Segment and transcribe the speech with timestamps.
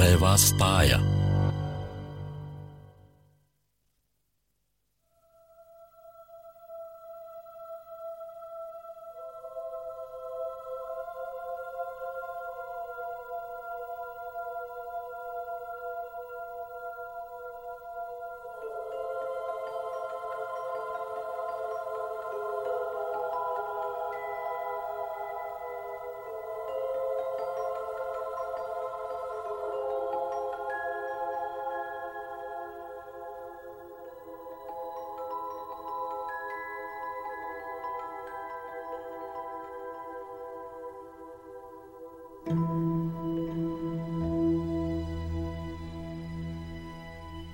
[0.00, 0.56] ktoré vás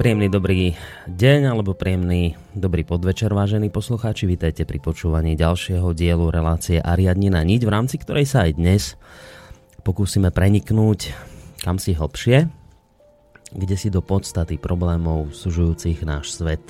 [0.00, 0.80] Príjemný dobrý
[1.12, 4.24] deň alebo príjemný dobrý podvečer, vážení poslucháči.
[4.24, 8.96] Vítajte pri počúvaní ďalšieho dielu relácie Ariadnina niť, v rámci ktorej sa aj dnes
[9.84, 11.12] pokúsime preniknúť
[11.60, 12.48] kam si hlbšie,
[13.52, 16.64] kde si do podstaty problémov sužujúcich náš svet.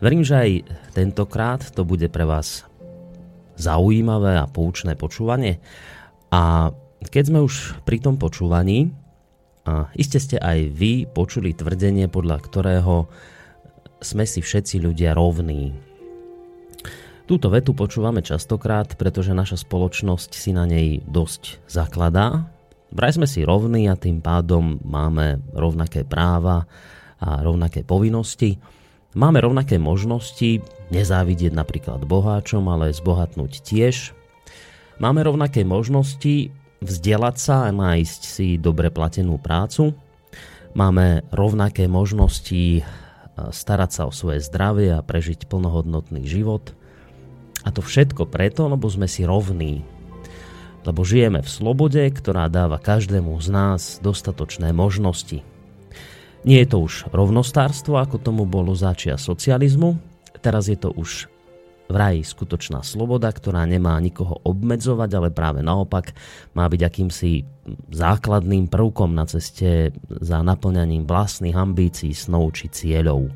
[0.00, 0.50] Verím, že aj
[0.96, 2.64] tentokrát to bude pre vás
[3.60, 5.60] zaujímavé a poučné počúvanie.
[6.32, 6.72] A
[7.04, 9.03] keď sme už pri tom počúvaní,
[9.64, 13.08] a iste ste aj vy počuli tvrdenie, podľa ktorého
[14.04, 15.72] sme si všetci ľudia rovní.
[17.24, 22.52] Túto vetu počúvame častokrát, pretože naša spoločnosť si na nej dosť zakladá.
[22.92, 26.68] Vraj sme si rovní a tým pádom máme rovnaké práva
[27.16, 28.60] a rovnaké povinnosti.
[29.16, 30.60] Máme rovnaké možnosti
[30.92, 34.12] nezávidieť napríklad boháčom, ale zbohatnúť tiež.
[35.00, 36.52] Máme rovnaké možnosti
[36.84, 39.96] vzdelať sa a nájsť si dobre platenú prácu.
[40.76, 42.82] Máme rovnaké možnosti e,
[43.34, 46.76] starať sa o svoje zdravie a prežiť plnohodnotný život.
[47.64, 49.80] A to všetko preto, lebo sme si rovní.
[50.84, 55.40] Lebo žijeme v slobode, ktorá dáva každému z nás dostatočné možnosti.
[56.44, 59.96] Nie je to už rovnostárstvo, ako tomu bolo začia socializmu,
[60.44, 61.32] teraz je to už
[61.88, 66.16] vraj skutočná sloboda, ktorá nemá nikoho obmedzovať, ale práve naopak
[66.56, 67.44] má byť akýmsi
[67.92, 73.28] základným prvkom na ceste za naplňaním vlastných ambícií, snov či cieľov.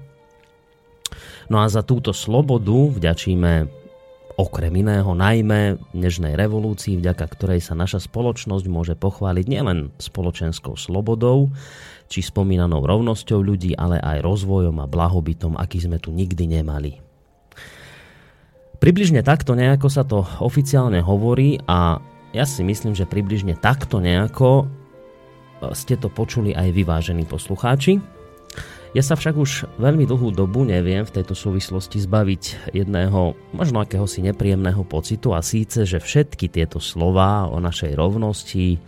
[1.48, 3.52] No a za túto slobodu vďačíme
[4.38, 11.50] okrem iného najmä dnešnej revolúcii, vďaka ktorej sa naša spoločnosť môže pochváliť nielen spoločenskou slobodou,
[12.06, 17.07] či spomínanou rovnosťou ľudí, ale aj rozvojom a blahobytom, aký sme tu nikdy nemali.
[18.78, 21.98] Približne takto nejako sa to oficiálne hovorí a
[22.30, 24.64] ja si myslím, že približne takto nejako e,
[25.74, 27.98] ste to počuli aj vyvážení poslucháči.
[28.94, 29.50] Ja sa však už
[29.82, 35.82] veľmi dlhú dobu neviem v tejto súvislosti zbaviť jedného možno akéhosi nepríjemného pocitu a síce,
[35.82, 38.78] že všetky tieto slová o našej rovnosti,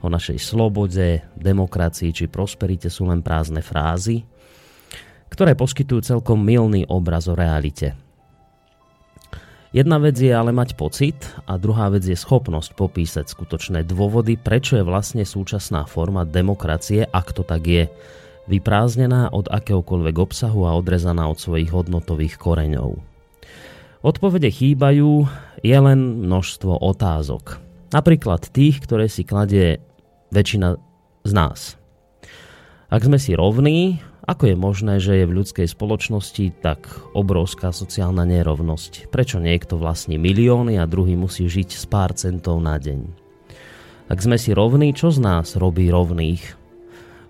[0.00, 4.24] o našej slobode, demokracii či prosperite sú len prázdne frázy,
[5.28, 8.03] ktoré poskytujú celkom milný obraz o realite.
[9.74, 11.18] Jedna vec je ale mať pocit
[11.50, 17.34] a druhá vec je schopnosť popísať skutočné dôvody, prečo je vlastne súčasná forma demokracie, ak
[17.34, 17.90] to tak je,
[18.46, 23.02] vyprázdnená od akéhokoľvek obsahu a odrezaná od svojich hodnotových koreňov.
[24.06, 25.26] Odpovede chýbajú,
[25.66, 27.58] je len množstvo otázok.
[27.90, 29.82] Napríklad tých, ktoré si kladie
[30.30, 30.78] väčšina
[31.26, 31.74] z nás.
[32.94, 38.24] Ak sme si rovní, ako je možné, že je v ľudskej spoločnosti tak obrovská sociálna
[38.24, 39.12] nerovnosť?
[39.12, 43.04] Prečo niekto vlastní milióny a druhý musí žiť s pár centov na deň?
[44.08, 46.40] Ak sme si rovní, čo z nás robí rovných?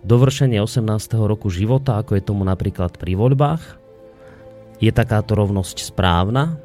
[0.07, 0.87] Dovršenie 18.
[1.27, 3.63] roku života, ako je tomu napríklad pri voľbách?
[4.79, 6.63] Je takáto rovnosť správna?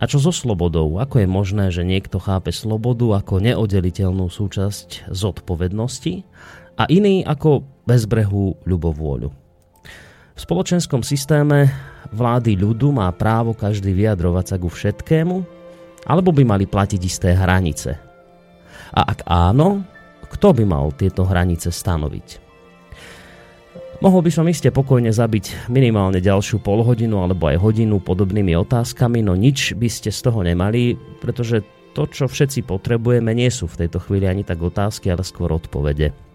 [0.00, 0.98] A čo so slobodou?
[0.98, 6.24] Ako je možné, že niekto chápe slobodu ako neoddeliteľnú súčasť zodpovednosti
[6.80, 9.28] a iný ako bezbrehú ľubovôľu.
[10.32, 11.68] V spoločenskom systéme
[12.08, 15.36] vlády ľudu má právo každý vyjadrovať sa ku všetkému,
[16.08, 17.92] alebo by mali platiť isté hranice.
[18.96, 19.84] A ak áno,
[20.32, 22.48] kto by mal tieto hranice stanoviť?
[24.00, 29.36] Mohol by som iste pokojne zabiť minimálne ďalšiu polhodinu alebo aj hodinu podobnými otázkami, no
[29.36, 31.60] nič by ste z toho nemali, pretože
[31.92, 36.29] to, čo všetci potrebujeme, nie sú v tejto chvíli ani tak otázky, ale skôr odpovede.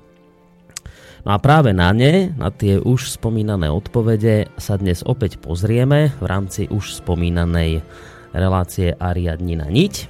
[1.26, 6.26] No a práve na ne, na tie už spomínané odpovede sa dnes opäť pozrieme v
[6.30, 7.82] rámci už spomínanej
[8.30, 10.06] relácie Ariadnina Niť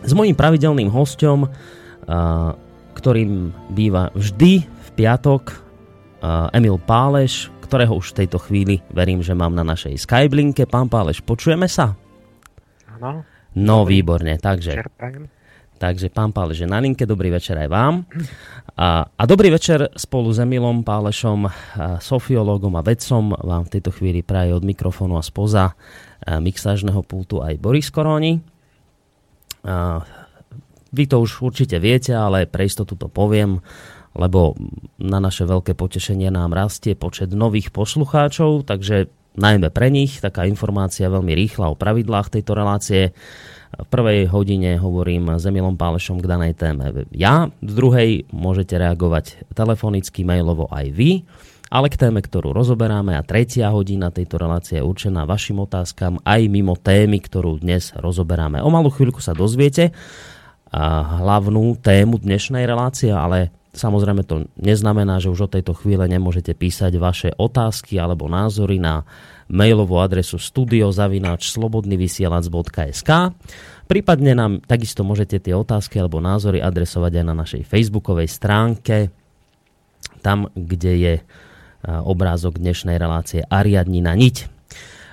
[0.00, 1.52] s mojím pravidelným hostom,
[2.96, 5.60] ktorým býva vždy v piatok
[6.56, 10.64] Emil Páleš, ktorého už v tejto chvíli verím, že mám na našej Skyblinke.
[10.64, 11.92] Pán Páleš, počujeme sa?
[12.96, 13.28] Áno.
[13.58, 14.72] No, výborne, takže...
[14.72, 15.36] Čerpajem.
[15.78, 18.02] Takže pán Pálež je na linke, dobrý večer aj vám.
[18.74, 21.46] A, a dobrý večer spolu s Emilom Pálešom,
[22.02, 25.78] sofiológom a vedcom vám v tejto chvíli praje od mikrofónu a spoza
[26.26, 28.42] mixážneho pultu aj Boris Koroni.
[29.62, 30.02] A,
[30.88, 33.62] vy to už určite viete, ale pre istotu to poviem,
[34.18, 34.58] lebo
[34.98, 41.06] na naše veľké potešenie nám rastie počet nových poslucháčov, takže najmä pre nich taká informácia
[41.06, 43.14] veľmi rýchla o pravidlách tejto relácie.
[43.68, 49.44] V prvej hodine hovorím s Emilom Pálešom k danej téme ja, v druhej môžete reagovať
[49.52, 51.28] telefonicky, mailovo aj vy,
[51.68, 56.40] ale k téme, ktorú rozoberáme a tretia hodina tejto relácie je určená vašim otázkam aj
[56.48, 58.64] mimo témy, ktorú dnes rozoberáme.
[58.64, 59.92] O malú chvíľku sa dozviete
[60.72, 66.96] hlavnú tému dnešnej relácie, ale Samozrejme to neznamená, že už od tejto chvíle nemôžete písať
[66.96, 69.04] vaše otázky alebo názory na
[69.48, 73.10] mailovú adresu studiozavináčslobodnyvysielac.sk
[73.88, 79.08] Prípadne nám takisto môžete tie otázky alebo názory adresovať aj na našej facebookovej stránke,
[80.20, 81.14] tam, kde je
[81.88, 84.57] obrázok dnešnej relácie Ariadnina niť.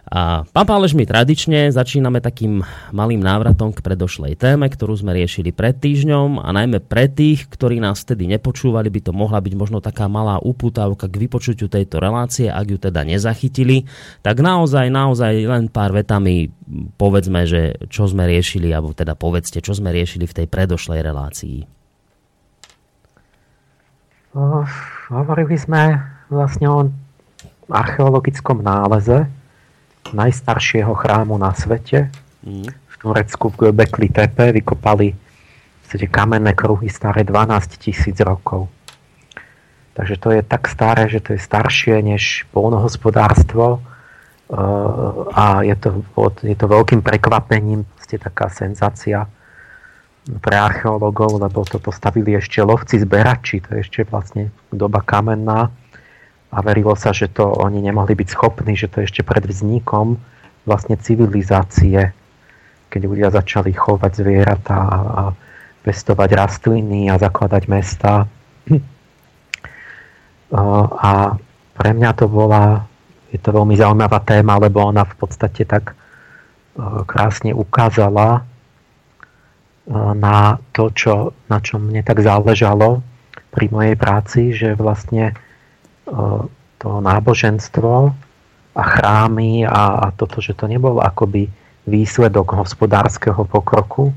[0.05, 2.61] A pán Pálež, my tradične začíname takým
[2.93, 7.81] malým návratom k predošlej téme, ktorú sme riešili pred týždňom a najmä pre tých, ktorí
[7.81, 12.53] nás vtedy nepočúvali, by to mohla byť možno taká malá uputávka k vypočutiu tejto relácie,
[12.53, 13.89] ak ju teda nezachytili,
[14.21, 16.53] tak naozaj, naozaj len pár vetami
[17.01, 21.57] povedzme, že čo sme riešili, alebo teda povedzte, čo sme riešili v tej predošlej relácii.
[24.37, 24.61] Uh,
[25.09, 25.97] hovorili sme
[26.29, 26.79] vlastne o
[27.73, 29.25] archeologickom náleze,
[30.13, 32.11] najstaršieho chrámu na svete.
[32.45, 32.69] Mm.
[32.69, 35.15] V Turecku v Göbekli Tepe vykopali
[35.85, 38.67] v kamenné kruhy staré 12 tisíc rokov.
[39.95, 44.55] Takže to je tak staré, že to je staršie než polnohospodárstvo eh,
[45.31, 46.03] a je to,
[46.43, 49.23] je to veľkým prekvapením, ste taká senzácia
[50.41, 55.69] pre archeológov, lebo to postavili ešte lovci zberači, to je ešte vlastne doba kamenná
[56.55, 60.15] a verilo sa, že to oni nemohli byť schopní, že to ešte pred vznikom
[60.63, 62.15] vlastne civilizácie,
[62.87, 65.23] keď ľudia začali chovať zvieratá a
[65.83, 68.25] pestovať rastliny a zakladať mesta.
[70.55, 71.35] A
[71.75, 72.87] pre mňa to bola,
[73.33, 75.91] je to veľmi zaujímavá téma, lebo ona v podstate tak
[77.09, 78.47] krásne ukázala
[80.15, 83.03] na to, čo, na čo mne tak záležalo
[83.51, 85.35] pri mojej práci, že vlastne
[86.77, 88.13] to náboženstvo
[88.75, 91.47] a chrámy a, a toto, že to nebol akoby
[91.85, 94.11] výsledok hospodárskeho pokroku,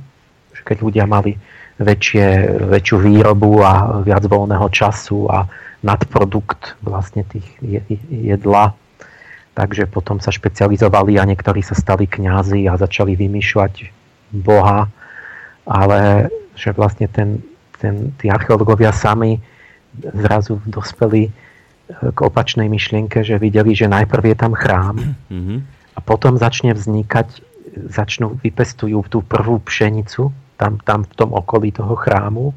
[0.53, 1.37] že keď ľudia mali
[1.79, 5.47] väčšie, väčšiu výrobu a viac voľného času a
[5.79, 7.47] nadprodukt vlastne tých
[8.11, 8.75] jedla.
[9.55, 13.91] Takže potom sa špecializovali a niektorí sa stali kňazi a začali vymýšľať
[14.35, 14.91] Boha.
[15.67, 17.43] Ale že vlastne ten,
[17.79, 19.39] ten, tí archeológovia sami
[20.03, 21.31] zrazu dospeli
[21.89, 24.97] k opačnej myšlienke, že videli, že najprv je tam chrám
[25.33, 25.59] mm-hmm.
[25.97, 27.41] a potom začne vznikať,
[27.89, 30.29] začnú, vypestujú tú prvú pšenicu
[30.61, 32.53] tam, tam v tom okolí toho chrámu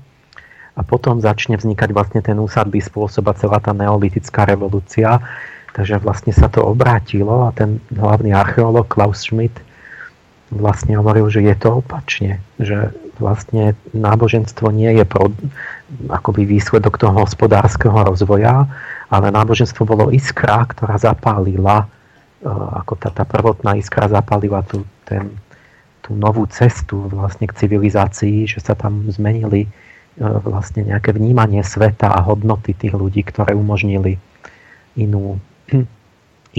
[0.75, 5.19] a potom začne vznikať vlastne ten úsadbý spôsob a celá tá neolitická revolúcia.
[5.71, 9.55] Takže vlastne sa to obrátilo a ten hlavný archeológ Klaus Schmidt
[10.51, 15.33] vlastne hovoril, že je to opačne, že vlastne náboženstvo nie je pro,
[16.07, 18.69] akoby výsledok toho hospodárskeho rozvoja,
[19.11, 21.87] ale náboženstvo bolo iskra, ktorá zapálila,
[22.39, 25.35] e, ako tá, tá prvotná iskra zapálila tú, ten,
[25.99, 29.69] tú novú cestu vlastne k civilizácii, že sa tam zmenili e,
[30.23, 34.15] vlastne nejaké vnímanie sveta a hodnoty tých ľudí, ktoré umožnili
[34.95, 35.37] inú,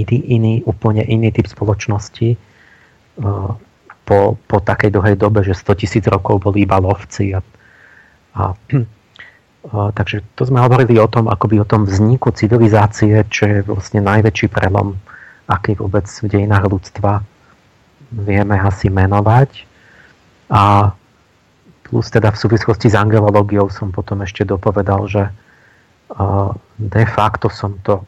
[0.00, 2.36] iný, iný úplne iný typ spoločnosti.
[2.36, 2.38] E,
[4.02, 7.40] po, po takej dlhej dobe, že 100 tisíc rokov boli iba lovci a,
[8.36, 8.56] a
[9.70, 14.50] Takže to sme hovorili o tom, akoby o tom vzniku civilizácie, čo je vlastne najväčší
[14.50, 14.98] prelom,
[15.46, 17.22] aký vôbec v dejinách ľudstva
[18.10, 19.70] vieme asi menovať.
[20.50, 20.90] A
[21.86, 25.30] plus teda v súvislosti s angelológiou som potom ešte dopovedal, že
[26.82, 28.02] de facto som to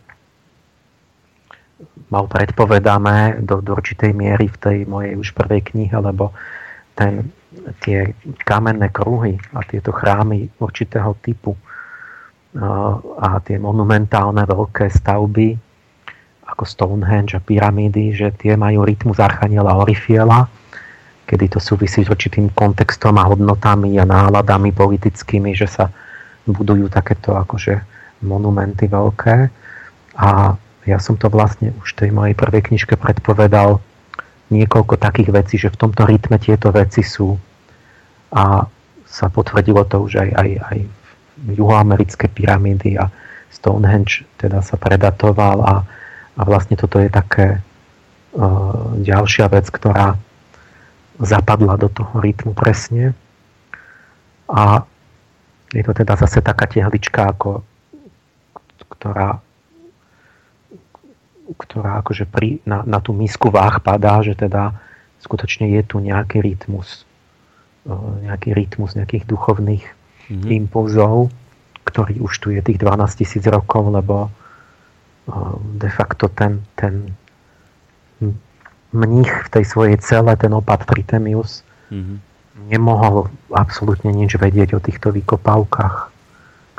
[2.12, 6.34] mal predpovedané do, do určitej miery v tej mojej už prvej knihe, lebo
[6.94, 7.32] ten
[7.80, 11.54] tie kamenné kruhy a tieto chrámy určitého typu
[13.18, 15.58] a tie monumentálne veľké stavby
[16.44, 20.46] ako Stonehenge a pyramídy, že tie majú rytmus Archaniela Orifiela,
[21.26, 25.90] kedy to súvisí s určitým kontextom a hodnotami a náladami politickými, že sa
[26.46, 27.80] budujú takéto akože
[28.22, 29.36] monumenty veľké.
[30.20, 33.80] A ja som to vlastne už v tej mojej prvej knižke predpovedal
[34.52, 37.40] niekoľko takých vecí, že v tomto rytme tieto veci sú.
[38.34, 38.68] A
[39.08, 40.78] sa potvrdilo to už aj, aj, aj
[41.54, 43.08] juhoamerické pyramídy a
[43.54, 45.74] Stonehenge teda sa predatoval a,
[46.34, 50.18] a vlastne toto je také uh, ďalšia vec, ktorá
[51.22, 53.14] zapadla do toho rytmu presne.
[54.50, 54.82] A
[55.70, 57.62] je to teda zase taká tehlička, ako,
[58.98, 59.38] ktorá
[61.52, 64.72] ktorá akože pri, na, na tú misku váh padá, že teda
[65.20, 67.04] skutočne je tu nejaký rytmus,
[67.84, 67.92] e,
[68.24, 70.50] nejaký rytmus nejakých duchovných mm-hmm.
[70.64, 71.28] impulzov,
[71.84, 74.30] ktorý už tu je tých 12 tisíc rokov, lebo e,
[75.76, 77.12] de facto ten, ten
[78.94, 81.60] mních v tej svojej cele, ten opat Tritemius,
[81.92, 82.16] mm-hmm.
[82.72, 86.13] nemohol absolútne nič vedieť o týchto vykopávkach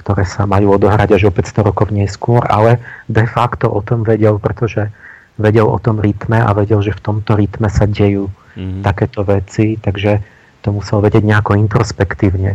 [0.06, 2.78] ktoré sa majú odohrať až o 500 rokov neskôr, ale
[3.10, 4.94] de facto o tom vedel, pretože
[5.42, 8.86] vedel o tom rytme a vedel, že v tomto rytme sa dejú mm-hmm.
[8.86, 10.22] takéto veci, takže
[10.62, 12.54] to musel vedieť nejako introspektívne.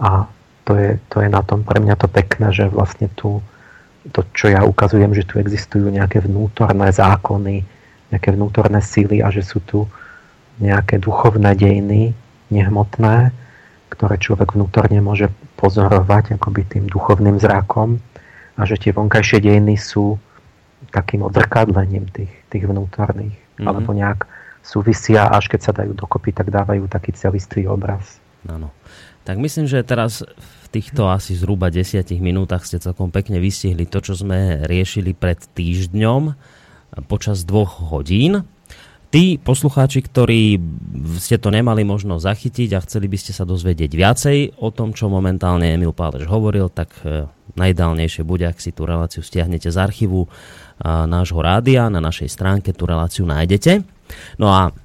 [0.00, 0.24] A
[0.64, 3.44] to je, to je na tom pre mňa to pekné, že vlastne tu
[4.16, 7.68] to, čo ja ukazujem, že tu existujú nejaké vnútorné zákony,
[8.08, 9.84] nejaké vnútorné síly a že sú tu
[10.56, 12.16] nejaké duchovné dejiny,
[12.48, 13.34] nehmotné,
[13.92, 17.98] ktoré človek vnútorne môže pozorovať akoby tým duchovným zrakom
[18.56, 20.16] a že tie vonkajšie dejiny sú
[20.92, 23.66] takým odzrkadlením tých, tých vnútorných mm-hmm.
[23.66, 24.28] alebo nejak
[24.60, 28.18] súvisia, až keď sa dajú dokopy, tak dávajú taký celistvý obraz.
[28.46, 28.74] Áno.
[29.26, 33.98] Tak myslím, že teraz v týchto asi zhruba desiatich minútach ste celkom pekne vystihli to,
[33.98, 36.34] čo sme riešili pred týždňom
[37.10, 38.46] počas dvoch hodín.
[39.16, 40.60] Tí poslucháči, ktorí
[41.16, 45.08] ste to nemali možno zachytiť a chceli by ste sa dozvedieť viacej o tom, čo
[45.08, 47.24] momentálne Emil Pálež hovoril, tak e,
[47.56, 50.30] najideálnejšie bude, ak si tú reláciu stiahnete z archívu e,
[50.84, 53.88] nášho rádia, na našej stránke tú reláciu nájdete.
[54.36, 54.76] No a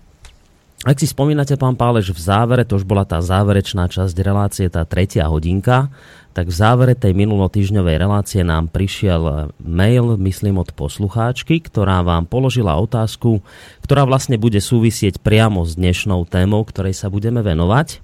[0.88, 4.88] ak si spomínate, pán Pálež, v závere, to už bola tá záverečná časť relácie, tá
[4.88, 5.92] tretia hodinka,
[6.32, 12.80] tak v závere tej minulotýžňovej relácie nám prišiel mail, myslím, od poslucháčky, ktorá vám položila
[12.80, 13.44] otázku,
[13.84, 18.00] ktorá vlastne bude súvisieť priamo s dnešnou témou, ktorej sa budeme venovať.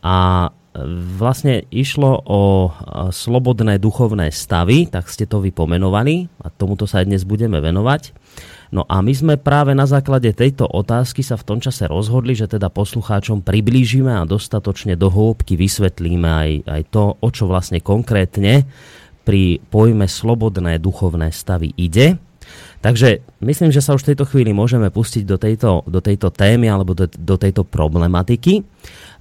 [0.00, 0.48] A
[1.18, 2.70] vlastne išlo o
[3.10, 8.14] slobodné duchovné stavy, tak ste to vypomenovali a tomuto sa aj dnes budeme venovať.
[8.70, 12.46] No a my sme práve na základe tejto otázky sa v tom čase rozhodli, že
[12.46, 18.62] teda poslucháčom priblížime a dostatočne do hĺbky vysvetlíme aj, aj to, o čo vlastne konkrétne
[19.26, 22.14] pri pojme slobodné duchovné stavy ide.
[22.80, 26.70] Takže myslím, že sa už v tejto chvíli môžeme pustiť do tejto, do tejto témy
[26.70, 28.64] alebo do, do tejto problematiky.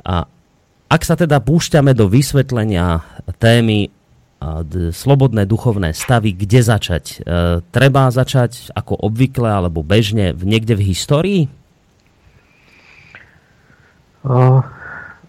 [0.06, 0.24] A
[0.90, 3.02] ak sa teda púšťame do vysvetlenia
[3.38, 3.92] témy
[4.96, 7.06] slobodné duchovné stavy, kde začať?
[7.06, 7.16] E,
[7.76, 11.44] treba začať ako obvykle alebo bežne niekde v histórii?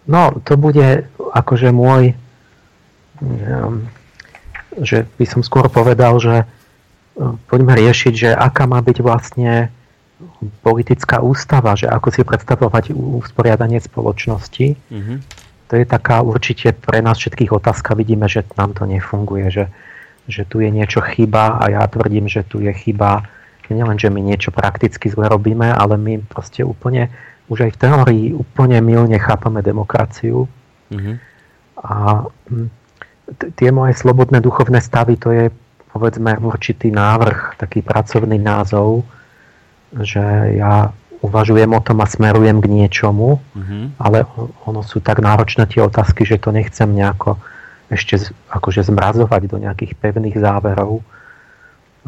[0.07, 2.15] No, to bude akože môj
[4.79, 6.47] že by som skôr povedal, že
[7.51, 9.67] poďme riešiť, že aká má byť vlastne
[10.61, 14.77] politická ústava, že ako si predstavovať usporiadanie spoločnosti.
[14.77, 15.17] Mm-hmm.
[15.71, 17.95] To je taká určite pre nás všetkých otázka.
[17.95, 19.65] Vidíme, že nám to nefunguje, že,
[20.27, 23.23] že tu je niečo chyba a ja tvrdím, že tu je chyba
[23.71, 27.07] nielen, že my niečo prakticky zle robíme, ale my proste úplne,
[27.47, 30.45] už aj v teórii úplne milne chápame demokraciu.
[30.91, 31.15] Mm-hmm.
[31.87, 32.67] A hm,
[33.55, 35.47] tie moje slobodné duchovné stavy, to je
[35.95, 39.03] povedzme určitý návrh, taký pracovný názov,
[39.91, 40.23] že
[40.55, 43.83] ja uvažujem o tom a smerujem k niečomu, mm-hmm.
[44.01, 44.25] ale
[44.65, 47.37] ono sú tak náročné tie otázky, že to nechcem nejako
[47.93, 51.05] ešte akože zmrazovať do nejakých pevných záverov,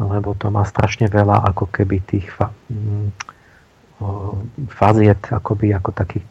[0.00, 3.14] lebo to má strašne veľa ako keby tých fa- mm,
[4.74, 6.26] faziet, akoby ako takých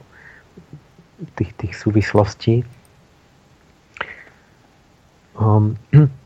[1.40, 2.68] tých, tých súvislostí.
[5.40, 5.80] Um,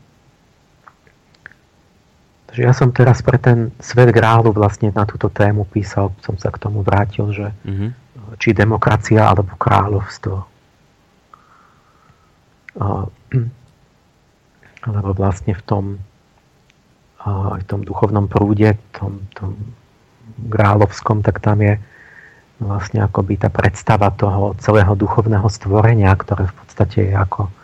[2.58, 6.50] Takže ja som teraz pre ten svet grálu vlastne na túto tému písal, som sa
[6.50, 7.90] k tomu vrátil, že mm-hmm.
[8.42, 10.42] či demokracia alebo kráľovstvo.
[14.90, 15.84] Lebo vlastne v tom
[17.22, 19.54] v tom duchovnom prúde, tom, tom
[20.50, 21.78] grálovskom, tak tam je
[22.58, 27.54] vlastne akoby tá predstava toho celého duchovného stvorenia, ktoré v podstate je ako,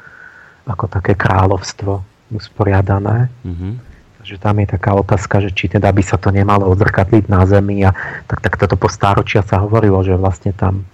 [0.70, 1.98] ako také kráľovstvo
[2.30, 3.26] usporiadané.
[3.42, 3.93] Mm-hmm
[4.25, 7.85] že tam je taká otázka, že či teda by sa to nemalo odzrkadliť na Zemi
[7.85, 7.93] a
[8.25, 10.88] tak, tak toto po stáročia sa hovorilo, že vlastne tam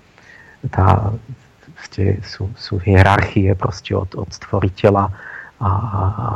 [0.68, 1.14] tá,
[1.88, 5.04] ste, sú, sú hierarchie proste od, od stvoriteľa
[5.62, 6.26] a, a, a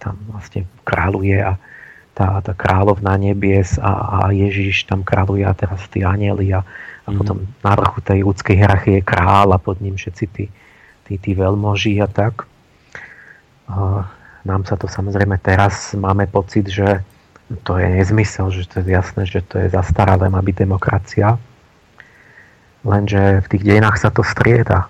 [0.00, 1.58] tam vlastne kráľuje a
[2.14, 6.62] tá, tá kráľovná nebies a, a Ježiš tam kráľuje a teraz tí anieli a,
[7.04, 7.16] a mm.
[7.18, 10.46] potom na vrchu tej ľudskej hierarchie je král a pod ním všetci tí,
[11.10, 12.46] tí, tí veľmoží a tak.
[13.66, 14.06] A,
[14.44, 17.00] nám sa to samozrejme teraz máme pocit, že
[17.64, 21.36] to je nezmysel, že to je jasné, že to je zastaralé, má byť demokracia.
[22.84, 24.88] Lenže v tých dejinách sa to strieda.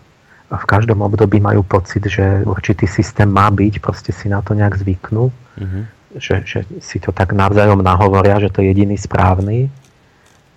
[0.51, 4.55] A v každom období majú pocit, že určitý systém má byť, proste si na to
[4.55, 5.31] nejak zvyknú.
[5.31, 5.83] Mm-hmm.
[6.15, 9.67] Že, že si to tak navzájom nahovoria, že to je jediný správny.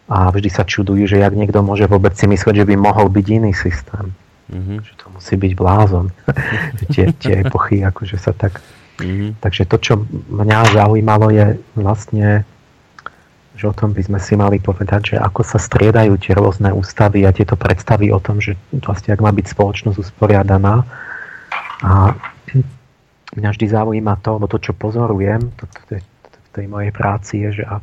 [0.05, 3.25] A vždy sa čudujú, že jak niekto môže vôbec si myslieť, že by mohol byť
[3.41, 4.13] iný systém.
[4.53, 4.77] Mm-hmm.
[4.85, 6.05] Že to musí byť blázon.
[6.93, 8.61] tie, tie epochy akože sa tak
[8.97, 9.29] Mm-hmm.
[9.41, 9.93] Takže to, čo
[10.33, 12.41] mňa zaujímalo, je vlastne,
[13.53, 17.25] že o tom by sme si mali povedať, že ako sa striedajú tie rôzne ústavy
[17.25, 20.81] a tieto predstavy o tom, že vlastne ak má byť spoločnosť usporiadaná.
[21.85, 22.17] A
[23.37, 26.89] mňa vždy zaujíma to, lebo to, čo pozorujem to, to, to, to, v tej mojej
[26.89, 27.77] práci je, že, a,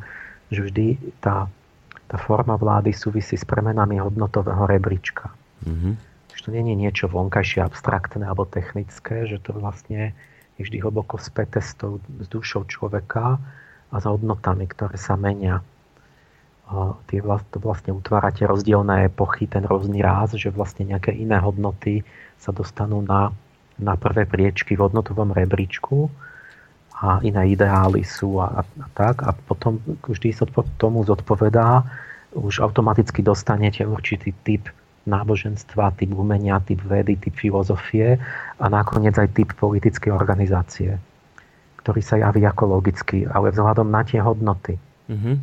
[0.51, 0.87] že vždy
[1.23, 1.47] tá,
[2.11, 5.31] tá forma vlády súvisí s premenami hodnotového rebríčka.
[5.63, 5.95] Mm-hmm.
[6.35, 10.11] Že to nie je niečo vonkajšie, abstraktné alebo technické, že to vlastne
[10.59, 13.43] je vždy hlboko späté s, tou, s dušou človeka
[13.91, 15.63] a s hodnotami, ktoré sa menia.
[16.65, 21.37] A tie vlast, to vlastne utvára rozdielne epochy, ten rôzny ráz, že vlastne nejaké iné
[21.37, 22.07] hodnoty
[22.41, 23.35] sa dostanú na,
[23.77, 26.09] na prvé priečky v hodnotovom rebríčku
[26.95, 29.27] a iné ideály sú a, a, a tak.
[29.27, 30.49] A potom vždy sa
[30.81, 31.85] tomu zodpovedá,
[32.35, 34.67] už automaticky dostanete určitý typ
[35.05, 38.17] náboženstva, typ umenia, typ vedy, typ filozofie
[38.57, 40.97] a nakoniec aj typ politickej organizácie,
[41.85, 44.81] ktorý sa javí ako logický, ale vzhľadom na tie hodnoty.
[45.13, 45.37] Mm-hmm.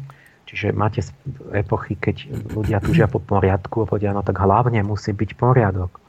[0.51, 0.99] Čiže máte
[1.55, 5.91] epochy, keď ľudia tužia po poriadku a povedia, no tak hlavne musí byť poriadok.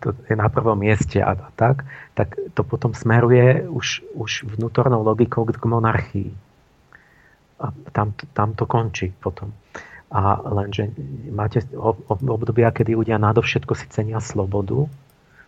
[0.00, 1.84] To je na prvom mieste a tak,
[2.16, 6.32] tak to potom smeruje už, už vnútornou logikou k monarchii.
[7.60, 9.52] A tam, tam to končí potom.
[10.08, 10.88] A lenže
[11.28, 11.60] máte
[12.08, 14.88] obdobia, kedy ľudia nadovšetko si cenia slobodu,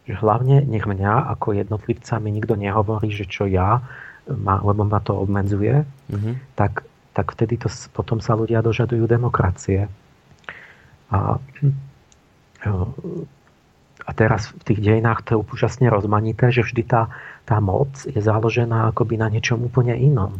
[0.05, 3.81] že hlavne nech mňa ako jednotlivca mi nikto nehovorí, že čo ja,
[4.29, 6.35] ma, lebo ma to obmedzuje, mm-hmm.
[6.61, 6.85] tak,
[7.17, 9.89] tak vtedy to, potom sa ľudia dožadujú demokracie.
[11.09, 11.41] A,
[14.05, 17.09] a teraz v tých dejinách to je úžasne rozmanité, že vždy tá,
[17.49, 20.37] tá moc je založená akoby na niečom úplne inom.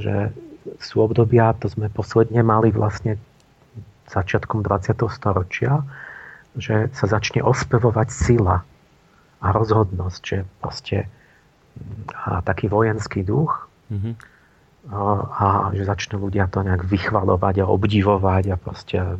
[0.00, 0.32] Že
[0.78, 3.16] sú obdobia, to sme posledne mali vlastne
[4.08, 4.96] začiatkom 20.
[5.08, 5.84] storočia,
[6.56, 8.64] že sa začne ospevovať sila
[9.38, 10.98] a rozhodnosť, že proste
[12.10, 14.14] a taký vojenský duch mm-hmm.
[14.90, 14.98] a,
[15.30, 15.46] a
[15.78, 19.14] že začnú ľudia to nejak vychvalovať a obdivovať a proste a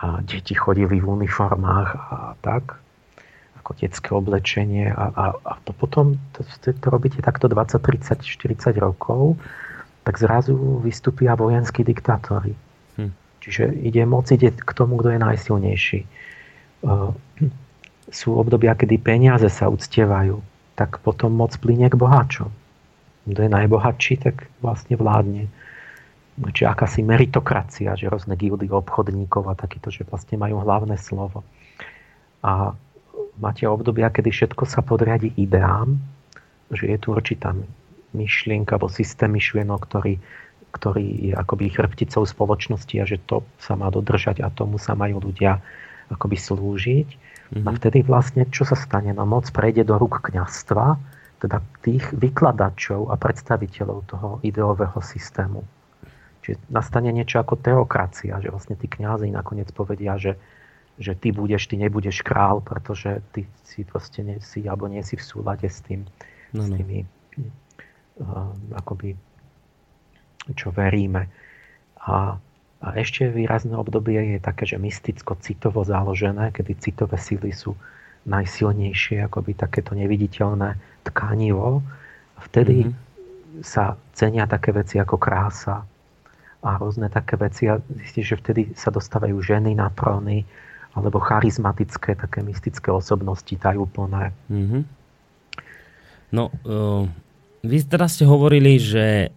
[0.00, 2.80] a deti chodili v uniformách a tak,
[3.60, 6.40] ako detské oblečenie a, a, a to potom, to,
[6.72, 9.36] to robíte takto 20, 30, 40 rokov,
[10.10, 12.58] tak zrazu vystúpia vojenskí diktátori.
[12.98, 13.14] Hm.
[13.38, 16.00] Čiže ide moc ide k tomu, kto je najsilnejší.
[18.18, 20.42] Sú obdobia, kedy peniaze sa uctievajú,
[20.74, 22.50] tak potom moc plynie k boháčom.
[23.30, 25.46] Kto je najbohatší, tak vlastne vládne
[26.50, 31.46] či akási meritokracia, že rôzne gildy obchodníkov a takýto, že vlastne majú hlavné slovo.
[32.42, 32.74] A
[33.38, 36.02] máte obdobia, kedy všetko sa podriadi ideám,
[36.74, 37.54] že je tu určitá
[38.12, 40.14] myšlienka alebo systém myšlienok, ktorý,
[40.74, 45.22] ktorý je akoby chrbticou spoločnosti a že to sa má dodržať a tomu sa majú
[45.22, 45.62] ľudia
[46.10, 47.08] akoby slúžiť.
[47.50, 47.66] Mm-hmm.
[47.66, 49.10] A vtedy vlastne, čo sa stane?
[49.10, 50.98] No moc prejde do rúk kňastva,
[51.40, 55.64] teda tých vykladačov a predstaviteľov toho ideového systému.
[56.44, 60.36] Čiže nastane niečo ako teokracia, že vlastne tí kňazi nakoniec povedia, že,
[61.00, 65.16] že ty budeš, ty nebudeš král, pretože ty si proste nie si, alebo nie si
[65.16, 66.04] v súlade s tým,
[66.52, 66.62] no, no.
[66.64, 66.98] s tými
[68.76, 69.16] akoby,
[70.54, 71.28] čo veríme.
[72.00, 72.36] A,
[72.80, 77.76] a ešte výrazné obdobie je také, že mysticko-citovo založené, kedy citové síly sú
[78.28, 80.76] najsilnejšie, akoby takéto neviditeľné
[81.08, 81.80] tkanivo.
[82.50, 83.64] Vtedy mm-hmm.
[83.64, 85.84] sa cenia také veci ako krása,
[86.60, 90.44] a rôzne také veci a zistíš, že vtedy sa dostávajú ženy na tróny
[90.92, 94.34] alebo charizmatické, také mystické osobnosti tajúplné.
[94.50, 94.82] Mm-hmm.
[96.34, 97.06] No, uh,
[97.60, 99.32] vy teraz ste hovorili, že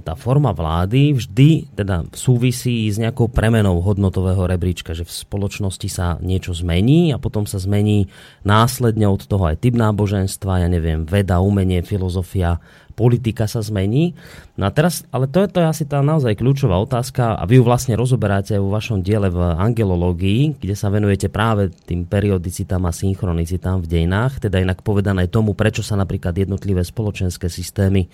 [0.00, 6.16] tá forma vlády vždy teda súvisí s nejakou premenou hodnotového rebríčka, že v spoločnosti sa
[6.24, 8.08] niečo zmení a potom sa zmení
[8.40, 12.56] následne od toho aj typ náboženstva, ja neviem, veda, umenie, filozofia,
[13.00, 14.12] politika sa zmení.
[14.60, 17.56] No a teraz, ale to je, to je asi tá naozaj kľúčová otázka a vy
[17.56, 22.84] ju vlastne rozoberáte aj vo vašom diele v angelológii, kde sa venujete práve tým periodicitám
[22.84, 28.12] a synchronicitám v dejinách, teda inak povedané tomu, prečo sa napríklad jednotlivé spoločenské systémy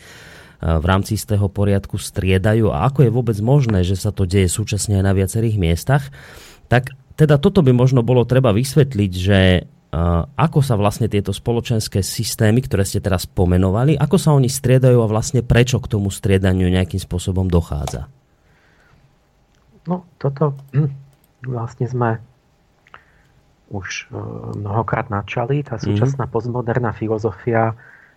[0.63, 5.03] v rámci istého poriadku striedajú a ako je vôbec možné, že sa to deje súčasne
[5.03, 6.09] aj na viacerých miestach,
[6.73, 9.41] tak teda toto by možno bolo treba vysvetliť, že
[10.37, 15.09] ako sa vlastne tieto spoločenské systémy, ktoré ste teraz pomenovali, ako sa oni striedajú a
[15.09, 18.11] vlastne prečo k tomu striedaniu nejakým spôsobom dochádza?
[19.87, 20.91] No, toto hm,
[21.47, 22.11] vlastne sme
[23.71, 24.19] už e,
[24.59, 25.63] mnohokrát načali.
[25.63, 26.33] Tá súčasná mm.
[26.35, 27.75] postmoderná filozofia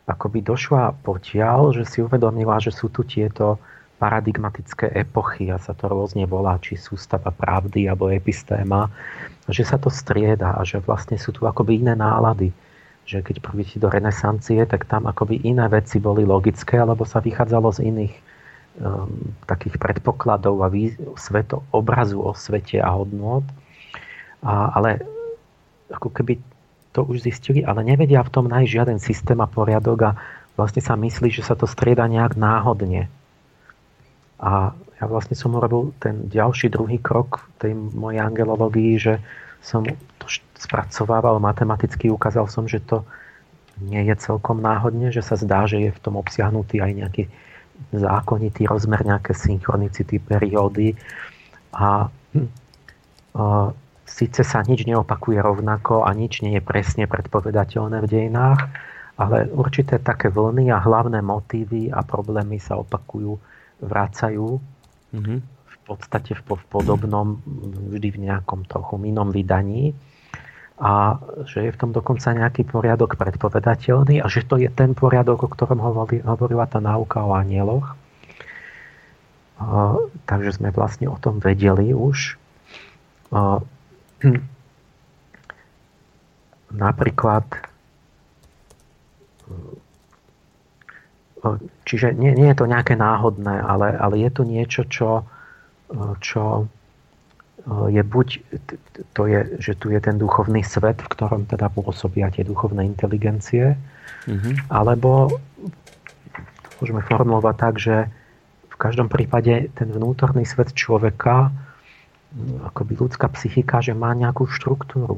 [0.09, 3.61] akoby došla potiaľ, že si uvedomila, že sú tu tieto
[4.01, 8.89] paradigmatické epochy, a sa to rôzne volá, či sústava pravdy alebo epistéma,
[9.49, 12.53] že sa to strieda a že vlastne sú tu akoby iné nálady.
[13.09, 17.73] Že keď prídete do renesancie, tak tam akoby iné veci boli logické, alebo sa vychádzalo
[17.73, 18.13] z iných
[18.79, 23.43] um, takých predpokladov a vý, sveto, obrazu o svete a hodnot.
[24.45, 25.01] A, ale
[25.89, 26.37] ako keby
[26.93, 30.11] to už zistili, ale nevedia v tom nájsť žiaden systém a poriadok a
[30.53, 33.09] vlastne sa myslí, že sa to strieda nejak náhodne.
[34.37, 39.13] A ja vlastne som urobil ten ďalší druhý krok tej mojej angelológii, že
[39.63, 39.87] som
[40.19, 40.27] to
[40.59, 43.07] spracovával matematicky, ukázal som, že to
[43.79, 47.23] nie je celkom náhodne, že sa zdá, že je v tom obsiahnutý aj nejaký
[47.95, 50.99] zákonitý rozmer, nejaké synchronicity, periódy.
[51.71, 52.11] A,
[53.39, 53.45] a
[54.03, 58.67] síce sa nič neopakuje rovnako a nič nie je presne predpovedateľné v dejinách,
[59.15, 63.39] ale určité také vlny a hlavné motívy a problémy sa opakujú,
[63.79, 64.59] vrácajú
[65.13, 65.39] mm-hmm.
[65.43, 67.41] v podstate v, podobnom,
[67.93, 69.93] vždy v nejakom trochu inom vydaní
[70.79, 75.43] a že je v tom dokonca nejaký poriadok predpovedateľný a že to je ten poriadok,
[75.43, 77.99] o ktorom hovorila, hovorila tá náuka o anieloch.
[80.23, 82.39] takže sme vlastne o tom vedeli už.
[86.71, 87.68] Napríklad
[91.87, 95.23] čiže nie, nie je to nejaké náhodné, ale, ale je to niečo, čo,
[96.19, 96.67] čo
[97.91, 98.27] je buď
[99.13, 103.75] to je, že tu je ten duchovný svet, v ktorom teda pôsobia tie duchovné inteligencie,
[104.25, 104.71] mm-hmm.
[104.71, 105.39] alebo
[106.79, 107.95] môžeme formulovať tak, že
[108.71, 111.51] v každom prípade ten vnútorný svet človeka
[112.69, 115.17] akoby ľudská psychika, že má nejakú štruktúru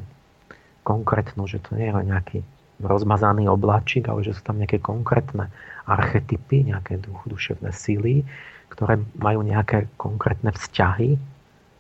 [0.82, 2.40] konkrétnu, že to nie je nejaký
[2.84, 5.48] rozmazaný obláčik, ale že sú tam nejaké konkrétne
[5.86, 8.26] archetypy, nejaké duch, duševné síly,
[8.72, 11.18] ktoré majú nejaké konkrétne vzťahy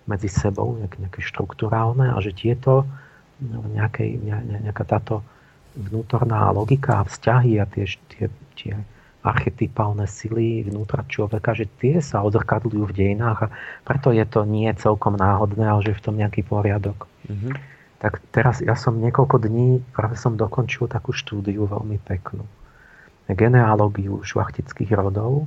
[0.09, 2.83] medzi sebou, nejaké, nejaké štruktúrálne a že tieto
[3.39, 4.17] no, nejaké,
[4.65, 5.23] nejaká táto
[5.77, 8.25] vnútorná logika a vzťahy a tie, tie,
[8.59, 8.73] tie
[9.21, 13.51] archetypálne sily vnútra človeka, že tie sa odzrkadľujú v dejinách a
[13.85, 17.05] preto je to nie celkom náhodné, ale že je v tom nejaký poriadok.
[17.29, 17.53] Mm-hmm.
[18.01, 22.49] Tak teraz ja som niekoľko dní, práve som dokončil takú štúdiu veľmi peknú.
[23.29, 25.45] Genealógiu šlachtických rodov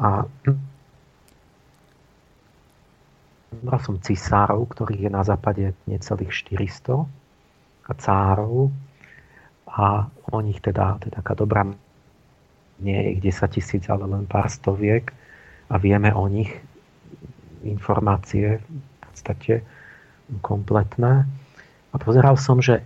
[0.00, 0.24] a
[3.50, 7.02] Bral som cisárov, ktorých je na západe necelých 400
[7.90, 8.70] a cárov
[9.66, 11.66] a o nich teda, teda taká dobrá
[12.80, 15.12] nie je ich 10 tisíc, ale len pár stoviek
[15.68, 16.48] a vieme o nich
[17.66, 19.52] informácie v podstate
[20.40, 21.28] kompletné.
[21.90, 22.82] A pozeral som, že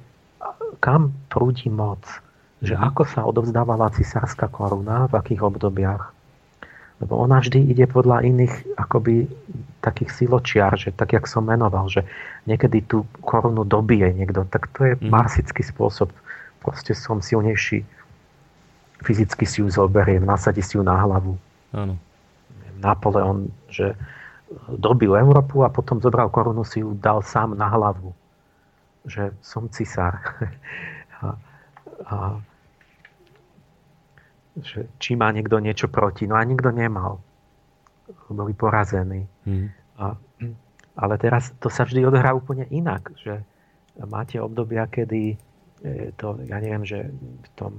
[0.81, 2.05] kam prúdi moc,
[2.65, 2.83] že mhm.
[2.93, 6.13] ako sa odovzdávala cisárska koruna, v akých obdobiach.
[7.03, 9.27] Lebo ona vždy ide podľa iných akoby
[9.83, 12.07] takých siločiar, že tak, jak som menoval, že
[12.47, 15.11] niekedy tú korunu dobije niekto, tak to je mm.
[15.11, 16.09] marsický spôsob.
[16.65, 17.85] Proste som silnejší,
[19.05, 21.37] fyzicky si ju zoberiem, nasadí si ju na hlavu.
[21.77, 22.01] Áno.
[22.81, 23.93] Napoleon, že
[24.71, 28.15] dobil Európu a potom zobral korunu, si ju dal sám na hlavu.
[29.05, 30.17] Že som cisár.
[31.25, 31.37] a,
[32.09, 32.17] a
[34.61, 36.31] že či má niekto niečo proti.
[36.31, 37.19] No a nikto nemal.
[38.31, 39.27] Boli porazení.
[39.47, 39.69] Mm.
[39.99, 40.15] A,
[40.95, 43.43] ale teraz to sa vždy odhrá úplne inak, že
[44.07, 45.37] máte obdobia, kedy e,
[46.15, 47.73] to, ja neviem, že v tom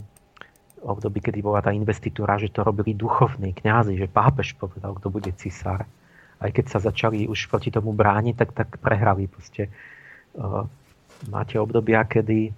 [0.83, 5.31] období, kedy bola tá investitúra, že to robili duchovní kňazi, že pápež povedal, kto bude
[5.39, 5.87] cisár.
[6.35, 9.25] Aj keď sa začali už proti tomu brániť, tak, tak prehrali.
[9.31, 9.71] Proste.
[10.35, 10.67] Uh,
[11.29, 12.53] máte obdobia, kedy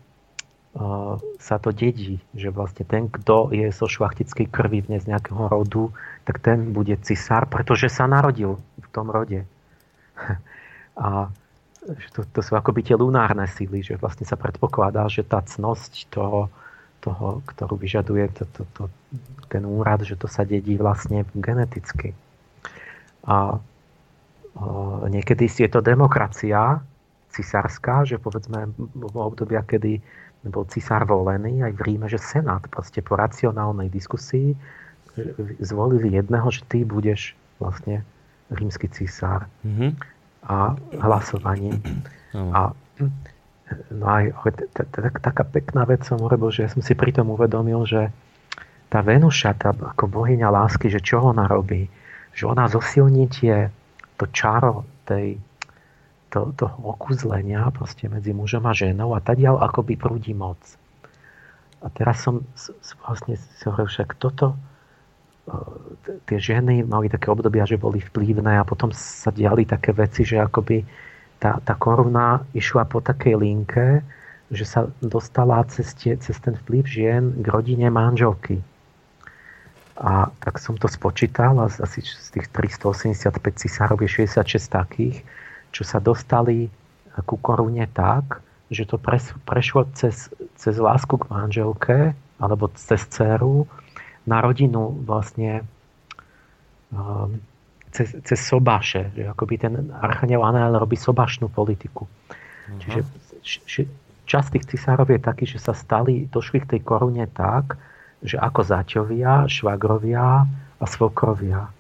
[1.41, 5.89] sa to dedí, že vlastne ten, kto je zo šlachtickej krvi dnes nejakého rodu,
[6.21, 9.41] tak ten bude cisár, pretože sa narodil v tom rode.
[10.97, 11.29] A
[12.13, 16.51] to, to sú akoby tie lunárne síly, že vlastne sa predpokladá, že tá cnosť toho,
[17.01, 18.83] toho ktorú vyžaduje to, to, to,
[19.47, 22.11] ten úrad, že to sa dedí vlastne geneticky.
[23.23, 23.39] A, a
[25.07, 26.81] niekedy je to demokracia
[27.37, 30.01] cisárska, že povedzme v obdobia, kedy
[30.49, 34.57] bol cisár volený aj v Ríme, že Senát proste po racionálnej diskusii
[35.61, 38.05] zvolili jedného, že ty budeš vlastne
[38.53, 39.49] rímsky cisár.
[39.65, 39.91] Mm-hmm.
[40.47, 41.81] A hlasovaním.
[41.81, 42.51] Mm-hmm.
[42.53, 42.61] A
[43.91, 44.23] no aj
[45.19, 48.13] taká pekná vec som urobil, že ja som si pri tom uvedomil, že
[48.87, 51.91] tá Venuša, tá ako bohyňa lásky, že čo ona robí?
[52.31, 53.67] Že ona zosilní tie,
[54.15, 55.35] to čaro tej
[56.29, 60.59] to, toho okuzlenia proste medzi mužom a ženou a tadiaľ akoby prúdi moc.
[61.79, 62.43] A teraz som
[63.05, 64.57] vlastne hovoril, však toto e,
[66.25, 70.41] tie ženy mali také obdobia, že boli vplyvné a potom sa diali také veci, že
[70.41, 70.81] akoby
[71.37, 74.01] tá, tá koruna išla po takej linke,
[74.49, 78.63] že sa dostala cez, tie, cez ten vplyv žien k rodine manželky.
[79.97, 85.25] A tak som to spočítal a asi z tých 385 cisárov je 66 takých,
[85.77, 86.73] čo sa dostali
[87.29, 88.41] ku korune tak,
[88.73, 88.97] že to
[89.45, 91.97] prešlo cez, cez lásku k manželke
[92.41, 93.69] alebo cez dceru
[94.25, 95.61] na rodinu vlastne
[96.89, 97.37] um,
[97.93, 99.13] cez, cez sobáše.
[99.13, 102.09] Že akoby ten archaniel Anael robí sobašnú politiku.
[102.09, 103.05] Uh-huh.
[103.45, 103.85] Čiže
[104.25, 107.77] časť tých cisárov je taký, že sa stali, došli k tej korune tak,
[108.25, 110.43] že ako zaťovia, švagrovia
[110.81, 111.76] a svokrovia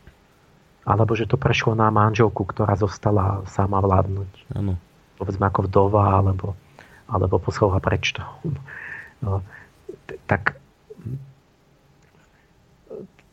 [0.87, 4.55] alebo že to prešlo na manželku, ktorá zostala sama vládnuť.
[4.55, 4.79] Ano.
[5.19, 6.55] Povedzme ako vdova, alebo,
[7.11, 8.23] alebo poslala preč to.
[9.19, 9.43] No,
[10.31, 10.55] tak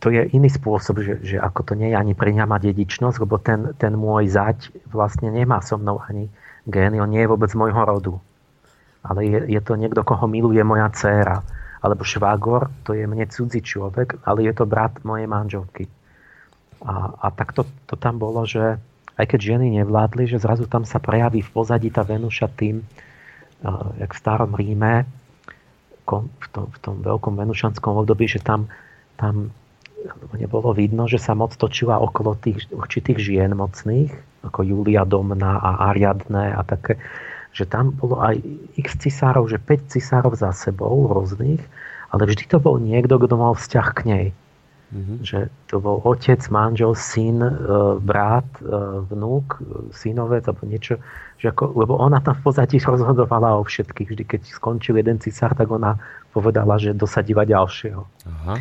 [0.03, 3.17] to je iný spôsob, že, že ako to nie je ani pre ňa má dedičnosť,
[3.25, 6.29] lebo ten, ten môj zať vlastne nemá so mnou ani
[6.69, 8.15] gény, on nie je vôbec môjho rodu.
[9.01, 11.41] Ale je, je to niekto, koho miluje moja dcéra.
[11.85, 15.89] Alebo švágor, to je mne cudzí človek, ale je to brat mojej manželky.
[16.85, 18.77] A, a tak to, to tam bolo, že
[19.17, 23.95] aj keď ženy nevládli, že zrazu tam sa prejaví v pozadí tá Venuša tým, uh,
[23.97, 25.09] jak v starom Ríme,
[26.05, 28.69] v tom, v tom veľkom venušanskom období, že tam,
[29.17, 29.49] tam
[30.37, 34.13] nebolo vidno, že sa moc točila okolo tých určitých žien mocných,
[34.45, 37.01] ako Julia Domna a Ariadne a také,
[37.57, 38.37] že tam bolo aj
[38.77, 41.65] x cisárov, že 5 cisárov za sebou rôznych,
[42.13, 44.27] ale vždy to bol niekto, kto mal vzťah k nej.
[44.93, 45.17] Mm-hmm.
[45.25, 47.51] Že to bol otec, manžel, syn, e,
[47.99, 48.69] brat, e,
[49.11, 49.59] vnúk,
[49.97, 51.01] synovec alebo niečo.
[51.41, 54.09] Že ako, lebo ona tam v pozadí rozhodovala o všetkých.
[54.13, 55.99] Vždy, keď skončil jeden cisár, tak ona
[56.31, 58.03] povedala, že dosadíva ďalšieho.
[58.29, 58.55] Aha.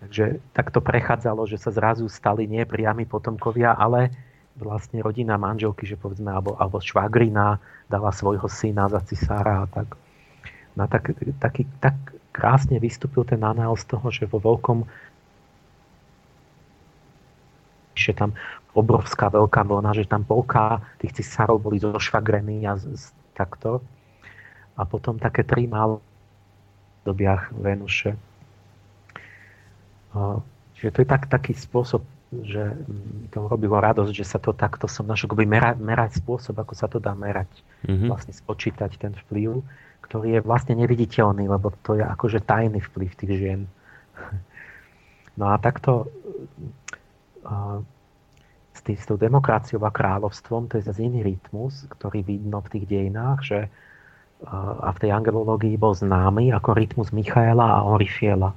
[0.00, 4.08] Takže tak to prechádzalo, že sa zrazu stali nie priami potomkovia, ale
[4.56, 9.96] vlastne rodina manželky, že povedzme, alebo, alebo švagrina dala svojho syna za cisára a tak.
[10.78, 11.12] No tak,
[11.42, 11.96] taký, tak
[12.30, 14.86] krásne vystúpil ten Anael z toho, že vo veľkom
[17.94, 18.34] že tam
[18.74, 23.82] obrovská veľká vlna, že tam polka tých cisárov boli zošvagrení a z, z, takto.
[24.78, 26.00] A potom také tri málo
[27.02, 28.14] dobiach Venuše.
[30.78, 32.78] Čiže to je tak, taký spôsob, že
[33.34, 36.86] to robilo radosť, že sa to takto som našiel, akoby merať, merať spôsob, ako sa
[36.86, 37.50] to dá merať.
[37.84, 38.08] Mm-hmm.
[38.08, 39.66] Vlastne spočítať ten vplyv,
[40.06, 43.60] ktorý je vlastne neviditeľný, lebo to je akože tajný vplyv tých žien.
[45.38, 46.10] No a takto
[48.72, 52.70] s, tým, s tou demokraciou a kráľovstvom, to je zase iný rytmus, ktorý vidno v
[52.78, 53.58] tých dejinách, že
[54.48, 58.56] a v tej angelológii bol známy ako rytmus Michaela a Orifiela.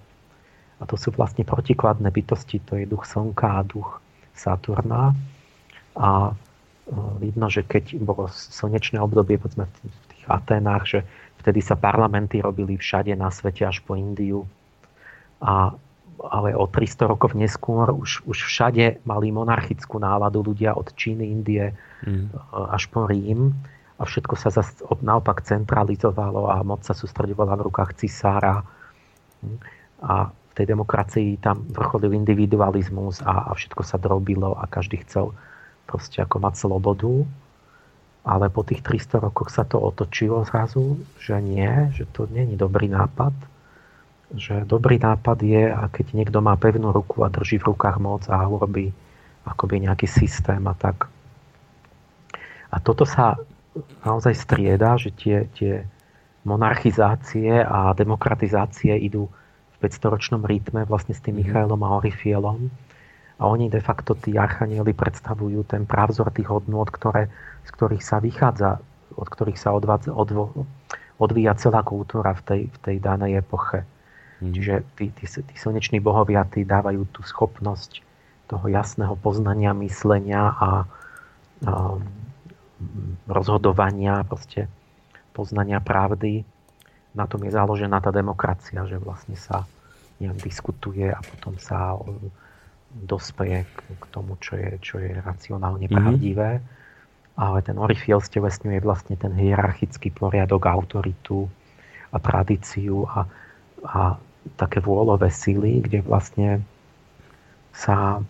[0.79, 3.99] A to sú vlastne protikladné bytosti, to je duch Slnka a duch
[4.31, 5.11] Saturna.
[5.99, 6.31] A
[7.19, 10.99] vidno, že keď bolo slnečné obdobie povedzme, v tých Aténách, že
[11.43, 14.47] vtedy sa parlamenty robili všade na svete až po Indiu.
[15.43, 15.75] A
[16.23, 21.75] ale o 300 rokov neskôr už, už všade mali monarchickú náladu ľudia od Číny, Indie
[22.07, 22.31] mm.
[22.71, 23.51] až po Rím.
[23.99, 24.71] A všetko sa zas,
[25.03, 28.63] naopak centralizovalo a moc sa sústredovala v rukách cisára.
[30.03, 35.35] A v tej demokracii tam vrcholil individualizmus a, a všetko sa drobilo a každý chcel
[35.87, 37.13] proste ako mať slobodu.
[38.23, 42.87] Ale po tých 300 rokoch sa to otočilo zrazu, že nie, že to je dobrý
[42.87, 43.35] nápad
[44.33, 48.25] že dobrý nápad je, a keď niekto má pevnú ruku a drží v rukách moc
[48.29, 48.89] a urobí
[49.45, 51.05] akoby nejaký systém a tak.
[52.73, 53.37] A toto sa
[54.01, 55.85] naozaj strieda, že tie, tie
[56.43, 59.29] monarchizácie a demokratizácie idú
[59.73, 61.41] v 500-ročnom rytme vlastne s tým mhm.
[61.45, 62.73] Michailom a Orifielom.
[63.41, 67.27] A oni de facto, tí archanieli, predstavujú ten právzor tých hodnôt, ktoré,
[67.65, 68.79] z ktorých sa vychádza,
[69.17, 70.53] od ktorých sa odvádza, odvo,
[71.17, 73.83] odvíja celá kultúra v tej, v tej danej epoche.
[74.51, 78.03] Čiže tí, tí, tí slneční bohovia tí dávajú tú schopnosť
[78.51, 80.71] toho jasného poznania, myslenia a, a
[83.29, 84.67] rozhodovania, proste
[85.31, 86.43] poznania pravdy.
[87.13, 89.63] Na tom je založená tá demokracia, že vlastne sa
[90.19, 91.97] nejak diskutuje a potom sa
[92.93, 95.97] dospeje k, k tomu, čo je, čo je racionálne mm-hmm.
[95.97, 96.51] pravdivé.
[97.33, 101.49] Ale ten Orifiel stelesňuje vlastne ten hierarchický poriadok, autoritu
[102.13, 103.25] a tradíciu a,
[103.81, 104.01] a
[104.59, 106.61] také vôľové sily, kde vlastne
[107.73, 108.21] sa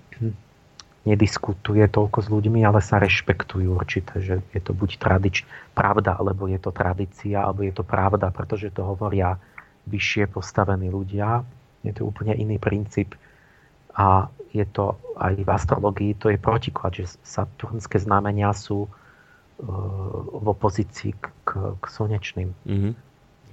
[1.03, 5.43] nediskutuje toľko s ľuďmi, ale sa rešpektujú určité, že je to buď tradič,
[5.75, 9.35] pravda, alebo je to tradícia, alebo je to pravda, pretože to hovoria
[9.83, 11.43] vyššie postavení ľudia.
[11.83, 13.19] Je to úplne iný princíp
[13.91, 18.89] a je to aj v astrologii, to je protiklad, že saturnské znamenia sú e,
[20.39, 22.49] v opozícii k, k, k slnečným.
[22.63, 22.93] Mm-hmm.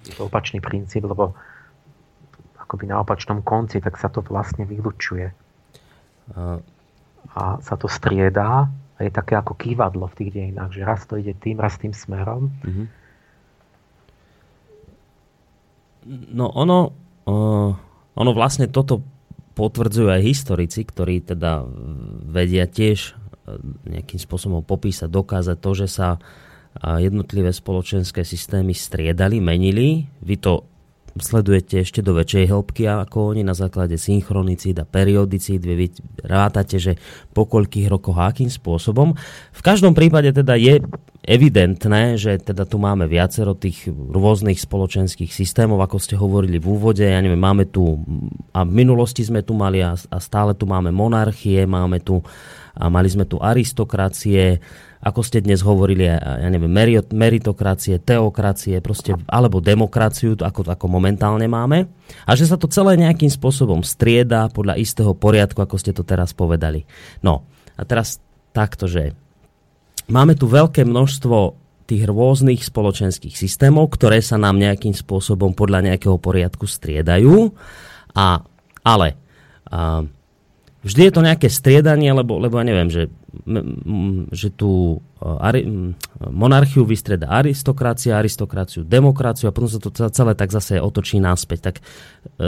[0.06, 1.34] Je to opačný princíp, lebo
[2.70, 5.34] akoby na opačnom konci, tak sa to vlastne vylučuje.
[7.34, 11.18] A sa to striedá a je také ako kývadlo v tých dejinách, že raz to
[11.18, 12.54] ide tým, raz tým smerom.
[12.62, 12.86] Mm-hmm.
[16.30, 16.94] No ono,
[18.14, 19.02] ono vlastne toto
[19.58, 21.66] potvrdzujú aj historici, ktorí teda
[22.30, 23.58] vedia tiež e,
[23.98, 26.08] nejakým spôsobom popísať, dokázať to, že sa
[26.78, 30.06] jednotlivé spoločenské systémy striedali, menili.
[30.22, 30.69] Vy to
[31.18, 35.62] sledujete ešte do väčšej hĺbky ako oni na základe synchronicíd a periodicíd.
[35.64, 35.90] Vy
[36.22, 37.00] rátate, že
[37.34, 39.18] po koľkých rokoch a akým spôsobom.
[39.50, 40.78] V každom prípade teda je
[41.26, 47.04] evidentné, že teda tu máme viacero tých rôznych spoločenských systémov, ako ste hovorili v úvode.
[47.04, 48.00] Ja neviem, máme tu,
[48.56, 52.24] a v minulosti sme tu mali a, a stále tu máme monarchie, máme tu,
[52.74, 54.58] a mali sme tu aristokracie,
[55.00, 56.68] ako ste dnes hovorili, ja neviem,
[57.08, 61.88] meritokracie, teokracie, proste, alebo demokraciu, ako, ako momentálne máme.
[62.28, 66.36] A že sa to celé nejakým spôsobom strieda podľa istého poriadku, ako ste to teraz
[66.36, 66.84] povedali.
[67.24, 67.48] No,
[67.80, 68.20] a teraz
[68.52, 69.16] takto, že
[70.12, 71.56] máme tu veľké množstvo
[71.88, 77.50] tých rôznych spoločenských systémov, ktoré sa nám nejakým spôsobom podľa nejakého poriadku striedajú.
[78.14, 78.44] A,
[78.84, 79.18] ale
[79.66, 80.04] a,
[80.84, 83.10] vždy je to nejaké striedanie, lebo, lebo ja neviem, že
[84.32, 85.00] že tu
[86.32, 91.58] monarchiu vystreda aristokracia, aristokraciu demokraciu a potom sa to celé tak zase otočí náspäť.
[91.70, 91.82] Tak e,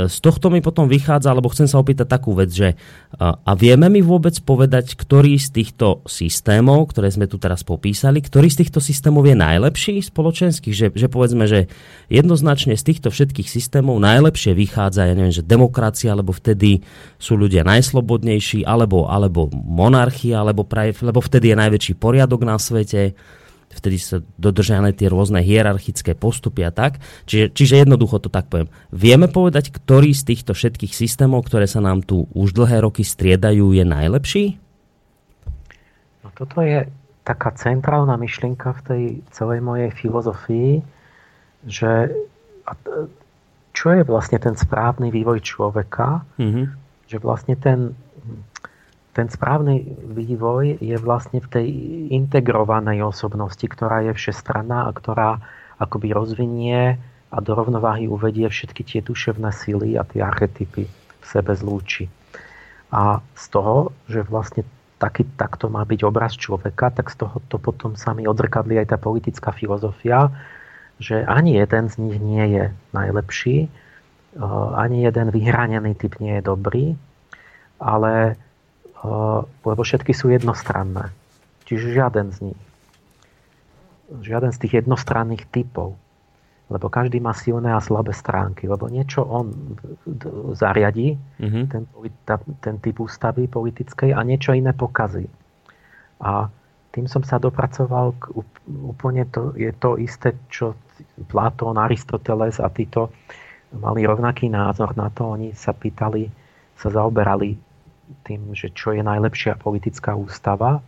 [0.08, 2.74] z tohto mi potom vychádza, alebo chcem sa opýtať takú vec, že
[3.20, 8.48] a vieme mi vôbec povedať, ktorý z týchto systémov, ktoré sme tu teraz popísali, ktorý
[8.48, 11.68] z týchto systémov je najlepší spoločenských, že, že povedzme, že
[12.08, 16.80] jednoznačne z týchto všetkých systémov najlepšie vychádza, ja neviem, že demokracia, alebo vtedy
[17.20, 23.18] sú ľudia najslobodnejší, alebo, alebo monarchia, alebo praje, lebo vtedy je najväčší poriadok na svete,
[23.74, 27.02] vtedy sa dodržané tie rôzne hierarchické postupy a tak.
[27.26, 28.70] Čiže, čiže jednoducho to tak poviem.
[28.94, 33.74] Vieme povedať, ktorý z týchto všetkých systémov, ktoré sa nám tu už dlhé roky striedajú,
[33.74, 34.44] je najlepší?
[36.32, 36.88] toto je
[37.22, 40.82] taká centrálna myšlienka v tej celej mojej filozofii,
[41.68, 42.10] že
[43.72, 46.66] čo je vlastne ten správny vývoj človeka, mm-hmm.
[47.06, 47.94] že vlastne ten,
[49.12, 51.68] ten správny vývoj je vlastne v tej
[52.16, 55.36] integrovanej osobnosti, ktorá je všestranná a ktorá
[55.76, 56.96] akoby rozvinie
[57.32, 62.08] a do rovnováhy uvedie všetky tie duševné sily a tie archetypy v sebe zlúči.
[62.92, 64.64] A z toho, že vlastne
[64.96, 68.96] taký, takto má byť obraz človeka, tak z toho to potom sa mi odrkadli aj
[68.96, 70.32] tá politická filozofia,
[71.02, 73.68] že ani jeden z nich nie je najlepší,
[74.76, 76.84] ani jeden vyhranený typ nie je dobrý,
[77.82, 78.40] ale
[79.66, 81.10] lebo všetky sú jednostranné.
[81.66, 82.62] Čiže žiaden z nich.
[84.12, 85.98] Žiaden z tých jednostranných typov
[86.72, 89.76] lebo každý má silné a slabé stránky, lebo niečo on
[90.56, 91.64] zariadí, mm-hmm.
[91.68, 91.84] ten,
[92.64, 95.28] ten typ ústavy politickej a niečo iné pokazí.
[96.24, 96.48] A
[96.92, 98.32] tým som sa dopracoval k
[98.88, 100.72] úplne to, je to isté, čo
[101.28, 103.12] Platón, Aristoteles a títo
[103.76, 105.36] mali rovnaký názor na to.
[105.36, 106.28] Oni sa pýtali,
[106.76, 107.52] sa zaoberali
[108.24, 110.84] tým, že čo je najlepšia politická ústava,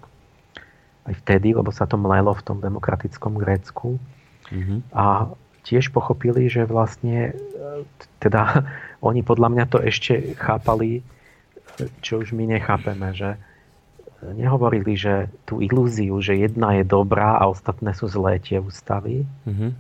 [1.05, 4.01] aj vtedy, lebo sa to mlelo v tom demokratickom Grécku.
[4.49, 4.79] Mm-hmm.
[4.97, 5.33] A
[5.65, 7.85] tiež pochopili, že vlastne e,
[8.21, 8.65] teda
[9.09, 11.05] oni podľa mňa to ešte chápali,
[12.01, 13.37] čo už my nechápeme, že
[14.33, 19.29] nehovorili, že tú ilúziu, že jedna je dobrá a ostatné sú zlé tie ústavy.
[19.45, 19.71] Mm-hmm.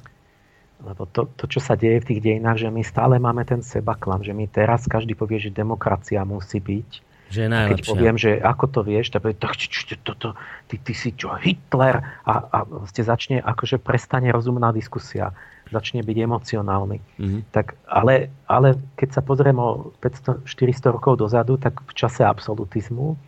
[0.84, 3.96] Lebo to, to, čo sa deje v tých dejinách, že my stále máme ten seba
[3.96, 7.82] klam, že my teraz každý povie, že demokracia musí byť že je najlepšia.
[7.82, 9.58] Keď poviem, že ako to vieš, tak povie, tak,
[10.06, 10.28] to, to,
[10.70, 11.98] ty, ty si čo, Hitler?
[12.22, 15.34] A, a ste začne, akože prestane rozumná diskusia.
[15.74, 16.98] Začne byť emocionálny.
[17.18, 17.40] Mm-hmm.
[17.50, 23.18] Tak, ale, ale keď sa pozriem o 500-400 rokov dozadu, tak v čase absolutizmu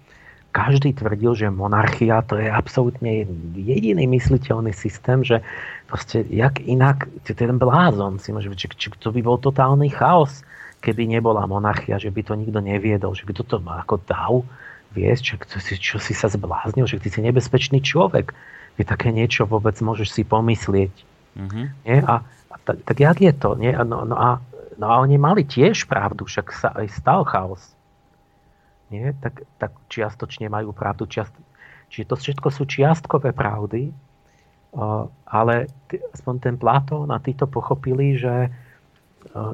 [0.56, 5.44] každý tvrdil, že monarchia to je absolútne jediný mysliteľný systém, že
[5.84, 10.40] proste jak inak, ten blázon si môže či, či to by bol totálny chaos
[10.80, 14.32] keby nebola monarchia, že by to nikto neviedol, že by toto má ako dav
[14.94, 18.32] viesť, čo, čo, si, čo si sa zbláznil, že ty si nebezpečný človek.
[18.76, 20.94] Vy také niečo vôbec môžeš si pomyslieť.
[21.36, 21.64] Mm-hmm.
[21.84, 21.98] Nie?
[22.04, 23.56] A, a tak, tak jak je to?
[23.56, 23.76] Nie?
[23.84, 24.40] No, no, a,
[24.76, 27.72] no a oni mali tiež pravdu, však sa aj stal chaos.
[28.88, 29.12] Nie?
[29.20, 31.08] Tak, tak čiastočne majú pravdu.
[31.08, 31.32] Čiast...
[31.86, 33.94] Čiže to všetko sú čiastkové pravdy,
[35.26, 35.54] ale
[36.12, 38.50] aspoň ten Platón a títo pochopili, že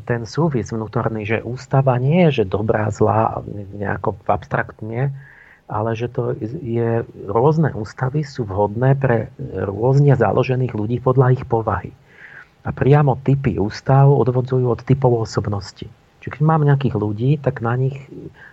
[0.07, 3.41] ten súvis vnútorný, že ústava nie je, že dobrá, zlá,
[3.77, 5.15] nejako abstraktne,
[5.71, 11.91] ale že to je, rôzne ústavy sú vhodné pre rôzne založených ľudí podľa ich povahy.
[12.63, 15.89] A priamo typy ústav odvodzujú od typov osobnosti.
[16.23, 17.99] Čiže keď mám nejakých ľudí, tak na nich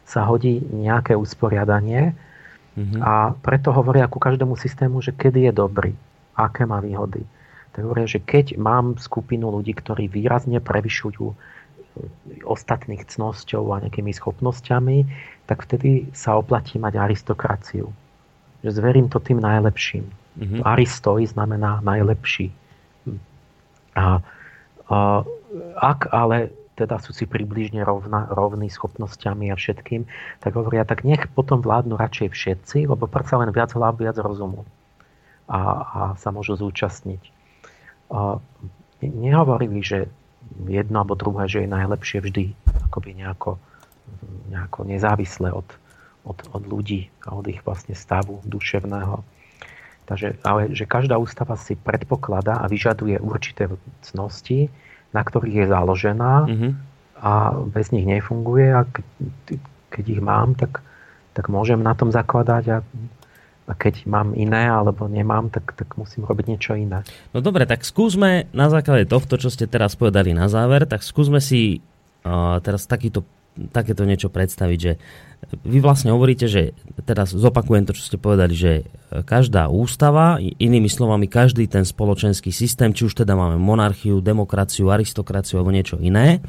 [0.10, 2.18] sa hodí nejaké usporiadanie
[2.74, 3.02] mm-hmm.
[3.06, 5.94] a preto hovoria ku každému systému, že kedy je dobrý,
[6.34, 7.22] aké má výhody
[7.78, 11.36] hovoria, že keď mám skupinu ľudí, ktorí výrazne prevyšujú e,
[12.44, 14.98] ostatných cnosťou a nejakými schopnosťami,
[15.46, 17.94] tak vtedy sa oplatí mať aristokraciu.
[18.66, 20.06] Že zverím to tým najlepším.
[20.10, 20.62] Mm-hmm.
[20.66, 22.50] Aristoj znamená najlepší.
[23.98, 24.22] A,
[24.90, 24.98] a
[25.78, 30.08] ak ale teda sú si približne rovna, rovní schopnosťami a všetkým,
[30.40, 34.64] tak hovoria, tak nech potom vládnu radšej všetci, lebo predsa len viac hlav, viac rozumu.
[35.52, 37.39] A, a sa môžu zúčastniť
[39.01, 40.10] nehovorili, že
[40.68, 42.43] jedno alebo druhé, že je najlepšie vždy
[42.89, 43.62] akoby nejako,
[44.49, 45.68] nejako nezávislé od,
[46.26, 49.22] od, od ľudí a od ich vlastne stavu duševného.
[50.10, 53.70] Takže, ale že každá ústava si predpokladá a vyžaduje určité
[54.01, 54.74] cnosti,
[55.14, 56.72] na ktorých je založená mm-hmm.
[57.22, 57.32] a
[57.70, 59.05] bez nich nefunguje a keď,
[59.93, 60.82] keď ich mám, tak,
[61.38, 62.78] tak môžem na tom zakladať a
[63.76, 67.06] keď mám iné alebo nemám, tak, tak musím robiť niečo iné.
[67.34, 71.38] No dobre, tak skúsme na základe tohto, čo ste teraz povedali na záver, tak skúsme
[71.38, 71.82] si
[72.26, 73.26] uh, teraz takýto,
[73.70, 74.94] takéto niečo predstaviť, že
[75.64, 76.76] vy vlastne hovoríte, že
[77.08, 78.72] teraz zopakujem to, čo ste povedali, že
[79.24, 85.64] každá ústava, inými slovami každý ten spoločenský systém, či už teda máme monarchiu, demokraciu, aristokraciu
[85.64, 86.44] alebo niečo iné,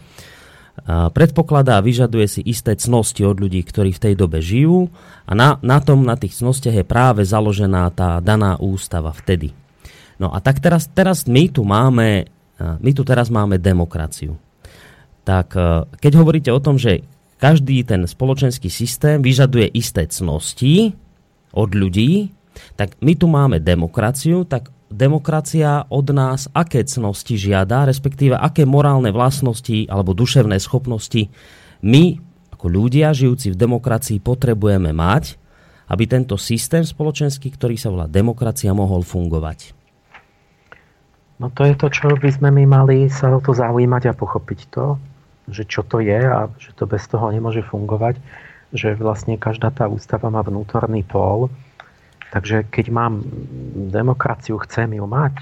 [0.87, 4.89] predpokladá a vyžaduje si isté cnosti od ľudí, ktorí v tej dobe žijú
[5.29, 9.53] a na, na tom, na tých cnostiach je práve založená tá daná ústava vtedy.
[10.21, 12.29] No a tak teraz, teraz my tu máme,
[12.61, 14.37] my tu teraz máme demokraciu.
[15.25, 15.57] Tak
[15.97, 17.05] keď hovoríte o tom, že
[17.41, 20.93] každý ten spoločenský systém vyžaduje isté cnosti
[21.57, 22.37] od ľudí,
[22.77, 29.15] tak my tu máme demokraciu, tak demokracia od nás aké cnosti žiada, respektíve aké morálne
[29.15, 31.31] vlastnosti alebo duševné schopnosti
[31.81, 32.19] my
[32.53, 35.41] ako ľudia žijúci v demokracii potrebujeme mať,
[35.89, 39.73] aby tento systém spoločenský, ktorý sa volá demokracia, mohol fungovať?
[41.41, 44.61] No to je to, čo by sme my mali sa o to zaujímať a pochopiť
[44.69, 45.01] to,
[45.49, 48.21] že čo to je a že to bez toho nemôže fungovať,
[48.77, 51.49] že vlastne každá tá ústava má vnútorný pól,
[52.31, 53.23] takže keď mám
[53.91, 55.35] demokraciu, chcem ju mať,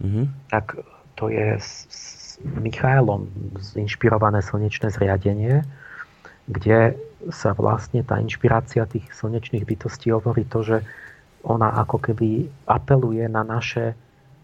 [0.00, 0.24] mm-hmm.
[0.48, 0.80] tak
[1.14, 3.28] to je s, s Michailom
[3.76, 5.62] inšpirované slnečné zriadenie,
[6.48, 6.96] kde
[7.28, 10.76] sa vlastne tá inšpirácia tých slnečných bytostí hovorí to, že
[11.44, 13.92] ona ako keby apeluje na naše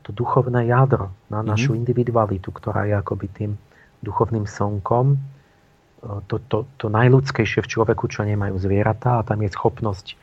[0.05, 1.47] to duchovné jadro, na mhm.
[1.51, 1.83] našu mm-hmm.
[1.83, 3.53] individualitu, ktorá je akoby tým
[4.05, 5.19] duchovným slnkom, e,
[6.31, 10.15] to, to, to najľudskejšie v človeku, čo nemajú zvieratá a tam je schopnosť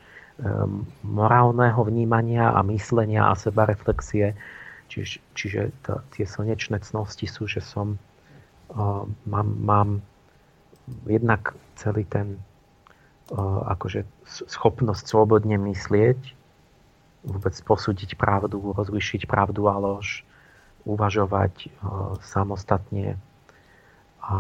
[1.05, 4.33] morálneho vnímania a myslenia a sebareflexie.
[4.89, 9.89] Čiže, čiže to, tie slnečné cnosti sú, že som uh, mám, mám
[11.09, 12.37] jednak celý ten
[13.33, 16.19] uh, akože schopnosť slobodne myslieť,
[17.23, 20.27] vôbec posúdiť pravdu, rozlišiť pravdu a lož,
[20.83, 21.67] uvažovať e,
[22.19, 23.15] samostatne
[24.19, 24.35] a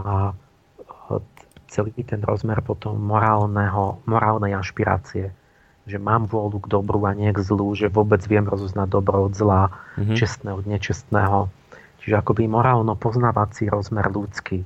[1.67, 5.31] celý ten rozmer potom morálneho, morálnej ašpirácie,
[5.83, 9.33] že mám vôľu k dobru a nie k zlu, že vôbec viem rozoznať dobro od
[9.35, 10.15] zla, mm-hmm.
[10.15, 11.51] čestné od nečestného.
[12.03, 14.63] Čiže akoby morálno-poznávací rozmer ľudský.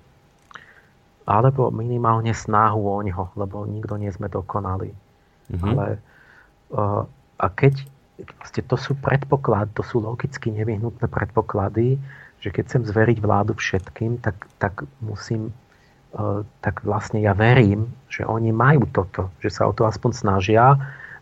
[1.28, 4.94] Alebo minimálne snahu o ňo, lebo nikto nie sme dokonali.
[5.54, 5.70] Mm-hmm.
[5.74, 5.86] Ale,
[6.74, 7.04] uh,
[7.38, 7.86] a keď
[8.18, 12.02] Vlastne to sú predpoklady, to sú logicky nevyhnutné predpoklady,
[12.42, 15.54] že keď chcem zveriť vládu všetkým, tak, tak musím,
[16.18, 20.74] e, tak vlastne ja verím, že oni majú toto, že sa o to aspoň snažia,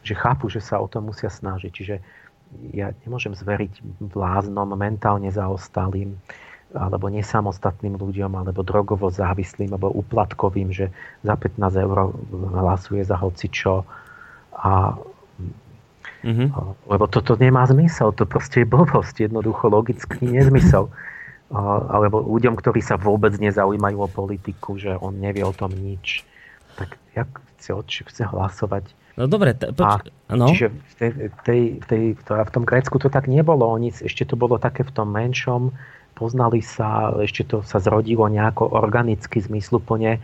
[0.06, 1.72] že chápu, že sa o to musia snažiť.
[1.74, 1.95] Čiže
[2.78, 6.14] ja nemôžem zveriť vláznom, mentálne zaostalým,
[6.78, 10.93] alebo nesamostatným ľuďom, alebo drogovo závislým, alebo uplatkovým, že
[11.26, 11.97] za 15 eur
[12.53, 13.84] hlasuje za hocičo
[14.53, 14.93] a
[16.26, 16.49] Mm-hmm.
[16.89, 20.89] Lebo toto nemá zmysel, to proste je blbosť, jednoducho logický nezmysel.
[21.53, 26.26] Alebo ľuďom, ktorí sa vôbec nezaujímajú o politiku, že on nevie o tom nič.
[26.82, 27.30] Tak jak
[27.66, 28.86] chce, chce hlasovať?
[29.16, 30.51] No dobre, t- poč- no.
[30.51, 31.11] Čiže v, tej,
[31.47, 33.63] tej, tej, v tom Grécku to tak nebolo.
[33.72, 35.72] Oni, ešte to bolo také v tom menšom,
[36.20, 40.20] poznali sa, ešte to sa zrodilo nejako organicky, zmysluplne,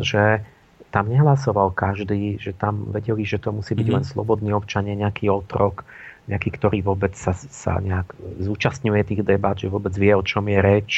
[0.00, 0.44] že
[0.90, 3.96] tam nehlasoval každý, že tam vedeli, že to musí byť mm-hmm.
[4.00, 5.86] len slobodný občan, nejaký otrok,
[6.26, 8.10] nejaký, ktorý vôbec sa, sa nejak
[8.42, 10.90] zúčastňuje tých debat, že vôbec vie, o čom je reč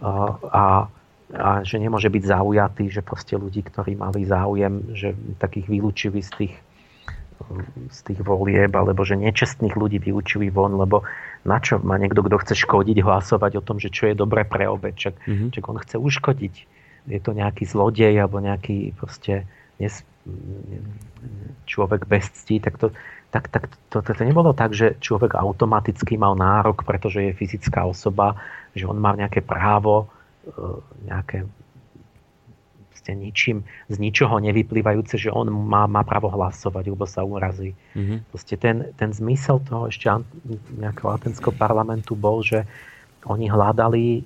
[0.00, 0.64] a, a
[1.62, 6.54] že nemôže byť zaujatý, že proste ľudí, ktorí mali záujem, že takých vylúčili z tých,
[7.90, 11.06] z tých volieb, alebo že nečestných ľudí vylúčili von, lebo
[11.46, 14.66] na čo má niekto, kto chce škodiť, hlasovať o tom, že čo je dobré pre
[14.66, 15.54] obec, čak, mm-hmm.
[15.54, 16.54] čak on chce uškodiť
[17.08, 19.48] je to nejaký zlodej alebo nejaký proste
[19.80, 20.04] nes,
[21.64, 22.92] človek bez ctí, tak, to,
[23.32, 27.88] tak, tak to, to, to nebolo tak, že človek automaticky mal nárok, pretože je fyzická
[27.88, 28.36] osoba,
[28.76, 30.12] že on má nejaké právo,
[31.06, 31.46] nejaké
[33.00, 37.72] proste ničím, z ničoho nevyplývajúce, že on má, má právo hlasovať, lebo sa urazí.
[37.96, 38.18] Mm-hmm.
[38.28, 40.12] Proste ten, ten zmysel toho ešte
[40.76, 42.68] nejakého atenského parlamentu bol, že
[43.24, 44.20] oni hľadali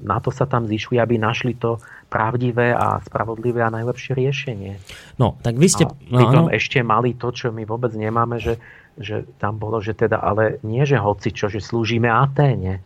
[0.00, 4.80] na to sa tam zišli, aby našli to pravdivé a spravodlivé a najlepšie riešenie.
[5.20, 5.84] No, tak vy ste...
[5.84, 8.56] A no, ešte mali to, čo my vôbec nemáme, že,
[8.96, 12.80] že tam bolo, že teda, ale nie, že hoci čo, že slúžime Aténe.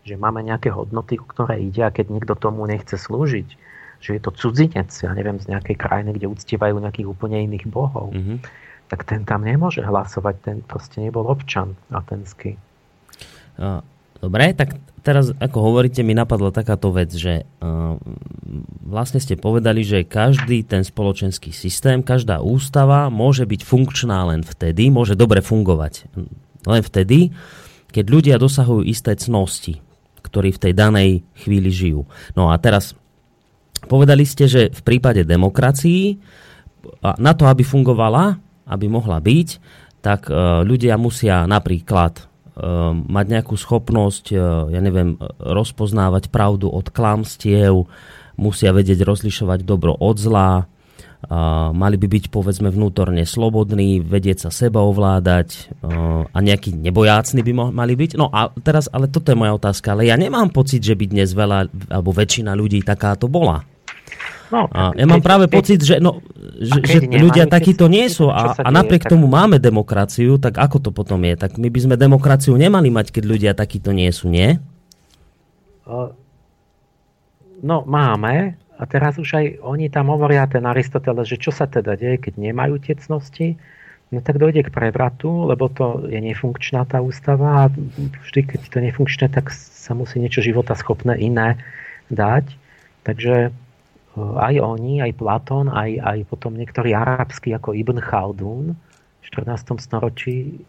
[0.00, 3.48] Že máme nejaké hodnoty, ktoré ide a keď niekto tomu nechce slúžiť,
[4.00, 8.16] že je to cudzinec, ja neviem, z nejakej krajiny, kde uctievajú nejakých úplne iných bohov,
[8.16, 8.38] mm-hmm.
[8.88, 12.56] tak ten tam nemôže hlasovať, ten proste nebol občan atenský.
[14.20, 17.44] Dobre, tak teraz, ako hovoríte, mi napadla takáto vec, že
[18.84, 24.88] vlastne ste povedali, že každý ten spoločenský systém, každá ústava môže byť funkčná len vtedy,
[24.88, 26.08] môže dobre fungovať
[26.64, 27.32] len vtedy,
[27.92, 29.80] keď ľudia dosahujú isté cnosti,
[30.20, 32.06] ktorí v tej danej chvíli žijú.
[32.36, 32.94] No a teraz
[33.88, 36.20] povedali ste, že v prípade demokracií
[37.00, 39.48] na to, aby fungovala, aby mohla byť,
[40.00, 44.38] tak uh, ľudia musia napríklad Ehm, mať nejakú schopnosť, e,
[44.76, 47.88] ja neviem, rozpoznávať pravdu od klamstiev,
[48.36, 50.68] musia vedieť rozlišovať dobro od zla,
[51.76, 55.60] mali by byť povedzme vnútorne slobodní, vedieť sa seba ovládať e,
[56.24, 58.16] a nejaký nebojácni by mali byť.
[58.16, 61.36] No a teraz, ale toto je moja otázka, ale ja nemám pocit, že by dnes
[61.36, 63.68] veľa, alebo väčšina ľudí takáto bola.
[64.50, 66.18] No, a ja mám práve keď, pocit, že, no,
[66.58, 69.14] že, že ľudia takíto nie sú a, a napriek tak...
[69.14, 71.38] tomu máme demokraciu, tak ako to potom je?
[71.38, 74.58] Tak my by sme demokraciu nemali mať, keď ľudia takíto nie sú, nie?
[77.62, 82.00] No máme, a teraz už aj oni tam hovoria, ten Aristoteles, že čo sa teda
[82.00, 83.60] deje, keď nemajú tie cnosti,
[84.08, 87.72] no tak dojde k prevratu, lebo to je nefunkčná tá ústava a
[88.24, 91.60] vždy, keď to je nefunkčné, tak sa musí niečo života schopné iné
[92.08, 92.48] dať.
[93.04, 93.50] Takže e,
[94.18, 98.72] aj oni, aj Platón, aj, aj potom niektorí arabskí ako Ibn Khaldun
[99.20, 99.76] v 14.
[99.76, 100.64] storočí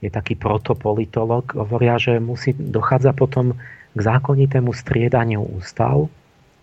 [0.00, 3.54] je taký protopolitolog, hovoria, že musí dochádza potom
[3.94, 6.10] k zákonitému striedaniu ústav,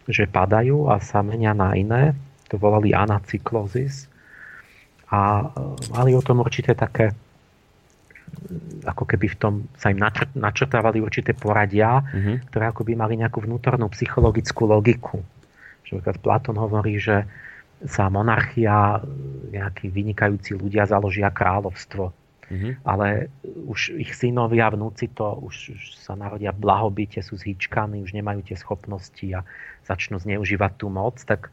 [0.08, 2.16] že padajú a sa menia na iné.
[2.48, 4.08] To volali anacyklozis.
[5.12, 7.12] A e, mali o tom určité také
[8.84, 10.00] ako keby v tom sa im
[10.36, 12.52] načrtávali určité poradia, mm-hmm.
[12.52, 15.24] ktoré ako by mali nejakú vnútornú psychologickú logiku.
[15.88, 17.24] Že Platón hovorí, že
[17.86, 19.00] sa monarchia,
[19.54, 22.10] nejakí vynikajúci ľudia založia kráľovstvo.
[22.48, 22.74] Mm-hmm.
[22.88, 23.28] Ale
[23.68, 28.40] už ich synovia, vnúci to už, už sa narodia v blahobite, sú zhýčkaní, už nemajú
[28.48, 29.44] tie schopnosti a
[29.84, 31.52] začnú zneužívať tú moc, tak,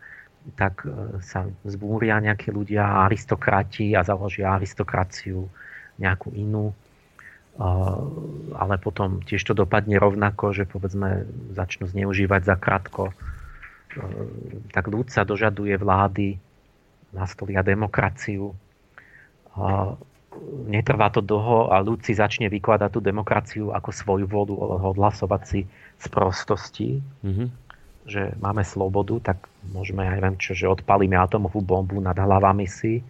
[0.54, 5.50] tak e, sa zbúria nejakí ľudia, aristokrati a založia aristokraciu
[5.98, 6.70] nejakú inú.
[8.54, 11.22] Ale potom tiež to dopadne rovnako, že povedzme
[11.54, 13.10] začnú zneužívať za krátko.
[13.10, 13.14] E,
[14.70, 16.38] tak ľud sa dožaduje vlády,
[17.10, 18.54] nastolia demokraciu
[20.66, 24.54] netrvá to dlho a ľud si začne vykladať tú demokraciu ako svoju vodu,
[24.92, 25.60] odhlasovať si
[25.98, 26.90] z prostosti,
[27.22, 27.48] mm-hmm.
[28.08, 29.38] že máme slobodu, tak
[29.70, 33.00] môžeme, aj viem čo, že odpalíme atomovú bombu nad hlavami si,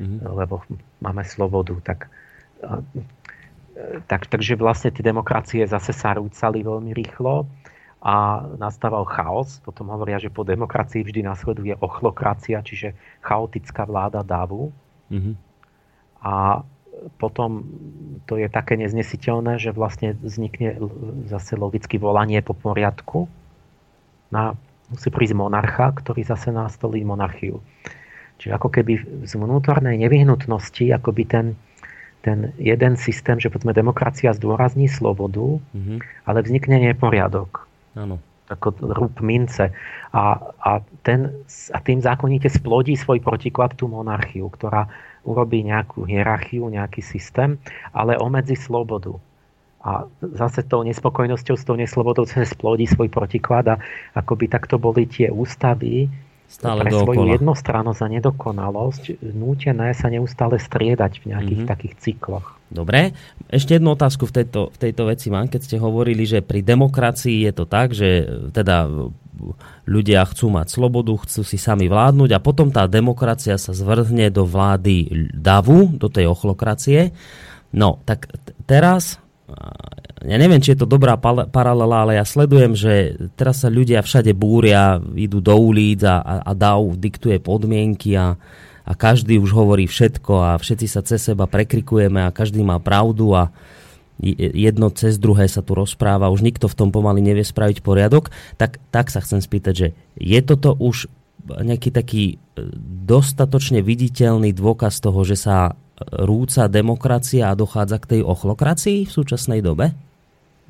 [0.00, 0.18] mm-hmm.
[0.34, 0.62] lebo
[0.98, 1.74] máme slobodu.
[1.84, 2.00] Tak,
[4.10, 7.46] tak, takže vlastne tie demokracie zase sa rúcali veľmi rýchlo
[8.04, 9.62] a nastával chaos.
[9.64, 12.92] Potom hovoria, že po demokracii vždy nasleduje ochlokracia, čiže
[13.24, 14.74] chaotická vláda davu.
[15.08, 15.43] Mm-hmm
[16.24, 16.64] a
[17.20, 17.68] potom
[18.24, 20.80] to je také neznesiteľné, že vlastne vznikne
[21.28, 23.28] zase logicky volanie po poriadku.
[24.32, 24.56] Na,
[24.88, 27.60] musí prísť monarcha, ktorý zase nastolí monarchiu.
[28.40, 28.92] Čiže ako keby
[29.28, 31.46] z vnútornej nevyhnutnosti, ako by ten,
[32.24, 35.98] ten jeden systém, že povedzme demokracia zdôrazní slobodu, mm-hmm.
[36.24, 37.68] ale vznikne neporiadok.
[37.94, 38.18] Áno.
[38.48, 39.72] Ako rúb mince.
[40.12, 40.72] A, a,
[41.04, 41.32] ten,
[41.72, 44.88] a tým zákonite splodí svoj protiklad tú monarchiu, ktorá
[45.24, 47.56] urobí nejakú hierarchiu, nejaký systém,
[47.92, 49.16] ale omedzi slobodu.
[49.84, 53.76] A zase tou nespokojnosťou s tou neslobodou sa splodí svoj protiklad a
[54.16, 56.08] akoby takto boli tie ústavy
[56.48, 57.06] Stále pre dookola.
[57.08, 59.02] svoju jednostrannosť a nedokonalosť
[59.34, 61.72] nútené sa neustále striedať v nejakých mm-hmm.
[61.72, 62.46] takých cykloch.
[62.74, 63.14] Dobre,
[63.50, 67.46] ešte jednu otázku v tejto, v tejto veci mám, keď ste hovorili, že pri demokracii
[67.46, 68.90] je to tak, že teda
[69.84, 74.46] ľudia chcú mať slobodu, chcú si sami vládnuť a potom tá demokracia sa zvrhne do
[74.46, 77.14] vlády davu, do tej ochlokracie.
[77.74, 78.30] No, tak
[78.64, 79.18] teraz,
[80.24, 84.32] ja neviem, či je to dobrá paralela, ale ja sledujem, že teraz sa ľudia všade
[84.32, 88.40] búria, idú do ulic a, a, a dav diktuje podmienky a,
[88.88, 93.36] a každý už hovorí všetko a všetci sa cez seba prekrikujeme a každý má pravdu
[93.36, 93.52] a
[94.16, 98.78] jedno cez druhé sa tu rozpráva, už nikto v tom pomaly nevie spraviť poriadok, tak,
[98.94, 101.10] tak sa chcem spýtať, že je toto už
[101.44, 102.36] nejaký taký e,
[103.04, 109.60] dostatočne viditeľný dôkaz toho, že sa rúca demokracia a dochádza k tej ochlokracii v súčasnej
[109.62, 109.94] dobe?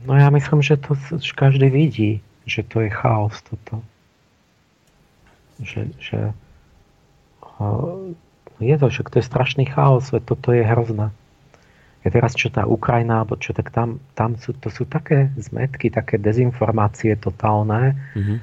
[0.04, 0.96] No ja myslím, že to
[1.32, 3.80] každý vidí, že to je chaos toto.
[5.64, 6.18] Že, že
[8.60, 11.14] je to, že to je strašný chaos, toto je hrozné
[12.04, 15.88] ja teraz čo tá Ukrajina, alebo čo, tak tam, tam sú, to sú také zmetky,
[15.88, 18.38] také dezinformácie totálne, mm-hmm.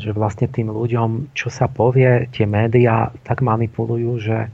[0.00, 4.48] že vlastne tým ľuďom, čo sa povie, tie médiá tak manipulujú, že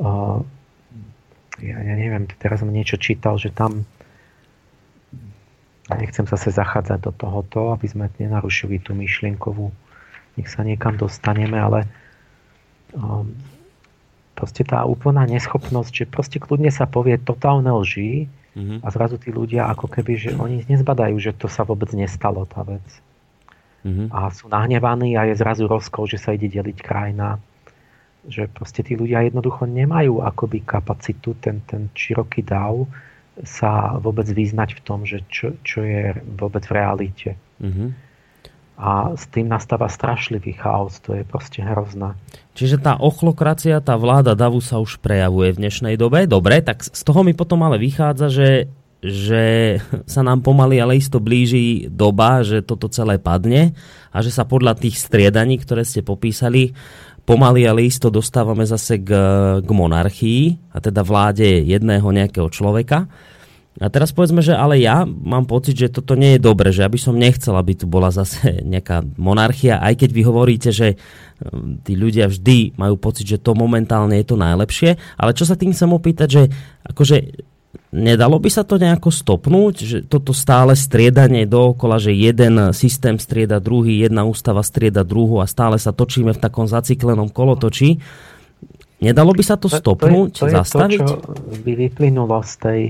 [0.00, 0.38] uh,
[1.60, 3.88] ja, ja neviem, teraz som niečo čítal, že tam
[5.94, 9.70] nechcem zase zachádzať do tohoto, aby sme nenarušili tú myšlienkovú,
[10.34, 11.86] nech sa niekam dostaneme, ale
[12.90, 13.30] um,
[14.34, 18.26] proste tá úplná neschopnosť, že proste kľudne sa povie totálne lži
[18.58, 18.78] mm-hmm.
[18.82, 22.66] a zrazu tí ľudia ako keby, že oni nezbadajú, že to sa vôbec nestalo tá
[22.66, 22.84] vec.
[23.86, 24.10] Mm-hmm.
[24.10, 27.38] A sú nahnevaní a je zrazu rozkol, že sa ide deliť krajina.
[28.26, 32.86] Že proste tí ľudia jednoducho nemajú akoby kapacitu, ten, ten široký dav
[33.44, 37.30] sa vôbec vyznať v tom, že čo, čo je vôbec v realite.
[37.60, 38.06] Mm-hmm
[38.76, 42.12] a s tým nastáva strašlivý chaos, to je proste hrozné.
[42.52, 46.28] Čiže tá ochlokracia, tá vláda davu sa už prejavuje v dnešnej dobe.
[46.28, 48.68] Dobre, tak z toho mi potom ale vychádza, že,
[49.00, 49.44] že
[50.12, 53.72] sa nám pomaly ale isto blíži doba, že toto celé padne
[54.12, 56.76] a že sa podľa tých striedaní, ktoré ste popísali,
[57.26, 59.10] pomaly ale isto dostávame zase k,
[59.60, 63.10] k monarchii a teda vláde jedného nejakého človeka.
[63.76, 66.96] A teraz povedzme, že ale ja mám pocit, že toto nie je dobre, že aby
[66.96, 71.92] som nechcel, aby tu bola zase nejaká monarchia, aj keď vy hovoríte, že um, tí
[71.92, 74.96] ľudia vždy majú pocit, že to momentálne je to najlepšie.
[75.20, 76.42] Ale čo sa tým chcem opýtať, že
[76.88, 77.16] akože
[77.90, 83.62] nedalo by sa to nejako stopnúť, že toto stále striedanie dookola, že jeden systém strieda
[83.62, 87.98] druhý, jedna ústava strieda druhú a stále sa točíme v takom zaciklenom kolotočí.
[89.00, 91.00] Nedalo by sa to stopnúť, to je, to je zastaviť?
[91.00, 91.16] To, čo
[91.64, 92.80] by vyplynulo z tej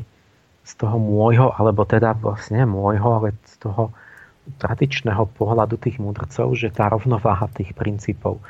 [0.67, 3.95] z toho môjho, alebo teda vlastne môjho, ale z toho
[4.59, 8.43] tradičného pohľadu tých mudrcov, že tá rovnováha tých princípov.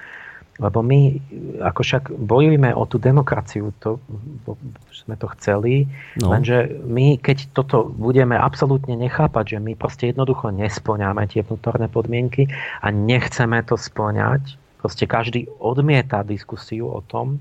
[0.56, 1.20] Lebo my,
[1.60, 4.00] ako však bojujeme o tú demokraciu, to,
[4.88, 5.84] sme to chceli,
[6.16, 6.32] no.
[6.32, 12.48] lenže my, keď toto budeme absolútne nechápať, že my proste jednoducho nesplňame tie vnútorné podmienky
[12.80, 17.36] a nechceme to splňať, proste každý odmieta diskusiu o tom,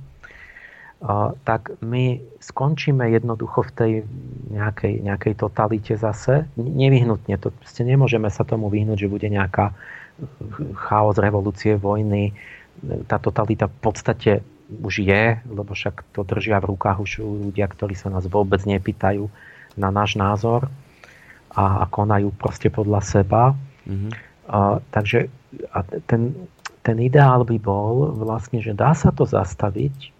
[1.46, 3.92] tak my skončíme jednoducho v tej
[4.50, 6.48] nejakej, nejakej totalite zase.
[6.58, 9.76] Nevyhnutne, to proste nemôžeme sa tomu vyhnúť, že bude nejaká
[10.74, 12.34] chaos, revolúcie, vojny.
[13.08, 14.32] Tá totalita v podstate
[14.70, 19.30] už je, lebo však to držia v rukách už ľudia, ktorí sa nás vôbec nepýtajú
[19.78, 20.68] na náš názor
[21.54, 23.54] a, a konajú proste podľa seba.
[23.86, 24.12] Mm-hmm.
[24.50, 25.30] A, takže
[25.72, 26.34] a ten,
[26.82, 30.12] ten ideál by bol vlastne, že dá sa to zastaviť,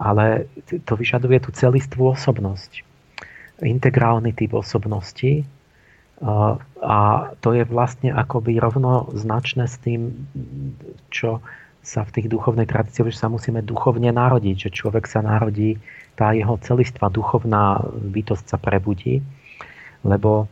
[0.00, 0.48] ale
[0.84, 2.84] to vyžaduje tú celistvú osobnosť.
[3.64, 5.44] Integrálny typ osobnosti
[6.80, 7.00] a
[7.44, 10.16] to je vlastne akoby rovnoznačné s tým,
[11.12, 11.44] čo
[11.86, 15.78] sa v tých duchovnej tradícii, že sa musíme duchovne narodiť, že človek sa narodí,
[16.18, 19.22] tá jeho celistva duchovná bytosť sa prebudí,
[20.02, 20.50] lebo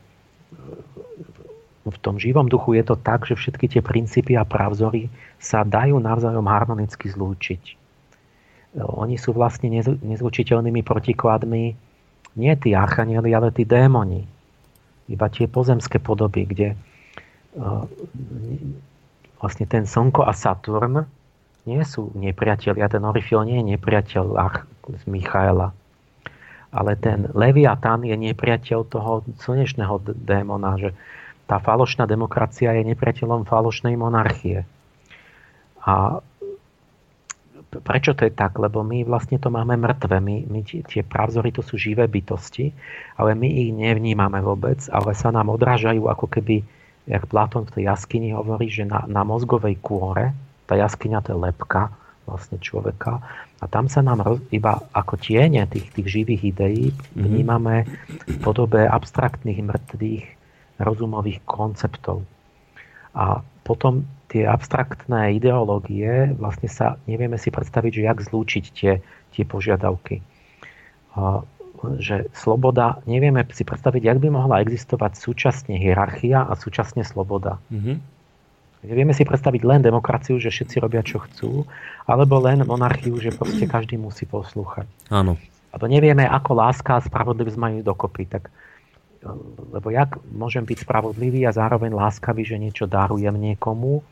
[1.85, 5.11] v tom živom duchu je to tak, že všetky tie princípy a pravzory
[5.43, 7.85] sa dajú navzájom harmonicky zlúčiť
[8.75, 9.71] oni sú vlastne
[10.03, 11.65] nezlučiteľnými protikladmi
[12.35, 14.27] nie tí archanieli, ale tí démoni.
[15.07, 16.77] Iba tie pozemské podoby, kde e,
[19.39, 21.07] vlastne ten Slnko a Saturn
[21.65, 22.93] nie sú nepriatelia.
[22.93, 24.25] Ten Orifil nie je nepriateľ
[24.85, 25.73] z Michaela.
[26.75, 30.91] Ale ten Leviatán je nepriateľ toho slnečného démona, že
[31.45, 34.67] tá falošná demokracia je nepriateľom falošnej monarchie.
[35.85, 36.25] A
[37.83, 38.55] Prečo to je tak?
[38.61, 40.23] Lebo my vlastne to máme mŕtve.
[40.23, 42.71] My, my tie pravzory to sú živé bytosti,
[43.19, 46.63] ale my ich nevnímame vôbec, ale sa nám odrážajú ako keby,
[47.11, 50.31] jak Platón v tej jaskyni hovorí, že na, na mozgovej kôre,
[50.65, 51.93] tá jaskyňa to je lepka
[52.25, 53.21] vlastne človeka
[53.61, 57.21] a tam sa nám roz, iba ako tiene tých, tých živých ideí mhm.
[57.21, 57.77] vnímame
[58.29, 60.25] v podobe abstraktných mŕtvych
[60.81, 62.27] rozumových konceptov.
[63.15, 68.93] A potom tie abstraktné ideológie, vlastne sa nevieme si predstaviť, že jak zlúčiť tie,
[69.31, 70.19] tie požiadavky.
[71.79, 77.63] Že sloboda, nevieme si predstaviť, jak by mohla existovať súčasne hierarchia a súčasne sloboda.
[77.71, 77.97] Mm-hmm.
[78.85, 81.65] Nevieme si predstaviť len demokraciu, že všetci robia, čo chcú,
[82.05, 84.85] alebo len monarchiu, že proste každý musí poslúchať.
[85.09, 85.41] Áno.
[85.73, 88.29] Alebo nevieme, ako láska a spravodlivosť majú dokopy.
[88.31, 88.53] Tak,
[89.73, 94.05] lebo jak môžem byť spravodlivý a zároveň láskavý, že niečo darujem niekomu,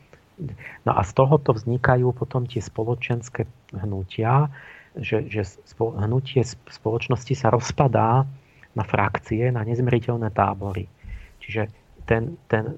[0.83, 3.45] No a z tohoto vznikajú potom tie spoločenské
[3.77, 4.49] hnutia,
[4.97, 5.45] že, že
[5.77, 8.25] hnutie spoločnosti sa rozpadá
[8.73, 10.89] na frakcie, na nezmeriteľné tábory.
[11.41, 11.69] Čiže
[12.09, 12.77] ten, ten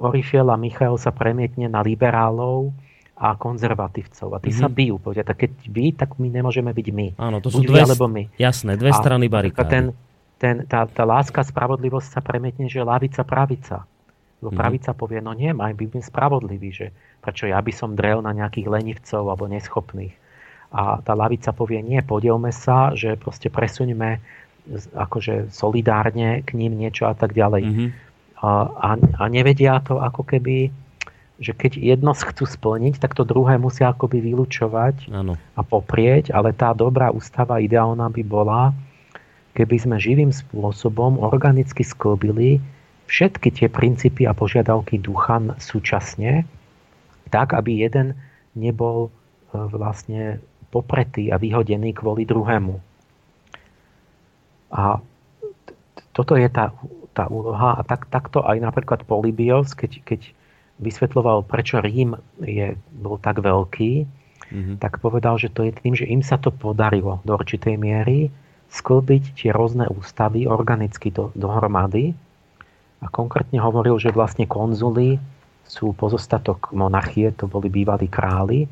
[0.00, 2.72] Orifiel a Michal sa premietne na liberálov
[3.14, 4.28] a konzervatívcov.
[4.34, 4.62] A tí mm-hmm.
[4.64, 4.74] sa mhm.
[4.74, 4.94] bijú.
[4.98, 7.08] Povedia, tak keď vy, tak my nemôžeme byť my.
[7.20, 8.22] Áno, to sú Buď dve, vy, alebo my.
[8.40, 9.70] Jasné, dve a strany barikády.
[9.70, 9.84] Ten,
[10.40, 13.86] ten, tá, tá láska, spravodlivosť sa premietne, že lavica, pravica.
[14.42, 14.58] Lebo mm.
[14.58, 16.86] pravica povie, no nie, aj by byť spravodlivý, že
[17.22, 20.12] prečo ja by som drel na nejakých lenivcov alebo neschopných.
[20.74, 24.18] A tá lavica povie, nie, podielme sa, že proste presuňme
[24.90, 27.62] akože solidárne k ním niečo a tak ďalej.
[27.62, 27.88] Mm-hmm.
[28.44, 30.68] A, a nevedia to ako keby,
[31.40, 35.40] že keď jedno chcú splniť, tak to druhé musia akoby vylúčovať ano.
[35.56, 38.76] a poprieť, ale tá dobrá ústava ideálna by bola,
[39.56, 42.60] keby sme živým spôsobom organicky sklbili
[43.06, 46.44] všetky tie princípy a požiadavky ducha súčasne,
[47.28, 48.16] tak, aby jeden
[48.56, 49.10] nebol e,
[49.56, 50.40] vlastne
[50.72, 52.74] popretý a vyhodený kvôli druhému.
[54.74, 54.98] A
[56.10, 56.74] toto je tá,
[57.14, 60.20] tá úloha a tak, takto aj napríklad Polybios, keď, keď
[60.82, 63.92] vysvetloval, prečo Rím je, bol tak veľký,
[64.50, 64.76] mm-hmm.
[64.82, 68.34] tak povedal, že to je tým, že im sa to podarilo do určitej miery
[68.74, 72.18] sklbiť tie rôzne ústavy organicky do, dohromady
[72.98, 75.22] a konkrétne hovoril, že vlastne konzuly
[75.64, 78.66] sú pozostatok monarchie, to boli bývalí králi.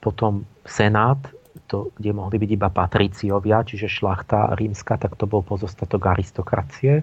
[0.00, 1.20] Potom senát
[1.66, 7.02] to, kde mohli byť iba patriciovia, čiže šlachta rímska, tak to bol pozostatok aristokracie.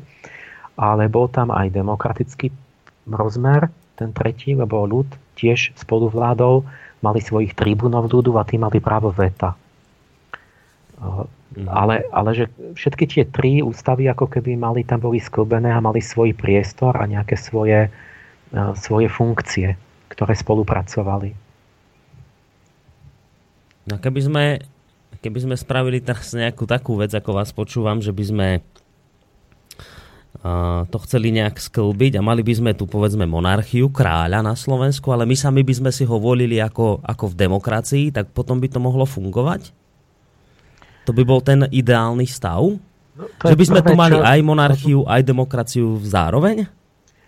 [0.80, 2.50] Ale bol tam aj demokratický
[3.06, 5.06] rozmer, ten tretí, lebo ľud
[5.38, 6.66] tiež spolu vládol,
[7.06, 9.54] mali svojich tribunov ľudu a tí mali právo veta.
[11.54, 11.70] Mhm.
[11.70, 16.02] Ale, ale že všetky tie tri ústavy ako keby mali tam boli sklbené a mali
[16.02, 17.94] svoj priestor a nejaké svoje,
[18.80, 19.78] svoje funkcie,
[20.10, 21.43] ktoré spolupracovali.
[23.84, 24.46] No keby sme,
[25.20, 28.48] keby sme spravili teraz nejakú takú vec, ako vás počúvam, že by sme
[30.40, 35.12] uh, to chceli nejak sklbiť a mali by sme tu povedzme monarchiu, kráľa na Slovensku,
[35.12, 38.72] ale my sami by sme si ho volili ako, ako v demokracii, tak potom by
[38.72, 39.76] to mohlo fungovať?
[41.04, 42.64] To by bol ten ideálny stav?
[43.14, 44.24] No, že by sme prvé, tu mali čo...
[44.24, 46.66] aj monarchiu, aj demokraciu zároveň?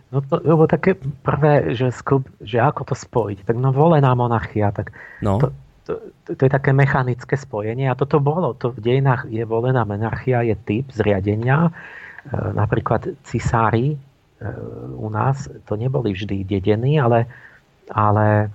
[0.10, 3.44] No to bolo také prvé, že, sklb, že ako to spojiť.
[3.44, 5.44] Tak no volená monarchia, tak no.
[5.44, 5.52] to,
[5.86, 6.02] to,
[6.34, 8.58] to je také mechanické spojenie a toto bolo.
[8.58, 11.70] To v dejinách je volená monarchia, je typ zriadenia.
[11.70, 11.72] E,
[12.58, 13.98] napríklad cisári e,
[14.98, 17.30] u nás to neboli vždy dedení, ale,
[17.94, 18.50] ale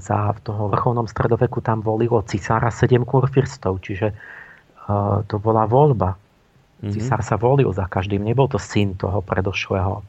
[0.00, 4.14] za toho vrcholnom stredoveku tam volilo cisára sedem kurfirstov, čiže e,
[5.28, 6.16] to bola voľba.
[6.16, 6.92] Mm-hmm.
[6.96, 10.00] Cisár sa volil za každým, nebol to syn toho predošlého.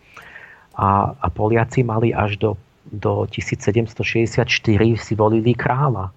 [0.80, 0.88] A,
[1.20, 2.51] a Poliaci mali až do,
[2.88, 4.47] do 1764
[4.95, 6.16] si volili kráľa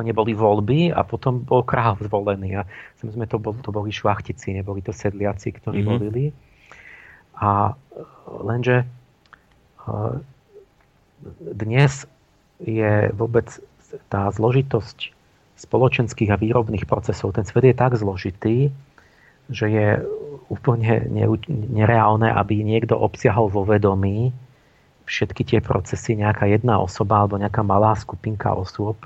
[0.00, 2.60] neboli voľby a potom bol král zvolený.
[2.60, 2.62] A
[3.00, 5.92] sme to, bol, to boli šlachtici, neboli to sedliaci, ktorí mm-hmm.
[5.92, 6.24] volili.
[7.36, 7.76] A
[8.42, 8.88] lenže
[11.40, 11.92] dnes
[12.60, 13.46] je vôbec
[14.08, 15.12] tá zložitosť
[15.56, 18.68] spoločenských a výrobných procesov, ten svet je tak zložitý,
[19.48, 19.88] že je
[20.52, 21.06] úplne
[21.48, 24.36] nereálne, aby niekto obsiahol vo vedomí
[25.06, 28.98] všetky tie procesy, nejaká jedna osoba alebo nejaká malá skupinka osôb,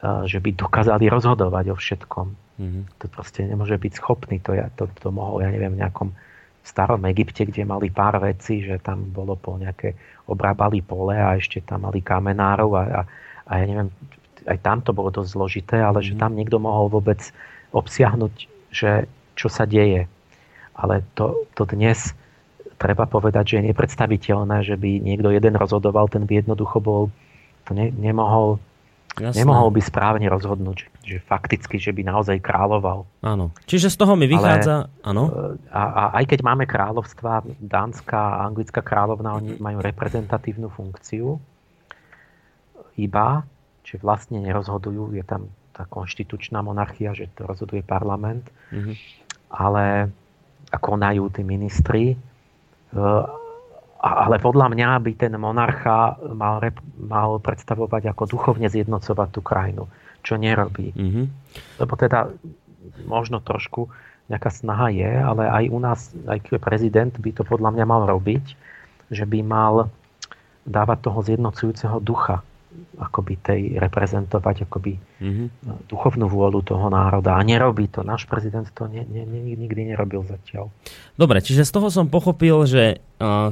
[0.00, 2.26] že by dokázali rozhodovať o všetkom.
[2.58, 2.82] Mm-hmm.
[3.02, 4.38] To proste nemôže byť schopný.
[4.46, 6.14] To, ja, to, to mohol, ja neviem, v nejakom
[6.62, 11.64] starom Egypte, kde mali pár vecí, že tam bolo po nejaké, obrábali pole a ešte
[11.64, 13.00] tam mali kamenárov a, a,
[13.48, 13.88] a ja neviem,
[14.44, 16.08] aj tam to bolo dosť zložité, ale mm-hmm.
[16.08, 16.20] že mhm.
[16.20, 17.20] tam niekto mohol vôbec
[17.72, 18.34] obsiahnuť,
[18.70, 20.06] že čo sa deje.
[20.78, 22.14] Ale to, to dnes
[22.78, 27.10] treba povedať, že je nepredstaviteľné, že by niekto jeden rozhodoval, ten by jednoducho bol,
[27.66, 28.62] to ne, nemohol
[29.18, 29.42] Jasné.
[29.42, 33.04] Nemohol by správne rozhodnúť, že, že fakticky, že by naozaj kráľoval.
[33.26, 33.50] Áno.
[33.66, 34.86] Čiže z toho mi vychádza...
[35.02, 35.22] áno.
[35.26, 41.42] E, a, a aj keď máme kráľovstva, dánska a anglická kráľovna, oni majú reprezentatívnu funkciu
[42.98, 43.46] iba,
[43.86, 48.94] čiže vlastne nerozhodujú, je tam tá konštitučná monarchia, že to rozhoduje parlament, mm-hmm.
[49.54, 50.10] ale
[50.74, 52.18] konajú tí ministri.
[53.98, 56.62] Ale podľa mňa by ten monarcha mal,
[57.02, 59.90] mal predstavovať ako duchovne zjednocovať tú krajinu,
[60.22, 60.94] čo nerobí.
[60.94, 61.26] Mm-hmm.
[61.82, 62.30] Lebo teda
[63.10, 63.90] možno trošku
[64.30, 68.44] nejaká snaha je, ale aj u nás, aj prezident by to podľa mňa mal robiť,
[69.10, 69.90] že by mal
[70.68, 72.44] dávať toho zjednocujúceho ducha
[72.98, 75.48] akoby tej reprezentovať akoby mm-hmm.
[75.86, 77.38] duchovnú vôľu toho národa.
[77.38, 78.02] A nerobí to.
[78.02, 79.24] Náš prezident to ne, ne,
[79.54, 80.70] nikdy nerobil zatiaľ.
[81.14, 83.02] Dobre, čiže z toho som pochopil, že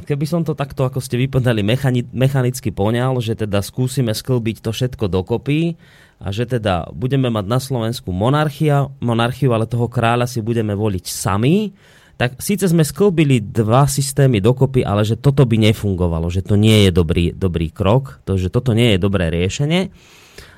[0.06, 4.70] keby som to takto, ako ste vypovedali, mechani- mechanicky poňal, že teda skúsime sklbiť to
[4.70, 5.74] všetko dokopy
[6.16, 11.04] a že teda budeme mať na Slovensku monarchia, monarchiu, ale toho kráľa si budeme voliť
[11.10, 11.76] sami,
[12.16, 16.88] tak síce sme sklbili dva systémy dokopy, ale že toto by nefungovalo, že to nie
[16.88, 19.92] je dobrý, dobrý krok, to, že toto nie je dobré riešenie.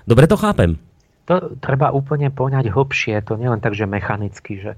[0.07, 0.79] Dobre to chápem.
[1.27, 4.73] To treba úplne poňať hlbšie, to nie len tak, že mechanicky, že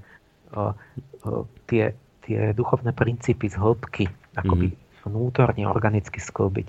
[0.56, 0.74] o,
[1.22, 5.04] o, tie, tie duchovné princípy z hĺbky, akoby mm-hmm.
[5.06, 6.68] vnútorne, organicky sklbiť.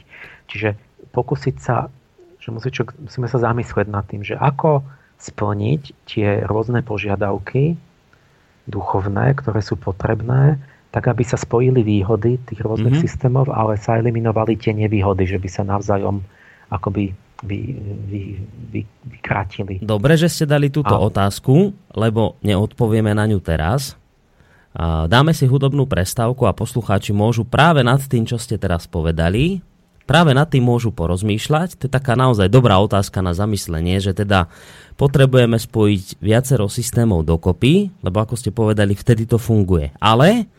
[0.52, 0.76] Čiže
[1.16, 1.88] pokúsiť sa,
[2.38, 4.84] že musí, čo, musíme sa zamyslieť nad tým, že ako
[5.18, 7.80] splniť tie rôzne požiadavky,
[8.70, 13.08] duchovné, ktoré sú potrebné, tak aby sa spojili výhody tých rôznych mm-hmm.
[13.08, 16.20] systémov, ale sa eliminovali tie nevýhody, že by sa navzájom
[16.68, 17.74] akoby vy,
[18.06, 18.38] vy,
[18.70, 19.82] vy, vykrátili.
[19.82, 21.02] Dobre, že ste dali túto A...
[21.02, 23.98] otázku, lebo neodpovieme na ňu teraz.
[25.10, 29.60] Dáme si hudobnú prestávku a poslucháči môžu práve nad tým, čo ste teraz povedali,
[30.12, 31.80] práve nad tým môžu porozmýšľať.
[31.80, 34.52] To je taká naozaj dobrá otázka na zamyslenie, že teda
[35.00, 39.96] potrebujeme spojiť viacero systémov dokopy, lebo ako ste povedali, vtedy to funguje.
[40.04, 40.52] Ale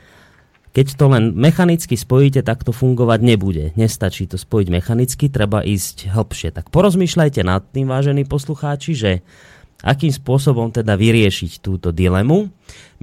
[0.73, 3.77] keď to len mechanicky spojíte, tak to fungovať nebude.
[3.77, 6.49] Nestačí to spojiť mechanicky, treba ísť hĺbšie.
[6.57, 9.21] Tak porozmýšľajte nad tým, vážení poslucháči, že
[9.85, 12.49] akým spôsobom teda vyriešiť túto dilemu.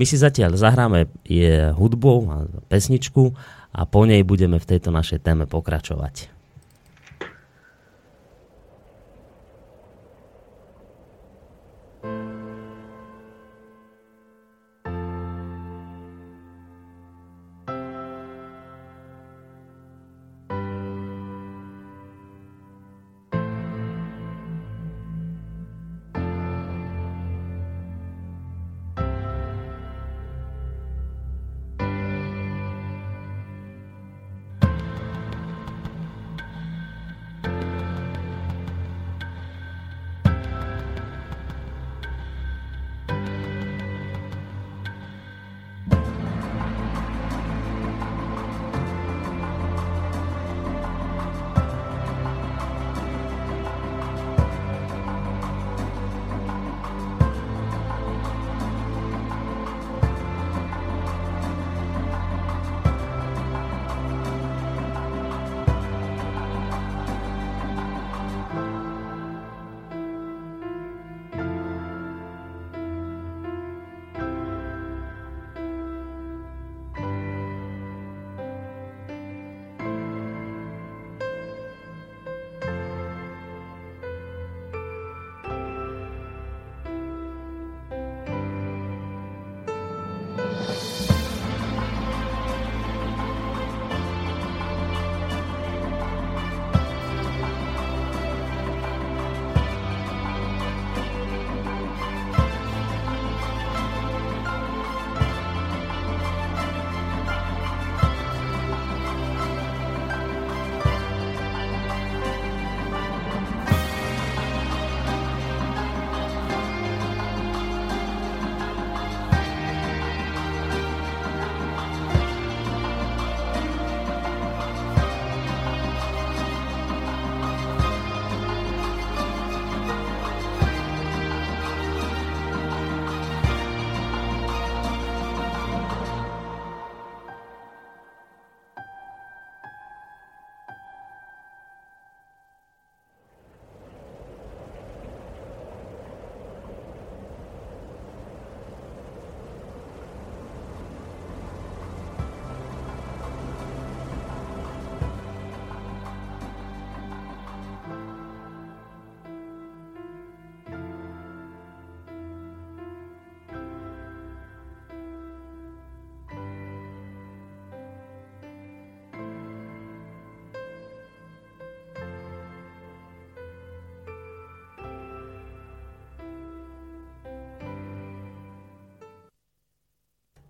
[0.02, 2.38] My si zatiaľ zahráme je hudbou a
[2.74, 3.38] pesničku
[3.70, 6.39] a po nej budeme v tejto našej téme pokračovať.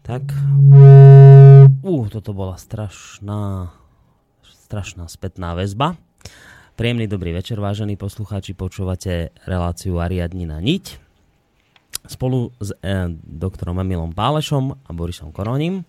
[0.09, 0.25] Tak.
[1.85, 3.69] Uh, toto bola strašná,
[4.41, 6.01] strašná spätná väzba.
[6.73, 8.57] Príjemný dobrý večer, vážení poslucháči.
[8.57, 10.97] Počúvate reláciu Ariadnina niť
[12.09, 15.85] spolu s eh, doktorom Emilom Pálešom a Borisom Koroním.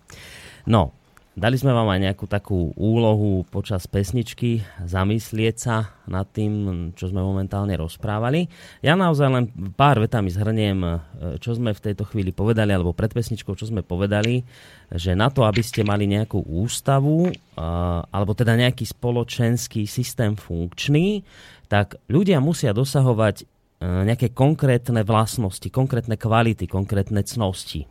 [0.68, 0.92] No,
[1.38, 7.22] Dali sme vám aj nejakú takú úlohu počas pesničky zamyslieť sa nad tým, čo sme
[7.22, 8.50] momentálne rozprávali.
[8.82, 9.46] Ja naozaj len
[9.78, 10.90] pár vetami zhrniem, e,
[11.38, 14.42] čo sme v tejto chvíli povedali, alebo pred pesničkou, čo sme povedali,
[14.90, 17.32] že na to, aby ste mali nejakú ústavu, e,
[18.10, 21.22] alebo teda nejaký spoločenský systém funkčný,
[21.70, 23.44] tak ľudia musia dosahovať e,
[23.86, 27.86] nejaké konkrétne vlastnosti, konkrétne kvality, konkrétne cnosti.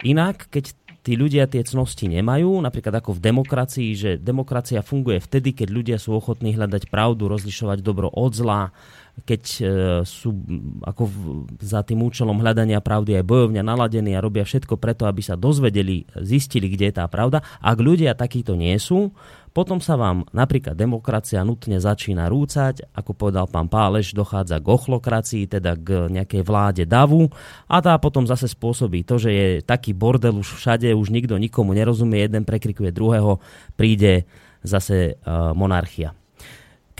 [0.00, 5.56] Inak, keď tí ľudia tie cnosti nemajú, napríklad ako v demokracii, že demokracia funguje vtedy,
[5.56, 8.72] keď ľudia sú ochotní hľadať pravdu, rozlišovať dobro od zla,
[9.24, 9.62] keď e,
[10.06, 10.32] sú
[10.84, 11.02] ako
[11.60, 16.08] za tým účelom hľadania pravdy aj bojovňa naladení a robia všetko preto, aby sa dozvedeli,
[16.24, 17.44] zistili, kde je tá pravda.
[17.60, 19.12] Ak ľudia takíto nie sú,
[19.50, 25.50] potom sa vám napríklad demokracia nutne začína rúcať, ako povedal pán Páleš, dochádza k ochlokracii,
[25.50, 27.26] teda k nejakej vláde davu.
[27.66, 31.74] A tá potom zase spôsobí to, že je taký bordel už všade, už nikto nikomu
[31.74, 33.42] nerozumie, jeden prekrikuje druhého,
[33.74, 34.22] príde
[34.62, 36.19] zase uh, monarchia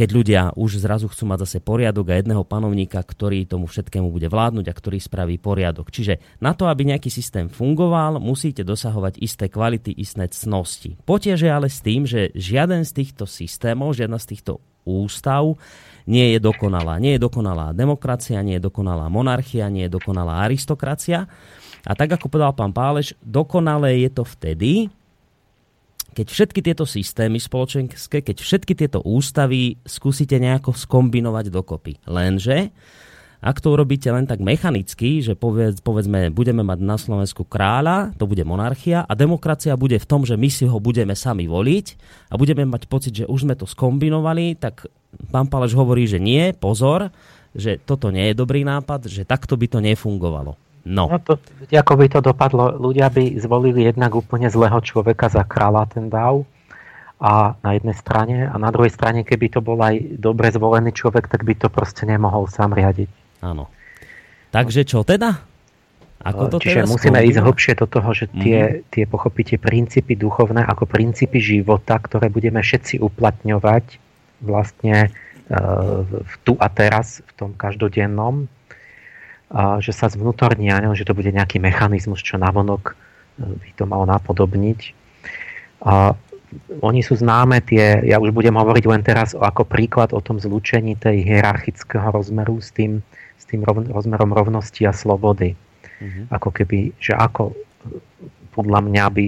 [0.01, 4.33] keď ľudia už zrazu chcú mať zase poriadok a jedného panovníka, ktorý tomu všetkému bude
[4.33, 5.93] vládnuť a ktorý spraví poriadok.
[5.93, 10.97] Čiže na to, aby nejaký systém fungoval, musíte dosahovať isté kvality, isté cnosti.
[11.05, 15.61] Potieže ale s tým, že žiaden z týchto systémov, žiadna z týchto ústav
[16.09, 16.97] nie je dokonalá.
[16.97, 21.29] Nie je dokonalá demokracia, nie je dokonalá monarchia, nie je dokonalá aristokracia.
[21.85, 24.89] A tak ako povedal pán Páleš, dokonalé je to vtedy,
[26.11, 32.03] keď všetky tieto systémy spoločenské, keď všetky tieto ústavy skúsite nejako skombinovať dokopy.
[32.11, 32.75] Lenže,
[33.41, 38.29] ak to urobíte len tak mechanicky, že povedz, povedzme, budeme mať na Slovensku kráľa, to
[38.29, 41.87] bude monarchia a demokracia bude v tom, že my si ho budeme sami voliť
[42.29, 44.85] a budeme mať pocit, že už sme to skombinovali, tak
[45.33, 47.09] pán Paleš hovorí, že nie, pozor,
[47.57, 50.55] že toto nie je dobrý nápad, že takto by to nefungovalo.
[50.85, 51.13] No.
[51.13, 51.37] no to,
[51.69, 56.49] ako by to dopadlo, ľudia by zvolili jednak úplne zlého človeka za kráľa ten dáv
[57.21, 61.29] a na jednej strane a na druhej strane, keby to bol aj dobre zvolený človek,
[61.29, 63.13] tak by to proste nemohol sám riadiť.
[63.45, 63.69] Áno.
[64.51, 65.45] Takže čo teda?
[66.21, 68.89] Ako to Čiže teda musíme ísť hlbšie do toho, že tie, mm-hmm.
[68.93, 73.85] tie pochopíte princípy duchovné ako princípy života, ktoré budeme všetci uplatňovať
[74.45, 75.13] vlastne
[75.51, 78.47] v tu a teraz, v tom každodennom,
[79.83, 82.95] že sa zvnútornia, že to bude nejaký mechanizmus, čo navonok e,
[83.59, 84.95] by to malo napodobniť.
[85.83, 86.15] A
[86.83, 90.95] oni sú známe tie, ja už budem hovoriť len teraz ako príklad o tom zlúčení
[90.99, 93.03] tej hierarchického rozmeru s tým,
[93.39, 95.55] s tým rov, rozmerom rovnosti a slobody.
[95.99, 96.25] Mm-hmm.
[96.31, 97.55] Ako keby, že ako
[98.55, 99.27] podľa mňa by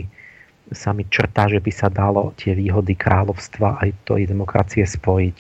[0.73, 5.39] sa mi črtá, že by sa dalo tie výhody kráľovstva aj to i demokracie spojiť.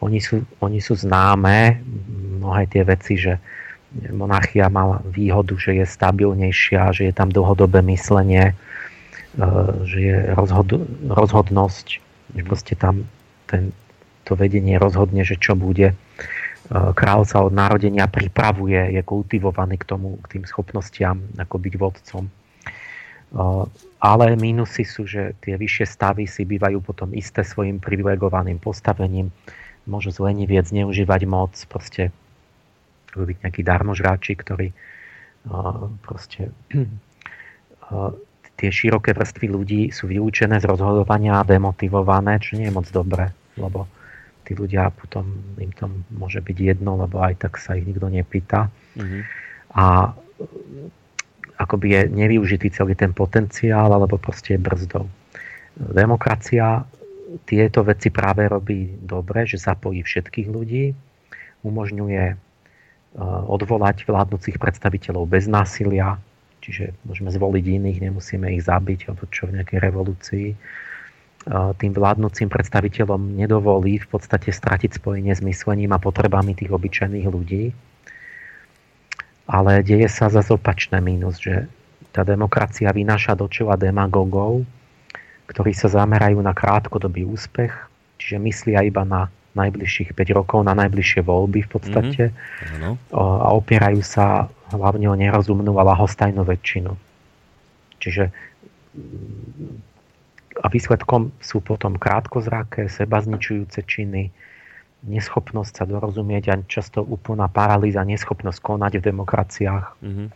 [0.00, 1.84] Oni sú, oni sú známe,
[2.40, 3.36] mnohé tie veci, že
[4.14, 9.44] monarchia mala výhodu, že je stabilnejšia, že je tam dlhodobé myslenie, e,
[9.86, 11.86] že je rozhod, rozhodnosť,
[12.38, 13.06] že proste tam
[13.50, 13.74] ten,
[14.22, 15.90] to vedenie rozhodne, že čo bude.
[15.90, 15.96] E,
[16.70, 22.24] král sa od narodenia pripravuje, je kultivovaný k tomu, k tým schopnostiam, ako byť vodcom.
[22.26, 22.32] E,
[23.98, 29.34] ale mínusy sú, že tie vyššie stavy si bývajú potom isté svojim privilegovaným postavením,
[29.82, 32.14] môžu zleniviec zneužívať moc, proste
[33.14, 34.70] byť nejakí darmožráči, ktorí
[36.04, 36.52] proste
[38.60, 43.32] tie široké vrstvy ľudí sú vylúčené z rozhodovania a demotivované, čo nie je moc dobré,
[43.56, 43.88] lebo
[44.44, 48.68] tí ľudia potom im to môže byť jedno, lebo aj tak sa ich nikto nepýta.
[48.98, 49.22] Mm-hmm.
[49.80, 50.12] A
[51.56, 55.08] akoby je nevyužitý celý ten potenciál, alebo proste je brzdou.
[55.76, 56.84] Demokracia
[57.46, 60.92] tieto veci práve robí dobre, že zapojí všetkých ľudí,
[61.62, 62.49] umožňuje
[63.18, 66.20] odvolať vládnúcich predstaviteľov bez násilia,
[66.62, 70.46] čiže môžeme zvoliť iných, nemusíme ich zabiť alebo čo v nejakej revolúcii.
[71.50, 77.72] Tým vládnúcim predstaviteľom nedovolí v podstate stratiť spojenie s myslením a potrebami tých obyčajných ľudí.
[79.50, 81.66] Ale deje sa za opačné mínus, že
[82.14, 84.62] tá demokracia vynáša do čela demagogov,
[85.50, 87.74] ktorí sa zamerajú na krátkodobý úspech,
[88.22, 92.92] čiže myslia iba na najbližších 5 rokov na najbližšie voľby v podstate mm-hmm.
[93.16, 96.94] a opierajú sa hlavne o nerozumnú a lahostajnú väčšinu.
[98.00, 98.30] Čiže
[100.60, 104.28] a výsledkom sú potom krátkozraké, sebazničujúce činy,
[105.08, 109.86] neschopnosť sa dorozumieť a často úplná paralýza, neschopnosť konať v demokraciách.
[110.04, 110.28] Mm-hmm.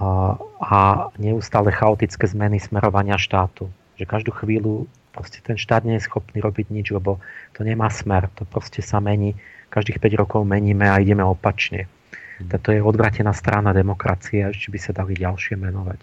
[0.00, 3.72] A a neustále chaotické zmeny smerovania štátu.
[3.96, 7.18] Že každú chvíľu proste ten štát nie je schopný robiť nič, lebo
[7.54, 8.30] to nemá smer.
[8.38, 9.34] To proste sa mení.
[9.70, 11.86] Každých 5 rokov meníme a ideme opačne.
[12.40, 16.00] Toto je odvratená strana demokracie ešte by sa dali ďalšie menovať.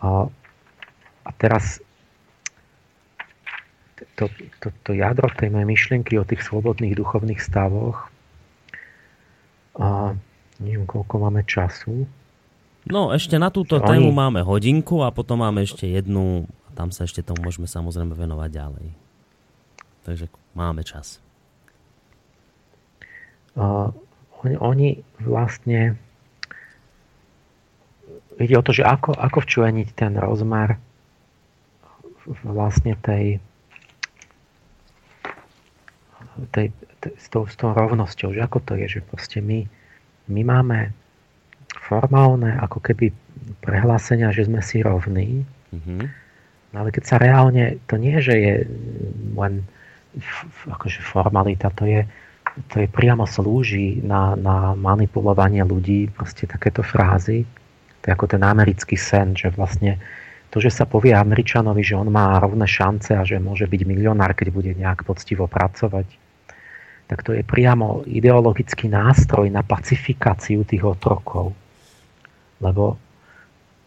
[0.00, 0.30] A,
[1.26, 1.84] a teraz
[4.16, 8.08] to, to, to jadro tej mojej myšlienky o tých slobodných duchovných stavoch
[9.76, 10.16] a
[10.60, 12.08] neviem, koľko máme času.
[12.88, 13.84] No, ešte na túto Oni...
[13.84, 18.50] tému máme hodinku a potom máme ešte jednu tam sa ešte tomu môžeme samozrejme venovať
[18.52, 18.86] ďalej.
[20.04, 21.18] Takže máme čas.
[23.56, 23.88] Uh,
[24.44, 24.88] oni, oni
[25.24, 25.96] vlastne
[28.36, 30.76] ide o to, že ako, ako včleniť ten rozmer
[32.44, 33.40] vlastne tej,
[36.52, 36.68] tej,
[37.00, 39.64] tej s, tou, s tou rovnosťou, že ako to je, že proste my,
[40.28, 40.92] my máme
[41.80, 43.14] formálne ako keby
[43.62, 46.25] prehlásenia, že sme si rovní, mm-hmm.
[46.74, 48.54] Ale keď sa reálne, to nie, že je
[49.36, 49.62] len
[50.66, 52.02] akože formalita, to je,
[52.72, 57.44] to je priamo slúži na, na manipulovanie ľudí, proste takéto frázy.
[58.02, 60.00] To je ako ten americký sen, že vlastne
[60.50, 64.32] to, že sa povie Američanovi, že on má rovné šance a že môže byť milionár,
[64.32, 66.06] keď bude nejak poctivo pracovať,
[67.06, 71.54] tak to je priamo ideologický nástroj na pacifikáciu tých otrokov.
[72.58, 72.98] Lebo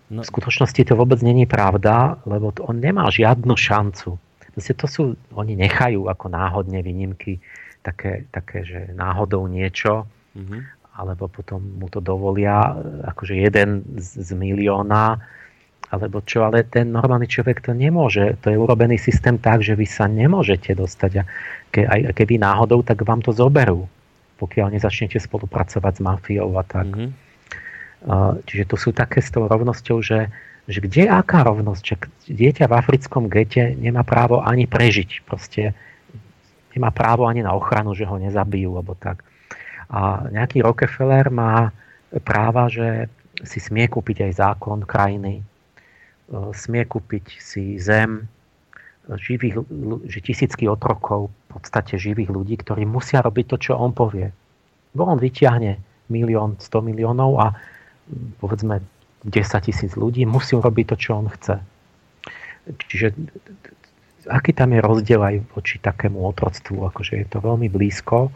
[0.10, 0.22] no.
[0.22, 4.18] v skutočnosti to vôbec není pravda, lebo to, on nemá žiadnu šancu.
[4.54, 5.04] Proste to sú,
[5.38, 7.40] oni nechajú ako náhodne výnimky
[7.86, 10.04] také, také že náhodou niečo,
[10.36, 10.62] mm-hmm.
[11.00, 12.76] alebo potom mu to dovolia,
[13.08, 15.22] akože jeden z, z milióna,
[15.90, 18.38] alebo čo, ale ten normálny človek to nemôže.
[18.46, 21.12] To je urobený systém tak, že vy sa nemôžete dostať.
[21.18, 21.24] A
[21.74, 23.90] ke, aj keby náhodou, tak vám to zoberú,
[24.38, 26.90] pokiaľ nezačnete spolupracovať s mafiou a tak.
[26.94, 27.29] Mm-hmm.
[28.48, 30.32] Čiže to sú také s tou rovnosťou, že,
[30.72, 31.84] že kde je aká rovnosť?
[31.84, 31.96] Že
[32.32, 35.28] dieťa v africkom gete nemá právo ani prežiť.
[35.28, 35.76] Proste
[36.72, 39.28] nemá právo ani na ochranu, že ho nezabijú, alebo tak.
[39.92, 41.76] A nejaký Rockefeller má
[42.24, 43.12] práva, že
[43.44, 45.44] si smie kúpiť aj zákon krajiny, e,
[46.54, 48.28] smie kúpiť si zem,
[49.18, 49.66] živých,
[50.06, 54.30] že tisícky otrokov, v podstate živých ľudí, ktorí musia robiť to, čo on povie.
[54.94, 55.82] Bo on vyťahne
[56.14, 57.48] milión, 100 miliónov a
[58.40, 58.82] povedzme
[59.28, 61.60] 10 tisíc ľudí musí robiť to, čo on chce.
[62.70, 63.08] Čiže
[64.30, 68.30] aký tam je rozdiel aj voči takému otroctvu, akože je to veľmi blízko.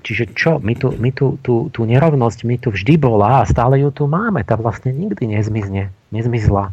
[0.00, 3.82] Čiže čo, my, tu, my tu, tú, tú nerovnosť my tu vždy bola a stále
[3.84, 4.40] ju tu máme.
[4.46, 6.72] Tá vlastne nikdy nezmizne, nezmizla.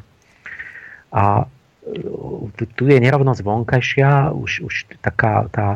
[1.12, 1.48] A
[2.56, 4.74] tu, tu je nerovnosť vonkajšia, už, už
[5.04, 5.76] taká tá,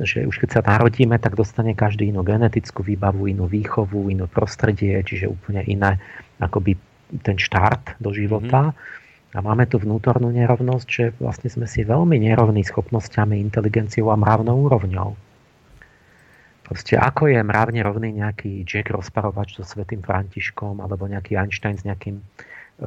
[0.00, 4.98] že už keď sa narodíme, tak dostane každý inú genetickú výbavu, inú výchovu, inú prostredie,
[5.06, 6.02] čiže úplne iné
[6.42, 6.74] akoby
[7.22, 8.74] ten štart do života.
[8.74, 9.02] Mm-hmm
[9.34, 14.70] a máme tu vnútornú nerovnosť, že vlastne sme si veľmi nerovní schopnosťami, inteligenciou a mravnou
[14.70, 15.10] úrovňou.
[16.64, 21.84] Proste ako je mravne rovný nejaký Jack rozparovač so Svetým Františkom alebo nejaký Einstein s
[21.84, 22.24] nejakým e,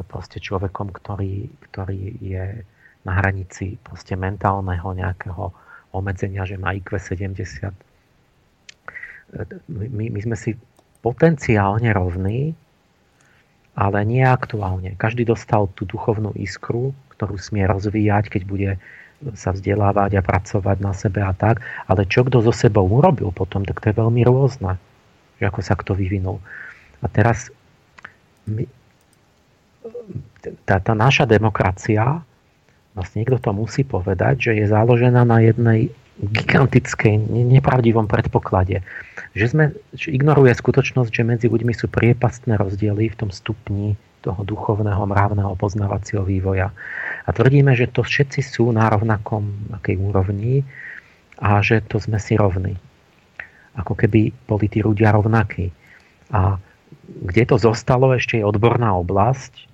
[0.07, 2.63] proste človekom, ktorý, ktorý je
[3.03, 5.51] na hranici proste mentálneho nejakého
[5.91, 7.71] obmedzenia, že má IQ 70.
[7.71, 7.73] E,
[9.71, 10.55] my, my sme si
[11.01, 12.55] potenciálne rovní,
[13.77, 14.97] ale nie aktuálne.
[14.97, 18.71] Každý dostal tú duchovnú iskru, ktorú smie rozvíjať, keď bude
[19.33, 21.61] sa vzdelávať a pracovať na sebe a tak.
[21.89, 24.77] Ale čo kto so sebou urobil potom, tak to je veľmi rôzne,
[25.41, 26.41] že ako sa kto vyvinul.
[27.01, 27.53] A teraz
[28.49, 28.65] my,
[30.65, 32.21] tá, tá naša demokracia,
[32.97, 38.81] vlastne niekto to musí povedať, že je založená na jednej gigantickej, nepravdivom predpoklade.
[39.37, 43.93] Že, sme, že ignoruje skutočnosť, že medzi ľuďmi sú priepastné rozdiely v tom stupni
[44.25, 46.73] toho duchovného, mravného poznávacieho vývoja.
[47.23, 50.65] A tvrdíme, že to všetci sú na rovnakom akej úrovni
[51.37, 52.73] a že to sme si rovní.
[53.77, 55.69] Ako keby boli tí ľudia rovnakí.
[56.33, 56.57] A
[57.07, 59.69] kde to zostalo, ešte je odborná oblasť,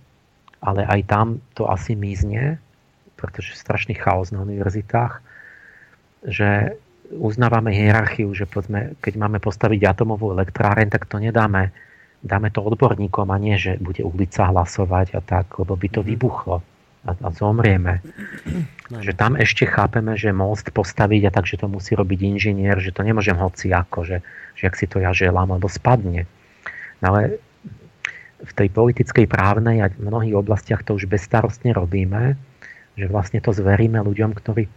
[0.59, 2.59] ale aj tam to asi mizne,
[3.23, 5.23] pretože strašný chaos na univerzitách
[6.27, 6.79] že
[7.11, 11.75] uznávame hierarchiu, že povedzme, keď máme postaviť atomovú elektráreň, tak to nedáme,
[12.23, 16.07] dáme to odborníkom a nie, že bude ulica hlasovať a tak, lebo by to mhm.
[16.15, 16.57] vybuchlo
[17.03, 17.99] a, a zomrieme.
[18.87, 19.03] No.
[19.03, 22.95] Že tam ešte chápeme, že most postaviť a tak, že to musí robiť inžinier, že
[22.95, 24.17] to nemôžem hoci ako, že,
[24.55, 26.23] že ak si to ja želám, alebo spadne.
[27.03, 27.43] No ale
[28.43, 32.39] v tej politickej, právnej a v mnohých oblastiach to už bezstarostne robíme,
[32.93, 34.69] že vlastne to zveríme ľuďom, ktorí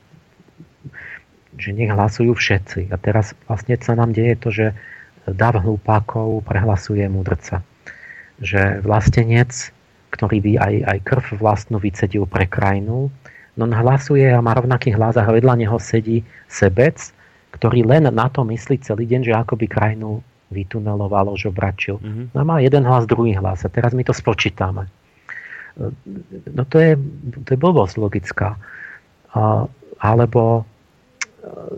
[1.56, 2.92] že nech hlasujú všetci.
[2.92, 4.66] A teraz vlastne sa nám deje to, že
[5.24, 7.64] dav hlupákov prehlasuje mudrca.
[8.38, 9.72] Že vlastenec,
[10.12, 13.08] ktorý by aj, aj krv vlastnú vycedil pre krajinu,
[13.56, 17.00] no hlasuje a má rovnaký hlas a vedľa neho sedí sebec,
[17.56, 20.20] ktorý len na to myslí celý deň, že ako by krajinu
[20.52, 21.98] vytunelovalo, žobračil.
[21.98, 22.26] Mm-hmm.
[22.36, 24.86] No má jeden hlas, druhý hlas a teraz my to spočítame.
[26.56, 26.96] No to je,
[27.44, 28.56] to je blbosť logická.
[30.00, 30.62] Alebo e,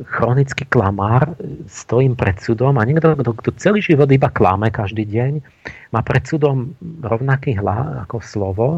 [0.06, 1.34] chronický klamár,
[1.66, 5.42] stojím pred súdom a niekto, kto, kto celý život iba klame každý deň,
[5.90, 8.68] má pred súdom rovnaký hlas ako slovo,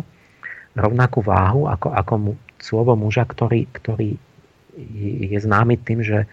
[0.73, 4.17] rovnakú váhu ako, ako mu, slovo muža, ktorý, ktorý
[5.29, 6.25] je známy tým, že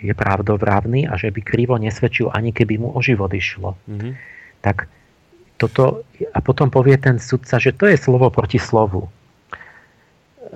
[0.00, 3.76] je pravdovravný a že by krivo nesvedčil ani keby mu o život išlo.
[3.84, 4.12] Mm-hmm.
[4.64, 4.88] Tak
[5.60, 9.12] toto, a potom povie ten sudca, že to je slovo proti slovu.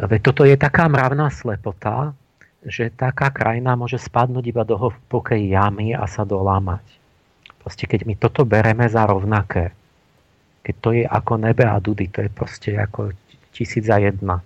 [0.00, 2.16] Veď toto je taká mravná slepota,
[2.64, 6.80] že taká krajina môže spadnúť iba do hlbokej jamy a sa dolámať.
[7.60, 9.76] Proste keď my toto bereme za rovnaké,
[10.64, 13.12] keď to je ako nebe a dudy, to je proste ako
[13.52, 14.40] tisíc za jedna.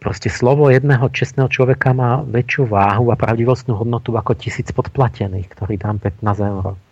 [0.00, 5.76] Proste slovo jedného čestného človeka má väčšiu váhu a pravdivostnú hodnotu ako tisíc podplatených, ktorý
[5.76, 6.85] dám 15 eur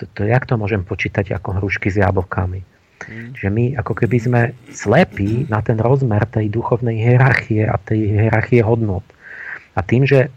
[0.00, 2.60] to, to, jak to môžem počítať ako hrušky s jablkami?
[3.02, 3.34] Mm.
[3.34, 4.40] Že my ako keby sme
[4.70, 9.04] slepí na ten rozmer tej duchovnej hierarchie a tej hierarchie hodnot.
[9.74, 10.30] A tým, že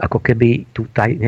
[0.00, 1.20] ako keby tu taj,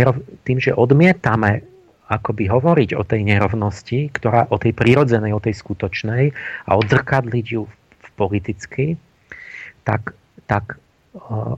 [0.49, 1.69] tým, že odmietame
[2.09, 6.33] akoby hovoriť o tej nerovnosti, ktorá, o tej prirodzenej, o tej skutočnej
[6.69, 8.85] a odzrkadliť ju v politicky,
[9.89, 10.13] tak,
[10.45, 10.77] tak
[11.17, 11.57] uh,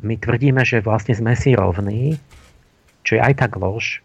[0.00, 2.16] my tvrdíme, že vlastne sme si rovní,
[3.04, 4.00] čo je aj tak lož,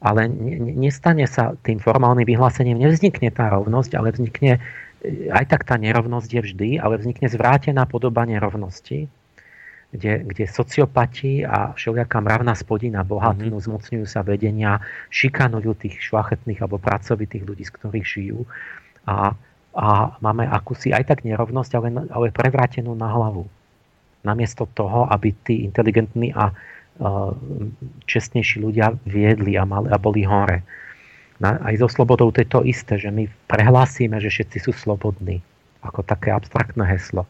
[0.00, 0.26] ale
[0.74, 4.58] nestane sa tým formálnym vyhlásením, nevznikne tá rovnosť, ale vznikne,
[5.00, 9.06] e, aj tak tá nerovnosť je vždy, ale vznikne zvrátená podoba nerovnosti,
[9.94, 13.66] kde, kde sociopati a všelijaká mravná spodina bohatnú, mm-hmm.
[13.70, 14.82] zmocňujú sa vedenia,
[15.14, 18.42] šikanujú tých šlachetných alebo pracovitých ľudí, z ktorých žijú.
[19.06, 19.38] A,
[19.78, 19.86] a
[20.18, 23.46] máme akúsi aj tak nerovnosť, ale, ale prevrátenú na hlavu.
[24.26, 26.50] Namiesto toho, aby tí inteligentní a
[28.06, 30.62] čestnejší ľudia viedli a, mali, a boli hore.
[31.42, 35.42] Aj so slobodou to je to isté, že my prehlásime, že všetci sú slobodní.
[35.82, 37.26] Ako také abstraktné heslo.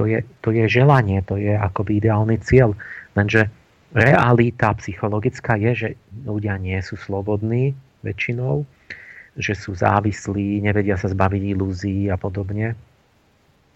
[0.00, 2.72] To je, to je želanie, to je akoby ideálny cieľ.
[3.12, 3.52] Lenže
[3.92, 5.88] realita psychologická je, že
[6.24, 8.64] ľudia nie sú slobodní väčšinou,
[9.36, 12.78] že sú závislí, nevedia sa zbaviť ilúzií a podobne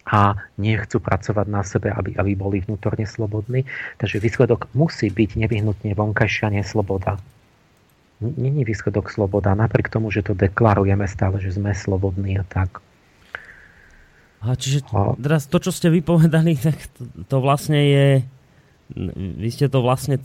[0.03, 3.63] a nechcú pracovať na sebe, aby, aby boli vnútorne slobodní.
[3.99, 7.19] Takže výsledok musí byť nevyhnutne vonkajšia nesloboda.
[8.19, 12.83] Není výsledok sloboda, napriek tomu, že to deklarujeme stále, že sme slobodní a tak.
[14.43, 14.83] A čiže
[15.23, 18.07] teraz to, čo ste vypovedali, tak to, to vlastne je
[19.39, 20.19] vy ste to vlastne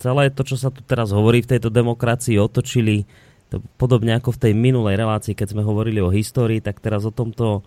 [0.00, 3.06] celé to, čo sa tu teraz hovorí v tejto demokracii otočili
[3.48, 7.12] to podobne ako v tej minulej relácii, keď sme hovorili o histórii, tak teraz o
[7.12, 7.64] tomto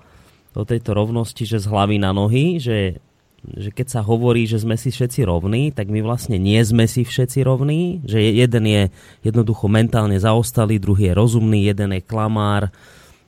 [0.51, 2.99] do tejto rovnosti, že z hlavy na nohy, že,
[3.47, 7.07] že keď sa hovorí, že sme si všetci rovní, tak my vlastne nie sme si
[7.07, 8.83] všetci rovní, že jeden je
[9.23, 12.67] jednoducho mentálne zaostalý, druhý je rozumný, jeden je klamár,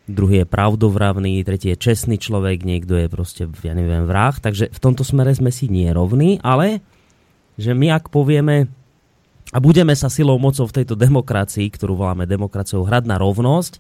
[0.04, 4.36] druhý je pravdovravný, tretí je čestný človek, niekto je proste, ja neviem, vrah.
[4.36, 6.84] Takže v tomto smere sme si nie rovní, ale
[7.56, 8.68] že my ak povieme
[9.54, 13.78] a budeme sa silou mocou v tejto demokracii, ktorú voláme demokraciou, hrať na rovnosť,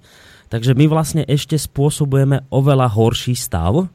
[0.54, 3.90] Takže my vlastne ešte spôsobujeme oveľa horší stav.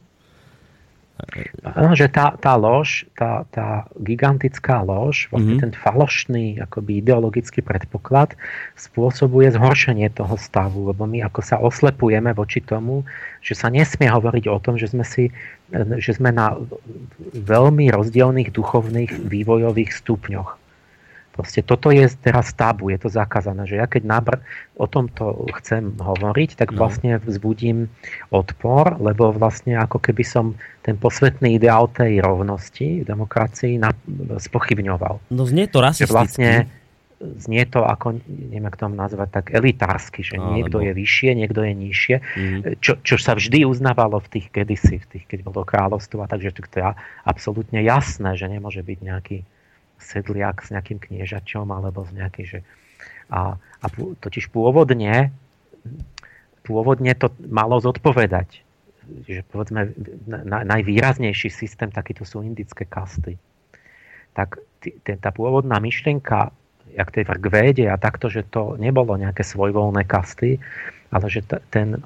[1.94, 5.62] Že tá, tá lož, tá, tá gigantická lož, vlastne mm-hmm.
[5.66, 8.35] ten falošný akoby ideologický predpoklad
[8.74, 13.06] spôsobuje zhoršenie toho stavu, lebo my ako sa oslepujeme voči tomu,
[13.39, 15.30] že sa nesmie hovoriť o tom, že sme, si,
[15.74, 16.59] že sme na
[17.35, 20.59] veľmi rozdielných duchovných vývojových stupňoch.
[21.39, 24.43] Proste toto je teraz tabu, je to zakázané, že ja keď nabr-
[24.74, 26.82] o tomto chcem hovoriť, tak no.
[26.82, 27.86] vlastne vzbudím
[28.35, 33.94] odpor, lebo vlastne ako keby som ten posvetný ideál tej rovnosti v demokracii na-
[34.43, 35.31] spochybňoval.
[35.31, 36.10] No znie to rasisticky.
[36.10, 36.51] Že vlastne
[37.19, 41.60] znie to ako, neviem ak to nazvať, tak elitársky, že no, niekto je vyššie, niekto
[41.66, 42.60] je nižšie, mm.
[42.78, 46.77] čo, čo sa vždy uznávalo v tých kedysi, v tých, keď bolo kráľovstvo, takže to
[46.78, 46.85] je
[47.27, 49.39] absolútne jasné, že nemôže byť nejaký
[49.98, 52.60] sedliak s nejakým kniežačom alebo s nejakým, že...
[53.28, 53.86] A, a
[54.24, 55.30] totiž pôvodne,
[56.64, 58.64] pôvodne to malo zodpovedať.
[59.28, 59.92] Že povedzme,
[60.26, 63.36] na, najvýraznejší systém takýto sú indické kasty.
[64.32, 64.60] Tak
[65.20, 66.52] tá pôvodná myšlienka,
[66.94, 70.56] jak to je v Rgvéde a takto, že to nebolo nejaké svojvoľné kasty,
[71.12, 72.00] ale že ten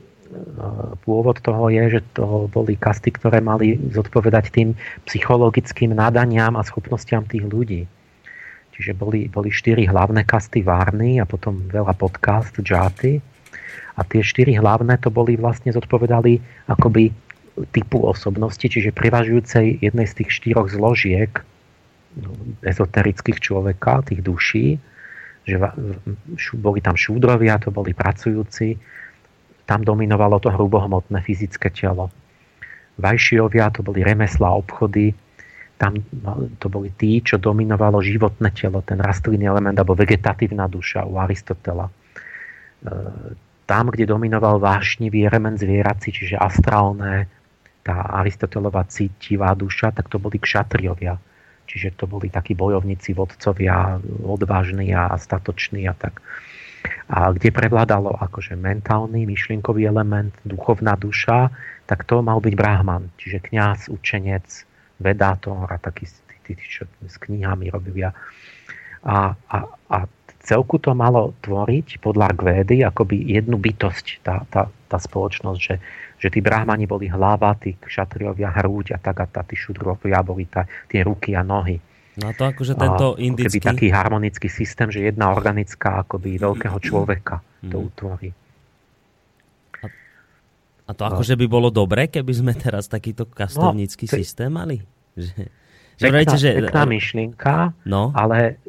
[1.05, 4.69] pôvod toho je, že to boli kasty, ktoré mali zodpovedať tým
[5.05, 7.85] psychologickým nadaniam a schopnostiam tých ľudí.
[8.73, 13.21] Čiže boli, boli štyri hlavné kasty Várny a potom veľa podcast Džáty.
[13.93, 16.41] A tie štyri hlavné to boli vlastne zodpovedali
[16.73, 17.13] akoby
[17.77, 21.29] typu osobnosti, čiže privažujúcej jednej z tých štyroch zložiek
[22.17, 22.33] no,
[22.65, 24.81] ezoterických človeka, tých duší,
[25.45, 25.61] že
[26.57, 28.81] boli tam šúdrovia, to boli pracujúci,
[29.67, 32.11] tam dominovalo to hrubohmotné fyzické telo.
[32.99, 35.15] Vajšiovia to boli remeslá obchody,
[35.81, 41.03] tam no, to boli tí, čo dominovalo životné telo, ten rastlinný element alebo vegetatívna duša
[41.03, 41.91] u Aristotela.
[41.91, 41.93] E,
[43.67, 47.27] tam, kde dominoval vášnivý element zvierací, čiže astrálne,
[47.83, 51.19] tá Aristotelová cítivá duša, tak to boli kšatriovia.
[51.67, 56.23] Čiže to boli takí bojovníci, vodcovia, odvážni a statoční a tak.
[57.13, 61.53] A kde prevládalo akože mentálny, myšlienkový element, duchovná duša,
[61.85, 64.47] tak to mal byť Brahman, čiže kňaz, učenec,
[65.03, 68.15] vedátor a takí tí, tí, čo s knihami robia.
[69.03, 69.59] A, a,
[69.91, 69.99] a
[70.43, 75.75] celku to malo tvoriť podľa Gvédy akoby jednu bytosť, tá, tá, tá spoločnosť, že,
[76.19, 80.47] že tí brahmani boli hlava, tí kšatriovia hrúď a tak a tá, tí šudrovia boli
[80.47, 81.79] tá, tie ruky a nohy.
[82.13, 83.57] No a to akože tento a, indický...
[83.57, 88.31] Keby taký harmonický systém, že jedna organická akoby veľkého človeka to utvorí.
[90.83, 94.85] A to akože by bolo dobre, keby sme teraz takýto kastovnícky no, systém mali?
[95.17, 95.49] Že,
[95.97, 96.49] že pekná, vrajte, že...
[96.69, 97.55] pekná myšlienka,
[97.89, 98.13] no.
[98.13, 98.61] ale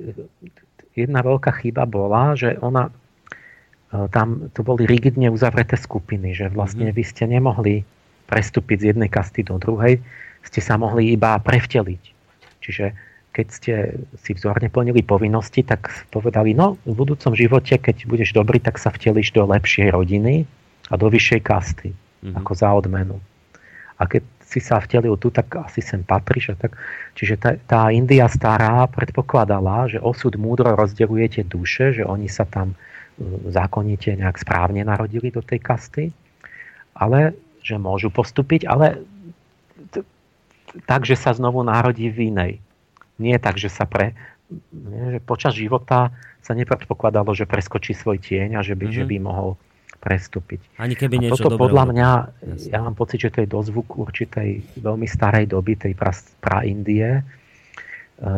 [0.96, 2.88] jedna veľká chyba bola, že ona
[3.92, 7.02] e, tam to boli rigidne uzavreté skupiny, že vlastne mm-hmm.
[7.02, 7.76] vy ste nemohli
[8.30, 10.00] prestúpiť z jednej kasty do druhej,
[10.48, 12.04] ste sa mohli iba prevteliť.
[12.64, 12.86] Čiže
[13.34, 13.74] keď ste
[14.22, 18.94] si vzorne plnili povinnosti, tak povedali, no v budúcom živote, keď budeš dobrý, tak sa
[18.94, 20.46] vtelíš do lepšej rodiny
[20.88, 22.38] a do vyššej kasty mm-hmm.
[22.38, 23.18] ako za odmenu.
[23.98, 26.54] A keď si sa vtelil tu, tak asi sem patríš.
[26.54, 26.78] A tak.
[27.18, 32.46] Čiže tá, tá India stará predpokladala, že osud múdro rozdeľuje tie duše, že oni sa
[32.46, 32.78] tam
[33.18, 36.04] mm, zákonite nejak správne narodili do tej kasty,
[36.94, 37.34] ale
[37.66, 39.02] že môžu postúpiť, ale
[40.86, 42.54] tak, že sa znovu narodí v inej.
[43.22, 44.18] Nie tak, že sa pre...
[44.70, 46.14] Nie, že počas života
[46.44, 49.00] sa nepredpokladalo, že preskočí svoj tieň a že by, mm-hmm.
[49.00, 49.50] že by mohol
[50.04, 50.60] prestúpiť.
[50.84, 52.10] Ani keby niečo toto podľa mňa,
[52.44, 52.70] jasne.
[52.76, 56.12] ja mám pocit, že to je dozvuk určitej veľmi starej doby, tej pra,
[56.44, 57.08] pra Indie.
[57.08, 57.22] E,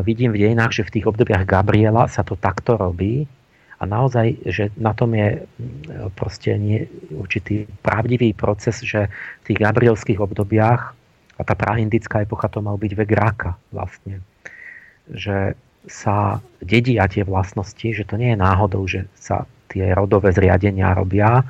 [0.06, 3.26] vidím v dejinách, že v tých obdobiach Gabriela sa to takto robí
[3.82, 5.42] a naozaj, že na tom je
[6.16, 9.12] proste nie, určitý pravdivý proces, že
[9.44, 10.96] v tých gabrielských obdobiach
[11.36, 14.24] a tá praindická epocha to mal byť vek ráka vlastne.
[15.12, 15.54] Že
[15.86, 21.46] sa dedia tie vlastnosti, že to nie je náhodou, že sa tie rodové zriadenia robia,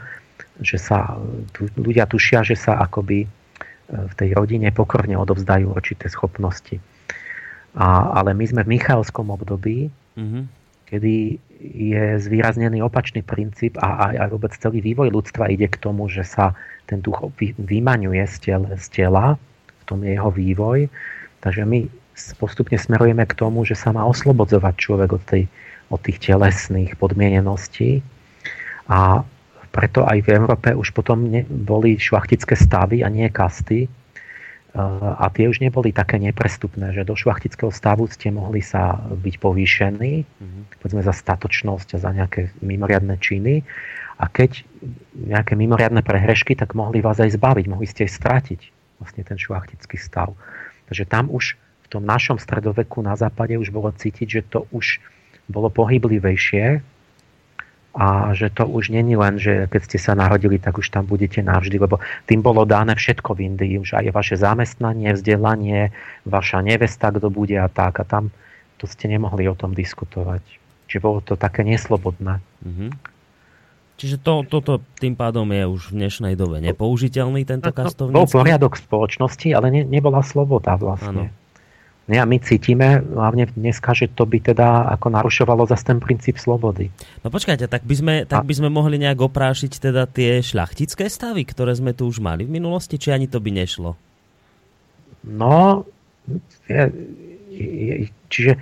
[0.60, 1.16] že sa
[1.56, 3.28] tu, ľudia tušia, že sa akoby e,
[3.92, 6.80] v tej rodine pokorne odovzdajú určité schopnosti.
[7.76, 10.44] A, ale my sme v Michalskom období, mm-hmm.
[10.88, 16.24] kedy je zvýraznený opačný princíp a aj vôbec celý vývoj ľudstva ide k tomu, že
[16.24, 16.56] sa
[16.88, 17.20] ten duch
[17.60, 19.36] vymaňuje z tela, z tela
[19.82, 20.80] v tom je jeho vývoj.
[21.44, 21.88] Takže my
[22.40, 25.44] postupne smerujeme k tomu, že sa má oslobodzovať človek od, tej,
[25.92, 28.00] od tých telesných podmieneností
[28.88, 29.26] a
[29.76, 31.28] preto aj v Európe už potom
[31.68, 33.84] boli šlachtické stavy a nie kasty.
[33.84, 33.90] E,
[35.20, 40.14] a tie už neboli také neprestupné, že do šlachtického stavu ste mohli sa byť povýšení,
[40.24, 40.64] mm-hmm.
[40.80, 43.68] povedzme za statočnosť a za nejaké mimoriadne činy.
[44.16, 44.64] A keď
[45.12, 48.62] nejaké mimoriadne prehrešky, tak mohli vás aj zbaviť, mohli ste aj stratiť
[49.04, 50.32] vlastne ten šlachtický stav.
[50.88, 54.98] Takže tam už v tom našom stredoveku na západe už bolo cítiť, že to už
[55.46, 56.82] bolo pohyblivejšie,
[57.96, 61.40] a že to už není len, že keď ste sa narodili, tak už tam budete
[61.40, 65.96] navždy, lebo tým bolo dáne všetko v Indii, už aj vaše zamestnanie, vzdelanie,
[66.28, 68.04] vaša nevesta, kto bude a tak.
[68.04, 68.36] A tam
[68.76, 70.44] to ste nemohli o tom diskutovať.
[70.92, 72.44] Čiže bolo to také neslobodné.
[72.68, 72.90] Mm-hmm.
[73.96, 78.12] Čiže to, toto tým pádom je už v dnešnej dobe nepoužiteľný tento kastovnícky?
[78.12, 81.32] No, bol poriadok spoločnosti, ale ne, nebola sloboda vlastne.
[81.32, 81.45] Ano.
[82.06, 86.38] Nie, a my cítime, hlavne dneska, že to by teda ako narušovalo zase ten princíp
[86.38, 86.94] slobody.
[87.26, 91.42] No počkajte, tak by sme, tak by sme mohli nejak oprášiť teda tie šľachtické stavy,
[91.50, 93.98] ktoré sme tu už mali v minulosti, či ani to by nešlo?
[95.26, 95.82] No,
[96.70, 96.94] je,
[97.50, 97.94] je,
[98.30, 98.54] čiže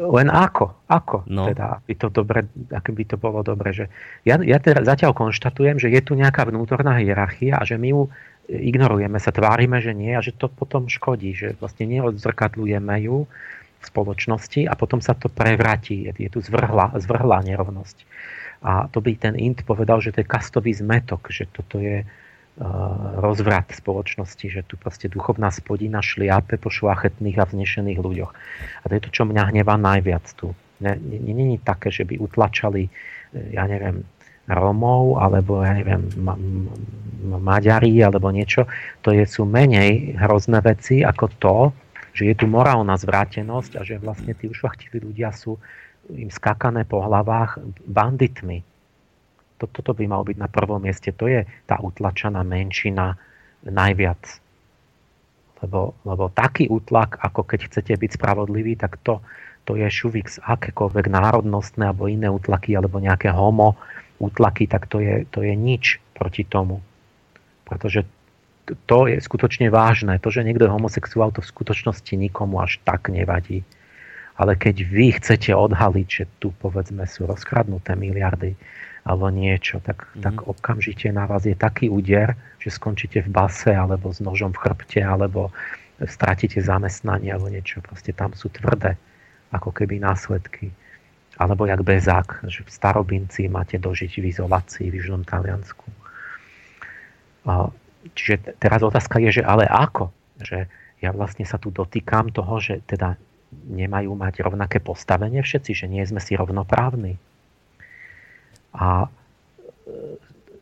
[0.00, 1.52] len ako, ako no.
[1.52, 3.92] teda, by to dobre, ako by to bolo dobre, že
[4.24, 8.02] ja, ja teda zatiaľ konštatujem, že je tu nejaká vnútorná hierarchia a že my ju
[8.48, 13.28] ignorujeme sa, tvárime, že nie a že to potom škodí, že vlastne neodzrkadlujeme ju
[13.80, 16.08] v spoločnosti a potom sa to prevratí.
[16.08, 17.98] Je, tu zvrhla, zvrhlá nerovnosť.
[18.60, 22.08] A to by ten Int povedal, že to je kastový zmetok, že toto je uh,
[23.16, 28.32] rozvrat spoločnosti, že tu proste duchovná spodina šliape po šlachetných a vznešených ľuďoch.
[28.80, 32.90] A to je to, čo mňa hnevá najviac tu není také, že by utlačali, e,
[33.52, 34.02] ja neviem,
[34.54, 36.34] Romov, alebo ja neviem, ma,
[37.20, 38.66] Maďari, alebo niečo.
[39.04, 41.56] To je, sú menej hrozné veci ako to,
[42.16, 45.60] že je tu morálna zvrátenosť a že vlastne tí ušvachtiví ľudia sú
[46.10, 48.66] im skakané po hlavách banditmi.
[49.60, 51.12] Toto by malo byť na prvom mieste.
[51.14, 53.14] To je tá utlačaná menšina
[53.62, 54.40] najviac.
[55.60, 59.20] Lebo, lebo taký útlak, ako keď chcete byť spravodliví, tak to,
[59.68, 63.76] to je z akékoľvek národnostné alebo iné útlaky, alebo nejaké homo
[64.20, 66.84] útlaky, tak to je, to je nič proti tomu.
[67.64, 68.04] Pretože
[68.86, 70.20] to je skutočne vážne.
[70.20, 73.64] To, že niekto je homosexuál, to v skutočnosti nikomu až tak nevadí.
[74.36, 78.56] Ale keď vy chcete odhaliť, že tu povedzme sú rozkradnuté miliardy
[79.04, 80.22] alebo niečo, tak, mm-hmm.
[80.22, 84.60] tak okamžite na vás je taký úder, že skončíte v base alebo s nožom v
[84.60, 85.52] chrbte alebo
[86.04, 87.84] stratíte zamestnanie alebo niečo.
[87.84, 88.96] Proste tam sú tvrdé
[89.52, 90.72] ako keby následky.
[91.40, 95.88] Alebo jak bezák, že v starobinci máte dožiť v izolácii v Južnom Taliansku.
[98.12, 100.12] Čiže teraz otázka je, že ale ako?
[100.40, 100.68] Že
[101.00, 103.16] ja vlastne sa tu dotýkam toho, že teda
[103.50, 107.16] nemajú mať rovnaké postavenie všetci, že nie sme si rovnoprávni.
[108.76, 109.08] A e,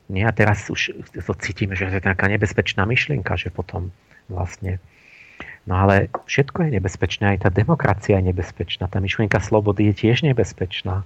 [0.09, 3.92] nie, teraz už to cítime, že je taká nebezpečná myšlienka, že potom
[4.30, 4.80] vlastne
[5.69, 10.24] No ale všetko je nebezpečné, aj tá demokracia je nebezpečná, tá myšlienka slobody je tiež
[10.24, 11.05] nebezpečná.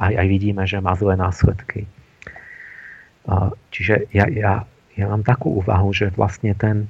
[0.00, 1.84] Aj, aj vidíme, že má zlé následky.
[3.68, 4.64] Čiže ja, ja,
[4.96, 6.88] ja mám takú úvahu, že vlastne ten,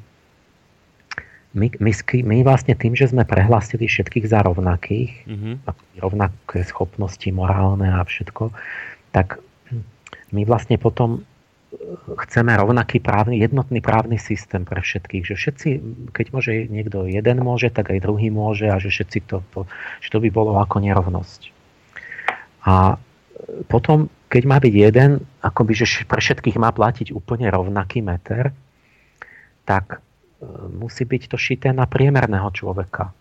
[1.58, 1.92] my, my,
[2.22, 5.54] my vlastne tým, že sme prehlásili všetkých za rovnakých, mm-hmm.
[5.98, 8.54] rovnaké schopnosti morálne a všetko,
[9.10, 9.42] tak
[10.30, 11.26] my vlastne potom
[12.24, 15.24] chceme rovnaký právny, jednotný právny systém pre všetkých.
[15.28, 15.68] Že všetci,
[16.16, 19.44] keď môže niekto jeden môže, tak aj druhý môže a že všetci to,
[20.00, 21.52] že to by bolo ako nerovnosť.
[22.64, 22.96] A
[23.68, 28.52] potom, keď má byť jeden, akoby, že pre všetkých má platiť úplne rovnaký meter,
[29.68, 30.00] tak
[30.72, 33.12] musí byť to šité na priemerného človeka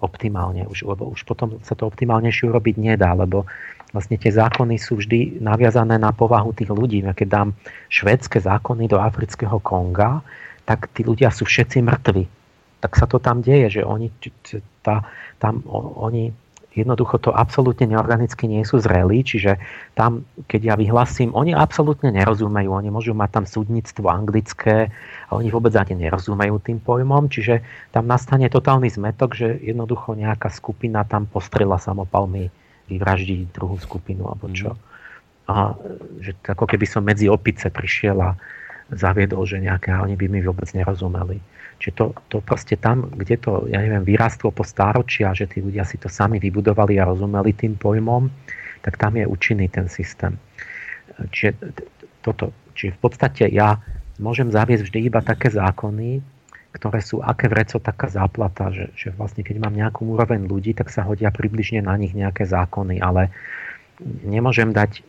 [0.00, 3.48] optimálne, už, lebo už potom sa to optimálnejšie urobiť nedá, lebo
[3.96, 7.00] vlastne tie zákony sú vždy naviazané na povahu tých ľudí.
[7.00, 7.48] Ja keď dám
[7.88, 10.20] švédske zákony do afrického Konga,
[10.68, 12.24] tak tí ľudia sú všetci mŕtvi.
[12.84, 14.12] Tak sa to tam deje, že oni,
[14.84, 15.06] tá,
[15.40, 15.64] tam,
[15.96, 16.28] oni
[16.76, 19.56] jednoducho to absolútne neorganicky nie sú zrelí, čiže
[19.96, 24.92] tam, keď ja vyhlasím, oni absolútne nerozumejú, oni môžu mať tam súdnictvo anglické
[25.26, 27.64] a oni vôbec ani nerozumejú tým pojmom, čiže
[27.96, 32.52] tam nastane totálny zmetok, že jednoducho nejaká skupina tam postrela samopalmi
[32.92, 34.76] vyvraždiť druhú skupinu alebo čo.
[34.76, 34.80] Mm.
[35.46, 35.78] A
[36.20, 38.34] že ako keby som medzi opice prišiel a
[38.90, 41.38] zaviedol, že nejaké, oni by mi vôbec nerozumeli.
[41.76, 45.84] Čiže to, to proste tam, kde to, ja neviem, vyrastlo po stáročia, že tí ľudia
[45.84, 48.32] si to sami vybudovali a rozumeli tým pojmom,
[48.80, 50.40] tak tam je účinný ten systém.
[51.28, 51.52] Čiže,
[52.24, 53.76] toto, čiže v podstate ja
[54.16, 56.24] môžem zaviesť vždy iba také zákony,
[56.76, 60.92] ktoré sú aké vreco, taká záplata, že, že vlastne keď mám nejakú úroveň ľudí, tak
[60.92, 63.32] sa hodia približne na nich nejaké zákony, ale
[64.24, 65.00] nemôžem dať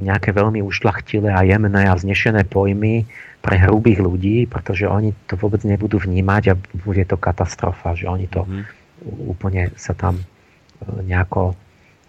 [0.00, 3.04] nejaké veľmi ušlachtilé a jemné a vznešené pojmy
[3.48, 6.54] pre hrubých ľudí, pretože oni to vôbec nebudú vnímať a
[6.84, 8.64] bude to katastrofa, že oni to mm.
[9.24, 10.24] úplne sa tam e,
[11.08, 11.56] nejako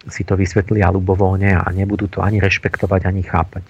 [0.04, 3.64] si to vysvetlia ľubovoľne a nebudú to ani rešpektovať, ani chápať.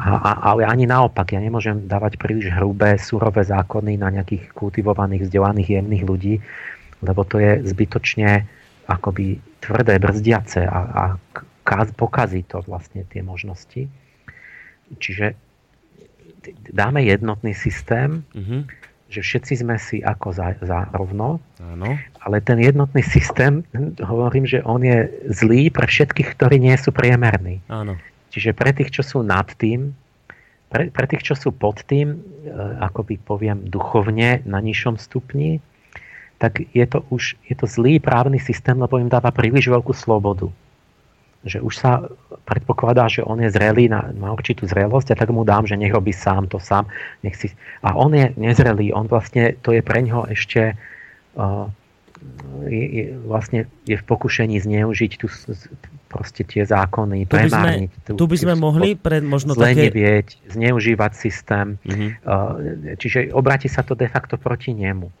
[0.00, 5.28] A, a, ale ani naopak, ja nemôžem dávať príliš hrubé, surové zákony na nejakých kultivovaných,
[5.28, 6.34] vzdelaných, jemných ľudí,
[7.04, 8.48] lebo to je zbytočne
[8.88, 11.04] akoby tvrdé, brzdiace a, a
[11.92, 13.84] pokazí to vlastne tie možnosti.
[14.96, 15.47] Čiže
[16.72, 18.60] dáme jednotný systém, mm-hmm.
[19.08, 21.96] že všetci sme si ako za, za rovno, Áno.
[22.22, 23.64] ale ten jednotný systém,
[24.02, 27.64] hovorím, že on je zlý pre všetkých, ktorí nie sú priemerní.
[27.72, 27.96] Áno.
[28.28, 29.96] Čiže pre tých, čo sú nad tým,
[30.68, 32.16] pre, pre tých, čo sú pod tým, e,
[32.84, 35.64] ako by poviem duchovne na nižšom stupni,
[36.38, 40.52] tak je to už je to zlý právny systém, lebo im dáva príliš veľkú slobodu
[41.46, 42.02] že už sa
[42.48, 45.92] predpokladá, že on je zrelý na, na určitú zrelosť a tak mu dám, že nech
[45.92, 46.88] robí sám to sám.
[47.20, 47.52] Nech si...
[47.84, 50.72] A on je nezrelý, on vlastne, to je pre ňoho ešte
[51.36, 51.68] uh,
[52.66, 55.28] je, je, vlastne je v pokušení zneužiť tu
[56.08, 57.90] proste tie zákony, tu premárniť.
[57.92, 59.92] By sme, tu by sme mohli pred možno také...
[59.92, 61.76] nevieť, zneužívať systém.
[61.84, 62.10] Mm-hmm.
[62.24, 65.12] Uh, čiže obráti sa to de facto proti nemu.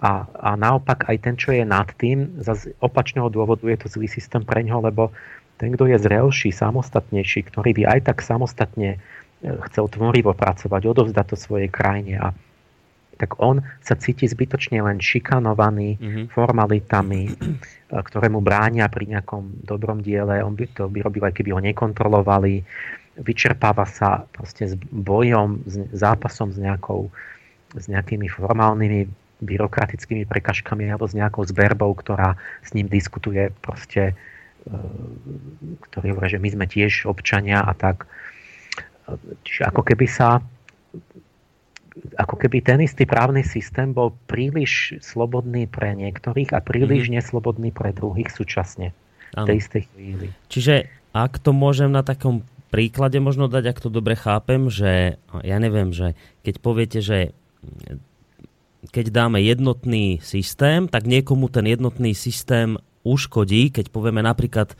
[0.00, 4.08] A, a naopak aj ten, čo je nad tým, z opačného dôvodu je to zlý
[4.08, 5.12] systém pre ňoho, lebo
[5.60, 8.98] ten, kto je zrelší, samostatnejší, ktorý by aj tak samostatne e,
[9.68, 12.32] chcel tvorivo pracovať, odovzdať to svojej krajine a
[13.20, 16.24] tak on sa cíti zbytočne len šikanovaný mm-hmm.
[16.32, 17.28] formalitami,
[18.08, 20.40] ktoré mu bránia pri nejakom dobrom diele.
[20.40, 22.64] On by to by robil, aj keby ho nekontrolovali.
[23.20, 27.12] Vyčerpáva sa proste s bojom, s zápasom s, nejakou,
[27.76, 29.04] s nejakými formálnymi
[29.44, 34.29] byrokratickými prekažkami alebo s nejakou zverbou, ktorá s ním diskutuje proste, e,
[35.88, 38.06] ktorý hovorí, že my sme tiež občania a tak.
[39.44, 40.38] Čiže ako keby sa
[42.16, 47.18] ako keby ten istý právny systém bol príliš slobodný pre niektorých a príliš mm-hmm.
[47.18, 48.94] neslobodný pre druhých súčasne
[49.34, 50.26] v tej istej chvíli.
[50.48, 55.56] Čiže ak to môžem na takom príklade možno dať, ak to dobre chápem, že ja
[55.58, 56.14] neviem, že
[56.46, 57.34] keď poviete, že
[58.94, 62.80] keď dáme jednotný systém, tak niekomu ten jednotný systém
[63.10, 64.78] uškodí, keď povieme napríklad,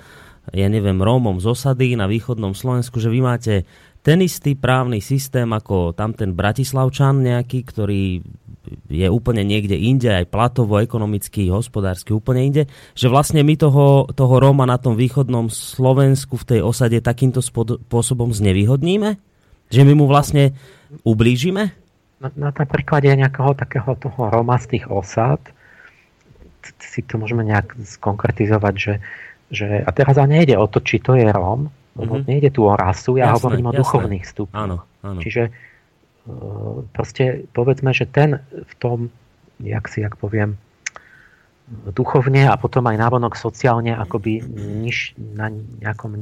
[0.54, 3.54] ja neviem, Rómom z osady na východnom Slovensku, že vy máte
[4.00, 8.24] ten istý právny systém ako tam ten Bratislavčan nejaký, ktorý
[8.88, 12.62] je úplne niekde inde, aj platovo, ekonomicky, hospodársky úplne inde,
[12.92, 18.30] že vlastne my toho, toho Róma na tom východnom Slovensku v tej osade takýmto spôsobom
[18.30, 19.16] znevýhodníme?
[19.70, 20.54] Že my mu vlastne
[21.06, 21.72] ublížime?
[22.20, 25.40] Na, na, na príklade nejakého takého toho Róma z tých osad
[26.80, 28.94] si to môžeme nejak skonkretizovať, že,
[29.50, 32.28] že a teraz ale nejde o to, či to je Róm, lebo mm-hmm.
[32.28, 33.80] nejde tu o rasu, ja jasné, hovorím o jasné.
[33.82, 34.60] duchovných stupňoch.
[34.60, 35.20] Áno, áno.
[35.20, 35.50] Čiže e,
[36.94, 38.98] proste povedzme, že ten v tom,
[39.60, 40.56] jak si, jak poviem,
[41.70, 44.42] duchovne a potom aj návonok sociálne akoby
[44.82, 46.18] niž, na nejakom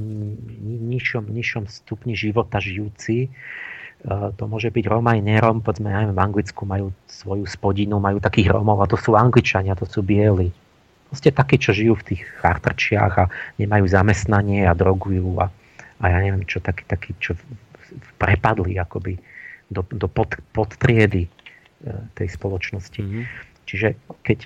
[0.92, 3.28] nižšom, nižšom stupni života žijúci.
[3.28, 3.28] E,
[4.06, 8.54] to môže byť Róm aj nerom, povedzme aj v Anglicku majú svoju spodinu, majú takých
[8.54, 10.54] Rómov a to sú Angličania, to sú bieli.
[11.10, 13.24] Proste takí, čo žijú v tých chartrčiach a
[13.58, 15.50] nemajú zamestnanie a drogujú a,
[15.98, 17.34] a ja neviem čo, takí, takí čo
[18.20, 19.18] prepadli akoby
[19.72, 21.30] do, do pod, podtriedy e,
[22.14, 23.00] tej spoločnosti.
[23.02, 23.24] Mm-hmm.
[23.66, 23.88] Čiže
[24.22, 24.38] keď,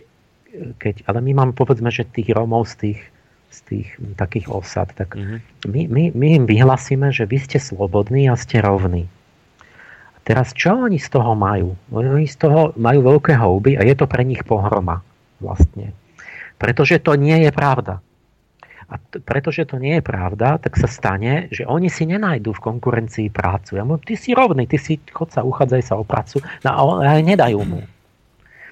[0.81, 3.01] keď, ale my máme povedzme, že tých Rómov z tých,
[3.53, 5.39] z tých takých osad, tak mm-hmm.
[5.69, 9.13] my, my, my im vyhlasíme, že vy ste slobodní a ste rovní.
[10.23, 11.75] Teraz čo oni z toho majú?
[11.91, 15.03] Oni z toho majú veľké houby a je to pre nich pohroma
[15.43, 15.91] vlastne.
[16.63, 17.99] Pretože to nie je pravda.
[18.87, 22.65] A t- pretože to nie je pravda, tak sa stane, že oni si nenajdú v
[22.71, 23.81] konkurencii prácu.
[23.81, 27.19] Ja mówię, ty si rovný, ty si, chod sa, uchádzaj sa o prácu, no a
[27.19, 27.83] nedajú mu.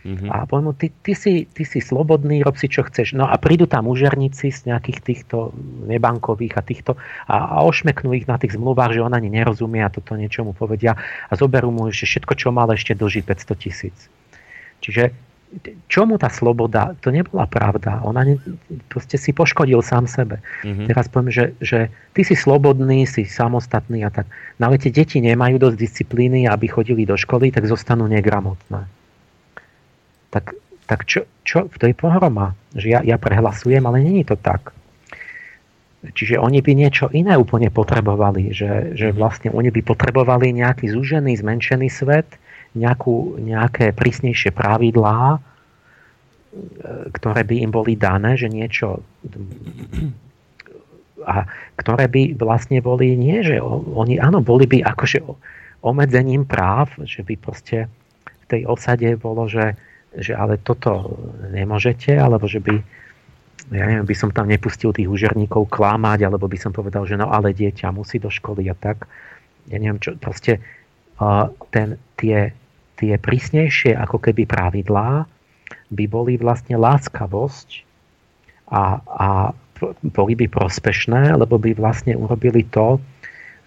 [0.00, 0.32] Mm-hmm.
[0.32, 3.12] A poviem mu, ty, ty, si, ty si slobodný, rob si čo chceš.
[3.12, 5.52] No a prídu tam úžerníci z nejakých týchto
[5.84, 6.96] nebankových a týchto
[7.28, 10.56] a, a ošmeknú ich na tých zmluvách, že on ani nerozumie a toto niečo mu
[10.56, 10.96] povedia
[11.28, 13.96] a zoberú mu, že všetko, čo mal, ešte dlží 500 tisíc.
[14.80, 15.12] Čiže
[15.90, 16.94] čomu tá sloboda?
[17.02, 18.00] To nebola pravda.
[18.06, 18.34] Ona ne,
[18.86, 20.38] proste si poškodil sám sebe.
[20.62, 20.86] Mm-hmm.
[20.88, 24.30] Teraz poviem, že, že ty si slobodný, si samostatný a tak.
[24.62, 28.99] No ale tie deti nemajú dosť disciplíny, aby chodili do školy, tak zostanú negramotné.
[30.30, 30.54] Tak,
[30.86, 32.54] tak čo, čo v tej pohroma?
[32.74, 34.74] Že ja, ja prehlasujem, ale není to tak.
[36.00, 38.56] Čiže oni by niečo iné úplne potrebovali.
[38.56, 42.40] Že, že vlastne oni by potrebovali nejaký zúžený, zmenšený svet,
[42.72, 45.40] nejakú, nejaké prísnejšie pravidlá, e,
[47.12, 49.04] ktoré by im boli dané, že niečo
[51.26, 51.44] a
[51.76, 55.20] ktoré by vlastne boli nie, že oni, áno, boli by akože
[55.84, 57.92] obmedzením práv, že by proste
[58.24, 59.76] v tej osade bolo, že,
[60.16, 61.18] že ale toto
[61.54, 62.82] nemôžete, alebo že by
[63.70, 67.30] ja neviem, by som tam nepustil tých úžerníkov klamať, alebo by som povedal, že no
[67.30, 69.06] ale dieťa musí do školy a tak.
[69.70, 70.58] Ja neviem, čo, proste
[71.20, 72.50] uh, ten, tie,
[72.98, 75.28] tie prísnejšie ako keby pravidlá
[75.92, 77.86] by boli vlastne láskavosť
[78.74, 79.28] a, a
[80.02, 82.98] boli by prospešné, lebo by vlastne urobili to,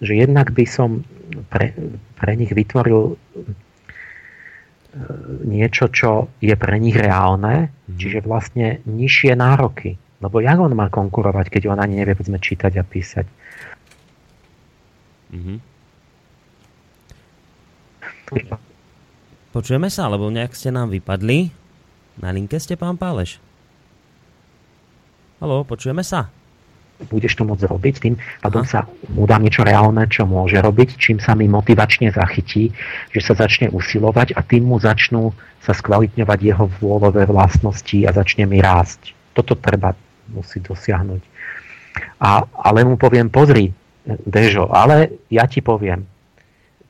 [0.04, 1.06] že jednak by som
[1.48, 1.72] pre,
[2.20, 3.16] pre nich vytvoril
[5.44, 7.98] niečo, čo je pre nich reálne, mm.
[7.98, 9.98] čiže vlastne nižšie nároky.
[10.22, 13.26] Lebo jak on má konkurovať, keď on ani nevie, povedzme, čítať a písať?
[15.34, 15.58] Mm-hmm.
[19.52, 21.50] Počujeme sa, lebo nejak ste nám vypadli.
[22.22, 23.42] Na linke ste, pán Páleš?
[25.42, 26.30] Haló, počujeme sa?
[27.08, 31.18] Budeš to môcť robiť, tým pádom sa mu dám niečo reálne, čo môže robiť, čím
[31.20, 32.72] sa mi motivačne zachytí,
[33.12, 38.44] že sa začne usilovať a tým mu začnú sa skvalitňovať jeho vôľové vlastnosti a začne
[38.44, 39.16] mi rásť.
[39.32, 39.96] Toto treba
[40.28, 41.22] musí dosiahnuť.
[42.20, 43.72] A, ale mu poviem, pozri,
[44.04, 46.04] Dežo, ale ja ti poviem,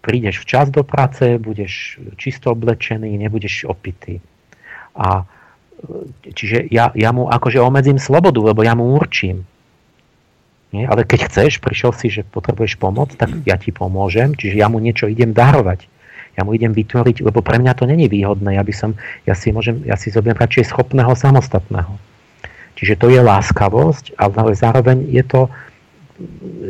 [0.03, 4.19] prídeš včas do práce, budeš čisto oblečený, nebudeš opitý.
[4.99, 5.23] A
[6.35, 9.47] čiže ja, ja mu akože omedzím slobodu, lebo ja mu určím.
[10.75, 10.91] Nie?
[10.91, 14.83] Ale keď chceš, prišiel si, že potrebuješ pomoc, tak ja ti pomôžem, čiže ja mu
[14.83, 15.87] niečo idem darovať.
[16.35, 18.59] Ja mu idem vytvoriť, lebo pre mňa to není výhodné.
[18.59, 21.95] Ja, by som, ja si, môžem, ja si zoberiem radšej schopného samostatného.
[22.75, 25.47] Čiže to je láskavosť, ale zároveň je to,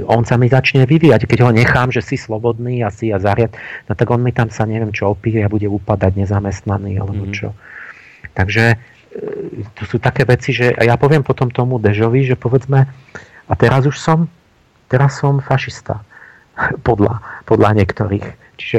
[0.04, 1.24] on sa mi začne vyvíjať.
[1.24, 3.56] Keď ho nechám, že si slobodný a si ja zariad,
[3.88, 7.36] no tak on mi tam sa neviem čo opíje a bude upadať nezamestnaný alebo mm-hmm.
[7.36, 7.56] čo.
[8.36, 8.76] Takže e,
[9.80, 12.84] to sú také veci, že ja poviem potom tomu Dežovi, že povedzme,
[13.48, 14.26] a teraz už som,
[14.88, 16.00] teraz som fašista
[16.86, 18.26] podľa, podľa niektorých.
[18.56, 18.78] Čiže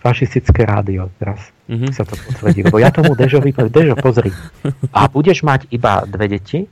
[0.00, 1.90] fašistické rádio teraz mm-hmm.
[1.90, 2.62] sa to potvrdí.
[2.70, 4.30] Lebo ja tomu Dežovi poviem, Dežo, pozri.
[4.94, 6.62] A budeš mať iba dve deti,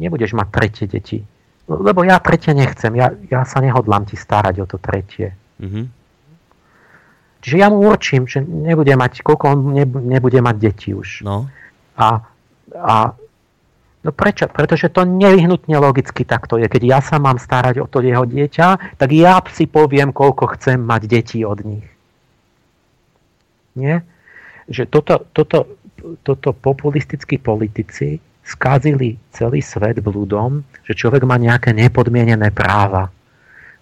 [0.00, 1.18] nebudeš mať tretie deti.
[1.68, 5.36] Lebo ja tretie nechcem, ja, ja sa nehodlám ti starať o to tretie.
[5.60, 5.84] Mm-hmm.
[7.42, 9.58] Čiže ja mu určím, že nebude mať, koľko on
[10.06, 11.26] nebude mať deti už.
[11.26, 11.50] No.
[11.98, 12.22] A,
[12.70, 12.94] a
[14.02, 14.50] No prečo?
[14.50, 16.66] Pretože to nevyhnutne logicky takto je.
[16.66, 20.82] Keď ja sa mám starať o to jeho dieťa, tak ja si poviem, koľko chcem
[20.82, 21.86] mať detí od nich.
[23.78, 24.02] Nie?
[24.66, 25.78] Že toto, toto,
[26.26, 33.14] toto populistickí politici skázili celý svet blúdom, že človek má nejaké nepodmienené práva.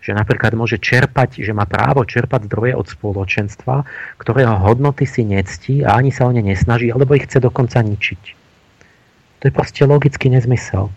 [0.05, 3.89] Že napríklad môže čerpať, že má právo čerpať zdroje od spoločenstva,
[4.21, 8.40] ktorého hodnoty si nectí a ani sa o ne nesnaží, alebo ich chce dokonca ničiť.
[9.41, 10.93] To je proste logický nezmysel.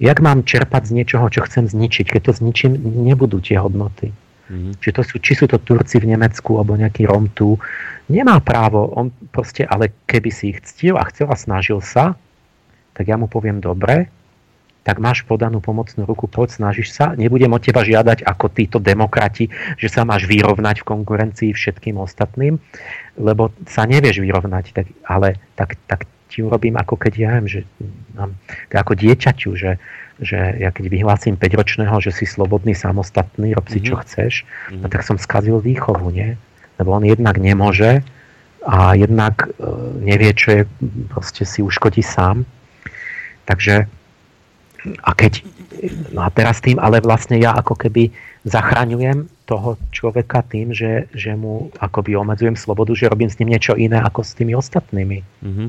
[0.00, 2.08] Jak mám čerpať z niečoho, čo chcem zničiť?
[2.08, 2.72] Keď to zničím,
[3.04, 4.16] nebudú tie hodnoty.
[4.48, 4.72] Mm-hmm.
[4.80, 7.60] Či, to sú, či sú to Turci v Nemecku alebo nejaký Rom tu.
[8.08, 12.16] Nemá právo, on proste, ale keby si ich ctil a chcel a snažil sa,
[12.96, 14.08] tak ja mu poviem dobre,
[14.80, 19.52] tak máš podanú pomocnú ruku, poď, snažíš sa, nebudem od teba žiadať ako títo demokrati,
[19.76, 22.56] že sa máš vyrovnať v konkurencii všetkým ostatným,
[23.20, 27.60] lebo sa nevieš vyrovnať, tak, ale tak, tak ti urobím ako keď ja viem, že
[28.70, 29.82] ako dieťaťu, že,
[30.22, 33.90] že ja keď vyhlásim 5-ročného, že si slobodný, samostatný, rob si mm-hmm.
[33.90, 34.02] čo mhm.
[34.06, 34.80] chceš, mm-hmm.
[34.80, 36.38] no tak som skazil výchovu, nie?
[36.78, 38.06] Lebo on jednak nemôže
[38.64, 39.68] a jednak e,
[40.00, 40.62] nevie, čo je,
[41.12, 42.46] proste si uškodí sám.
[43.44, 43.84] Takže
[45.04, 45.44] a keď,
[46.16, 48.12] no a teraz tým, ale vlastne ja ako keby
[48.48, 53.76] zachraňujem toho človeka tým, že, že mu akoby obmedzujem slobodu, že robím s ním niečo
[53.76, 55.18] iné ako s tými ostatnými.
[55.44, 55.68] Mm-hmm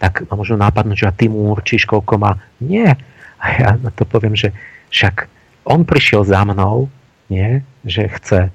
[0.00, 2.40] tak ma možno nápadnúť, že a ty mu určíš, koľko má.
[2.64, 2.96] Nie.
[3.36, 4.56] A ja na to poviem, že
[4.88, 5.28] však
[5.68, 6.88] on prišiel za mnou,
[7.28, 8.48] nie, že chce.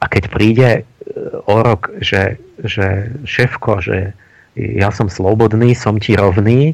[0.00, 0.82] A keď príde e,
[1.44, 4.16] o rok, že, že šéfko, že
[4.56, 6.72] ja som slobodný, som ti rovný,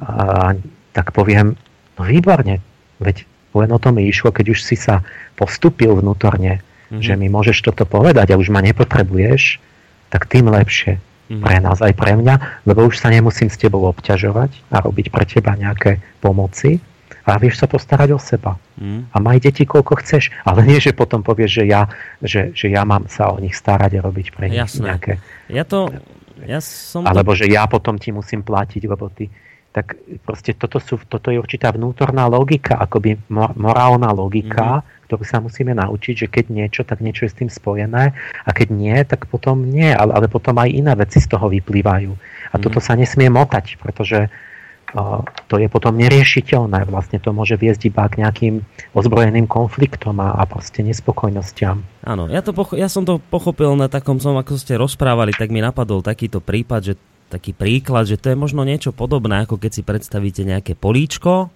[0.00, 0.56] a,
[0.96, 1.60] tak poviem,
[2.00, 2.64] no výborne,
[3.04, 5.04] veď len o tom išlo, keď už si sa
[5.36, 7.04] postupil vnútorne, mm-hmm.
[7.04, 9.60] že mi môžeš toto povedať a už ma nepotrebuješ,
[10.08, 10.96] tak tým lepšie
[11.30, 11.42] mm-hmm.
[11.46, 15.22] pre nás aj pre mňa, lebo už sa nemusím s tebou obťažovať a robiť pre
[15.22, 16.82] teba nejaké pomoci
[17.30, 18.58] a vieš sa postarať o seba.
[18.80, 19.06] Mm.
[19.12, 21.86] A maj deti koľko chceš, ale nie, že potom povieš, že ja,
[22.18, 24.90] že, že ja mám sa o nich starať a robiť pre nich Jasné.
[24.90, 25.12] nejaké...
[25.46, 25.94] Ja to...
[26.40, 27.44] Ja som Alebo to...
[27.44, 29.28] že ja potom ti musím platiť, lebo ty
[29.70, 29.94] tak
[30.26, 35.06] proste toto, sú, toto je určitá vnútorná logika, akoby morálna logika, mm-hmm.
[35.06, 38.10] ktorú sa musíme naučiť, že keď niečo, tak niečo je s tým spojené
[38.42, 42.10] a keď nie, tak potom nie, ale, ale potom aj iné veci z toho vyplývajú.
[42.10, 42.62] A mm-hmm.
[42.66, 46.90] toto sa nesmie motať, pretože uh, to je potom neriešiteľné.
[46.90, 51.86] Vlastne to môže viesť iba k nejakým ozbrojeným konfliktom a, a proste nespokojnostiam.
[52.02, 55.54] Áno, ja, to pocho- ja som to pochopil na takom som, ako ste rozprávali, tak
[55.54, 56.94] mi napadol takýto prípad, že
[57.30, 61.54] taký príklad, že to je možno niečo podobné, ako keď si predstavíte nejaké políčko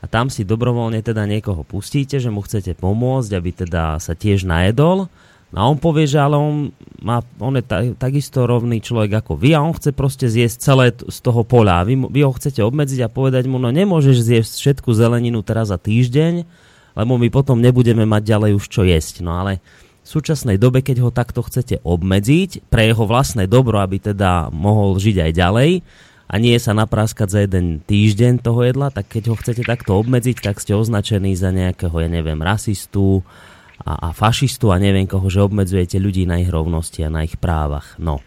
[0.00, 4.44] a tam si dobrovoľne teda niekoho pustíte, že mu chcete pomôcť, aby teda sa tiež
[4.44, 5.08] najedol.
[5.56, 9.56] A on povie, že ale on, má, on je ta, takisto rovný človek ako vy
[9.56, 11.80] a on chce proste zjesť celé z toho pola.
[11.86, 15.80] Vy, vy ho chcete obmedziť a povedať mu, no nemôžeš zjesť všetku zeleninu teraz za
[15.80, 16.44] týždeň,
[16.98, 19.24] lebo my potom nebudeme mať ďalej už čo jesť.
[19.24, 19.64] No ale
[20.06, 25.02] v súčasnej dobe, keď ho takto chcete obmedziť pre jeho vlastné dobro, aby teda mohol
[25.02, 25.70] žiť aj ďalej
[26.30, 30.46] a nie sa napráskať za jeden týždeň toho jedla, tak keď ho chcete takto obmedziť,
[30.46, 33.26] tak ste označení za nejakého, ja neviem, rasistu
[33.82, 37.34] a, a fašistu a neviem koho, že obmedzujete ľudí na ich rovnosti a na ich
[37.34, 37.98] právach.
[37.98, 38.22] No.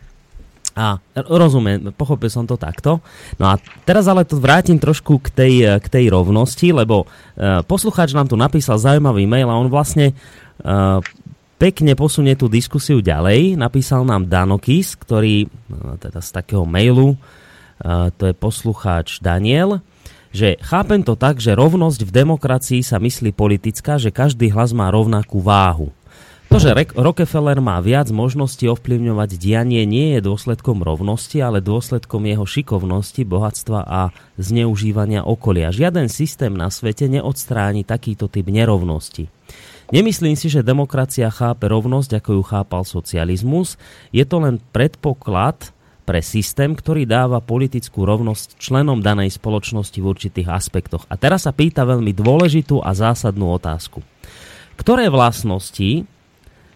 [0.80, 3.04] A rozumiem, pochopil som to takto.
[3.36, 5.54] No a teraz ale to vrátim trošku k tej,
[5.84, 10.16] k tej rovnosti, lebo uh, poslucháč nám tu napísal zaujímavý mail a on vlastne
[10.64, 11.04] uh,
[11.60, 13.60] pekne posunie tú diskusiu ďalej.
[13.60, 17.20] Napísal nám Danokis, ktorý no, teda z takého mailu,
[18.16, 19.84] to je poslucháč Daniel,
[20.32, 24.88] že chápem to tak, že rovnosť v demokracii sa myslí politická, že každý hlas má
[24.88, 25.92] rovnakú váhu.
[26.50, 32.42] To, že Rockefeller má viac možností ovplyvňovať dianie, nie je dôsledkom rovnosti, ale dôsledkom jeho
[32.42, 34.10] šikovnosti, bohatstva a
[34.42, 35.70] zneužívania okolia.
[35.70, 39.30] Žiaden systém na svete neodstráni takýto typ nerovnosti.
[39.90, 43.74] Nemyslím si, že demokracia chápe rovnosť, ako ju chápal socializmus.
[44.14, 45.74] Je to len predpoklad
[46.06, 51.10] pre systém, ktorý dáva politickú rovnosť členom danej spoločnosti v určitých aspektoch.
[51.10, 54.06] A teraz sa pýta veľmi dôležitú a zásadnú otázku.
[54.78, 56.06] Ktoré vlastnosti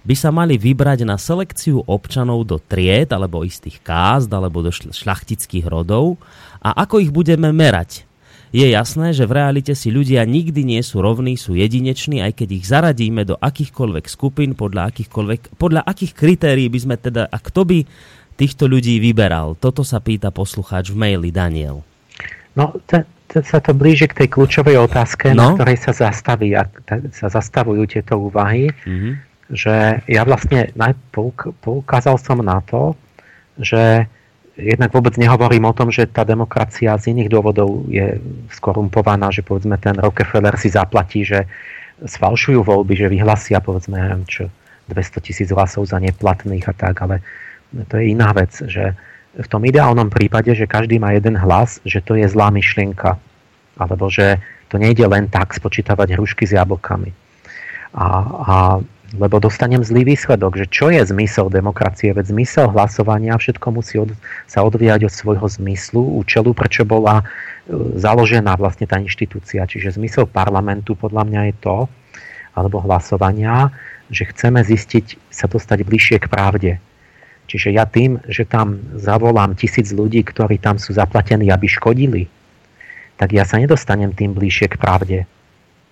[0.03, 5.69] by sa mali vybrať na selekciu občanov do tried alebo istých kázd alebo do šľachtických
[5.69, 6.18] rodov
[6.65, 8.10] a ako ich budeme merať?
[8.53, 12.49] Je jasné, že v realite si ľudia nikdy nie sú rovní, sú jedineční, aj keď
[12.53, 17.65] ich zaradíme do akýchkoľvek skupín, podľa, akýchkoľvek, podľa akých kritérií by sme teda, a kto
[17.65, 17.81] by
[18.38, 19.57] týchto ľudí vyberal?
[19.57, 21.81] Toto sa pýta poslucháč v maili Daniel.
[22.53, 25.57] No, te, te, sa to blíži k tej kľúčovej otázke, no?
[25.57, 26.69] na ktorej sa zastaví, a
[27.09, 29.13] sa zastavujú tieto úvahy, mm-hmm.
[29.49, 30.69] že ja vlastne
[31.65, 32.93] poukázal som na to,
[33.57, 34.05] že
[34.57, 38.21] jednak vôbec nehovorím o tom, že tá demokracia z iných dôvodov je
[38.53, 41.49] skorumpovaná, že povedzme ten Rockefeller si zaplatí, že
[42.03, 43.97] sfalšujú voľby, že vyhlasia povedzme
[44.30, 44.49] čo,
[44.89, 47.23] 200 tisíc hlasov za neplatných a tak, ale
[47.89, 48.93] to je iná vec, že
[49.34, 53.17] v tom ideálnom prípade, že každý má jeden hlas, že to je zlá myšlienka.
[53.73, 54.38] Alebo že
[54.69, 57.09] to nejde len tak spočítavať hrušky s jablkami.
[57.97, 58.55] A, a
[59.14, 64.10] lebo dostanem zlý výsledok, že čo je zmysel demokracie, veď zmysel hlasovania, všetko musí od,
[64.49, 67.23] sa odvíjať od svojho zmyslu, účelu, prečo bola e,
[68.02, 69.69] založená vlastne tá inštitúcia.
[69.69, 71.77] Čiže zmysel parlamentu podľa mňa je to,
[72.57, 73.69] alebo hlasovania,
[74.10, 76.72] že chceme zistiť, sa dostať bližšie k pravde.
[77.45, 82.23] Čiže ja tým, že tam zavolám tisíc ľudí, ktorí tam sú zaplatení, aby škodili,
[83.22, 85.19] tak ja sa nedostanem tým bližšie k pravde.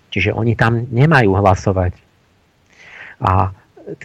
[0.10, 2.11] Čiže oni tam nemajú hlasovať.
[3.22, 3.54] A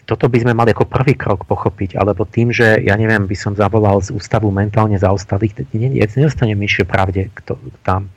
[0.08, 3.52] toto by sme mali ako prvý krok pochopiť, alebo tým, že ja neviem, by som
[3.54, 8.10] zavolal z ústavu mentálne zaostalých, ja nedostanem myšie pravde kto, tam.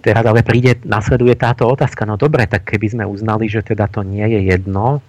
[0.00, 4.00] Teraz ale príde, nasleduje táto otázka, no dobre, tak keby sme uznali, že teda to
[4.00, 5.04] nie je jedno,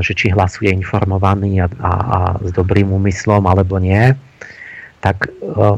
[0.00, 4.16] že či hlasuje informovaný a, a, a s dobrým úmyslom alebo nie,
[5.04, 5.76] tak e,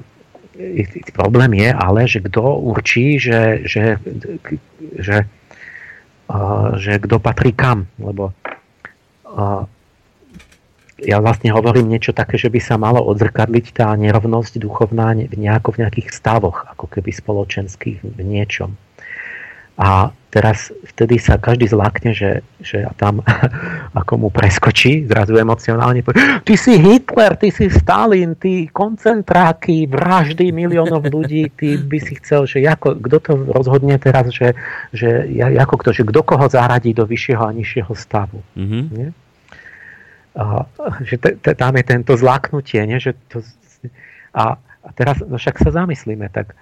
[1.10, 3.98] problém je ale, že kto určí, že, že,
[5.02, 5.26] že,
[6.76, 8.36] že kto patrí kam, lebo
[10.98, 15.78] ja vlastne hovorím niečo také, že by sa malo odzrkadliť tá nerovnosť duchovná v, nejako,
[15.78, 18.74] v nejakých stavoch, ako keby spoločenských v niečom.
[19.78, 23.24] A teraz vtedy sa každý zlákne, že, že tam
[24.00, 30.52] ako mu preskočí, zrazu emocionálne povie, ty si Hitler, ty si Stalin, ty koncentráky, vraždy
[30.52, 34.52] miliónov ľudí, ty by si chcel, že ako, kto to rozhodne teraz, že,
[34.92, 38.42] že ako kto, že kto koho zaradí do vyššieho a nižšieho stavu.
[38.58, 38.84] Mm-hmm.
[38.92, 39.08] Nie?
[40.38, 40.68] A,
[41.02, 43.00] že te, te, tam je tento zláknutie, nie?
[43.00, 43.36] Že to,
[44.36, 46.52] a, a teraz no však sa zamyslíme, tak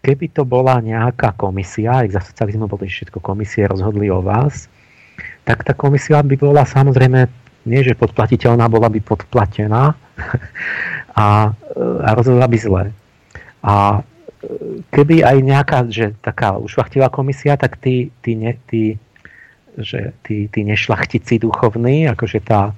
[0.00, 4.68] keby to bola nejaká komisia, ak za socializmu boli všetko komisie, rozhodli o vás,
[5.46, 9.94] tak tá komisia by bola samozrejme nie, že podplatiteľná, bola by podplatená
[11.26, 11.50] a,
[12.02, 12.84] a rozhodla by zle.
[13.66, 14.02] A
[14.94, 18.94] keby aj nejaká, že taká ušlachtilá komisia, tak tí, tí, ne, tí,
[19.74, 22.70] že tí, tí nešlachtici duchovní, akože tá,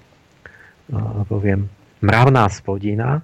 [1.28, 1.68] poviem,
[2.00, 3.20] mravná spodina,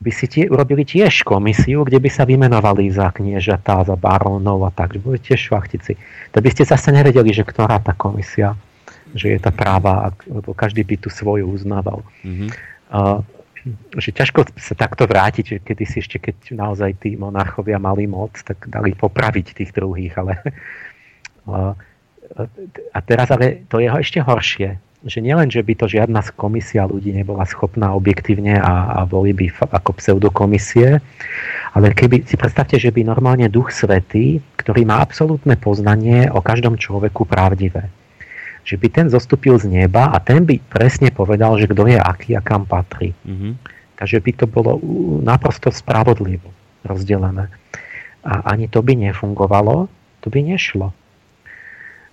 [0.00, 4.72] by si tie, urobili tiež komisiu, kde by sa vymenovali za kniežatá, za barónov a
[4.72, 5.92] tak, že boli tiež šlachtici.
[6.32, 8.56] Tak by ste zase nevedeli, že ktorá tá komisia,
[9.12, 12.00] že je tá práva, lebo každý by tu svoju uznával.
[12.24, 12.48] Mm-hmm.
[12.90, 13.20] Uh,
[14.00, 18.40] že ťažko sa takto vrátiť, že kedy si ešte, keď naozaj tí monarchovia mali moc,
[18.40, 20.40] tak dali popraviť tých druhých, ale
[21.44, 21.76] uh,
[22.94, 27.16] a teraz ale to je ešte horšie, že nielen, že by to žiadna komisia ľudí
[27.16, 31.00] nebola schopná objektívne a, a boli by ako pseudokomisie,
[31.72, 36.76] ale keby si predstavte, že by normálne Duch Svetý, ktorý má absolútne poznanie o každom
[36.76, 37.88] človeku pravdivé,
[38.68, 42.36] že by ten zostúpil z neba a ten by presne povedal, že kto je aký
[42.36, 43.16] a kam patrí.
[43.24, 43.52] Mm-hmm.
[43.96, 44.80] Takže by to bolo
[45.24, 46.52] naprosto spravodlivo
[46.84, 47.48] rozdelené.
[48.20, 49.88] A ani to by nefungovalo,
[50.20, 50.92] to by nešlo.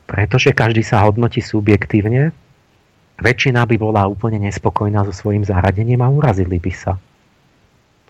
[0.07, 2.31] Pretože každý sa hodnotí subjektívne,
[3.17, 6.93] väčšina by bola úplne nespokojná so svojím zaradením a urazili by sa.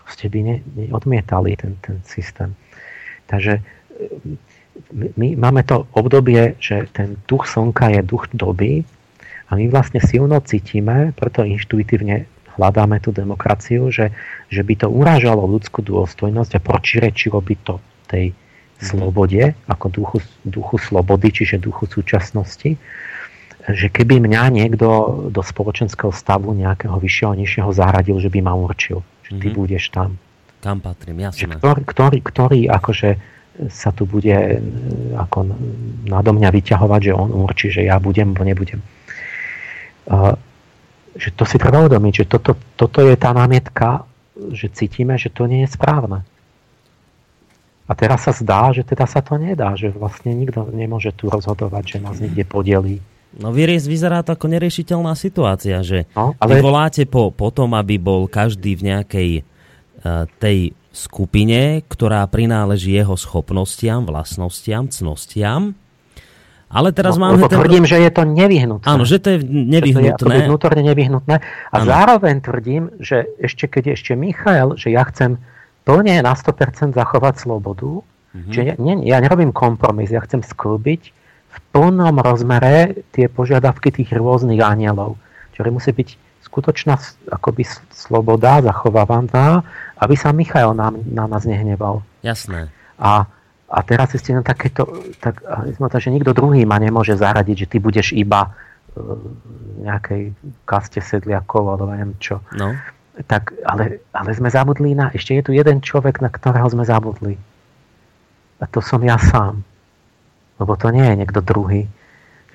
[0.04, 2.52] Proste by ne, ne, odmietali ten, ten systém.
[3.28, 3.60] Takže
[4.92, 8.84] my, my máme to obdobie, že ten duch slnka je duch doby
[9.48, 14.12] a my vlastne silno cítime, preto inštuitívne hľadáme tú demokraciu, že,
[14.52, 17.74] že by to urážalo ľudskú dôstojnosť a pročirečilo by to
[18.08, 18.32] tej
[18.78, 22.78] slobode, ako duchu, duchu slobody, čiže duchu súčasnosti
[23.68, 24.88] že keby mňa niekto
[25.28, 29.58] do spoločenského stavu nejakého vyššieho, nižšieho zaradil, že by ma určil, že ty mm-hmm.
[29.60, 30.16] budeš tam.
[30.64, 31.44] Kam patrím, jasné.
[31.44, 33.10] Že ktorý, ktorý, ktorý akože
[33.68, 34.58] sa tu bude e,
[35.18, 35.52] ako
[36.06, 38.80] nado mňa vyťahovať, že on určí, že ja budem, bo nebudem.
[41.18, 44.06] Že to si treba uvedomiť, že toto, toto je tá námietka,
[44.54, 46.22] že cítime, že to nie je správne.
[47.88, 51.96] A teraz sa zdá, že teda sa to nedá, že vlastne nikto nemôže tu rozhodovať,
[51.96, 53.00] že nás niekde podelí.
[53.36, 56.58] No vyzerá to ako neriešiteľná situácia, že no, ale...
[56.58, 62.96] vy voláte po, po tom, aby bol každý v nejakej uh, tej skupine, ktorá prináleží
[62.96, 65.76] jeho schopnostiam, vlastnostiam, cnostiam.
[66.68, 67.44] Ale teraz no, máme...
[67.48, 67.60] Ten...
[67.60, 68.84] tvrdím, že je to nevyhnutné.
[68.88, 70.20] Áno, že to je nevyhnutné.
[70.20, 71.36] Že to je vnútorne nevyhnutné.
[71.72, 71.84] A ano.
[71.84, 75.40] zároveň tvrdím, že ešte keď ešte Michael, že ja chcem
[75.88, 78.04] plne na 100% zachovať slobodu.
[78.36, 78.52] Mm-hmm.
[78.52, 81.16] Že ja, nie, ja nerobím kompromis, ja chcem sklbiť
[81.72, 85.20] plnom rozmere tie požiadavky tých rôznych anielov,
[85.54, 86.08] ktoré musí byť
[86.48, 86.96] skutočná
[87.28, 89.62] akoby sloboda zachovávaná,
[90.00, 92.00] aby sa Michael na, na nás nehneval.
[92.24, 92.72] Jasné.
[92.96, 93.28] A,
[93.68, 94.88] a teraz ste na takéto,
[95.20, 95.44] tak,
[96.00, 98.48] že nikto druhý ma nemôže zaradiť, že ty budeš iba
[98.98, 100.34] v nejakej
[100.66, 102.42] kaste sedliakov alebo neviem čo.
[102.56, 102.74] No
[103.26, 105.10] tak, ale, ale sme zabudli na...
[105.10, 107.34] Ešte je tu jeden človek, na ktorého sme zabudli.
[108.62, 109.66] A to som ja sám.
[110.58, 111.86] Lebo to nie je niekto druhý.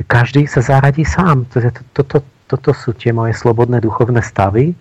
[0.10, 1.46] Každý sa zaradí sám.
[1.94, 4.74] Toto, toto, sú tie moje slobodné duchovné stavy,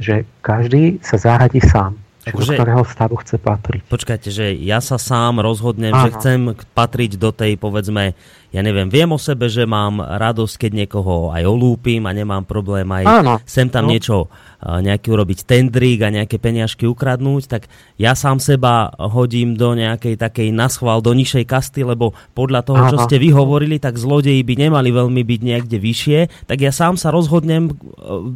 [0.00, 1.99] že každý sa zaradí sám.
[2.20, 3.80] Akože, do ktorého stavu chce patriť.
[3.88, 6.04] Počkajte, že ja sa sám rozhodnem, Áno.
[6.04, 8.12] že chcem patriť do tej, povedzme,
[8.50, 12.84] ja neviem, viem o sebe, že mám radosť, keď niekoho aj olúpim a nemám problém
[12.92, 13.34] aj Áno.
[13.48, 13.94] sem tam no.
[13.94, 14.28] niečo,
[14.60, 17.62] nejaký urobiť tendrík a nejaké peniažky ukradnúť, tak
[17.96, 22.90] ja sám seba hodím do nejakej takej naschval, do nižšej kasty, lebo podľa toho, Áno.
[22.92, 27.00] čo ste vy hovorili, tak zlodeji by nemali veľmi byť niekde vyššie, tak ja sám
[27.00, 27.74] sa rozhodnem e,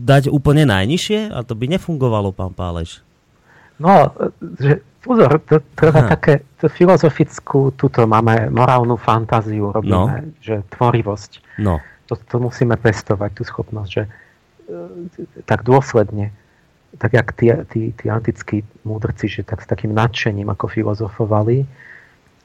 [0.01, 3.05] dať úplne najnižšie a to by nefungovalo, pán Páleš.
[3.79, 4.15] No,
[4.61, 10.39] že pozor, to, to je také to filozofickú, tuto máme morálnu fantáziu, robíme, no.
[10.41, 11.61] že tvorivosť.
[11.61, 11.83] No.
[12.09, 14.11] To, to musíme pestovať, tú schopnosť, že e,
[15.45, 16.33] tak dôsledne,
[16.97, 21.67] tak jak tí, tí, tí antickí múdrci, že tak s takým nadšením ako filozofovali,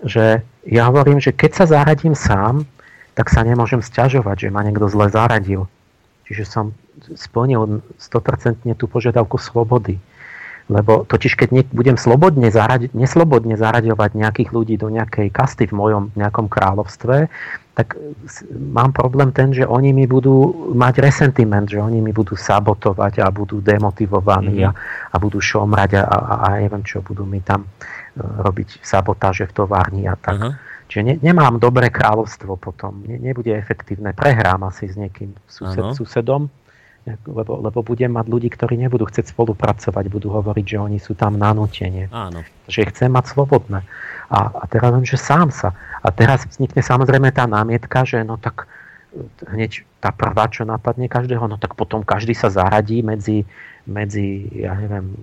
[0.04, 2.64] že ja hovorím, že keď sa zaradím sám,
[3.20, 5.68] tak sa nemôžem sťažovať, že ma niekto zle zaradil.
[6.24, 6.72] Čiže som
[7.20, 10.00] splnil 100% tú požiadavku slobody.
[10.70, 15.74] Lebo totiž keď ne, budem slobodne zaradi, neslobodne zaraďovať nejakých ľudí do nejakej kasty v
[15.74, 17.26] mojom nejakom kráľovstve,
[17.74, 17.96] tak
[18.54, 23.32] mám problém ten, že oni mi budú mať resentiment, že oni mi budú sabotovať a
[23.32, 24.70] budú demotivovaní mm-hmm.
[24.70, 24.72] a,
[25.10, 29.56] a budú šomrať a, a, a neviem čo, budú mi tam uh, robiť sabotáže v
[29.56, 30.38] továrni a tak.
[30.38, 30.54] Uh-huh.
[30.92, 35.96] Čiže ne, nemám dobré kráľovstvo potom, ne, nebude efektívne, prehrám asi s niekým sused, uh-huh.
[35.96, 36.52] susedom
[37.08, 41.40] lebo, lebo budem mať ľudí, ktorí nebudú chcieť spolupracovať, budú hovoriť, že oni sú tam
[41.40, 42.12] nanútenie.
[42.12, 42.44] Áno.
[42.68, 43.82] Že chcem mať slobodné.
[44.30, 45.74] A, a teraz viem, že sám sa.
[46.04, 48.70] A teraz vznikne samozrejme tá námietka, že no tak
[49.16, 53.48] e, hneď tá prvá, čo napadne každého, no tak potom každý sa zaradí medzi
[53.90, 55.18] medzi, ja neviem,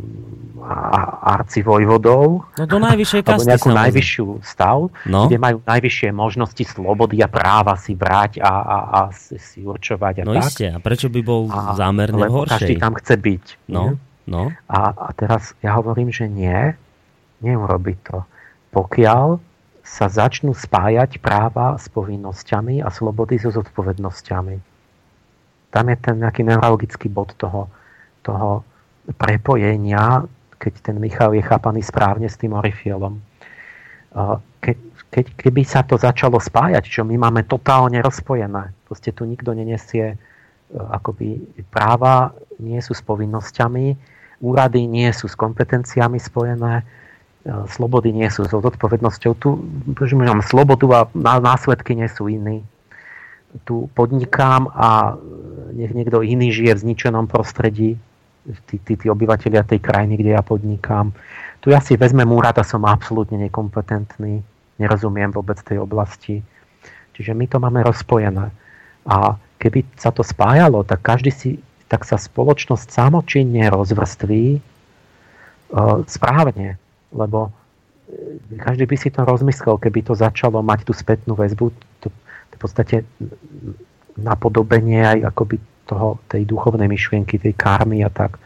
[1.23, 2.43] arcivojvodou.
[2.59, 3.47] No do najvyššej kasty.
[3.47, 3.87] Alebo nejakú samozrejme.
[3.87, 5.21] najvyššiu stav, no.
[5.31, 10.15] kde majú najvyššie možnosti slobody a práva si brať a, a, a si, si určovať.
[10.21, 10.51] A no tak.
[10.51, 12.59] isté, a prečo by bol a, zámerne horšej?
[12.59, 13.45] Každý tam chce byť.
[13.71, 13.95] No,
[14.27, 14.51] no.
[14.67, 16.75] A, a teraz ja hovorím, že nie,
[17.41, 18.27] neurobi to.
[18.75, 19.39] Pokiaľ
[19.87, 24.59] sa začnú spájať práva s povinnosťami a slobody so zodpovednosťami.
[25.71, 27.71] Tam je ten nejaký neurologický bod toho,
[28.27, 28.67] toho
[29.15, 30.27] prepojenia,
[30.59, 33.23] keď ten Michal je chápaný správne s tým Orifielom.
[34.59, 34.77] Keď,
[35.15, 40.13] keď, keby sa to začalo spájať, čo my máme totálne rozpojené, proste tu nikto nenesie
[40.13, 40.17] e,
[40.75, 41.39] akoby
[41.71, 43.95] práva, nie sú s povinnosťami,
[44.41, 46.85] úrady nie sú s kompetenciami spojené, e,
[47.69, 49.33] slobody nie sú s odpovednosťou.
[49.39, 49.49] Tu
[50.17, 51.01] mám slobodu a
[51.39, 52.65] následky nie sú iní.
[53.69, 55.21] Tu podnikám a
[55.77, 58.01] nech niekto iný žije v zničenom prostredí,
[58.67, 61.11] tí, tí, tí obyvateľia tej krajiny, kde ja podnikám.
[61.61, 64.43] Tu ja si vezmem úrad a som absolútne nekompetentný,
[64.79, 66.45] nerozumiem vôbec tej oblasti.
[67.17, 68.53] Čiže my to máme rozpojené.
[69.09, 71.51] A keby sa to spájalo, tak každý si,
[71.89, 74.61] tak sa spoločnosť samočinne rozvrství e,
[76.07, 76.77] správne,
[77.15, 77.49] lebo
[78.11, 82.11] e, každý by si to rozmyslel, keby to začalo mať tú spätnú väzbu, to,
[82.51, 82.97] to v podstate
[84.19, 85.57] napodobenie aj akoby
[85.87, 88.37] toho, tej duchovnej myšlienky, tej karmy a tak.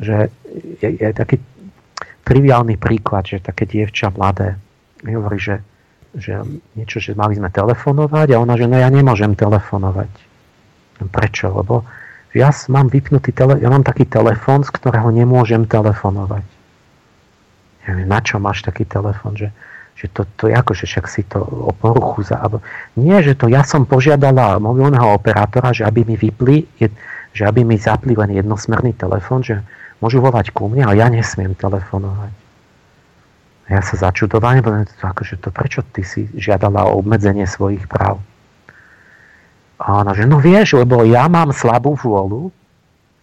[0.00, 0.32] Že
[0.80, 1.36] je, je taký
[2.26, 4.58] triviálny príklad, že také dievča mladé
[5.04, 5.60] mi hovorí, že,
[6.16, 6.40] že
[6.74, 10.10] niečo, že mali sme telefonovať a ona, že no ja nemôžem telefonovať.
[11.12, 11.52] Prečo?
[11.52, 11.84] Lebo
[12.32, 16.44] ja mám vypnutý tele, ja mám taký telefón, z ktorého nemôžem telefonovať.
[17.86, 19.36] Ja neviem, na čo máš taký telefón?
[19.36, 19.52] Že,
[19.96, 22.36] že to, to ako, že však si to o poruchu za...
[23.00, 26.68] Nie, že to ja som požiadala mobilného operátora, že aby mi vypli,
[27.32, 29.64] že aby mi zapli len jednosmerný telefón, že
[30.04, 32.32] môžu volať ku mne, ale ja nesmiem telefonovať.
[33.66, 38.20] Ja sa začudovala, akože to, prečo ty si žiadala o obmedzenie svojich práv?
[39.80, 42.52] A ona, že no vieš, lebo ja mám slabú vôľu,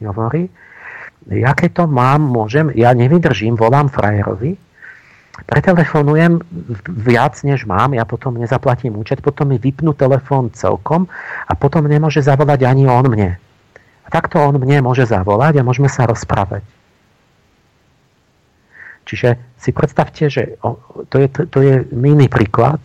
[0.03, 0.51] hovorí,
[1.31, 4.59] ja keď to mám, môžem, ja nevydržím, volám frajerovi,
[5.33, 6.45] pretelefonujem
[6.85, 11.09] viac, než mám, ja potom nezaplatím účet, potom mi vypnú telefón celkom
[11.49, 13.41] a potom nemôže zavolať ani on mne.
[14.05, 16.61] A takto on mne môže zavolať a môžeme sa rozprávať.
[19.03, 20.55] Čiže si predstavte, že
[21.11, 22.79] to je, to je mini príklad,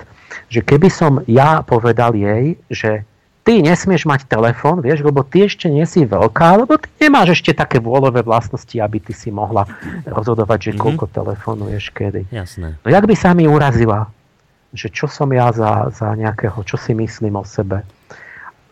[0.51, 3.05] že keby som ja povedal jej, že
[3.49, 7.57] ty nesmieš mať telefón, vieš, lebo ty ešte nie si veľká, lebo ty nemáš ešte
[7.57, 9.65] také vôľové vlastnosti, aby ty si mohla
[10.05, 10.85] rozhodovať, že mm-hmm.
[10.85, 12.29] koľko telefónuješ kedy.
[12.29, 12.77] Jasné.
[12.85, 14.13] No jak by sa mi urazila,
[14.77, 17.89] že čo som ja za, za nejakého, čo si myslím o sebe.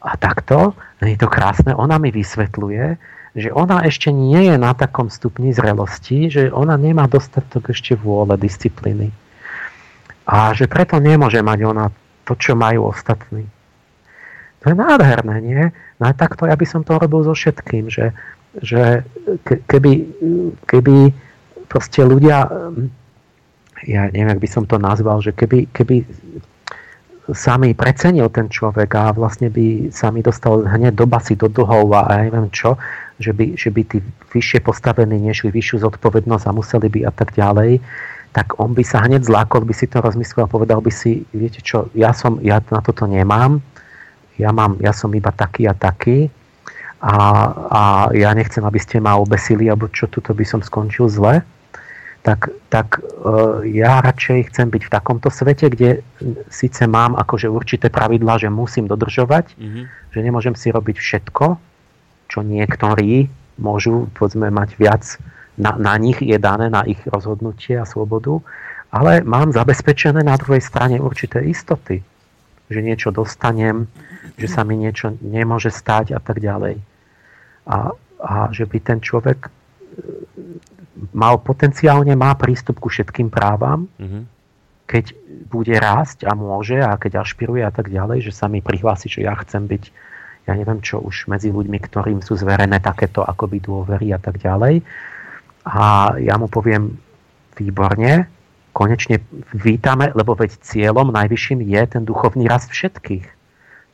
[0.04, 2.84] A takto, je to krásne, ona mi vysvetľuje,
[3.32, 8.36] že ona ešte nie je na takom stupni zrelosti, že ona nemá dostatok ešte vôle,
[8.36, 9.08] disciplíny.
[10.28, 11.88] A že preto nemôže mať ona
[12.28, 13.55] to, čo majú ostatní.
[14.66, 15.62] To je nádherné, nie?
[16.02, 18.10] No a takto ja by som to robil so všetkým, že,
[18.58, 19.06] že
[19.46, 20.10] keby,
[20.66, 21.14] keby
[21.70, 22.50] proste ľudia,
[23.86, 26.02] ja neviem, ak by som to nazval, že keby, keby
[27.30, 31.46] sa mi precenil ten človek a vlastne by sa mi dostal hneď do basy, do
[31.46, 32.74] dlhov a ja neviem čo,
[33.22, 34.02] že by, že by tí
[34.34, 37.78] vyššie postavení nešli vyššiu zodpovednosť a museli by a tak ďalej,
[38.34, 41.62] tak on by sa hneď zlákol, by si to rozmyslel a povedal by si, viete
[41.62, 43.62] čo, ja, som, ja na toto nemám,
[44.36, 46.28] ja, mám, ja som iba taký a taký
[47.00, 47.16] a,
[47.68, 47.82] a
[48.16, 51.44] ja nechcem, aby ste ma obesili, alebo čo tuto by som skončil zle,
[52.24, 56.02] tak, tak uh, ja radšej chcem byť v takomto svete, kde
[56.50, 59.84] síce mám akože určité pravidlá, že musím dodržovať, mm-hmm.
[60.10, 61.46] že nemôžem si robiť všetko,
[62.26, 63.30] čo niektorí
[63.62, 65.04] môžu povedzme, mať viac
[65.54, 68.42] na, na nich je dané, na ich rozhodnutie a slobodu,
[68.90, 72.02] ale mám zabezpečené na druhej strane určité istoty,
[72.66, 73.86] že niečo dostanem,
[74.34, 76.82] že sa mi niečo nemôže stať a tak ďalej.
[77.66, 79.50] A, a že by ten človek e,
[81.14, 84.22] mal potenciálne má prístup ku všetkým právam, mm-hmm.
[84.86, 85.04] keď
[85.46, 89.26] bude rásť a môže a keď ašpiruje a tak ďalej, že sa mi prihlási, že
[89.26, 89.84] ja chcem byť,
[90.50, 94.82] ja neviem čo, už medzi ľuďmi, ktorým sú zverené takéto akoby dôvery a tak ďalej.
[95.66, 96.94] A ja mu poviem,
[97.58, 98.35] výborne,
[98.76, 99.24] konečne
[99.56, 103.24] vítame, lebo veď cieľom najvyšším je ten duchovný rast všetkých.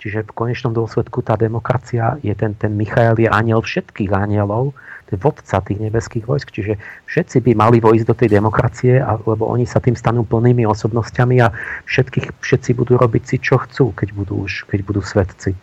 [0.02, 4.74] Čiže v konečnom dôsledku tá demokracia je ten, ten Michael je aniel všetkých anielov,
[5.06, 6.74] to vodca tých nebeských vojsk, čiže
[7.06, 11.54] všetci by mali vojsť do tej demokracie, lebo oni sa tým stanú plnými osobnosťami a
[11.86, 15.54] všetkých, všetci budú robiť si, čo chcú, keď budú, už, keď budú svetci.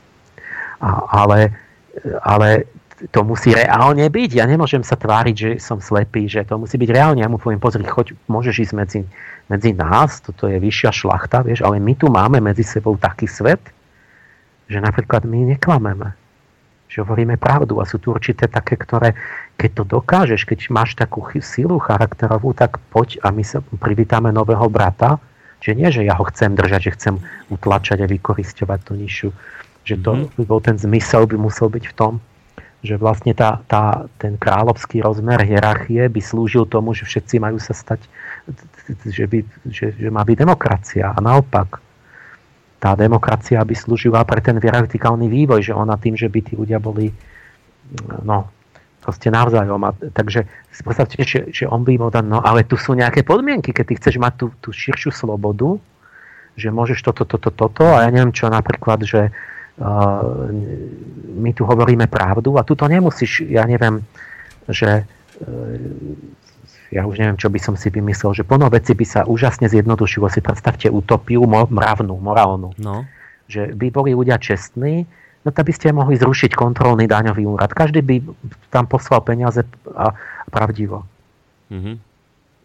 [0.80, 1.52] A, ale,
[2.24, 2.70] ale
[3.08, 4.30] to musí reálne byť.
[4.36, 7.24] Ja nemôžem sa tváriť, že som slepý, že to musí byť reálne.
[7.24, 9.00] Ja mu poviem, pozri, choď, môžeš ísť medzi,
[9.48, 13.64] medzi nás, toto je vyššia šlachta, vieš, ale my tu máme medzi sebou taký svet,
[14.68, 16.12] že napríklad my neklameme.
[16.90, 19.16] Že hovoríme pravdu a sú tu určité také, ktoré,
[19.56, 24.68] keď to dokážeš, keď máš takú silu charakterovú, tak poď a my sa privítame nového
[24.68, 25.22] brata,
[25.60, 27.16] že nie, že ja ho chcem držať, že chcem
[27.52, 29.30] utlačať a vykoristovať tú nižšiu.
[29.86, 30.36] Že to mm-hmm.
[30.40, 32.14] by bol ten zmysel, by musel byť v tom,
[32.80, 37.76] že vlastne tá, tá, ten kráľovský rozmer hierarchie by slúžil tomu, že všetci majú sa
[37.76, 38.08] stať,
[39.04, 41.12] že, by, že, že má byť demokracia.
[41.12, 41.84] A naopak,
[42.80, 46.80] tá demokracia by slúžila pre ten vertikálny vývoj, že ona tým, že by tí ľudia
[46.80, 47.12] boli
[48.24, 48.48] no,
[49.04, 49.82] proste navzájom.
[49.84, 53.76] A, takže si predstavte, že, že on by povedal, no ale tu sú nejaké podmienky,
[53.76, 55.76] keď ty chceš mať tú, tú širšiu slobodu,
[56.56, 59.36] že môžeš toto, toto, toto a ja neviem čo napríklad, že
[61.40, 64.04] my tu hovoríme pravdu a tu to nemusíš, ja neviem,
[64.68, 66.30] že uh,
[66.90, 70.26] ja už neviem, čo by som si vymyslel, že plno veci by sa úžasne zjednodušilo.
[70.30, 72.74] Si predstavte utopiu mravnú, morálnu.
[72.82, 73.06] No.
[73.46, 75.06] Že by boli ľudia čestní,
[75.46, 77.70] no tak by ste mohli zrušiť kontrolný daňový úrad.
[77.74, 78.16] Každý by
[78.74, 79.62] tam poslal peniaze
[79.94, 81.06] a, a pravdivo.
[81.70, 81.96] Mm-hmm.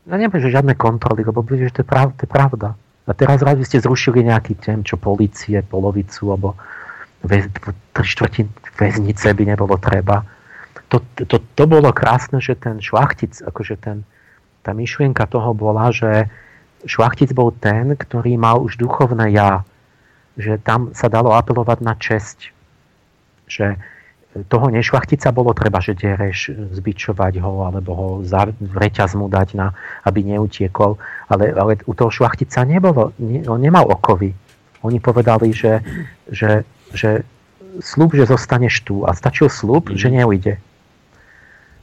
[0.09, 2.77] Ja neviem, že žiadne kontroly, lebo že to je, prav, to je pravda.
[3.05, 6.57] A teraz rád by ste zrušili nejaký tém, čo policie, polovicu, alebo
[7.25, 7.49] väz,
[7.97, 8.47] tri štvrtín
[8.77, 10.23] väznice by nebolo treba.
[10.93, 14.07] To, to, to bolo krásne, že ten šlachtic, akože ten,
[14.63, 16.29] tá myšlienka toho bola, že
[16.85, 19.65] šlachtic bol ten, ktorý mal už duchovné ja.
[20.37, 22.53] Že tam sa dalo apelovať na česť.
[23.49, 23.79] Že
[24.51, 29.71] toho nešlachtica bolo treba, že dereš, zbičovať ho, alebo ho za, reťaz mu dať, na,
[30.03, 30.99] aby neutiekol.
[31.31, 34.35] Ale, ale u toho šlachtica nebolo, ne, on nemal okovy.
[34.85, 35.81] Oni povedali, že,
[36.29, 37.25] že, že
[37.81, 39.09] slúb, že zostaneš tu.
[39.09, 39.97] A stačil slúb, mm.
[39.97, 40.55] že neujde.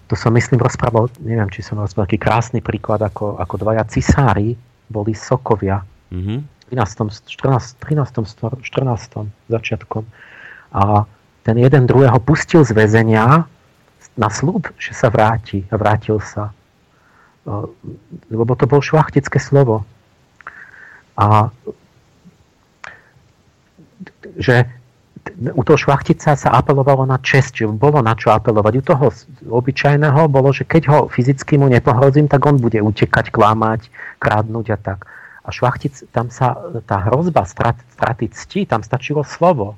[0.07, 4.60] To som, myslím, rozprával, neviem, či som rozprával taký krásny príklad, ako, ako dvaja cisári
[4.91, 5.82] boli sokovia.
[6.11, 6.40] Mm-hmm.
[6.72, 7.28] 13.
[7.28, 8.64] 14, 13.
[8.64, 9.52] 14.
[9.52, 10.03] začiatkom.
[10.72, 11.03] A
[11.44, 13.48] ten jeden druhého pustil z väzenia
[14.15, 15.64] na slúb, že sa vráti.
[15.72, 16.52] A vrátil sa.
[18.28, 19.84] Lebo to bolo šlachtické slovo.
[21.15, 21.52] A
[24.38, 24.68] že
[25.53, 28.73] u toho šlachtica sa apelovalo na čest, že bolo na čo apelovať.
[28.81, 29.06] U toho
[29.53, 34.77] obyčajného bolo, že keď ho fyzicky mu nepohrozím, tak on bude utekať, klamať, krádnuť a
[34.81, 35.06] tak.
[35.45, 39.77] A šlachtic, tam sa tá hrozba straty cti, tam stačilo slovo.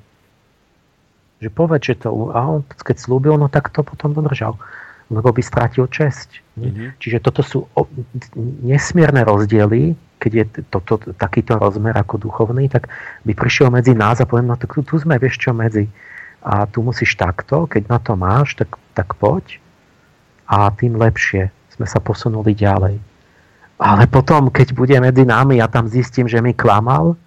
[1.40, 2.32] Že povedz, že to...
[2.32, 4.56] A on keď slúbil, no tak to potom dodržal.
[5.14, 6.58] Lebo by stratil česť.
[6.58, 6.88] Mm-hmm.
[6.98, 7.70] Čiže toto sú
[8.66, 12.88] nesmierne rozdiely, keď je to, to, takýto rozmer ako duchovný, tak
[13.22, 15.86] by prišiel medzi nás a poviem, no tak tu, tu sme, vieš čo, medzi.
[16.44, 19.60] A tu musíš takto, keď na to máš, tak, tak poď.
[20.44, 23.00] A tým lepšie sme sa posunuli ďalej.
[23.80, 27.18] Ale potom, keď bude medzi nami a tam zistím, že mi klamal,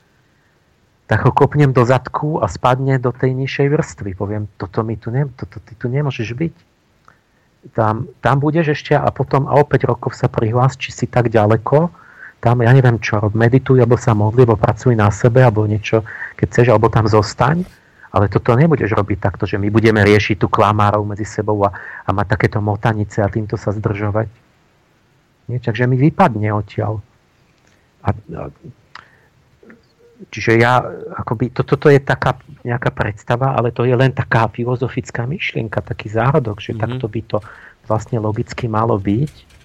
[1.07, 4.11] tak ho kopnem do zadku a spadne do tej nižšej vrstvy.
[4.15, 6.55] Poviem, toto mi tu, ne, toto, ty tu nemôžeš byť.
[7.75, 11.27] Tam, tam budeš ešte a potom a o 5 rokov sa prihlás, či si tak
[11.27, 11.91] ďaleko,
[12.37, 16.05] tam, ja neviem čo, medituj, alebo sa modli, alebo pracuj na sebe, alebo niečo,
[16.37, 17.65] keď chceš, alebo tam zostaň,
[18.13, 21.73] ale toto nebudeš robiť takto, že my budeme riešiť tu klamárov medzi sebou a,
[22.05, 24.29] a mať takéto motanice a týmto sa zdržovať.
[25.51, 25.59] Nie?
[25.59, 27.03] Takže mi vypadne odtiaľ.
[28.05, 28.41] A, a
[30.17, 30.81] Čiže ja,
[31.13, 36.09] akoby, toto to je taká nejaká predstava, ale to je len taká filozofická myšlienka, taký
[36.09, 36.83] zárodok, že mm-hmm.
[36.83, 37.37] takto by to
[37.85, 39.57] vlastne logicky malo byť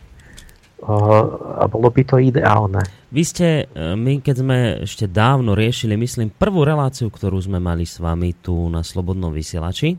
[0.83, 2.83] a bolo by to ideálne.
[3.15, 7.87] Vy ste, e, my keď sme ešte dávno riešili, myslím, prvú reláciu, ktorú sme mali
[7.87, 9.95] s vami tu na Slobodnom vysielači,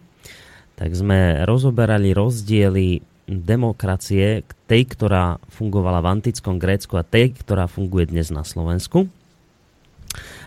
[0.75, 8.11] tak sme rozoberali rozdiely demokracie tej, ktorá fungovala v antickom Grécku a tej, ktorá funguje
[8.11, 9.07] dnes na Slovensku.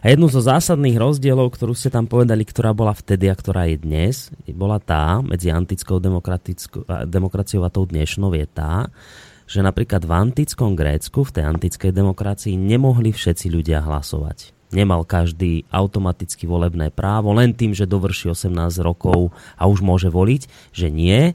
[0.07, 3.83] A jednu zo zásadných rozdielov, ktorú ste tam povedali, ktorá bola vtedy a ktorá je
[3.83, 5.99] dnes, bola tá medzi antickou
[7.11, 8.87] demokraciou a tou dnešnou je tá,
[9.51, 14.55] že napríklad v antickom Grécku, v tej antickej demokracii nemohli všetci ľudia hlasovať.
[14.71, 18.55] Nemal každý automaticky volebné právo len tým, že dovrší 18
[18.87, 21.35] rokov a už môže voliť, že nie,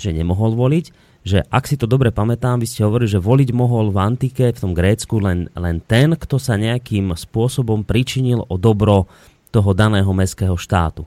[0.00, 0.88] že nemohol voliť,
[1.26, 4.62] že ak si to dobre pamätám, vy ste hovorili, že voliť mohol v antike, v
[4.62, 9.10] tom Grécku len, len ten, kto sa nejakým spôsobom pričinil o dobro
[9.50, 11.02] toho daného mestského štátu.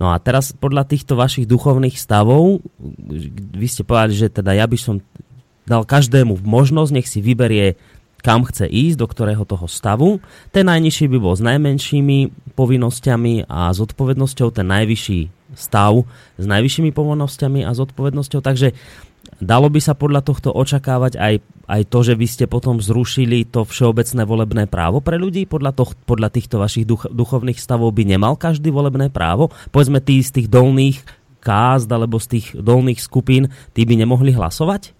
[0.00, 2.64] No a teraz podľa týchto vašich duchovných stavov,
[3.52, 5.04] vy ste povedali, že teda ja by som
[5.68, 7.76] dal každému možnosť, nech si vyberie
[8.24, 10.16] kam chce ísť, do ktorého toho stavu.
[10.48, 16.08] Ten najnižší by bol s najmenšími povinnosťami a zodpovednosťou, ten najvyšší stav
[16.40, 18.40] s najvyššími povinnosťami a zodpovednosťou.
[18.40, 18.72] Takže
[19.42, 21.34] Dalo by sa podľa tohto očakávať aj,
[21.66, 25.46] aj to, že vy ste potom zrušili to všeobecné volebné právo pre ľudí?
[25.50, 29.50] Podľa, to, podľa týchto vašich duch, duchovných stavov by nemal každý volebné právo?
[29.74, 31.02] Povedzme, tí z tých dolných
[31.42, 34.94] kázd alebo z tých dolných skupín, tí by nemohli hlasovať?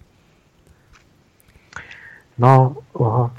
[2.35, 3.31] No, uh,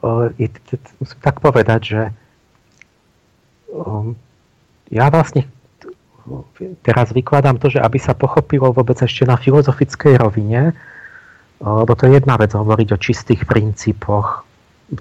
[0.00, 0.30] uh,
[1.02, 2.02] musím tak povedať, že
[3.74, 4.14] um,
[4.88, 5.50] ja vlastne
[6.82, 10.74] teraz vykladám to, že aby sa pochopilo vôbec ešte na filozofickej rovine,
[11.60, 14.48] lebo to je jedna vec hovoriť o čistých princípoch,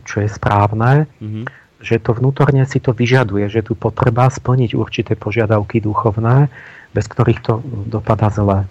[0.04, 1.46] čo je správne, mm-hmm.
[1.80, 6.52] že to vnútorne si to vyžaduje, že tu potreba splniť určité požiadavky duchovné,
[6.92, 8.68] bez ktorých to dopadá zle.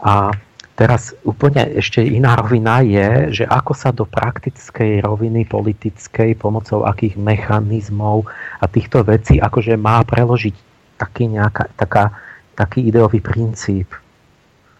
[0.00, 0.32] A
[0.78, 7.20] teraz úplne ešte iná rovina je, že ako sa do praktickej roviny politickej pomocou akých
[7.20, 8.24] mechanizmov
[8.62, 10.69] a týchto vecí akože má preložiť
[11.00, 12.12] taký, nejaká, taká,
[12.52, 13.88] taký ideový princíp.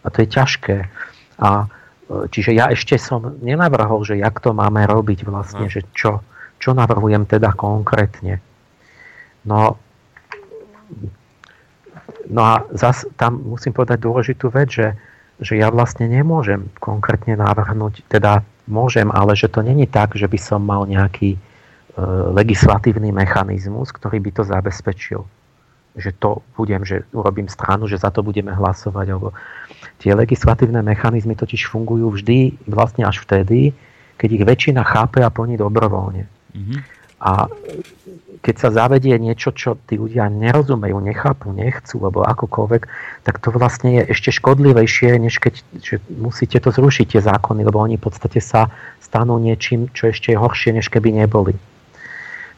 [0.05, 0.76] A to je ťažké.
[1.40, 1.66] A, e,
[2.28, 6.20] čiže ja ešte som nenavrhol, že jak to máme robiť vlastne, že čo,
[6.60, 8.44] čo navrhujem teda konkrétne.
[9.48, 9.80] No,
[12.28, 14.88] no a zas tam musím povedať dôležitú vec, že,
[15.40, 20.36] že ja vlastne nemôžem konkrétne navrhnúť, teda môžem, ale že to není tak, že by
[20.36, 21.38] som mal nejaký e,
[22.36, 25.24] legislatívny mechanizmus, ktorý by to zabezpečil
[25.96, 29.06] že to budem, že urobím stranu, že za to budeme hlasovať.
[29.10, 29.34] Alebo
[29.98, 33.74] tie legislatívne mechanizmy totiž fungujú vždy vlastne až vtedy,
[34.20, 36.28] keď ich väčšina chápe a plní dobrovoľne.
[36.54, 36.78] Mm-hmm.
[37.20, 37.52] A
[38.40, 42.82] keď sa zavedie niečo, čo tí ľudia nerozumejú, nechápu, nechcú, alebo akokoľvek,
[43.28, 47.76] tak to vlastne je ešte škodlivejšie, než keď že musíte to zrušiť, tie zákony, lebo
[47.84, 48.72] oni v podstate sa
[49.04, 51.52] stanú niečím, čo ešte je horšie, než keby neboli.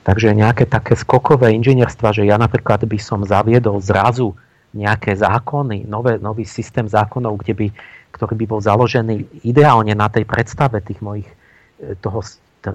[0.02, 4.34] Takže nejaké také skokové inžinierstva, že ja napríklad by som zaviedol zrazu
[4.74, 7.66] nejaké zákony, nové, nový systém zákonov, kde by,
[8.10, 11.28] ktorý by bol založený ideálne na tej predstave tých mojich,
[11.78, 12.24] e, toho,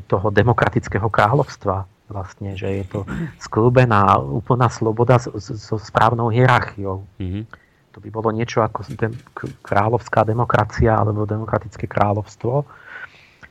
[0.07, 2.99] toho demokratického kráľovstva, vlastne, že je to
[3.43, 7.03] sklúbená úplná sloboda so správnou hierarchiou.
[7.19, 7.43] Mm-hmm.
[7.91, 9.19] To by bolo niečo ako dem-
[9.65, 12.63] kráľovská demokracia alebo demokratické kráľovstvo.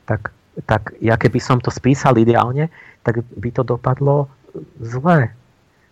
[0.07, 0.31] Tak,
[0.65, 2.73] tak ja keby som to spísal ideálne,
[3.05, 4.31] tak by to dopadlo
[4.81, 5.29] zle.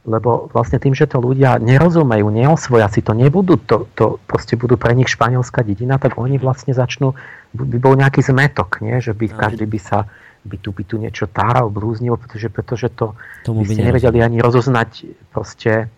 [0.05, 4.77] Lebo vlastne tým, že to ľudia nerozumejú, neosvoja si to, nebudú to, to proste budú
[4.77, 7.17] pre nich španielská dedina, tak oni vlastne začnú,
[7.57, 9.01] by bol nejaký zmetok, nie?
[9.01, 10.05] že by každý by sa
[10.45, 14.37] by tu, by tu niečo táral, blúznil, pretože, pretože to Tomu by ste nevedeli ani
[14.37, 15.89] rozoznať proste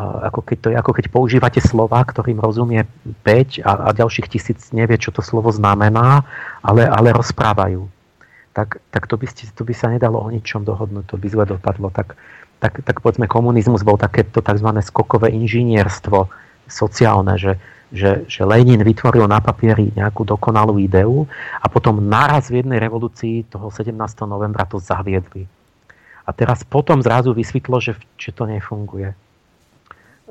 [0.00, 2.88] ako keď, to je, ako keď používate slova, ktorým rozumie
[3.24, 6.24] 5 a, a ďalších tisíc nevie, čo to slovo znamená,
[6.64, 7.84] ale, ale rozprávajú.
[8.52, 11.44] Tak, tak to, by ste, to by sa nedalo o ničom dohodnúť, to by zle
[11.44, 11.92] dopadlo.
[11.92, 12.16] Tak,
[12.60, 14.68] tak, tak povedzme, komunizmus bol takéto tzv.
[14.80, 16.28] skokové inžinierstvo
[16.68, 17.60] sociálne, že
[17.92, 21.28] že, že Lenin vytvoril na papieri nejakú dokonalú ideu
[21.60, 23.92] a potom naraz v jednej revolúcii toho 17.
[24.24, 25.44] novembra to zaviedli.
[26.24, 29.12] A teraz potom zrazu vysvetlo, že, že to nefunguje.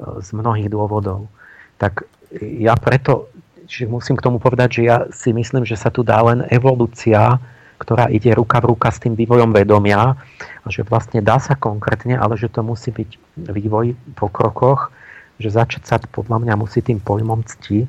[0.01, 1.29] Z mnohých dôvodov.
[1.77, 2.09] Tak
[2.41, 3.29] ja preto
[3.71, 7.39] že musím k tomu povedať, že ja si myslím, že sa tu dá len evolúcia,
[7.79, 10.19] ktorá ide ruka v ruka s tým vývojom vedomia
[10.61, 13.09] a že vlastne dá sa konkrétne, ale že to musí byť
[13.47, 14.91] vývoj po krokoch,
[15.39, 17.87] že začať sa podľa mňa musí tým pojmom cti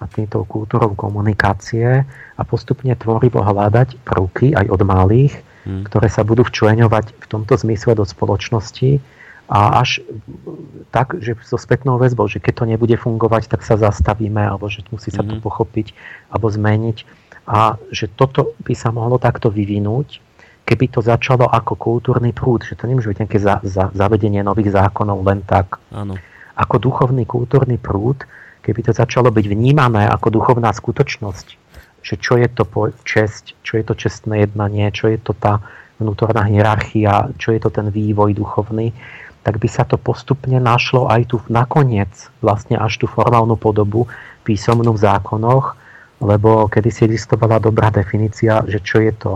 [0.00, 2.02] a týmto kultúrou komunikácie
[2.34, 5.36] a postupne tvorivo hľadať prvky aj od malých,
[5.68, 5.84] hmm.
[5.92, 9.19] ktoré sa budú včleňovať v tomto zmysle do spoločnosti
[9.50, 9.98] a až
[10.94, 14.86] tak, že so spätnou väzbou, že keď to nebude fungovať, tak sa zastavíme, alebo že
[14.94, 15.42] musí sa to hmm.
[15.42, 15.90] pochopiť,
[16.30, 16.98] alebo zmeniť.
[17.50, 20.22] A že toto by sa mohlo takto vyvinúť,
[20.62, 24.70] keby to začalo ako kultúrny prúd, že to nemôže byť nejaké za, za, zavedenie nových
[24.70, 25.82] zákonov len tak.
[25.90, 26.14] Áno
[26.60, 28.28] ako duchovný kultúrny prúd,
[28.60, 31.46] keby to začalo byť vnímané ako duchovná skutočnosť,
[32.04, 32.68] že čo je to
[33.08, 35.64] česť, čo je to čestné jednanie, čo je to tá
[35.96, 38.92] vnútorná hierarchia, čo je to ten vývoj duchovný,
[39.40, 42.10] tak by sa to postupne našlo aj tu nakoniec,
[42.44, 44.04] vlastne až tú formálnu podobu
[44.44, 45.76] písomnú v zákonoch,
[46.20, 49.32] lebo kedy si existovala dobrá definícia, že čo je to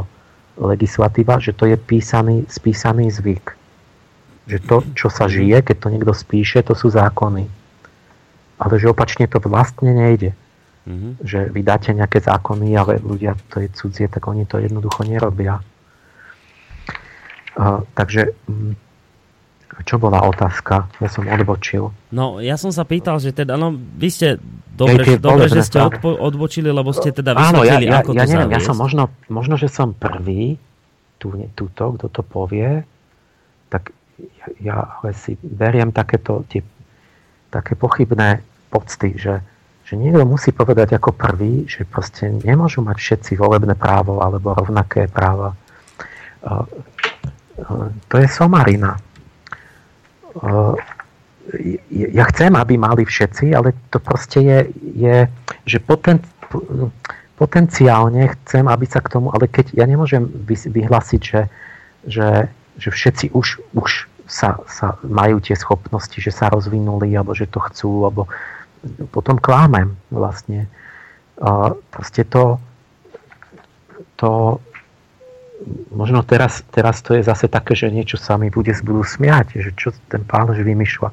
[0.61, 3.65] legislatíva, že to je písaný, spísaný zvyk
[4.45, 7.49] že to, čo sa žije, keď to niekto spíše, to sú zákony.
[8.61, 10.37] Ale že opačne to vlastne nejde.
[10.85, 11.13] Mm-hmm.
[11.25, 15.65] Že vy dáte nejaké zákony, ale ľudia, to je cudzie, tak oni to jednoducho nerobia.
[17.55, 18.77] Uh, takže mm,
[19.83, 20.87] čo bola otázka?
[21.03, 21.91] Ja som odbočil.
[22.15, 24.29] No, ja som sa pýtal, že teda, no, vy ste
[24.71, 28.23] dobre, Hej, dobre že ste odpo- odbočili, lebo ste teda vysvetlili, ja, ja, ako ja,
[28.23, 30.55] to neviem, ja som možno, možno, že som prvý,
[31.19, 32.87] tu, túto, kto to povie,
[33.67, 33.91] tak
[34.63, 36.63] ja ale si beriem takéto tie,
[37.51, 39.43] také pochybné pocty, že,
[39.87, 45.07] že niekto musí povedať ako prvý, že proste nemôžu mať všetci volebné právo alebo rovnaké
[45.07, 45.55] práva.
[48.11, 48.99] To je somarina.
[51.93, 54.59] Ja chcem, aby mali všetci, ale to proste je,
[54.97, 55.17] je
[55.69, 56.19] že poten,
[57.37, 61.43] potenciálne chcem, aby sa k tomu, ale keď ja nemôžem vyhlásiť, že,
[62.09, 62.29] že,
[62.81, 63.91] že všetci už, už
[64.25, 68.31] sa, sa majú tie schopnosti, že sa rozvinuli, alebo že to chcú, alebo
[69.13, 70.71] potom klámem vlastne.
[71.43, 72.57] A proste to,
[74.17, 74.63] to
[75.93, 79.71] možno teraz, teraz to je zase také, že niečo sa mi bude, budú smiať, že
[79.77, 81.11] čo ten pán už vymýšľa.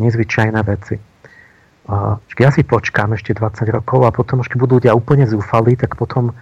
[0.00, 0.96] Nezvyčajné veci.
[2.38, 6.34] Ja si počkám ešte 20 rokov a potom keď budú ľudia úplne zúfali, tak potom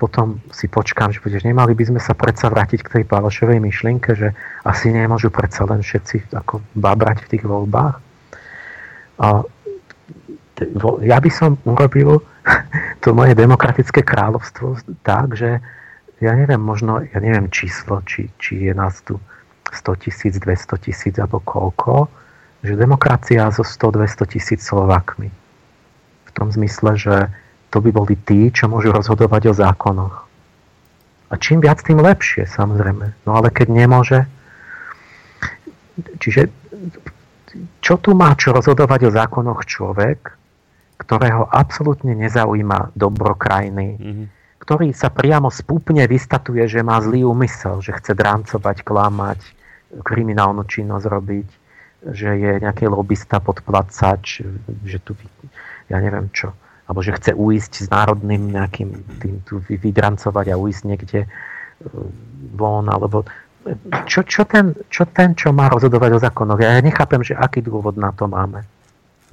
[0.00, 4.16] potom si počkám, že budeš, nemali by sme sa predsa vrátiť k tej Pálošovej myšlienke,
[4.16, 4.32] že
[4.64, 8.00] asi nemôžu predsa len všetci ako babrať v tých voľbách.
[9.20, 9.44] A
[11.04, 12.24] ja by som urobil
[13.04, 15.60] to moje demokratické kráľovstvo tak, že
[16.20, 19.16] ja neviem, možno, ja neviem číslo, či, či je nás tu
[19.72, 22.12] 100 tisíc, 200 tisíc alebo koľko,
[22.60, 25.32] že demokracia so 100-200 tisíc Slovakmi.
[26.28, 27.14] V tom zmysle, že
[27.72, 30.16] to by boli tí, čo môžu rozhodovať o zákonoch.
[31.30, 33.24] A čím viac, tým lepšie, samozrejme.
[33.24, 34.26] No ale keď nemôže...
[36.18, 36.50] Čiže
[37.80, 40.36] čo tu má čo rozhodovať o zákonoch človek,
[41.00, 44.26] ktorého absolútne nezaujíma dobro krajiny, mm-hmm.
[44.70, 49.42] Ktorý sa priamo spúpne vystatuje, že má zlý úmysel, že chce dráncovať, klamať,
[50.06, 51.48] kriminálnu činnosť robiť,
[52.14, 54.46] že je nejaký lobista, podplacač,
[54.86, 55.18] že tu,
[55.90, 56.54] ja neviem čo,
[56.86, 61.28] alebo že chce uísť s národným nejakým tým tu vydrancovať a uísť niekde e,
[62.54, 63.26] von, alebo
[64.06, 66.62] čo, čo, ten, čo ten, čo má rozhodovať o zákonoch?
[66.62, 68.62] Ja nechápem, že aký dôvod na to máme.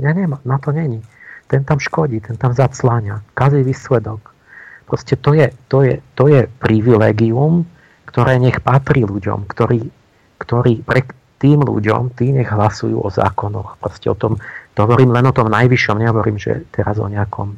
[0.01, 1.05] Ja nemá, na to není.
[1.45, 4.34] Ten tam škodí, ten tam zacláňa, kazí výsledok.
[4.88, 7.68] Proste to je, to je, to je privilegium,
[8.07, 9.84] ktoré nech patrí ľuďom, ktorí,
[10.39, 11.03] ktorí pre
[11.38, 13.77] tým ľuďom, tí nech hlasujú o zákonoch.
[13.77, 14.39] Proste o tom,
[14.73, 17.53] to hovorím len o tom najvyššom, nehovorím, že teraz o nejakom,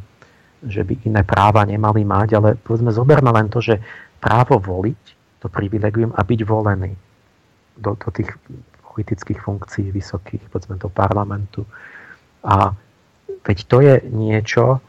[0.65, 3.79] že by iné práva nemali mať, ale povedzme, zoberme len to, že
[4.19, 5.01] právo voliť
[5.39, 6.91] to privilegium a byť volený
[7.79, 8.35] do, do tých
[8.83, 11.63] politických funkcií vysokých, povedzme do parlamentu.
[12.43, 12.75] A
[13.47, 14.83] veď to je niečo,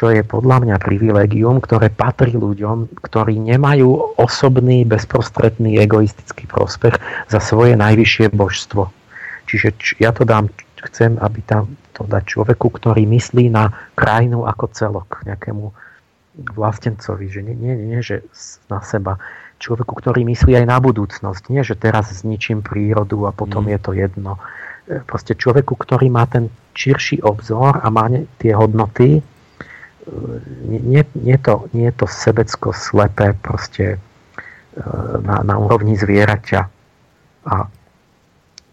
[0.00, 6.96] čo je podľa mňa privilegium, ktoré patrí ľuďom, ktorí nemajú osobný, bezprostredný, egoistický prospech
[7.28, 8.88] za svoje najvyššie božstvo.
[9.44, 10.48] Čiže ja to dám,
[10.88, 15.68] chcem, aby tam to dať človeku, ktorý myslí na krajinu ako celok, nejakému
[16.56, 18.24] vlastencovi, že nie, nie, nie že
[18.72, 19.20] na seba,
[19.60, 21.52] človeku, ktorý myslí aj na budúcnosť.
[21.52, 23.70] Nie, že teraz zničím prírodu a potom mm.
[23.76, 24.32] je to jedno.
[24.88, 28.08] E, proste človeku, ktorý má ten širší obzor a má
[28.40, 29.20] tie hodnoty,
[30.66, 33.98] nie, nie, to, nie je to sebecko slepé proste e,
[35.22, 36.60] na, na úrovni zvieraťa.
[37.46, 37.54] A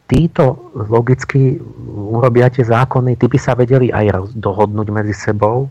[0.10, 1.62] títo logicky
[1.94, 5.70] urobia tie zákony, tí by sa vedeli aj dohodnúť medzi sebou,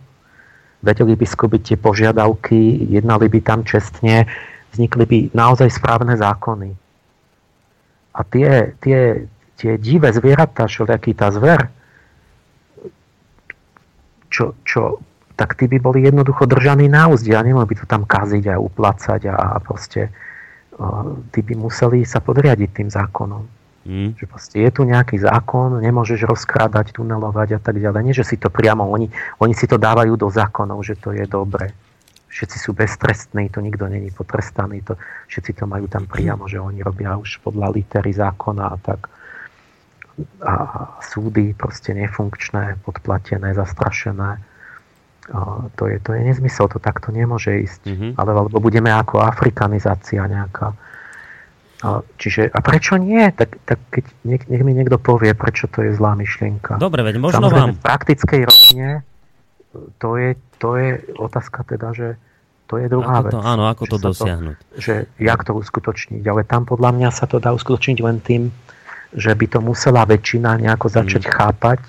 [0.85, 4.29] vedeli by skobiť tie požiadavky, jednali by tam čestne,
[4.71, 6.71] vznikli by naozaj správne zákony.
[8.17, 9.29] A tie, tie,
[9.61, 11.69] tie divé zvieratá, všelijaký tá zver,
[14.29, 15.01] čo, čo,
[15.37, 18.57] tak tí by boli jednoducho držaní na úzde a nemohli by to tam kaziť a
[18.57, 20.09] uplacať a, a proste
[21.33, 23.45] tí by museli sa podriadiť tým zákonom.
[23.87, 24.19] Mm.
[24.19, 28.01] Že proste je tu nejaký zákon, nemôžeš rozkrádať, tunelovať a tak ďalej.
[28.03, 29.07] Nie, že si to priamo, oni,
[29.39, 31.71] oni si to dávajú do zákonov, že to je dobre
[32.37, 35.01] všetci sú beztrestní, to nikto není potrestaný, to,
[35.33, 39.09] všetci to majú tam priamo, že oni robia už podľa litery zákona a tak.
[40.45, 40.55] A
[41.01, 44.37] súdy proste nefunkčné, podplatené, zastrašené.
[45.75, 47.83] To, je, to je nezmysel, to takto nemôže ísť.
[47.83, 48.11] Mm-hmm.
[48.15, 50.71] Ale, alebo budeme ako afrikanizácia nejaká.
[51.83, 53.27] A, čiže, a prečo nie?
[53.35, 56.79] Tak, tak keď nech, nech mi niekto povie, prečo to je zlá myšlienka.
[56.79, 57.77] Dobre, veď možno Samozrejme, vám...
[57.77, 58.89] v praktickej rovine
[59.99, 60.31] to je,
[60.63, 60.89] to je
[61.21, 62.09] otázka teda, že
[62.67, 63.45] to je druhá ako to, vec.
[63.47, 64.57] Áno, ako to dosiahnuť.
[64.57, 66.23] To, že jak to uskutočniť.
[66.27, 68.51] Ale tam podľa mňa sa to dá uskutočniť len tým,
[69.15, 71.31] že by to musela väčšina nejako začať mm.
[71.31, 71.81] chápať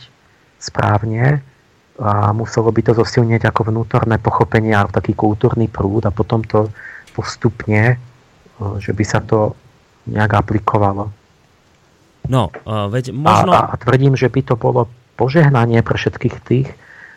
[0.62, 1.42] správne
[1.98, 6.70] a muselo by to zosilnieť ako vnútorné pochopenie a taký kultúrny prúd a potom to
[7.18, 7.98] postupne,
[8.78, 9.58] že by sa to
[10.06, 11.10] nejak aplikovalo.
[12.30, 13.54] No, veď možno...
[13.58, 14.86] A, a tvrdím, že by to bolo
[15.18, 16.70] požehnanie pre všetkých tých,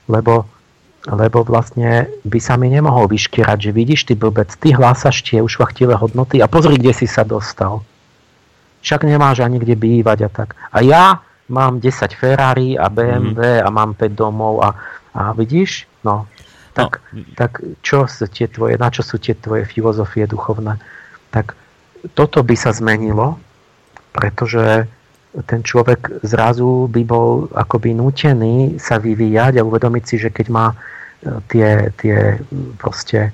[0.09, 0.49] lebo
[1.09, 5.97] lebo vlastne by sa mi nemohol vyškierať, že vidíš ty blbec, ty hlásaš tie ušvachtivé
[5.97, 7.81] hodnoty a pozri, kde si sa dostal.
[8.85, 10.61] Však nemáš ani kde bývať a tak.
[10.69, 13.67] A ja mám 10 Ferrari a BMW mm.
[13.67, 14.71] a mám 5 domov a,
[15.13, 16.31] a vidíš, no,
[16.73, 17.27] tak, no.
[17.35, 20.79] tak čo sú tie tvoje, na čo sú tie tvoje filozofie duchovné?
[21.35, 21.59] Tak
[22.15, 23.37] toto by sa zmenilo,
[24.15, 24.87] pretože
[25.47, 30.67] ten človek zrazu by bol akoby nútený sa vyvíjať a uvedomiť si, že keď má
[30.75, 30.77] e,
[31.47, 32.43] tie, tie
[32.83, 33.31] proste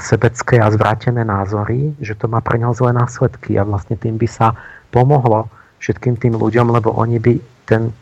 [0.00, 4.26] sebecké a zvrátené názory, že to má pre neho zlé následky a vlastne tým by
[4.26, 4.56] sa
[4.88, 5.52] pomohlo
[5.86, 7.32] všetkým tým ľuďom, lebo oni by
[7.62, 7.94] ten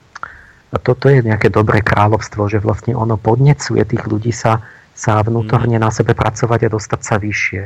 [0.74, 4.58] a toto je nejaké dobré kráľovstvo, že vlastne ono podnecuje tých ľudí sa
[4.94, 7.62] sa vnútorne na sebe pracovať a dostať sa vyššie.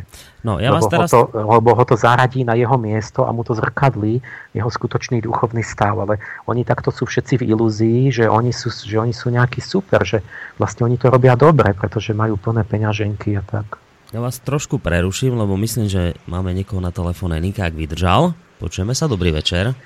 [0.49, 1.09] No, ja lebo, vás teraz...
[1.13, 4.25] ho to, lebo ho to zaradí na jeho miesto a mu to zrkadlí
[4.57, 5.93] jeho skutočný duchovný stav.
[6.01, 6.17] Ale
[6.49, 10.25] oni takto sú všetci v ilúzii, že oni sú, že oni sú nejakí super, že
[10.57, 13.77] vlastne oni to robia dobre, pretože majú plné peňaženky a tak.
[14.09, 17.37] Ja vás trošku preruším, lebo myslím, že máme niekoho na telefóne.
[17.45, 18.33] Nikák vydržal.
[18.57, 19.77] Počujeme sa, dobrý večer.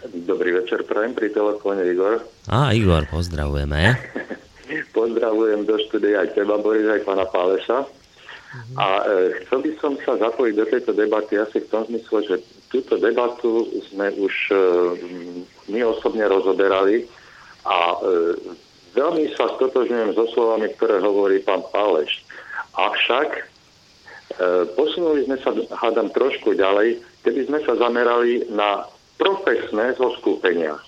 [0.00, 2.24] Dobrý večer, prajem pri telefóne Igor.
[2.48, 4.00] Á, Igor, pozdravujeme.
[4.96, 7.84] Pozdravujem do štúdia aj teba, Boris, aj pána Páleša.
[7.84, 8.76] Mm-hmm.
[8.80, 9.14] A e,
[9.44, 12.36] chcel by som sa zapojiť do tejto debaty asi v tom zmysle, že
[12.72, 14.56] túto debatu sme už e,
[15.68, 17.04] my osobne rozoberali
[17.68, 17.96] a e,
[18.96, 22.24] veľmi sa stotožňujem so slovami, ktoré hovorí pán Páleš.
[22.74, 23.42] Avšak e,
[24.74, 28.88] posunuli sme sa, hádam, trošku ďalej, keby sme sa zamerali na
[29.20, 30.80] profesné zoskupenia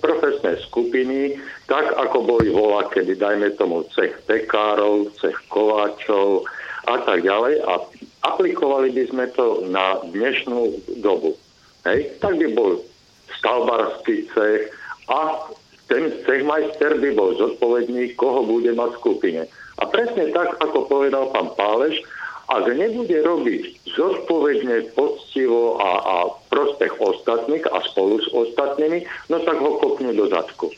[0.00, 6.44] profesné skupiny, tak ako boli volá, kedy dajme tomu cech pekárov, cech kováčov
[6.88, 7.72] a tak ďalej a
[8.28, 11.36] aplikovali by sme to na dnešnú dobu.
[11.88, 12.12] Hej?
[12.20, 12.80] Tak by bol
[13.40, 14.68] stavbarský cech
[15.08, 15.48] a
[15.88, 19.42] ten cechmajster by bol zodpovedný, koho bude mať v skupine.
[19.80, 22.04] A presne tak, ako povedal pán Páleš,
[22.48, 26.16] ak nebude robiť zodpovedne, poctivo a, a
[26.48, 30.72] prospech ostatných a spolu s ostatnými, no tak ho kopnú do zadku.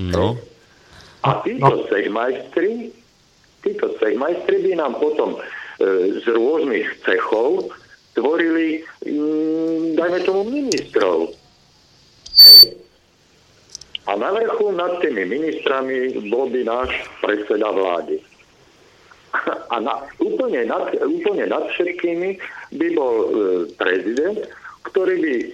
[0.00, 0.40] No.
[1.20, 1.84] A títo no.
[1.92, 2.88] cechmajstri,
[3.60, 5.40] títo cechmajstri by nám potom e,
[6.24, 7.68] z rôznych cechov
[8.16, 11.36] tvorili, mm, dajme tomu, ministrov.
[14.08, 18.29] A na vrchu nad tými ministrami bol by náš predseda vlády.
[19.70, 22.36] A na, úplne, nad, úplne nad všetkými
[22.74, 23.26] by bol e,
[23.78, 24.42] prezident,
[24.90, 25.46] ktorý by e,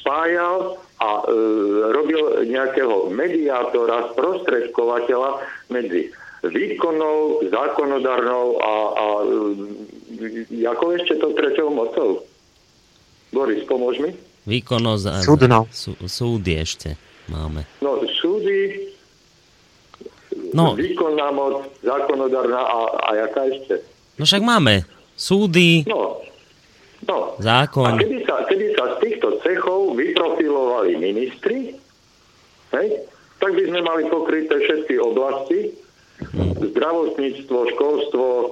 [0.00, 1.24] spájal a e,
[1.96, 5.40] robil nejakého mediátora, sprostredkovateľa
[5.72, 6.12] medzi
[6.44, 9.06] výkonnou, zákonodárnou a, a
[10.20, 12.24] e, ako ešte to treťou mocou?
[13.32, 14.10] Boris, pomôž mi.
[14.46, 15.58] Výkonnosť a Súdno.
[15.74, 16.94] Sú, súdy ešte
[17.26, 17.66] máme.
[17.82, 18.94] No, súdy,
[20.54, 20.72] No.
[20.76, 23.74] výkonná moc, zákonodárna a, a jaká ešte?
[24.16, 26.20] No však máme súdy, No,
[27.04, 27.36] no.
[27.38, 27.92] zákon.
[27.92, 31.76] A keby sa, keby sa z týchto cechov vyprofilovali ministri,
[32.72, 32.88] hej,
[33.36, 35.72] tak by sme mali pokryté všetky oblasti,
[36.72, 38.48] zdravotníctvo, školstvo, e,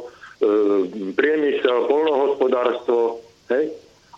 [1.17, 3.73] priemysel, polnohospodárstvo, hej,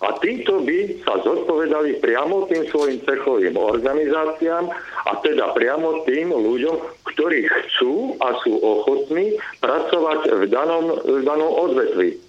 [0.04, 4.68] a títo by sa zodpovedali priamo tým svojim cechovým organizáciám
[5.08, 6.76] a teda priamo tým ľuďom,
[7.08, 12.20] ktorí chcú a sú ochotní pracovať v danom, v danom odvetvi.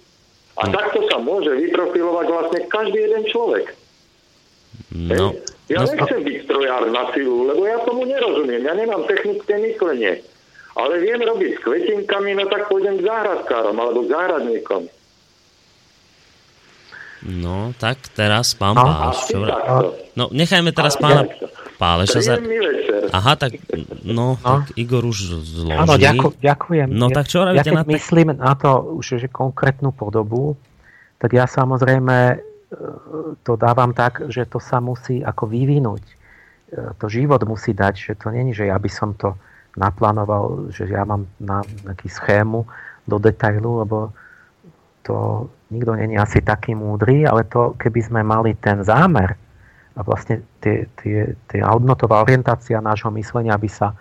[0.58, 3.66] A takto sa môže vyprofilovať vlastne každý jeden človek.
[4.96, 5.48] No, Hej?
[5.68, 8.64] Ja no, nechcem byť strojár na silu, lebo ja tomu nerozumiem.
[8.64, 10.24] Ja nemám technické myslenie.
[10.72, 14.88] Ale viem robiť s kvetinkami, no tak pôjdem k záhradkárom alebo k záhradníkom.
[17.22, 18.84] No, tak teraz pán No.
[18.84, 19.18] Páleš.
[19.26, 19.36] Čo...
[19.42, 19.62] vra-.
[20.14, 21.46] No, nechajme teraz A pána takto.
[21.78, 22.34] Páleša za...
[23.14, 23.54] Aha, tak,
[24.02, 25.78] no, tak Igor už zloží.
[25.78, 26.90] Áno, ďaku, ďakujem.
[26.90, 30.58] No, tak čo ja, keď na te- myslím na to, už, že konkrétnu podobu,
[31.22, 32.36] tak ja samozrejme e,
[33.46, 36.02] to dávam tak, že to sa musí ako vyvinúť.
[36.02, 36.14] E,
[36.98, 39.38] To život musí dať, že to není, že ja by som to
[39.78, 42.66] naplánoval, že ja mám na nejaký schému
[43.06, 44.10] do detailu, lebo
[45.06, 49.36] to nikto není asi taký múdry, ale to, keby sme mali ten zámer
[49.98, 53.92] a vlastne tie, tie, tie hodnotová orientácia nášho myslenia by sa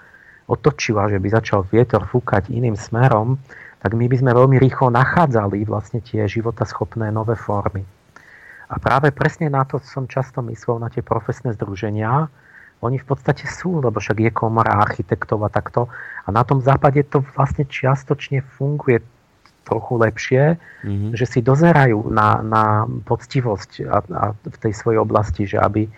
[0.47, 3.35] otočila, že by začal vietor fúkať iným smerom,
[3.83, 7.83] tak my by sme veľmi rýchlo nachádzali vlastne tie životaschopné nové formy.
[8.67, 12.27] A práve presne na to som často myslel, na tie profesné združenia.
[12.83, 15.87] Oni v podstate sú, lebo však je komora architektov a takto.
[16.27, 18.99] A na tom západe to vlastne čiastočne funguje
[19.67, 21.11] trochu lepšie, mm-hmm.
[21.11, 25.91] že si dozerajú na, na poctivosť a, a v tej svojej oblasti, že aby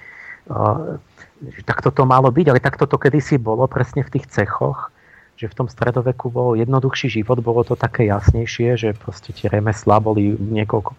[0.49, 0.97] uh,
[1.39, 4.91] že takto to malo byť, ale takto to kedysi bolo presne v tých cechoch,
[5.39, 10.03] že v tom stredoveku bol jednoduchší život, bolo to také jasnejšie, že proste tie remeslá
[10.03, 10.91] boli niekoľko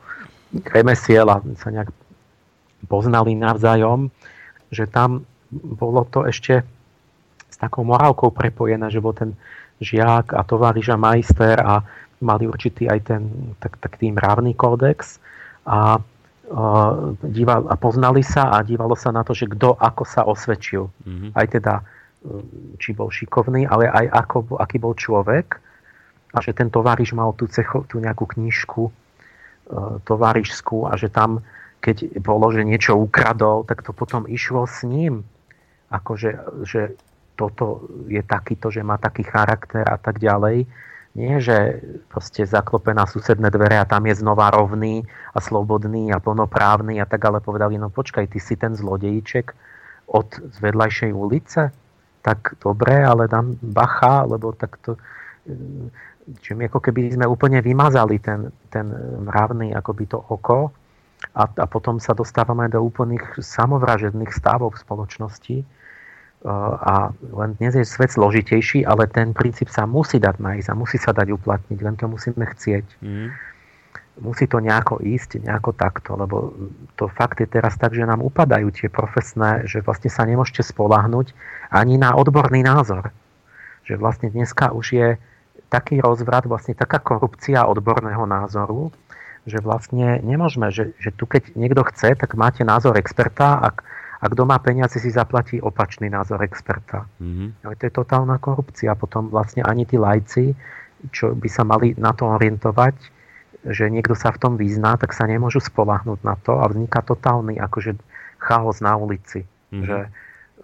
[0.72, 1.92] remesiel a sa nejak
[2.88, 4.08] poznali navzájom,
[4.72, 6.64] že tam bolo to ešte
[7.52, 9.36] s takou morálkou prepojené, že bol ten
[9.84, 11.84] žiak a tovariš a majster a
[12.20, 13.22] mali určitý aj ten
[13.58, 15.20] tak, tak tým mravný kódex
[15.64, 15.80] a, a,
[17.24, 20.88] díval, a poznali sa a dívalo sa na to, že kto ako sa osvedčil.
[21.04, 21.26] Mhm.
[21.32, 21.82] Aj teda e,
[22.76, 25.58] či bol šikovný, ale aj ako, aký bol človek
[26.30, 28.92] a že ten tovariš mal tú, cecho, tú nejakú knižku e,
[30.04, 31.42] tovarišskú a že tam,
[31.80, 35.24] keď bolo, že niečo ukradol, tak to potom išlo s ním.
[35.90, 36.94] Akože, že
[37.34, 40.68] toto je takýto, že má taký charakter a tak ďalej.
[41.10, 45.02] Nie, že proste zaklope na susedné dvere a tam je znova rovný
[45.34, 49.50] a slobodný a plnoprávny a tak, ale povedali, no počkaj, ty si ten zlodejíček
[50.14, 51.74] od vedľajšej ulice?
[52.22, 54.94] Tak dobre, ale dám bacha, lebo tak to...
[56.30, 58.86] Čiže my ako keby sme úplne vymazali ten, ten
[59.26, 60.70] mravný akoby to oko
[61.34, 65.56] a, a potom sa dostávame do úplných samovražedných stavov v spoločnosti
[66.80, 70.96] a len dnes je svet zložitejší, ale ten princíp sa musí dať nájsť a musí
[70.96, 72.86] sa dať uplatniť, len to musíme chcieť.
[73.04, 73.28] Mhm.
[74.20, 76.52] Musí to nejako ísť, nejako takto, lebo
[77.00, 81.32] to fakt je teraz tak, že nám upadajú tie profesné, že vlastne sa nemôžete spolahnuť
[81.72, 83.08] ani na odborný názor.
[83.88, 85.08] Že vlastne dneska už je
[85.72, 88.92] taký rozvrat, vlastne taká korupcia odborného názoru,
[89.48, 93.80] že vlastne nemôžeme, že, že tu keď niekto chce, tak máte názor experta, ak,
[94.20, 97.08] a kto má peniaze, si zaplatí opačný názor experta.
[97.20, 97.64] Mhm.
[97.64, 98.92] Ale to je totálna korupcia.
[98.92, 100.52] Potom vlastne ani tí lajci
[101.08, 102.96] čo by sa mali na to orientovať,
[103.64, 107.56] že niekto sa v tom vyzná, tak sa nemôžu spolahnúť na to a vzniká totálny
[107.56, 107.96] akože
[108.40, 109.48] chaos na ulici.
[109.72, 109.84] Mm-hmm.
[109.84, 109.98] Že,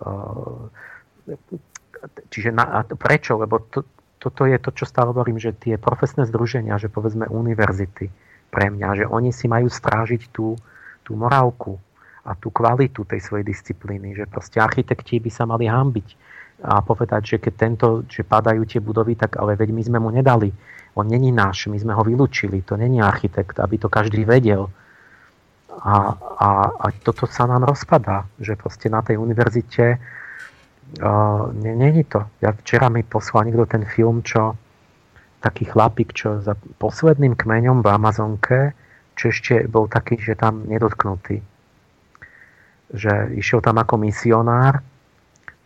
[0.05, 0.61] uh,
[2.33, 3.37] čiže na, prečo?
[3.41, 3.85] Lebo to,
[4.21, 8.09] toto je to, čo stále hovorím, že tie profesné združenia, že povedzme univerzity
[8.53, 10.57] pre mňa, že oni si majú strážiť tú,
[11.05, 11.77] tú morálku
[12.27, 16.09] a tú kvalitu tej svojej disciplíny, že proste architekti by sa mali hambiť
[16.67, 20.11] a povedať, že keď tento, že padajú tie budovy, tak ale veď my sme mu
[20.11, 20.51] nedali
[20.97, 24.73] on není náš, my sme ho vylúčili, to není architekt, aby to každý vedel.
[25.77, 32.25] A, a, a toto sa nám rozpadá, že proste na tej univerzite uh, není to.
[32.41, 34.57] Ja včera mi poslal niekto ten film, čo
[35.45, 38.73] taký chlapík, čo za posledným kmeňom v Amazonke,
[39.21, 41.45] čo ešte bol taký, že tam nedotknutý.
[42.95, 44.83] Že išiel tam ako misionár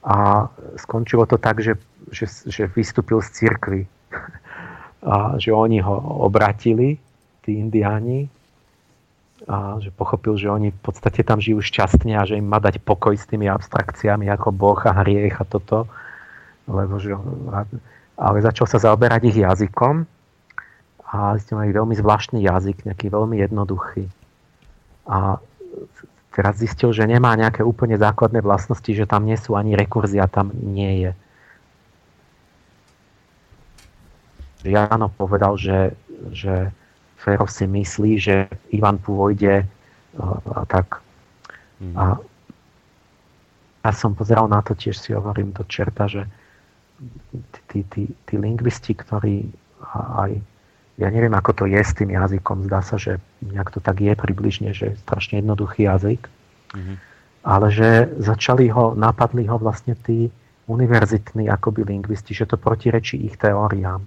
[0.01, 0.49] a
[0.81, 1.77] skončilo to tak, že,
[2.09, 3.83] že, že vystúpil z cirkvy
[5.01, 6.97] a že oni ho obratili,
[7.45, 8.29] tí indiáni,
[9.49, 12.77] a že pochopil, že oni v podstate tam žijú šťastne a že im má dať
[12.85, 15.89] pokoj s tými abstrakciami ako Boh a hriech a toto.
[16.69, 17.17] Lebo, že,
[18.21, 20.05] ale začal sa zaoberať ich jazykom
[21.09, 24.05] a ste mali veľmi zvláštny jazyk, nejaký veľmi jednoduchý.
[25.09, 25.41] A
[26.31, 30.55] teraz zistil, že nemá nejaké úplne základné vlastnosti, že tam nie sú ani rekurzia, tam
[30.55, 31.13] nie je.
[34.71, 35.97] Jano povedal, že,
[36.31, 36.69] že
[37.17, 39.65] Fero si myslí, že Ivan pôjde
[40.21, 41.01] a tak.
[41.81, 41.97] Mm.
[41.97, 42.05] A
[43.81, 46.29] ja som pozeral na to, tiež si hovorím do čerta, že
[47.73, 49.49] tí, tí, tí lingvisti, ktorí
[49.97, 50.37] aj
[51.01, 52.69] ja neviem, ako to je s tým jazykom.
[52.69, 56.29] Zdá sa, že nejak to tak je približne, že je strašne jednoduchý jazyk.
[56.77, 56.97] Mm-hmm.
[57.41, 60.29] Ale že začali ho, napadli ho vlastne tí
[60.69, 64.05] univerzitní akoby lingvisti, že to protirečí ich teóriám.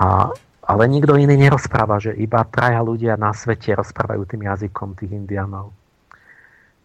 [0.00, 0.32] A,
[0.64, 5.76] ale nikto iný nerozpráva, že iba traja ľudia na svete rozprávajú tým jazykom tých indianov.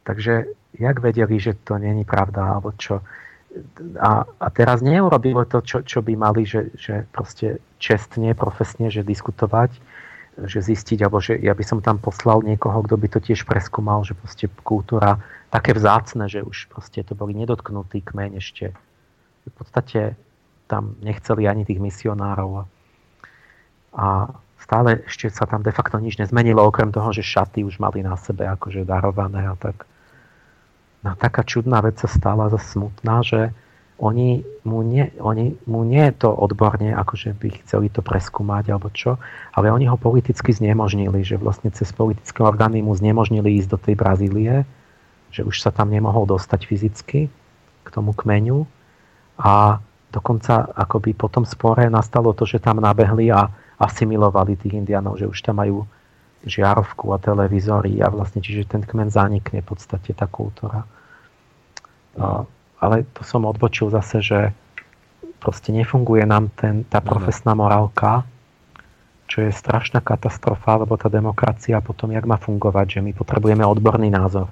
[0.03, 2.99] Takže jak vedeli, že to není pravda, alebo čo?
[3.99, 9.05] A, a teraz neurobilo to, čo, čo by mali, že, že proste čestne, profesne, že
[9.05, 9.71] diskutovať,
[10.45, 14.05] že zistiť, alebo že ja by som tam poslal niekoho, kto by to tiež preskúmal,
[14.05, 15.17] že proste kultúra
[15.49, 18.75] také vzácne, že už proste to boli nedotknutý kmeň ešte.
[19.47, 20.13] V podstate
[20.67, 22.67] tam nechceli ani tých misionárov
[23.97, 24.29] a
[24.61, 28.19] stále ešte sa tam de facto nič nezmenilo, okrem toho, že šaty už mali na
[28.19, 29.87] sebe akože darované a tak.
[31.07, 33.55] No taká čudná vec sa stala za smutná, že
[33.97, 39.15] oni mu, nie, oni mu nie to odborne, akože by chceli to preskúmať alebo čo,
[39.55, 43.95] ale oni ho politicky znemožnili, že vlastne cez politické orgány mu znemožnili ísť do tej
[43.97, 44.67] Brazílie,
[45.31, 47.19] že už sa tam nemohol dostať fyzicky
[47.81, 48.67] k tomu kmeňu
[49.39, 49.79] a
[50.11, 55.25] dokonca akoby po tom spore nastalo to, že tam nabehli a asimilovali tých indianov, že
[55.25, 55.87] už tam majú
[56.45, 60.85] žiarovku a televízory a vlastne, čiže ten kmen zanikne v podstate tá kultúra.
[62.77, 64.39] Ale to som odbočil zase, že
[65.37, 68.25] proste nefunguje nám ten, tá profesná morálka,
[69.27, 74.07] čo je strašná katastrofa, lebo tá demokracia potom, jak má fungovať, že my potrebujeme odborný
[74.07, 74.47] názor.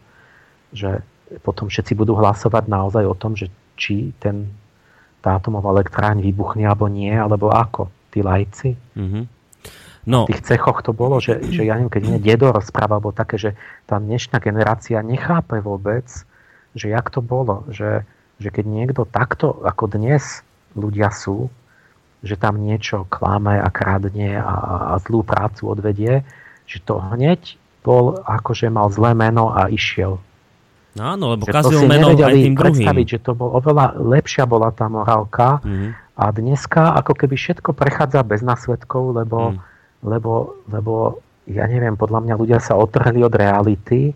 [0.76, 1.00] Že
[1.42, 4.52] potom všetci budú hlasovať naozaj o tom, že či ten,
[5.24, 8.76] tá atomová elektráň vybuchne alebo nie, alebo ako tí lajci.
[8.94, 9.24] Mm-hmm.
[10.06, 10.30] No.
[10.30, 13.42] V tých cechoch to bolo, že, že ja neviem, keď mne dedo rozprával, bolo také,
[13.42, 13.52] že
[13.90, 16.06] tá dnešná generácia nechápe vôbec,
[16.76, 18.04] že jak to bolo, že,
[18.38, 20.44] že keď niekto takto, ako dnes
[20.76, 21.48] ľudia sú,
[22.26, 24.54] že tam niečo klame a kradne a,
[24.92, 26.28] a zlú prácu odvedie,
[26.68, 30.18] že to hneď bol akože mal zlé meno a išiel.
[30.96, 32.58] No áno, lebo kazil meno aj tým druhým.
[32.58, 37.76] predstaviť, že to bol oveľa lepšia bola tá morálka, mm-hmm a dneska ako keby všetko
[37.76, 39.60] prechádza bez následkov, lebo, mm.
[40.08, 44.16] lebo, lebo ja neviem, podľa mňa ľudia sa otrhli od reality,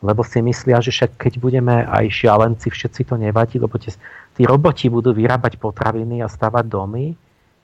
[0.00, 3.92] lebo si myslia, že však keď budeme aj šialenci, všetci to nevadí, lebo tie,
[4.36, 7.12] tí roboti budú vyrábať potraviny a stavať domy,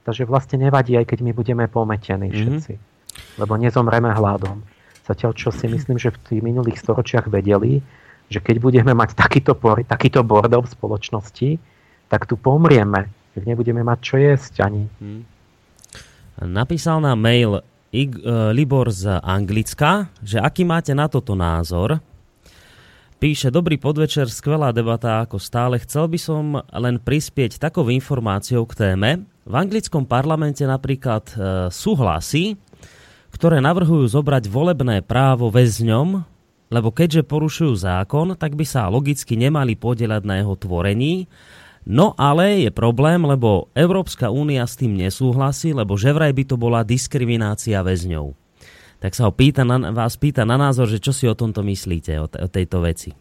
[0.04, 2.36] takže vlastne nevadí, aj keď my budeme pometení mhm.
[2.36, 2.74] všetci.
[2.76, 2.94] mm
[3.40, 4.60] Lebo nezomreme hladom.
[5.08, 7.80] Zatiaľ, čo si myslím, že v tých minulých storočiach vedeli,
[8.28, 9.56] že keď budeme mať takýto,
[9.88, 11.56] takýto bordel v spoločnosti,
[12.12, 14.88] tak tu pomrieme tak nebudeme mať čo jesť ani.
[14.96, 15.22] Hmm.
[16.40, 17.60] Napísal na mail
[17.92, 22.00] Ig- uh, Libor z Anglicka, že aký máte na toto názor.
[23.16, 25.80] Píše, dobrý podvečer, skvelá debata ako stále.
[25.80, 29.24] Chcel by som len prispieť takou informáciou k téme.
[29.48, 31.34] V anglickom parlamente napríklad e,
[31.72, 32.60] sú hlasy,
[33.32, 36.22] ktoré navrhujú zobrať volebné právo väzňom,
[36.68, 41.24] lebo keďže porušujú zákon, tak by sa logicky nemali podielať na jeho tvorení
[41.86, 46.58] No ale je problém, lebo Európska únia s tým nesúhlasí, lebo že vraj by to
[46.58, 48.34] bola diskriminácia väzňov.
[49.00, 52.16] Tak sa ho pýta na, vás pýta na názor, že čo si o tomto myslíte,
[52.16, 53.12] o, o tejto veci.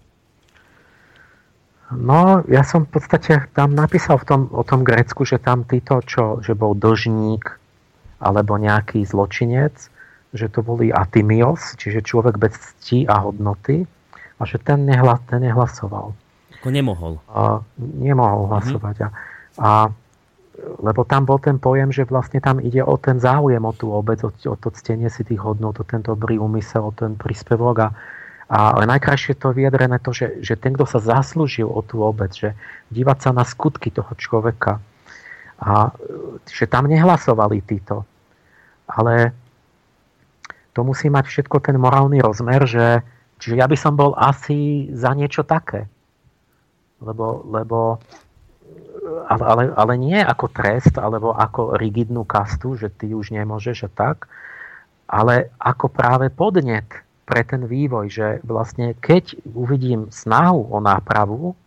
[1.93, 6.01] No, ja som v podstate tam napísal v tom, o tom Grécku, že tam títo,
[6.01, 7.45] čo, že bol dlžník
[8.17, 9.75] alebo nejaký zločinec,
[10.33, 13.85] že to boli atymios, čiže človek bez cti a hodnoty
[14.39, 16.17] a že ten, nehla, ten nehlasoval.
[16.59, 17.21] Ako nemohol.
[17.29, 18.49] A, nemohol mhm.
[18.49, 18.95] hlasovať.
[18.97, 19.61] Mm-hmm.
[19.61, 19.69] A, a
[20.55, 24.23] lebo tam bol ten pojem, že vlastne tam ide o ten záujem, o tú obec,
[24.23, 27.89] o, o to ctenie si tých hodnot, o ten dobrý úmysel, o ten príspevok a,
[28.47, 32.31] a ale najkrajšie to vyjadrené to, že, že ten, kto sa zaslúžil o tú obec,
[32.31, 32.55] že
[32.91, 34.79] dívať sa na skutky toho človeka.
[35.55, 35.91] A
[36.47, 38.03] že tam nehlasovali títo.
[38.91, 39.31] Ale
[40.75, 42.99] to musí mať všetko ten morálny rozmer, že
[43.39, 45.87] čiže ja by som bol asi za niečo také.
[46.99, 48.03] Lebo, lebo
[49.05, 53.91] ale, ale, ale nie ako trest, alebo ako rigidnú kastu, že ty už nemôžeš a
[53.91, 54.25] tak,
[55.05, 56.85] ale ako práve podnet
[57.25, 61.57] pre ten vývoj, že vlastne keď uvidím snahu o nápravu,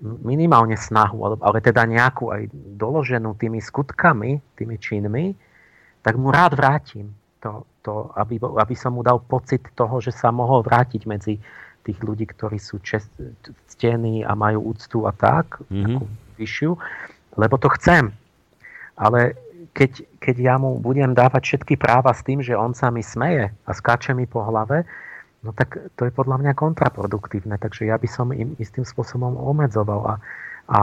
[0.00, 5.32] minimálne snahu, ale, teda nejakú aj doloženú tými skutkami, tými činmi,
[6.04, 7.16] tak mu rád vrátim.
[7.40, 11.40] To, to, aby, aby som mu dal pocit toho, že sa mohol vrátiť medzi
[11.86, 13.08] tých ľudí, ktorí sú čest,
[13.72, 16.25] ctení a majú úctu a tak, mm-hmm.
[16.36, 16.70] Vyššiu,
[17.36, 18.12] lebo to chcem.
[18.96, 19.36] Ale
[19.76, 23.52] keď, keď ja mu budem dávať všetky práva s tým, že on sa mi smeje
[23.52, 24.88] a skáče mi po hlave,
[25.44, 27.60] no tak to je podľa mňa kontraproduktívne.
[27.60, 30.00] Takže ja by som im istým spôsobom obmedzoval.
[30.08, 30.14] A,
[30.72, 30.80] a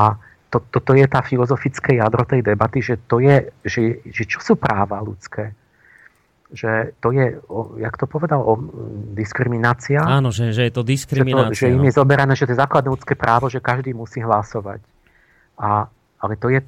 [0.53, 4.53] to, toto je tá filozofické jadro tej debaty, že to je, že, že čo sú
[4.53, 5.57] práva ľudské?
[6.53, 8.61] Že to je, o, jak to povedal, o
[9.17, 10.06] diskriminácia.
[10.06, 11.49] Áno, že, že je to diskriminácia.
[11.49, 14.22] Že, to, že im je zoberané, že to je základné ľudské právo, že každý musí
[14.22, 14.85] hlasovať.
[15.59, 15.88] A,
[16.19, 16.59] ale to je,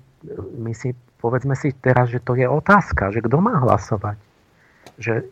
[0.58, 4.22] my si povedzme si teraz, že to je otázka, že kto má hlasovať.
[5.02, 5.26] Že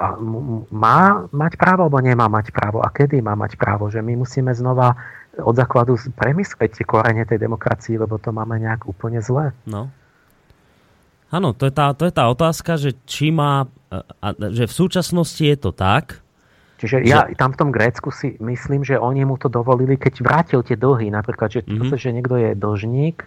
[0.00, 0.16] a
[0.72, 3.92] má mať právo, alebo nemá mať právo a kedy má mať právo.
[3.92, 4.96] Že my musíme znova
[5.36, 9.52] od základu premyslieť tie korene tej demokracii, lebo to máme nejak úplne zle.
[9.68, 9.92] No.
[11.28, 13.68] Áno, to to je tá otázka, že či má,
[14.52, 16.21] že v súčasnosti je to tak,
[16.82, 20.66] Čiže ja tam v tom Grécku si myslím, že oni mu to dovolili, keď vrátil
[20.66, 21.14] tie dlhy.
[21.14, 21.94] Napríklad, že, mm-hmm.
[21.94, 23.22] že niekto je dlžník,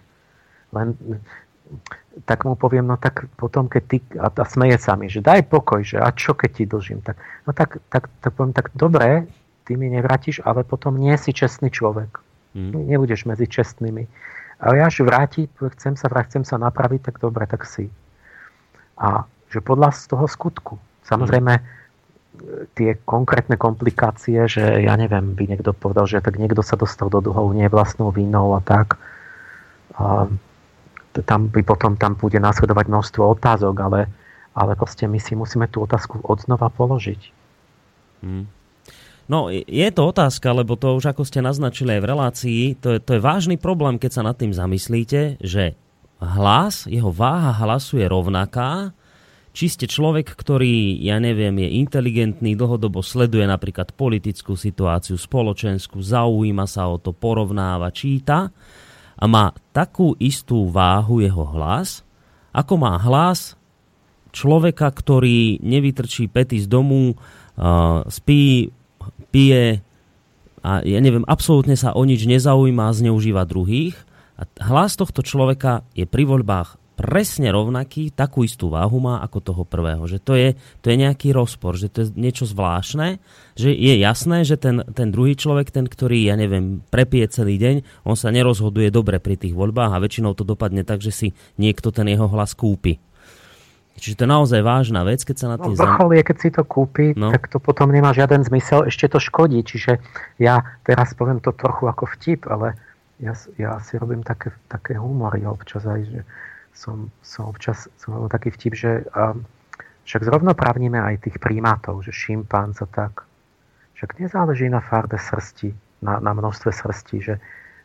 [0.76, 0.92] len
[2.28, 5.48] tak mu poviem, no tak potom, keď ty, a, a smeje sa mi, že daj
[5.48, 7.16] pokoj, že a čo keď ti dlžím, tak,
[7.48, 9.24] no tak, tak, tak poviem, tak dobre,
[9.64, 12.20] ty mi nevrátiš, ale potom nie si čestný človek.
[12.52, 12.92] Mm.
[12.92, 14.04] Nebudeš medzi čestnými.
[14.60, 15.48] Ale až vráti,
[15.80, 17.88] chcem sa vrátiť, chcem sa napraviť, tak dobre, tak si.
[19.00, 20.76] A že podľa z toho skutku.
[21.08, 21.64] Samozrejme, mm.
[22.78, 27.20] Tie konkrétne komplikácie, že ja neviem, by niekto povedal, že tak niekto sa dostal do
[27.20, 29.00] dlhov nie vlastnou vínou a tak.
[29.96, 30.28] A
[31.24, 34.00] tam by potom tam bude následovať množstvo otázok, ale,
[34.52, 37.20] ale proste my si musíme tú otázku odznova položiť.
[38.20, 38.48] Hmm.
[39.26, 42.98] No, je to otázka, lebo to už ako ste naznačili aj v relácii, to je,
[43.02, 45.74] to je vážny problém, keď sa nad tým zamyslíte, že
[46.22, 48.94] hlas, jeho váha hlasu je rovnaká,
[49.56, 56.68] či ste človek, ktorý, ja neviem, je inteligentný, dlhodobo sleduje napríklad politickú situáciu, spoločenskú, zaujíma
[56.68, 58.52] sa o to, porovnáva, číta,
[59.16, 62.04] a má takú istú váhu jeho hlas,
[62.52, 63.56] ako má hlas
[64.28, 68.68] človeka, ktorý nevytrčí pety z domu, uh, spí,
[69.32, 69.80] pije
[70.66, 73.94] a ja neviem, absolútne sa o nič nezaujíma a zneužíva druhých.
[74.34, 79.62] A hlas tohto človeka je pri voľbách presne rovnaký, takú istú váhu má ako toho
[79.68, 80.08] prvého.
[80.08, 80.48] Že to je,
[80.80, 83.20] to je nejaký rozpor, že to je niečo zvláštne,
[83.52, 88.08] že je jasné, že ten, ten druhý človek, ten, ktorý, ja neviem, prepije celý deň,
[88.08, 91.28] on sa nerozhoduje dobre pri tých voľbách a väčšinou to dopadne tak, že si
[91.60, 92.96] niekto ten jeho hlas kúpi.
[93.96, 95.72] Čiže to je naozaj vážna vec, keď sa na tým...
[95.72, 97.32] No, vrchol je, keď si to kúpi, no.
[97.32, 99.64] tak to potom nemá žiaden zmysel, ešte to škodí.
[99.64, 99.96] Čiže
[100.36, 102.76] ja teraz poviem to trochu ako vtip, ale
[103.24, 106.20] ja, ja si robím také, také humory občas aj, že
[106.76, 109.32] som, som občas som taký vtip, že a,
[110.06, 113.26] však zrovnoprávnime aj tých primátov, že šimpánz a tak.
[113.98, 115.72] Však nezáleží na farbe srsti,
[116.04, 117.34] na, na množstve srsti, že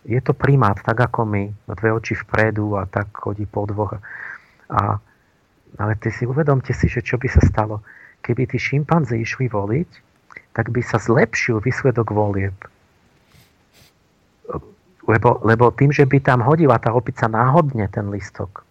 [0.05, 3.97] je to primát tak ako my, na dve oči vpredu a tak chodí po dvoch.
[4.69, 4.99] A,
[5.79, 7.81] ale ty si uvedomte si, že čo by sa stalo,
[8.21, 9.89] keby tí šimpanze išli voliť,
[10.51, 12.57] tak by sa zlepšil výsledok volieb.
[15.07, 18.61] Lebo, lebo tým, že by tam hodila tá opica náhodne ten listok,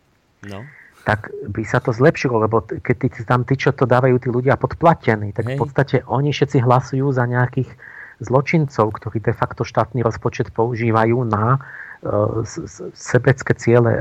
[0.48, 0.64] no.
[1.04, 4.56] tak by sa to zlepšilo, lebo keď tí, tam tí, čo to dávajú tí ľudia
[4.60, 5.56] podplatení, tak Hej.
[5.56, 7.68] v podstate oni všetci hlasujú za nejakých
[8.20, 11.60] zločincov, ktorí de facto štátny rozpočet používajú na
[12.96, 14.00] sebecké ciele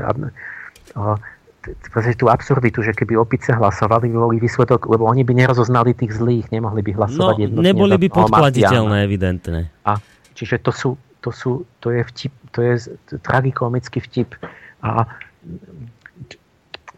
[2.16, 6.48] tú absurditu, že keby opice hlasovali, by boli výsledok, lebo oni by nerozoznali tých zlých,
[6.48, 7.66] nemohli by hlasovať no, jednotne.
[7.68, 9.60] neboli by podkladiteľné, evidentne.
[9.84, 10.00] A,
[10.32, 12.74] čiže to sú, to sú, to je vtip, to je
[13.20, 14.40] tragikomický vtip.
[14.80, 15.04] A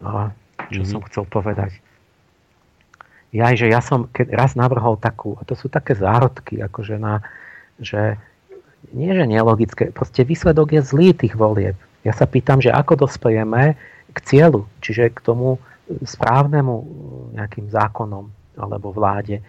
[0.03, 0.91] čo mm-hmm.
[0.91, 1.71] som chcel povedať?
[3.33, 7.25] Ja, že ja som keď raz navrhol takú, a to sú také zárodky, akože na,
[7.81, 8.21] že
[8.93, 11.79] nie, že nelogické, proste výsledok je zlý tých volieb.
[12.03, 13.79] Ja sa pýtam, že ako dospejeme
[14.13, 15.57] k cieľu, čiže k tomu
[16.03, 16.75] správnemu
[17.33, 19.41] nejakým zákonom alebo vláde,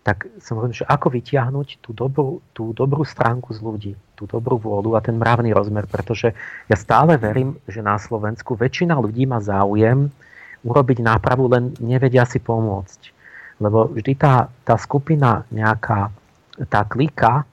[0.00, 4.56] tak som hovoril, že ako vytiahnuť tú dobrú, tú dobrú stránku z ľudí, tú dobrú
[4.56, 6.32] vôľu a ten mravný rozmer, pretože
[6.72, 10.08] ja stále verím, že na Slovensku väčšina ľudí má záujem
[10.64, 13.12] urobiť nápravu, len nevedia si pomôcť.
[13.60, 16.08] Lebo vždy tá, tá skupina nejaká,
[16.72, 17.44] tá klika,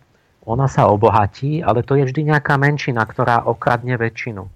[0.48, 4.48] ona sa obohatí, ale to je vždy nejaká menšina, ktorá okradne väčšinu.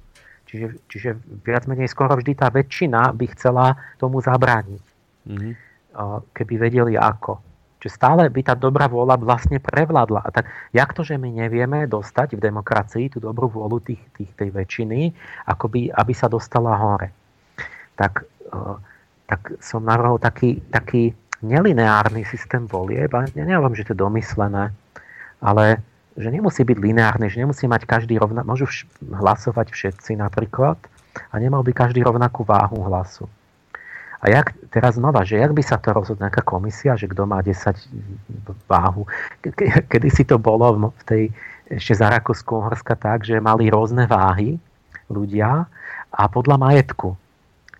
[0.48, 1.10] Čiže, čiže
[1.44, 4.84] viac menej skoro vždy tá väčšina by chcela tomu zabrániť.
[5.28, 5.54] Mm-hmm.
[6.32, 7.51] Keby vedeli ako.
[7.82, 10.22] Čiže stále by tá dobrá vôľa vlastne prevládla.
[10.22, 14.30] A tak jak to, že my nevieme dostať v demokracii tú dobrú vôľu tých, tých,
[14.38, 15.10] tej väčšiny,
[15.50, 17.10] akoby, aby sa dostala hore.
[17.98, 18.22] Tak,
[19.26, 23.10] tak som navrhol taký, taký nelineárny systém volieb.
[23.18, 24.70] A neviem, že to je domyslené,
[25.42, 25.82] ale
[26.14, 30.78] že nemusí byť lineárny, že nemusí mať každý rovna, môžu vš- hlasovať všetci napríklad
[31.32, 33.26] a nemal by každý rovnakú váhu hlasu.
[34.22, 37.42] A jak, teraz znova, že jak by sa to rozhodla nejaká komisia, že kto má
[37.42, 37.58] 10
[38.70, 39.10] váhu.
[39.92, 41.24] Kedy si to bolo v tej,
[41.66, 44.62] ešte za Rakúsko-Uhorska tak, že mali rôzne váhy
[45.10, 45.66] ľudia
[46.14, 47.18] a podľa majetku.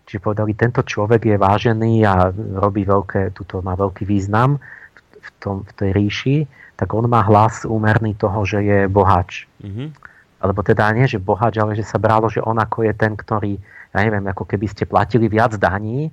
[0.10, 4.58] Čiže povedali, tento človek je vážený a robí veľké, tuto má veľký význam
[4.98, 6.38] v, tom, v tej ríši
[6.82, 9.46] tak on má hlas úmerný toho, že je bohač.
[9.62, 9.94] Mm-hmm.
[10.42, 13.62] Alebo teda nie, že bohač, ale že sa bralo, že on ako je ten, ktorý,
[13.94, 16.10] ja neviem, ako keby ste platili viac daní,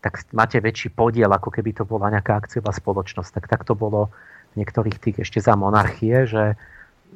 [0.00, 3.30] tak máte väčší podiel, ako keby to bola nejaká akciová spoločnosť.
[3.36, 4.08] Tak tak to bolo
[4.56, 6.56] v niektorých tých ešte za monarchie, že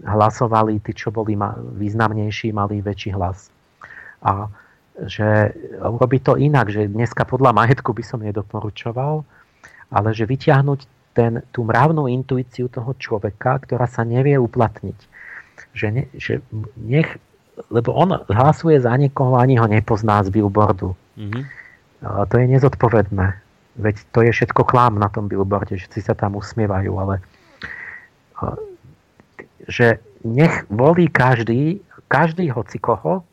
[0.04, 1.38] hlasovali tí, čo boli
[1.80, 3.48] významnejší, mali väčší hlas.
[4.20, 4.52] A
[4.94, 5.50] že
[5.82, 9.26] urobiť to inak, že dneska podľa majetku by som nedoporučoval,
[9.90, 10.80] ale že vyťahnuť
[11.14, 14.98] ten, tú mravnú intuíciu toho človeka, ktorá sa nevie uplatniť.
[15.74, 16.42] Že, ne, že
[16.78, 17.10] nech,
[17.70, 20.94] lebo on hlasuje za niekoho, ani ho nepozná z billboardu.
[21.18, 21.63] Mm-hmm.
[22.04, 23.26] To je nezodpovedné.
[23.74, 27.24] Veď to je všetko klám na tom billboarde, že si sa tam usmievajú, ale
[29.66, 33.24] že nech volí každý, každý hoci koho,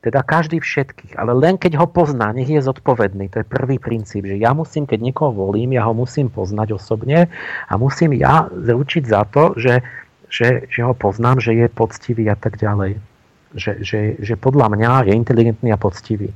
[0.00, 3.28] teda každý všetkých, ale len keď ho pozná, nech je zodpovedný.
[3.36, 7.28] To je prvý princíp, že ja musím, keď niekoho volím, ja ho musím poznať osobne
[7.68, 9.84] a musím ja zručiť za to, že,
[10.32, 12.96] že, že ho poznám, že je poctivý a tak ďalej.
[13.52, 16.32] Že, že, že podľa mňa je inteligentný a poctivý.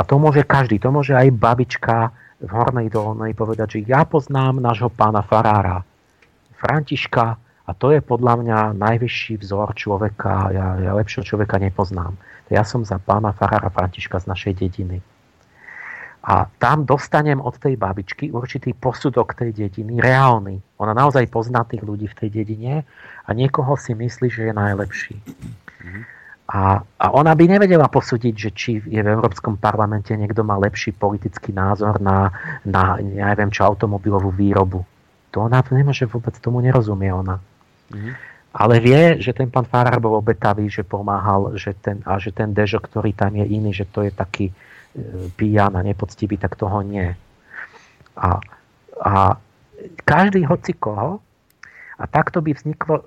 [0.00, 2.08] A to môže každý, to môže aj babička
[2.40, 5.84] v Hornej Dolnej povedať, že ja poznám nášho pána Farára,
[6.56, 7.36] Františka,
[7.68, 12.16] a to je podľa mňa najvyšší vzor človeka, ja, ja lepšieho človeka nepoznám.
[12.48, 14.98] Ja som za pána Farára Františka z našej dediny.
[16.20, 20.60] A tam dostanem od tej babičky určitý posudok tej dediny, reálny.
[20.76, 22.84] Ona naozaj pozná tých ľudí v tej dedine
[23.24, 25.16] a niekoho si myslí, že je najlepší.
[26.50, 30.90] A, a ona by nevedela posúdiť, že či je v Európskom parlamente niekto má lepší
[30.90, 32.34] politický názor na,
[32.66, 34.82] na neviem čo, automobilovú výrobu.
[35.30, 37.38] To ona nemôže vôbec tomu nerozumie ona.
[37.94, 42.34] Mm-hmm ale vie, že ten pán Farár bol obetavý, že pomáhal že ten, a že
[42.34, 44.54] ten Dežo, ktorý tam je iný, že to je taký e,
[45.38, 47.14] pijan a nepoctivý, tak toho nie.
[48.18, 48.42] A,
[48.98, 49.38] a
[50.02, 51.22] každý hoci koho,
[52.00, 53.06] a takto by vzniklo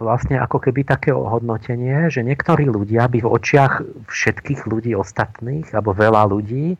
[0.00, 3.72] vlastne ako keby také ohodnotenie, že niektorí ľudia by v očiach
[4.08, 6.76] všetkých ľudí ostatných, alebo veľa ľudí,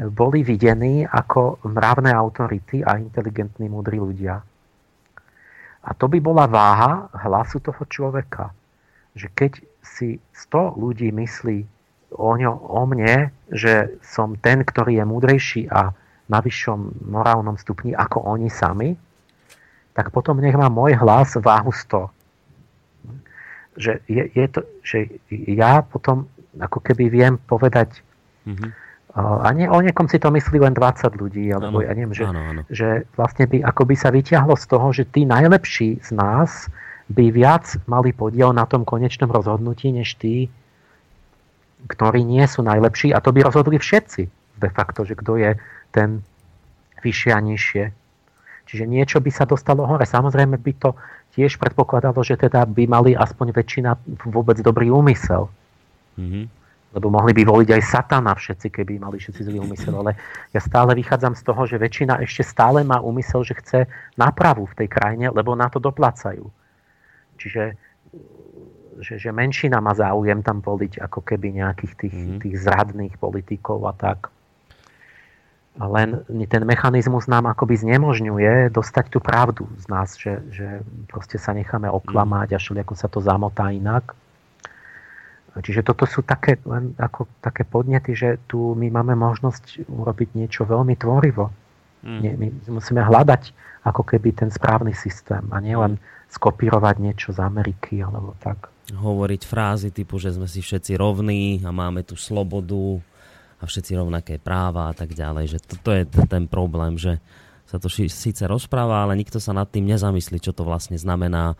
[0.00, 4.40] boli videní ako mravné autority a inteligentní, múdri ľudia.
[5.80, 8.52] A to by bola váha hlasu toho človeka.
[9.16, 11.58] Že keď si 100 ľudí myslí
[12.14, 15.90] o, ňo, o mne, že som ten, ktorý je múdrejší a
[16.30, 18.94] na vyššom morálnom stupni ako oni sami,
[19.90, 22.19] tak potom nech má môj hlas váhu 100.
[23.80, 24.98] Že, je, je to, že
[25.48, 26.28] ja potom
[26.60, 28.04] ako keby viem povedať
[28.44, 32.14] mm-hmm a nie, o niekom si to myslí len 20 ľudí, alebo ano, ja neviem,
[32.14, 32.62] že, ano, ano.
[32.70, 36.70] že vlastne by, ako by sa vyťahlo z toho, že tí najlepší z nás
[37.10, 40.46] by viac mali podiel na tom konečnom rozhodnutí, než tí,
[41.90, 43.10] ktorí nie sú najlepší.
[43.10, 44.30] A to by rozhodli všetci
[44.62, 45.58] de facto, že kto je
[45.90, 46.22] ten
[47.02, 47.84] vyššie a nižšie.
[48.70, 50.06] Čiže niečo by sa dostalo hore.
[50.06, 50.94] Samozrejme by to
[51.34, 53.90] tiež predpokladalo, že teda by mali aspoň väčšina
[54.30, 55.46] vôbec dobrý úmysel.
[56.18, 56.44] Mm-hmm.
[56.90, 59.94] Lebo mohli by voliť aj satana všetci, keby mali všetci zlý úmysel.
[59.94, 60.18] Ale
[60.50, 63.86] ja stále vychádzam z toho, že väčšina ešte stále má úmysel, že chce
[64.18, 66.50] nápravu v tej krajine, lebo na to doplácajú.
[67.38, 67.78] Čiže
[69.00, 72.40] že, že menšina má záujem tam voliť ako keby nejakých tých, mm-hmm.
[72.44, 74.28] tých zradných politikov a tak.
[75.80, 81.56] Len ten mechanizmus nám akoby znemožňuje dostať tú pravdu z nás, že, že proste sa
[81.56, 84.12] necháme oklamať a ako sa to zamotá inak.
[85.56, 90.62] Čiže toto sú také, len ako, také podnety, že tu my máme možnosť urobiť niečo
[90.62, 91.50] veľmi tvorivo.
[92.06, 92.20] Mm.
[92.22, 93.50] Nie, my musíme hľadať
[93.82, 95.96] ako keby ten správny systém a nielen
[96.30, 98.70] skopírovať niečo z Ameriky alebo tak.
[98.94, 103.02] Hovoriť frázy typu, že sme si všetci rovní a máme tu slobodu
[103.60, 105.56] a všetci rovnaké práva a tak ďalej.
[105.56, 107.20] Že toto je ten problém, že
[107.68, 111.54] sa to síce rozpráva, ale nikto sa nad tým nezamyslí, čo to vlastne znamená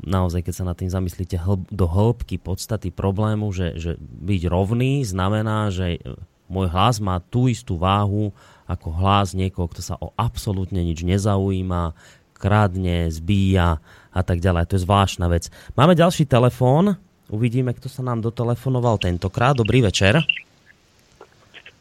[0.00, 1.36] naozaj, keď sa nad tým zamyslíte
[1.68, 6.00] do hĺbky podstaty problému, že, že byť rovný znamená, že
[6.48, 8.32] môj hlas má tú istú váhu
[8.64, 11.92] ako hlas niekoho, kto sa o absolútne nič nezaujíma,
[12.40, 13.78] kradne, zbíja
[14.10, 14.72] a tak ďalej.
[14.72, 15.52] To je zvláštna vec.
[15.76, 16.96] Máme ďalší telefón.
[17.28, 19.54] Uvidíme, kto sa nám dotelefonoval tentokrát.
[19.54, 20.18] Dobrý večer.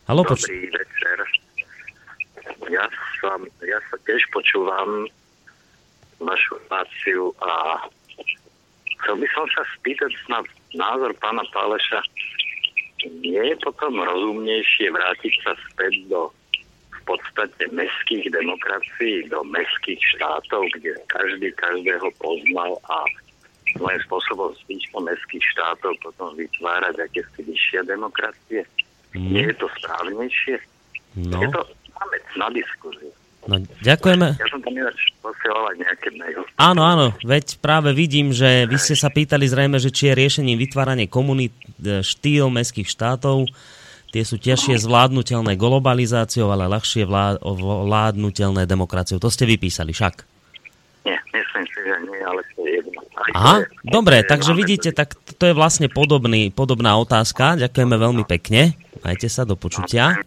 [0.10, 1.18] Halo, Dobrý poč- večer.
[2.74, 2.90] Ja,
[3.22, 5.06] som, ja sa tiež počúvam
[6.18, 7.78] vašu reláciu a
[8.98, 10.42] chcel by som sa spýtať na
[10.74, 12.02] názor pána Páleša.
[13.22, 16.34] Nie je potom rozumnejšie vrátiť sa späť do
[16.90, 23.06] v podstate mestských demokracií, do mestských štátov, kde každý každého poznal a
[23.78, 28.66] svojím spôsobom z týchto mestských štátov potom vytvárať akési vyššie demokracie.
[29.18, 29.30] Mm.
[29.34, 30.56] Nie je to správnejšie?
[31.18, 31.42] No.
[31.42, 31.62] Je to
[31.98, 33.12] máme na diskuziu.
[33.50, 34.38] No, ďakujeme.
[34.38, 34.76] Ja som tam
[35.80, 36.44] nejaké maily.
[36.60, 40.60] Áno, áno, veď práve vidím, že vy ste sa pýtali zrejme, že či je riešením
[40.60, 43.50] vytváranie komunít e, štýl mestských štátov.
[44.10, 49.22] Tie sú ťažšie zvládnutelné globalizáciou, ale ľahšie vládnutelné demokraciou.
[49.22, 50.26] To ste vypísali však.
[51.06, 52.99] Nie, myslím že nie, ale to je jedno.
[53.35, 57.59] Aha, je, dobre, takže vidíte, tak to je vlastne podobný, podobná otázka.
[57.59, 58.75] Ďakujeme veľmi pekne.
[59.03, 60.19] Majte sa, do počutia.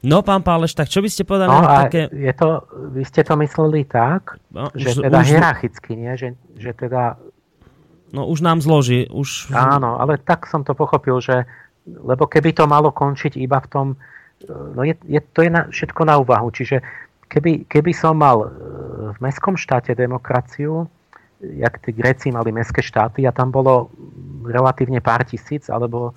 [0.00, 1.52] No, pán Páleš, tak čo by ste povedali?
[1.52, 2.08] No, také...
[2.08, 2.64] je to,
[2.96, 5.26] vy ste to mysleli tak, no, že už, teda už...
[5.28, 6.12] hierarchicky, nie?
[6.16, 7.20] Že, že teda...
[8.10, 9.06] No už nám zloží.
[9.12, 9.52] Už...
[9.52, 11.44] Áno, ale tak som to pochopil, že
[11.86, 13.86] lebo keby to malo končiť iba v tom,
[14.48, 16.84] no je, je, to je na, všetko na úvahu, čiže
[17.30, 18.48] keby, keby som mal e,
[19.14, 20.90] v mestskom štáte demokraciu,
[21.40, 23.88] jak tí Gréci mali mestské štáty a tam bolo
[24.44, 26.12] relatívne pár tisíc, alebo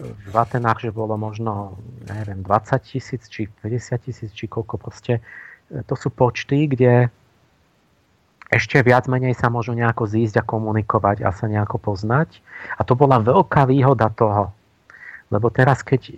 [0.00, 1.76] v Atenách, že bolo možno,
[2.08, 5.20] neviem, 20 tisíc, či 50 tisíc, či koľko proste.
[5.68, 7.08] E, to sú počty, kde
[8.50, 12.42] ešte viac menej sa môžu nejako zísť a komunikovať a sa nejako poznať.
[12.74, 14.50] A to bola veľká výhoda toho.
[15.30, 16.10] Lebo teraz, keď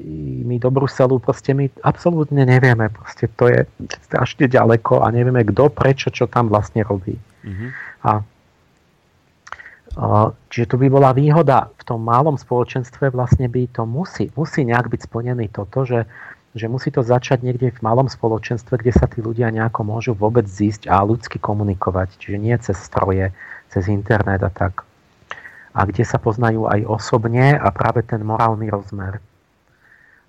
[0.48, 3.68] my do Bruselu, proste my absolútne nevieme, proste to je
[4.08, 7.20] strašne ďaleko a nevieme kto, prečo, čo tam vlastne robí.
[7.44, 7.70] Mm-hmm.
[8.08, 8.24] A
[10.48, 14.88] Čiže tu by bola výhoda v tom malom spoločenstve, vlastne by to musí, musí nejak
[14.88, 16.08] byť splnený toto, že,
[16.56, 20.48] že musí to začať niekde v malom spoločenstve, kde sa tí ľudia nejako môžu vôbec
[20.48, 22.16] zísť a ľudsky komunikovať.
[22.16, 23.36] Čiže nie cez stroje,
[23.68, 24.88] cez internet a tak.
[25.72, 29.24] A kde sa poznajú aj osobne a práve ten morálny rozmer.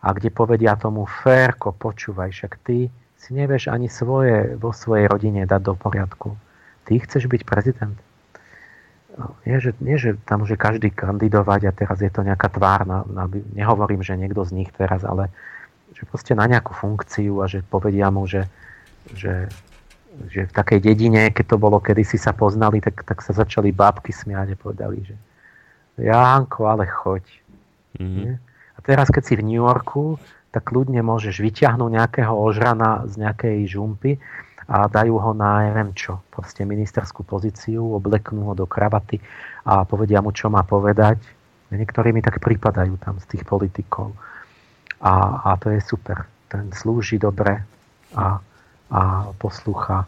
[0.04, 2.88] A kde povedia tomu Férko, počúvaj, však ty
[3.20, 6.36] si nevieš ani svoje vo svojej rodine dať do poriadku.
[6.84, 7.96] Ty chceš byť prezident
[9.46, 13.06] nie že, nie, že tam môže každý kandidovať a teraz je to nejaká tvár, na,
[13.06, 15.30] na, nehovorím, že niekto z nich teraz, ale
[15.94, 18.50] že proste na nejakú funkciu a že povedia mu, že,
[19.14, 19.46] že,
[20.34, 23.70] že v takej dedine, keď to bolo, kedy si sa poznali, tak, tak sa začali
[23.70, 25.16] bábky smiať a povedali, že
[25.98, 27.24] Jánko, ale choď.
[28.00, 28.34] Mm-hmm.
[28.74, 30.18] A teraz, keď si v New Yorku,
[30.54, 34.22] tak ľudne môžeš vyťahnuť nejakého ožrana z nejakej žumpy
[34.70, 39.20] a dajú ho na neviem čo, proste ministerskú pozíciu, obleknú ho do kravaty
[39.66, 41.20] a povedia mu, čo má povedať.
[41.74, 44.14] Niektorí mi tak pripadajú tam z tých politikov.
[45.02, 46.30] A, a to je super.
[46.48, 47.66] Ten slúži dobre
[48.14, 48.38] a,
[48.94, 49.02] a
[49.42, 50.06] poslúcha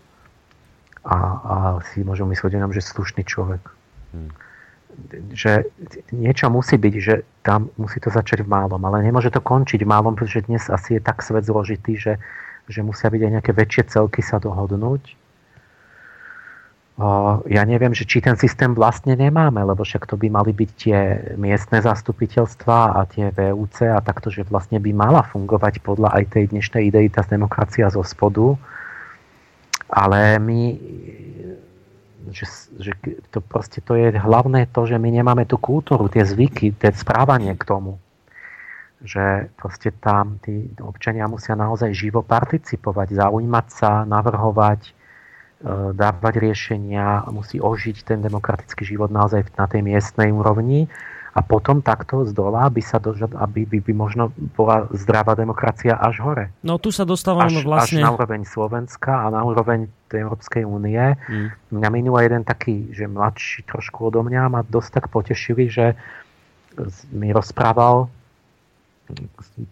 [1.06, 1.56] a, a
[1.90, 3.62] si môžu myslieť jenom, že slušný človek.
[4.14, 4.30] Hmm.
[5.36, 5.68] Že
[6.16, 9.92] niečo musí byť, že tam musí to začať v málom, ale nemôže to končiť v
[9.92, 12.18] málom, pretože dnes asi je tak svet zložitý, že
[12.66, 15.14] že musia byť aj nejaké väčšie celky sa dohodnúť.
[17.52, 21.00] Ja neviem, že či ten systém vlastne nemáme, lebo však to by mali byť tie
[21.36, 26.56] miestne zastupiteľstva a tie VUC a takto, že vlastne by mala fungovať podľa aj tej
[26.56, 28.56] dnešnej idei tá demokracia zo spodu.
[29.92, 30.62] Ale my
[32.32, 32.45] že,
[32.80, 32.92] že
[33.30, 37.54] to proste to je hlavné to, že my nemáme tú kultúru, tie zvyky, tie správanie
[37.54, 38.02] k tomu.
[39.06, 44.92] Že proste tam tí občania musia naozaj živo participovať, zaujímať sa, navrhovať, e,
[45.94, 50.90] dávať riešenia, musí ožiť ten demokratický život naozaj na tej miestnej úrovni
[51.36, 56.00] a potom takto z dola by sa dožad, aby by, by možno bola zdravá demokracia
[56.00, 56.45] až hore.
[56.64, 58.00] No tu sa dostávame až, vlastne...
[58.00, 60.95] Až na úroveň Slovenska a na úroveň tej Európskej únie.
[60.98, 61.52] Hmm.
[61.76, 66.00] Mňa minula jeden taký, že mladší trošku odo mňa ma dosť tak potešili, že
[67.11, 68.08] mi rozprával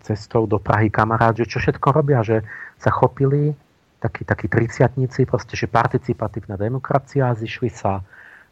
[0.03, 2.43] cestou do Prahy kamarát, že čo všetko robia, že
[2.77, 3.55] sa chopili
[4.03, 8.03] takí, takí triciatníci, proste, že participatívna demokracia, zišli sa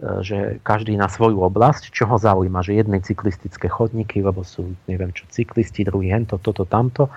[0.02, 4.74] E, že každý na svoju oblasť, čo ho zaujíma, že jedné cyklistické chodníky, lebo sú,
[4.90, 7.14] neviem čo, cyklisti, druhý hento, toto, tamto.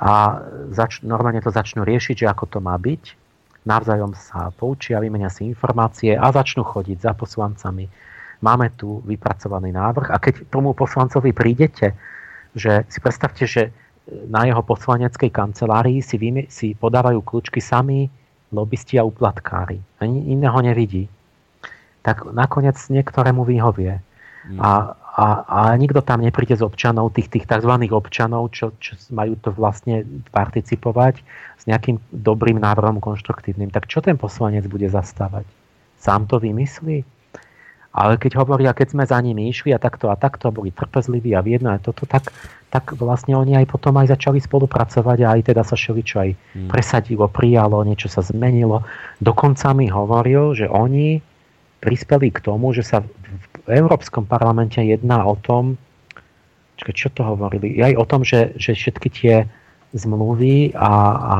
[0.00, 0.40] A
[0.72, 3.23] zač- normálne to začnú riešiť, že ako to má byť.
[3.64, 7.88] Navzájom sa poučia, vymenia si informácie a začnú chodiť za poslancami.
[8.44, 11.96] Máme tu vypracovaný návrh a keď tomu poslancovi prídete,
[12.52, 13.72] že si predstavte, že
[14.28, 18.12] na jeho poslaneckej kancelárii si, vymi- si podávajú kľúčky sami
[18.52, 19.80] lobbysti a uplatkári.
[20.04, 21.08] Ani iného nevidí
[22.04, 24.04] tak nakoniec niektorému vyhovie.
[24.44, 24.60] Mm.
[24.60, 27.70] A, a, a nikto tam nepríde z občanov, tých, tých tzv.
[27.94, 30.02] občanov, čo, čo majú to vlastne
[30.34, 31.22] participovať
[31.54, 33.70] s nejakým dobrým návrhom konštruktívnym.
[33.70, 35.46] Tak čo ten poslanec bude zastávať?
[36.02, 37.06] Sám to vymyslí?
[37.94, 41.46] Ale keď hovoria, keď sme za nimi išli a takto a takto, boli trpezliví a
[41.46, 42.34] viedno aj toto, tak,
[42.66, 46.68] tak vlastne oni aj potom aj začali spolupracovať a aj teda sa šeličo aj mm.
[46.74, 48.82] presadilo, prijalo, niečo sa zmenilo.
[49.22, 51.22] Dokonca mi hovoril, že oni
[51.78, 55.80] prispeli k tomu, že sa v Európskom parlamente jedná o tom,
[56.76, 59.34] čakaj, čo to hovorili, aj o tom, že, že všetky tie
[59.94, 61.36] zmluvy a, a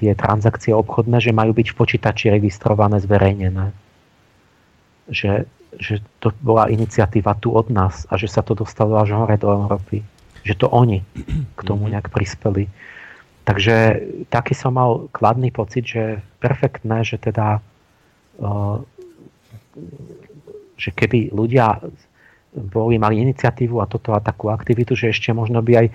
[0.00, 3.68] tie transakcie obchodné, že majú byť v počítači registrované, zverejnené.
[5.12, 5.44] Že,
[5.76, 9.52] že to bola iniciatíva tu od nás a že sa to dostalo až hore do
[9.52, 10.00] Európy.
[10.42, 11.04] Že to oni
[11.58, 12.00] k tomu mhm.
[12.00, 12.66] nejak prispeli.
[13.44, 17.64] Takže taký som mal kladný pocit, že perfektné, že teda
[18.40, 18.76] uh,
[20.78, 21.82] že keby ľudia
[22.54, 25.88] boli, mali iniciatívu a toto a takú aktivitu, že ešte možno by aj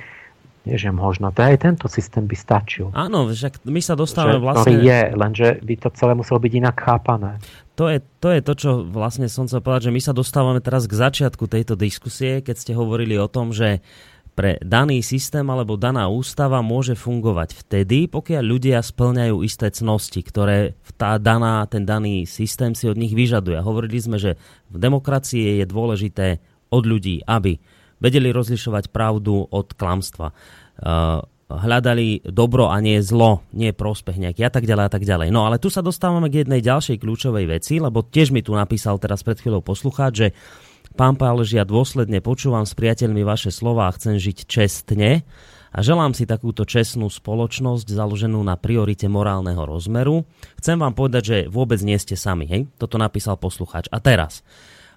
[0.63, 2.87] nie, že možno, to aj tento systém by stačil.
[2.95, 4.79] Áno, však my sa dostávame že, vlastne...
[4.79, 7.35] je, lenže by to celé muselo byť inak chápané.
[7.75, 10.87] To je, to je to, čo vlastne som chcel povedať, že my sa dostávame teraz
[10.87, 13.83] k začiatku tejto diskusie, keď ste hovorili o tom, že
[14.33, 20.73] pre daný systém alebo daná ústava môže fungovať vtedy, pokiaľ ľudia splňajú isté cnosti, ktoré
[20.97, 23.61] tá daná, ten daný systém si od nich vyžaduje.
[23.61, 24.41] Hovorili sme, že
[24.73, 26.27] v demokracii je dôležité
[26.73, 27.61] od ľudí, aby
[28.01, 30.33] vedeli rozlišovať pravdu od klamstva.
[30.81, 31.21] Uh,
[31.53, 35.29] hľadali dobro a nie zlo, nie prospech nejaký a tak ďalej a tak ďalej.
[35.29, 38.97] No ale tu sa dostávame k jednej ďalšej kľúčovej veci, lebo tiež mi tu napísal
[38.97, 40.27] teraz pred chvíľou poslucháč, že
[40.93, 45.25] Pán Pálež, dôsledne počúvam s priateľmi vaše slova a chcem žiť čestne
[45.73, 50.29] a želám si takúto čestnú spoločnosť založenú na priorite morálneho rozmeru.
[50.61, 52.45] Chcem vám povedať, že vôbec nie ste sami.
[52.45, 52.69] Hej?
[52.77, 53.89] Toto napísal poslucháč.
[53.89, 54.45] A teraz.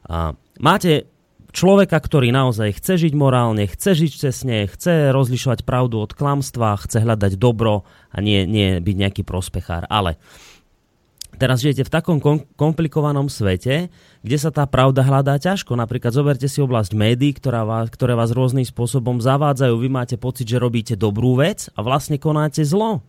[0.05, 1.09] A, máte
[1.57, 7.01] človeka, ktorý naozaj chce žiť morálne, chce žiť čestne, chce rozlišovať pravdu od klamstva, chce
[7.01, 9.89] hľadať dobro a nie, nie byť nejaký prospechár.
[9.89, 10.21] Ale
[11.37, 13.93] Teraz žijete v takom kom- komplikovanom svete,
[14.25, 15.77] kde sa tá pravda hľadá ťažko.
[15.77, 19.77] Napríklad zoberte si oblasť médií, ktorá vás, ktoré vás rôznym spôsobom zavádzajú.
[19.77, 23.05] Vy máte pocit, že robíte dobrú vec a vlastne konáte zlo.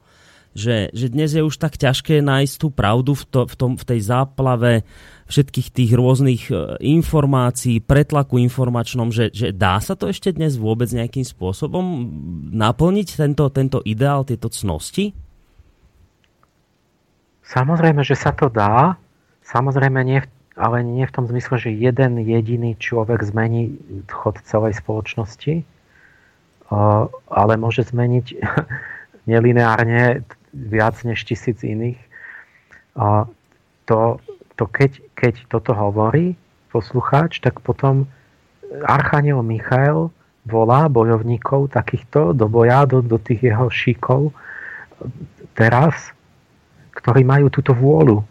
[0.58, 3.86] Že, že dnes je už tak ťažké nájsť tú pravdu v, to, v, tom, v
[3.86, 4.82] tej záplave
[5.30, 10.90] všetkých tých rôznych e, informácií, pretlaku informačnom, že, že dá sa to ešte dnes vôbec
[10.90, 12.10] nejakým spôsobom
[12.58, 15.27] naplniť tento, tento ideál, tieto cnosti?
[17.48, 19.00] Samozrejme, že sa to dá,
[19.48, 20.20] samozrejme nie,
[20.60, 23.80] ale nie v tom zmysle, že jeden jediný človek zmení
[24.12, 25.64] chod celej spoločnosti,
[27.32, 28.36] ale môže zmeniť
[29.32, 32.00] nelineárne viac než tisíc iných.
[33.88, 34.00] To,
[34.60, 36.36] to keď, keď toto hovorí
[36.76, 38.12] poslucháč, tak potom
[38.84, 40.12] Archaniel Michael
[40.44, 44.36] volá bojovníkov takýchto do boja, do, do tých jeho šíkov
[45.56, 46.12] teraz
[46.98, 48.26] ktorí majú túto vôľu.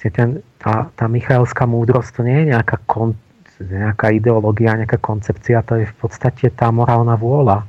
[0.00, 3.12] Ten, tá, tá Michaelská múdrosť to nie je nejaká, kon,
[3.60, 7.68] nejaká ideológia, nejaká koncepcia, to je v podstate tá morálna vôľa.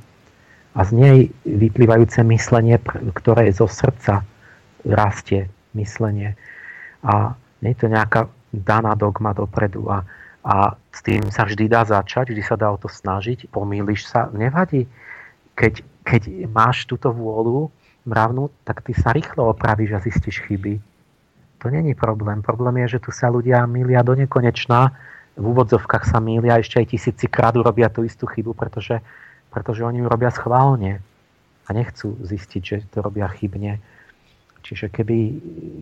[0.72, 2.80] A z nej vyplývajúce myslenie,
[3.12, 4.24] ktoré zo srdca
[4.88, 6.32] rastie myslenie.
[7.04, 9.92] A nie je to nejaká daná dogma dopredu.
[9.92, 10.00] A,
[10.40, 14.32] a s tým sa vždy dá začať, vždy sa dá o to snažiť, pomýliš sa,
[14.32, 14.88] nevadí.
[15.52, 17.68] Keď, keď máš túto vôľu,
[18.04, 20.80] mravnú, tak ty sa rýchlo opravíš a zistíš chyby.
[21.62, 22.42] To není problém.
[22.42, 24.90] Problém je, že tu sa ľudia milia do nekonečná.
[25.38, 28.98] V úvodzovkách sa milia ešte aj tisíci krát urobia tú istú chybu, pretože,
[29.48, 30.98] pretože oni ju robia schválne
[31.64, 33.78] a nechcú zistiť, že to robia chybne.
[34.62, 35.18] Čiže keby,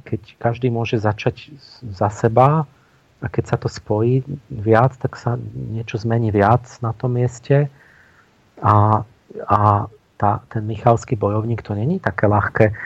[0.05, 1.52] keď každý môže začať
[1.84, 2.68] za seba
[3.20, 7.68] a keď sa to spojí viac, tak sa niečo zmení viac na tom mieste
[8.60, 9.05] a,
[9.49, 9.58] a
[10.20, 12.76] tá, ten Michalský bojovník to není také ľahké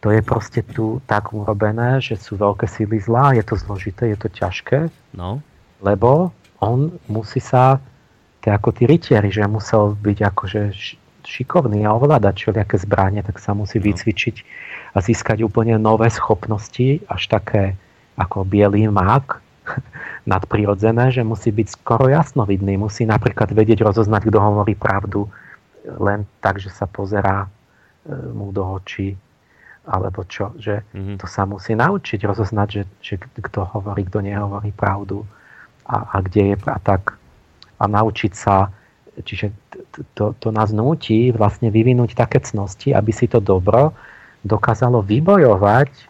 [0.00, 4.18] to je proste tu tak urobené, že sú veľké síly zlá, je to zložité, je
[4.18, 5.44] to ťažké, no.
[5.84, 7.76] lebo on musí sa,
[8.40, 10.62] to ako tí rytieri, že musel byť akože
[11.20, 13.92] šikovný a ovládať všelijaké zbranie, tak sa musí no.
[13.92, 14.36] vycvičiť
[14.96, 17.76] a získať úplne nové schopnosti, až také
[18.16, 19.36] ako bielý mák,
[20.32, 22.80] nadprirodzené, že musí byť skoro jasnovidný.
[22.80, 25.28] Musí napríklad vedieť rozoznať, kto hovorí pravdu
[25.84, 27.48] len tak, že sa pozerá e,
[28.32, 29.16] mu do očí
[29.88, 31.16] alebo čo, že mm-hmm.
[31.18, 35.24] to sa musí naučiť rozoznať, že, že kto hovorí, kto nehovorí pravdu
[35.88, 37.16] a, a kde je a tak
[37.80, 38.68] a naučiť sa,
[39.24, 39.50] čiže
[40.12, 43.96] to, to nás núti vlastne vyvinúť také cnosti, aby si to dobro
[44.44, 46.04] dokázalo vybojovať e,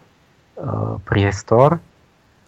[1.07, 1.79] priestor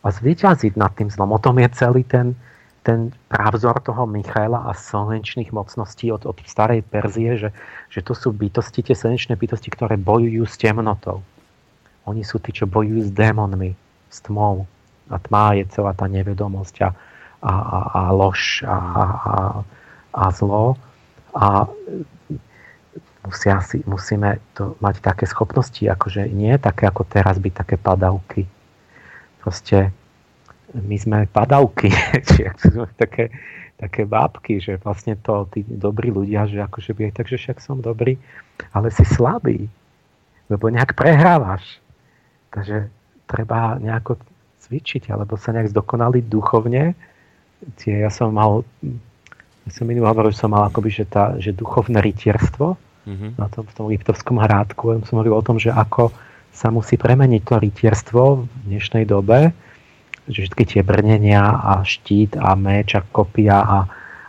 [0.02, 1.30] a zvyťaziť nad tým zlom.
[1.30, 2.34] O tom je celý ten,
[2.82, 7.50] ten právzor toho Michaela a slnečných mocností od, od starej Perzie, že,
[7.94, 11.22] že to sú bytosti, tie slnečné bytosti, ktoré bojujú s temnotou.
[12.10, 13.78] Oni sú tí, čo bojujú s démonmi,
[14.10, 14.66] s tmou.
[15.06, 16.90] A tma je celá tá nevedomosť a,
[17.46, 19.36] a, a, a lož a, a, a,
[20.10, 20.74] a zlo.
[21.38, 21.70] A
[23.22, 28.50] musia si, musíme to mať také schopnosti, akože nie také ako teraz byť také padavky.
[29.38, 29.94] Proste
[30.72, 31.92] my sme padavky,
[32.64, 33.28] sme také,
[33.76, 38.16] také bábky, že vlastne to tí dobrí ľudia, že akože by takže však som dobrý,
[38.72, 39.68] ale si slabý,
[40.48, 41.80] lebo nejak prehrávaš.
[42.52, 42.88] Takže
[43.28, 44.20] treba nejako
[44.64, 46.92] cvičiť, alebo sa nejak zdokonaliť duchovne.
[47.80, 48.64] Tie, ja som mal,
[49.64, 52.76] ja som minulý hovoril, že som mal akoby, že, tá, že duchovné rytierstvo
[53.08, 53.30] mm-hmm.
[53.40, 54.94] na tom, v tom Liptovskom hrádku.
[54.94, 56.12] Ja som hovoril o tom, že ako
[56.52, 59.56] sa musí premeniť to rytierstvo v dnešnej dobe,
[60.30, 63.78] všetky tie brnenia a štít a meč a kopia a,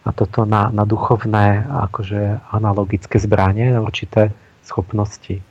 [0.04, 4.34] a toto na, na duchovné akože analogické zbranie, určité
[4.66, 5.42] schopnosti.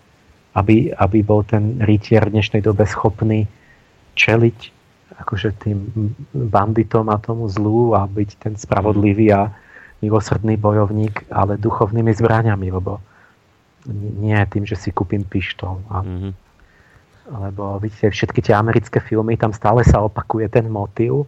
[0.52, 3.48] Aby, aby bol ten rytier v dnešnej dobe schopný
[4.18, 4.58] čeliť
[5.24, 5.78] akože tým
[6.34, 9.48] banditom a tomu zlu a byť ten spravodlivý a
[10.04, 13.00] milosrdný bojovník, ale duchovnými zbraniami, lebo
[14.20, 15.80] nie tým, že si kúpim pištol.
[15.88, 16.32] A, mm-hmm
[17.32, 21.24] lebo vidíte, všetky tie americké filmy, tam stále sa opakuje ten motív,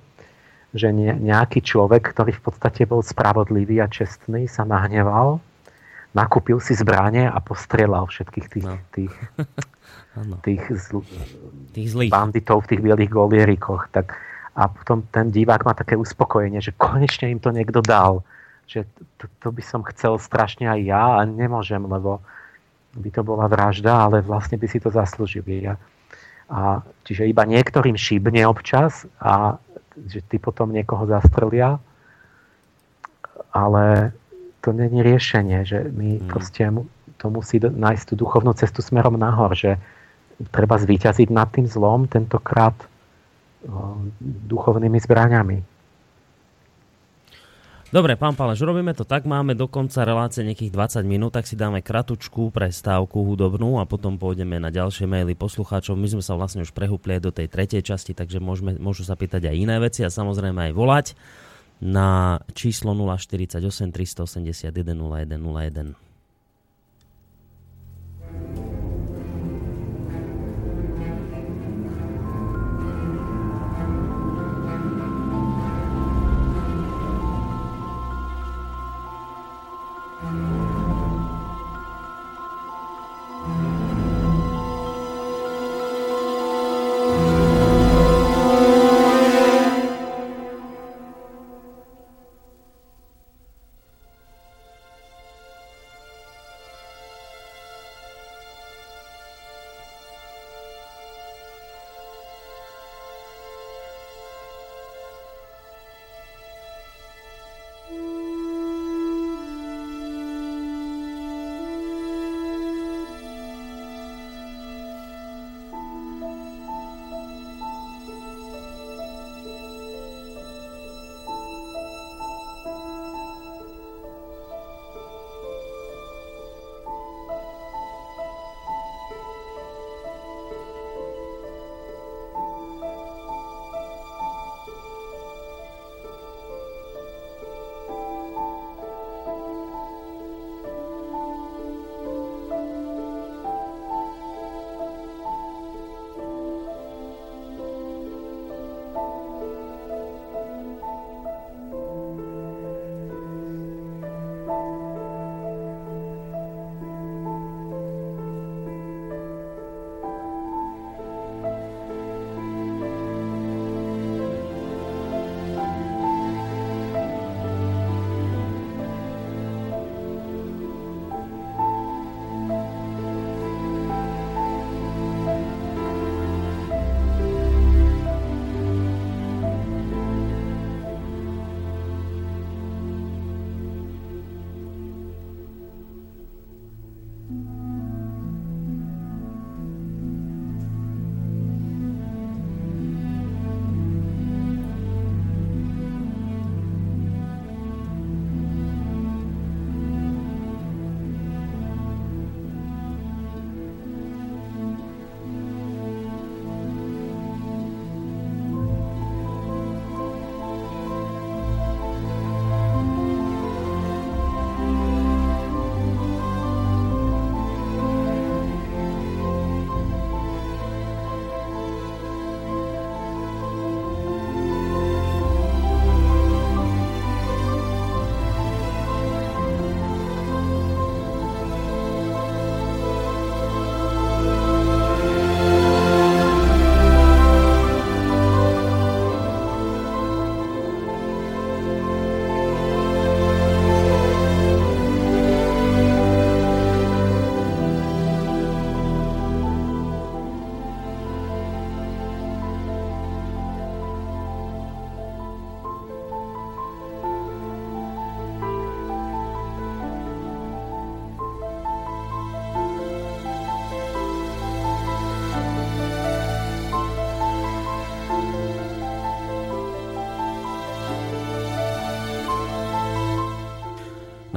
[0.76, 5.40] že nejaký človek, ktorý v podstate bol spravodlivý a čestný, sa nahneval,
[6.12, 8.76] nakúpil si zbranie a postrelal všetkých tých, no.
[8.92, 9.14] tých,
[10.46, 11.00] tých, zl,
[11.72, 12.10] tých zlých.
[12.10, 13.88] banditov v tých bielých golierikoch.
[13.94, 14.12] Tak,
[14.54, 18.26] a potom ten divák má také uspokojenie, že konečne im to niekto dal.
[18.66, 18.86] Že
[19.18, 22.18] to, to by som chcel strašne aj ja a nemôžem, lebo
[22.94, 25.66] by to bola vražda, ale vlastne by si to zaslúžili.
[25.66, 25.74] A,
[26.50, 29.56] a, čiže iba niektorým šibne občas a
[29.94, 31.78] že ty potom niekoho zastrelia,
[33.54, 34.10] ale
[34.60, 36.26] to není riešenie, že my hmm.
[36.26, 36.66] proste
[37.20, 39.78] to musí nájsť tú duchovnú cestu smerom nahor, že
[40.50, 42.74] treba zvíťaziť nad tým zlom, tentokrát
[44.50, 45.73] duchovnými zbraňami.
[47.94, 51.54] Dobre, pán Paleš, robíme to tak, máme do konca relácie nejakých 20 minút, tak si
[51.54, 55.94] dáme kratučku prestávku hudobnú a potom pôjdeme na ďalšie maily poslucháčov.
[55.94, 59.46] My sme sa vlastne už prehúpli do tej tretej časti, takže môžeme, môžu sa pýtať
[59.46, 61.06] aj iné veci a samozrejme aj volať
[61.78, 65.94] na číslo 048 381 0101.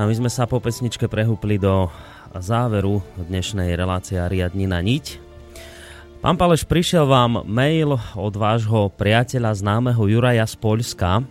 [0.08, 1.92] my sme sa po pesničke prehúpli do
[2.32, 5.20] záveru dnešnej relácie Riadnina niť.
[6.24, 11.28] Pán Paleš, prišiel vám mail od vášho priateľa známeho Juraja z Poľska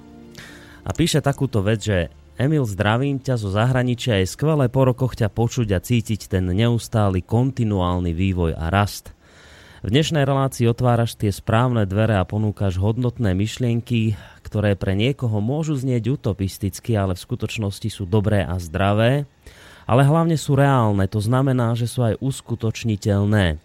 [0.85, 5.33] a píše takúto vec, že Emil, zdravím ťa zo zahraničia, je skvelé po rokoch ťa
[5.33, 9.17] počuť a cítiť ten neustály kontinuálny vývoj a rast.
[9.81, 15.75] V dnešnej relácii otváraš tie správne dvere a ponúkaš hodnotné myšlienky, ktoré pre niekoho môžu
[15.75, 19.27] znieť utopisticky, ale v skutočnosti sú dobré a zdravé,
[19.91, 23.59] ale hlavne sú reálne, to znamená, že sú aj uskutočniteľné.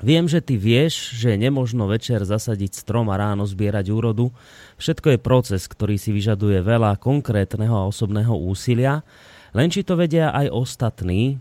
[0.00, 4.32] Viem, že ty vieš, že je nemožno večer zasadiť strom a ráno zbierať úrodu.
[4.80, 9.04] Všetko je proces, ktorý si vyžaduje veľa konkrétneho a osobného úsilia,
[9.52, 11.36] len či to vedia aj ostatní,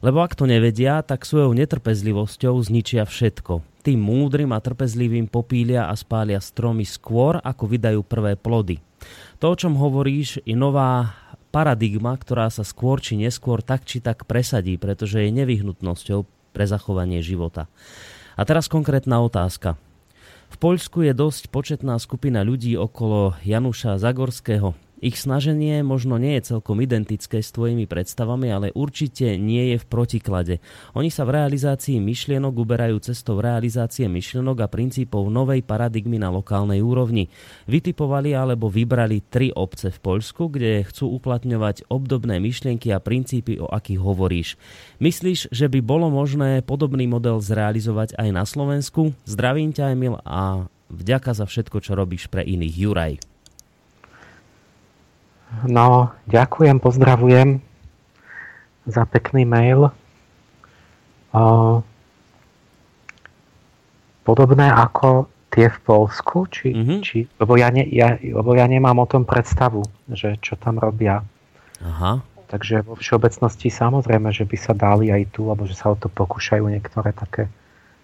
[0.00, 3.60] lebo ak to nevedia, tak svojou netrpezlivosťou zničia všetko.
[3.84, 8.80] Tým múdrym a trpezlivým popília a spália stromy skôr, ako vydajú prvé plody.
[9.40, 11.16] To, o čom hovoríš, je nová
[11.52, 17.24] paradigma, ktorá sa skôr či neskôr tak či tak presadí, pretože je nevyhnutnosťou pre zachovanie
[17.24, 17.68] života.
[18.36, 19.76] A teraz konkrétna otázka.
[20.50, 26.54] V Poľsku je dosť početná skupina ľudí okolo Januša Zagorského, ich snaženie možno nie je
[26.54, 30.54] celkom identické s tvojimi predstavami, ale určite nie je v protiklade.
[30.92, 36.84] Oni sa v realizácii myšlienok uberajú cestou realizácie myšlienok a princípov novej paradigmy na lokálnej
[36.84, 37.32] úrovni.
[37.64, 43.72] Vytipovali alebo vybrali tri obce v Poľsku, kde chcú uplatňovať obdobné myšlienky a princípy, o
[43.72, 44.48] akých hovoríš.
[45.00, 49.16] Myslíš, že by bolo možné podobný model zrealizovať aj na Slovensku?
[49.24, 52.76] Zdravím ťa, Emil, a vďaka za všetko, čo robíš pre iných.
[52.76, 53.29] Juraj.
[55.66, 57.58] No, ďakujem, pozdravujem
[58.86, 59.90] za pekný mail.
[61.34, 61.82] O,
[64.22, 66.46] podobné ako tie v Polsku?
[66.46, 67.00] Či, mm-hmm.
[67.02, 69.82] či, lebo, ja ne, ja, lebo ja nemám o tom predstavu,
[70.14, 71.26] že čo tam robia.
[71.82, 72.22] Aha.
[72.46, 76.06] Takže vo všeobecnosti samozrejme, že by sa dali aj tu, alebo že sa o to
[76.10, 77.50] pokúšajú niektoré také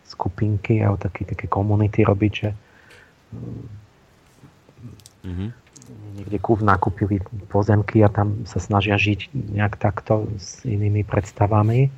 [0.06, 2.50] skupinky alebo také, také komunity robiť, že
[5.26, 5.65] mm-hmm
[6.16, 7.20] niekde kúp nakúpili
[7.52, 11.92] pozemky a tam sa snažia žiť nejak takto s inými predstavami.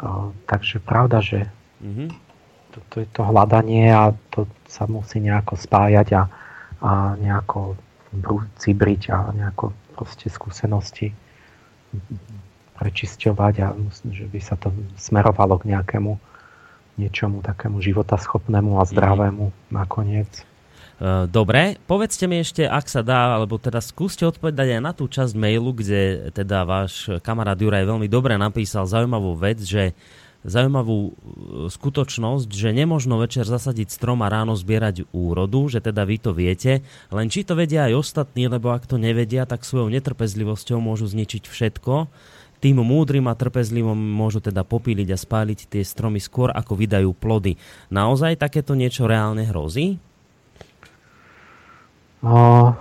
[0.00, 1.48] O, takže pravda, že
[1.80, 2.08] mm-hmm.
[2.72, 6.22] to, to je to hľadanie a to sa musí nejako spájať a,
[6.82, 7.76] a nejako
[8.60, 11.12] cibriť a nejako proste skúsenosti
[12.76, 13.68] prečisťovať a
[14.12, 14.68] že by sa to
[15.00, 16.20] smerovalo k nejakému
[16.96, 19.72] niečomu takému životaschopnému a zdravému mm-hmm.
[19.72, 20.32] nakoniec.
[20.96, 25.04] Eh, dobre, povedzte mi ešte, ak sa dá, alebo teda skúste odpovedať aj na tú
[25.04, 29.92] časť mailu, kde teda váš kamarát Juraj veľmi dobre napísal zaujímavú vec, že
[30.40, 31.14] zaujímavú eh,
[31.68, 36.80] skutočnosť, že nemožno večer zasadiť strom a ráno zbierať úrodu, že teda vy to viete,
[37.12, 41.44] len či to vedia aj ostatní, lebo ak to nevedia, tak svojou netrpezlivosťou môžu zničiť
[41.44, 42.08] všetko.
[42.56, 47.60] Tým múdrym a trpezlivom môžu teda popíliť a spáliť tie stromy skôr, ako vydajú plody.
[47.92, 50.00] Naozaj takéto niečo reálne hrozí?
[52.24, 52.72] O,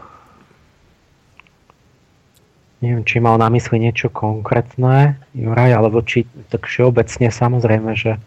[2.80, 8.22] neviem, či mal na mysli niečo konkrétne, Juraj, alebo či tak všeobecne samozrejme, že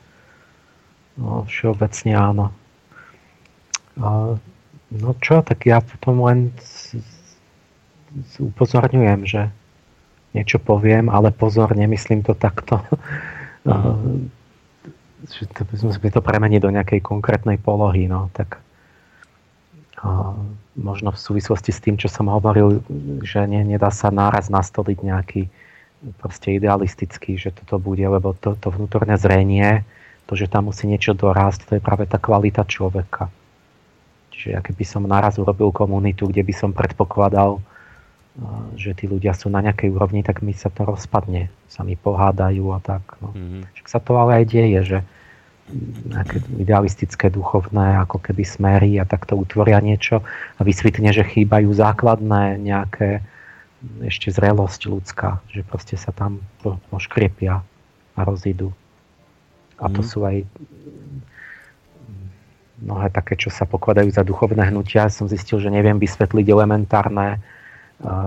[1.17, 2.47] no, všeobecne áno.
[3.97, 4.37] O,
[4.93, 6.53] no čo, tak ja potom len
[8.39, 9.43] upozorňujem, že
[10.37, 12.85] niečo poviem, ale pozor, nemyslím to takto.
[13.69, 14.33] Mm.
[15.29, 15.67] že to,
[16.01, 18.63] by to premeniť do nejakej konkrétnej polohy, no, tak
[20.79, 22.81] možno v súvislosti s tým, čo som hovoril,
[23.27, 25.43] že nie, nedá sa náraz nastoliť nejaký
[26.23, 29.83] proste idealistický, že toto bude, lebo to, to vnútorné zrenie,
[30.31, 33.27] to, že tam musí niečo dorásť, to je práve tá kvalita človeka.
[34.31, 37.59] Čiže ja keby som naraz urobil komunitu, kde by som predpokladal,
[38.79, 41.51] že tí ľudia sú na nejakej úrovni, tak mi sa to rozpadne.
[41.67, 43.03] Sa mi pohádajú a tak.
[43.19, 43.35] No.
[43.35, 43.75] Mm-hmm.
[43.75, 44.99] Však sa to ale aj deje, že
[46.09, 50.25] nejaké idealistické, duchovné, ako keby smery a takto utvoria niečo
[50.57, 53.21] a vysvetne, že chýbajú základné nejaké
[54.03, 56.43] ešte zrelosť ľudská, že proste sa tam
[56.91, 57.63] poškriepia
[58.17, 58.75] a rozídu.
[59.79, 60.09] A to mm.
[60.09, 60.37] sú aj
[62.83, 65.07] mnohé také, čo sa pokladajú za duchovné hnutia.
[65.11, 67.39] Som zistil, že neviem vysvetliť elementárne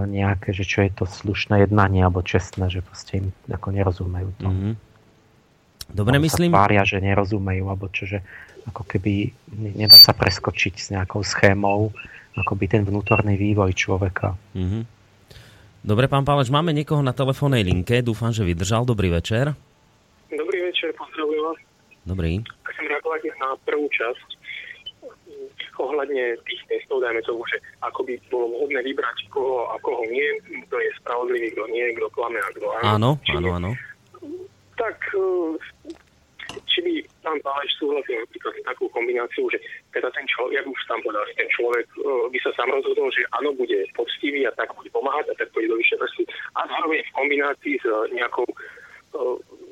[0.08, 4.50] nejaké, že čo je to slušné jednanie alebo čestné, že proste im ako nerozumejú to.
[4.52, 4.74] Mm-hmm.
[5.92, 6.52] Dobre, alebo myslím...
[6.52, 8.20] sa tvária, že nerozumejú, alebo čo, že
[8.68, 11.92] ako keby nedá sa preskočiť s nejakou schémou,
[12.38, 14.38] ako by ten vnútorný vývoj človeka.
[14.56, 14.84] Mm-hmm.
[15.82, 18.86] Dobre, pán Páleč, máme niekoho na telefónnej linke, dúfam, že vydržal.
[18.86, 19.58] Dobrý večer.
[20.30, 21.60] Dobrý večer, pozdravujem vás.
[22.06, 22.32] Dobrý.
[22.46, 24.30] Chcem reagovať na prvú časť.
[25.82, 30.30] ohľadne tých testov, dajme tomu, že ako by bolo vhodné vybrať koho a koho nie,
[30.70, 32.86] kto je spravodlivý, kto nie, kto klame a kto áno.
[32.86, 33.72] Áno, áno, áno.
[34.78, 34.98] Tak
[36.68, 36.94] či by
[37.24, 39.60] pán Páleš súhlasil napríklad takú kombináciu, že
[39.96, 43.56] teda ten človek, jak už tam povedal, ten človek by sa sám rozhodol, že áno,
[43.56, 46.24] bude poctivý a tak bude pomáhať a tak pôjde do vyššej vrstvy.
[46.56, 48.48] A zároveň v kombinácii s nejakou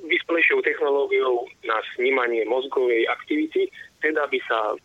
[0.08, 3.72] vyspelejšou technológiou na snímanie mozgovej aktivity,
[4.03, 4.76] teda by sa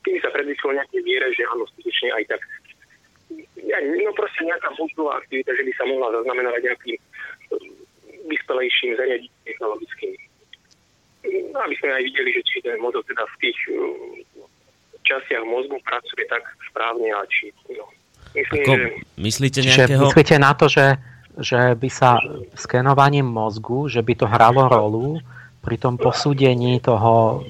[0.00, 2.40] tým sa predišlo nejaké viere, že áno, skutočne aj tak
[3.62, 6.98] ja, no proste nejaká mozgová aktivita, že by sa mohla zaznamenávať nejakým
[8.28, 10.12] vyspelejším zariadením technologickým.
[11.52, 13.80] No, aby sme aj videli, že či ten mozog teda v tých uh,
[15.04, 16.42] častiach mozgu pracuje tak
[16.72, 17.52] správne a či...
[17.76, 17.84] No,
[18.32, 18.86] myslím, Ako, že...
[19.20, 20.00] Myslíte nejakého...
[20.08, 20.86] myslíte na to, že,
[21.36, 22.16] že by sa
[22.56, 25.06] skenovaním mozgu, že by to hralo rolu
[25.60, 27.44] pri tom posúdení toho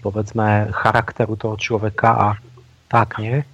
[0.00, 2.28] povedzme charakteru toho človeka a
[2.88, 3.44] tak, nie?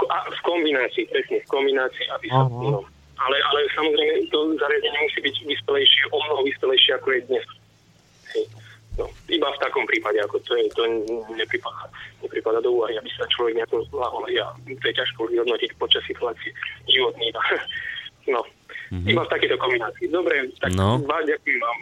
[0.00, 2.46] V kombinácii, presne, v kombinácii, aby sa...
[2.46, 2.70] Uh-huh.
[2.70, 2.78] No,
[3.20, 7.46] ale, ale samozrejme to zariadenie musí byť vyspelejšie, o mnoho vyspelejšie ako je dnes.
[8.98, 10.82] No, iba v takom prípade, ako to, je, to
[11.32, 11.88] nepripada,
[12.20, 14.28] nepripada do úvahy, aby sa človek nejako zláhol.
[14.28, 16.52] Ja, to je ťažko vyhodnotiť počas situácie
[16.90, 17.32] životný.
[18.28, 18.44] No,
[18.92, 19.08] mm-hmm.
[19.14, 20.10] iba v takéto kombinácii.
[20.10, 21.00] Dobre, tak no.
[21.06, 21.78] ďakujem vám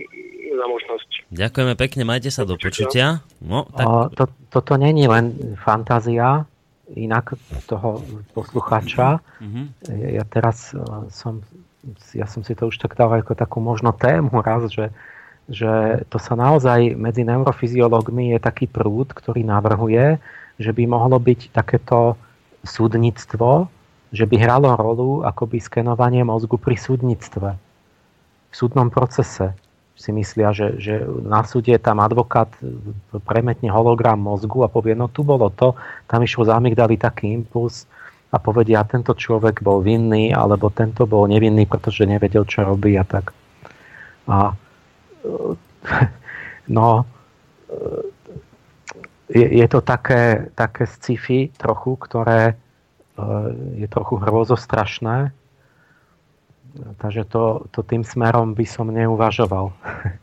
[0.52, 1.08] za možnosť.
[1.32, 3.24] Ďakujeme pekne, majte sa do počutia.
[3.42, 3.86] No, tak...
[3.88, 6.46] o, to, toto není len fantázia,
[6.96, 7.36] inak
[7.68, 8.00] toho
[8.32, 9.20] poslucháča.
[9.40, 9.64] Mm-hmm.
[10.16, 10.80] Ja teraz e,
[11.12, 11.44] som,
[12.16, 14.88] ja som si to už tak dal ako takú možno tému raz, že,
[15.50, 20.16] že to sa naozaj medzi neurofyziológmi je taký prúd, ktorý navrhuje,
[20.56, 22.16] že by mohlo byť takéto
[22.64, 23.68] súdnictvo,
[24.10, 27.48] že by hralo rolu akoby skenovanie mozgu pri súdnictve,
[28.48, 29.52] v súdnom procese
[29.98, 32.46] si myslia, že, že na súde tam advokát
[33.26, 35.74] premetne hologram mozgu a povie, no tu bolo to,
[36.06, 37.90] tam išlo z amygdaly taký impuls
[38.30, 43.02] a povedia, tento človek bol vinný, alebo tento bol nevinný, pretože nevedel, čo robí a
[43.02, 43.34] tak.
[44.30, 44.54] A
[46.78, 47.02] no,
[49.28, 52.54] je, je to také, také sci-fi trochu, ktoré e,
[53.82, 55.32] je trochu hrozostrašné,
[56.78, 59.74] Takže to, to tým smerom by som neuvažoval.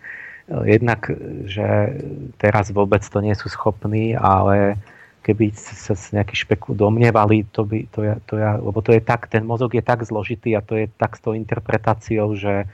[0.76, 1.10] Jednak,
[1.50, 1.98] že
[2.38, 4.78] teraz vôbec to nie sú schopní, ale
[5.26, 9.26] keby sa nejaký špeku domnievali, to by, to ja, to ja, lebo to je tak,
[9.26, 12.70] ten mozog je tak zložitý a to je tak s tou interpretáciou, že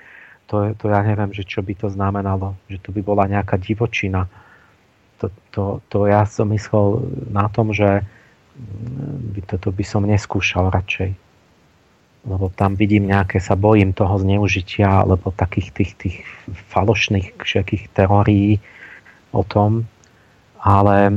[0.52, 4.28] to, to ja neviem, že čo by to znamenalo, že to by bola nejaká divočina.
[5.24, 8.04] To, to, to ja som myslel na tom, že
[9.32, 11.31] by toto by som neskúšal radšej
[12.22, 16.18] lebo tam vidím nejaké, sa bojím toho zneužitia, alebo takých tých, tých
[16.70, 18.62] falošných všetkých teórií
[19.34, 19.90] o tom.
[20.62, 21.10] Ale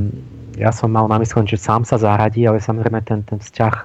[0.57, 3.75] ja som mal na mysle, že sám sa zaradí, ale samozrejme ten, ten vzťah,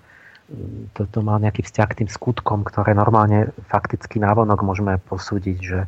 [0.96, 5.84] to, to mal nejaký vzťah k tým skutkom, ktoré normálne fakticky návonok môžeme posúdiť, že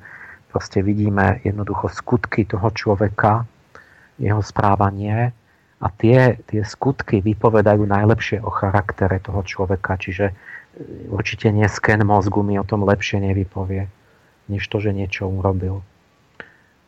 [0.53, 3.49] proste vidíme jednoducho skutky toho človeka,
[4.21, 5.33] jeho správanie
[5.81, 9.97] a tie, tie skutky vypovedajú najlepšie o charaktere toho človeka.
[9.97, 10.31] Čiže
[11.13, 13.89] určite nie sken mozgu mi o tom lepšie nevypovie,
[14.49, 15.85] než to, že niečo urobil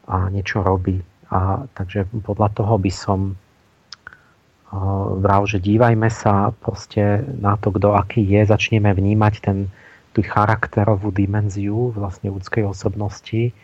[0.09, 1.01] a niečo robí.
[1.33, 3.21] A, takže podľa toho by som
[5.23, 9.71] vral, že dívajme sa proste na to, kto aký je, začneme vnímať ten,
[10.11, 13.55] tú charakterovú dimenziu vlastne ľudskej osobnosti,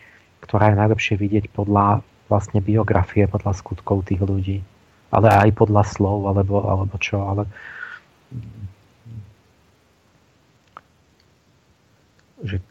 [0.41, 4.63] ktorá je najlepšie vidieť podľa vlastne biografie, podľa skutkov tých ľudí.
[5.11, 7.19] Ale aj podľa slov, alebo, alebo čo.
[7.27, 7.51] Ale
[12.45, 12.63] že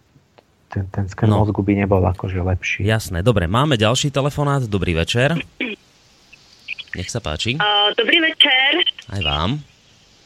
[0.69, 1.41] ten, ten sken no.
[1.41, 2.85] mozgu by nebol akože lepší.
[2.85, 5.33] Jasné, dobre, máme ďalší telefonát, dobrý večer.
[6.93, 7.57] Nech sa páči.
[7.57, 8.85] Uh, dobrý večer.
[9.09, 9.61] Aj vám.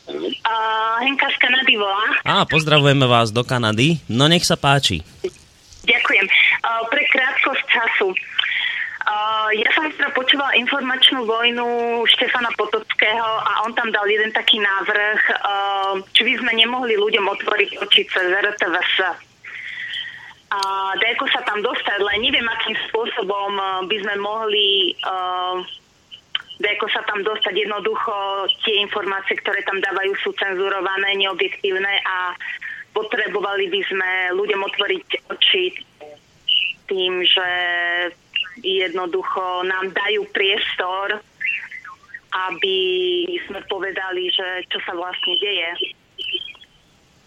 [0.03, 2.07] Uh, Henka z Kanady volá.
[2.27, 4.03] Á, pozdravujeme vás do Kanady.
[4.11, 4.99] No nech sa páči.
[5.83, 6.25] Ďakujem.
[6.27, 8.11] Uh, pre krátkosť času.
[9.03, 11.67] Uh, ja som teda počúvala informačnú vojnu
[12.07, 17.27] Štefana Potockého a on tam dal jeden taký návrh, uh, či by sme nemohli ľuďom
[17.27, 19.32] otvoriť oči cez RTVS
[20.53, 20.57] a
[21.01, 25.57] dajko sa tam dostať, len neviem, akým spôsobom eh, by sme mohli uh,
[26.61, 28.14] dajko sa tam dostať jednoducho
[28.64, 32.38] tie informácie, ktoré tam dávajú, sú cenzurované, neobjektívne a
[32.93, 35.65] potrebovali by sme ľuďom otvoriť oči
[36.85, 37.49] tým, že
[38.61, 41.17] jednoducho nám dajú priestor,
[42.49, 42.77] aby
[43.49, 45.98] sme povedali, že čo sa vlastne deje.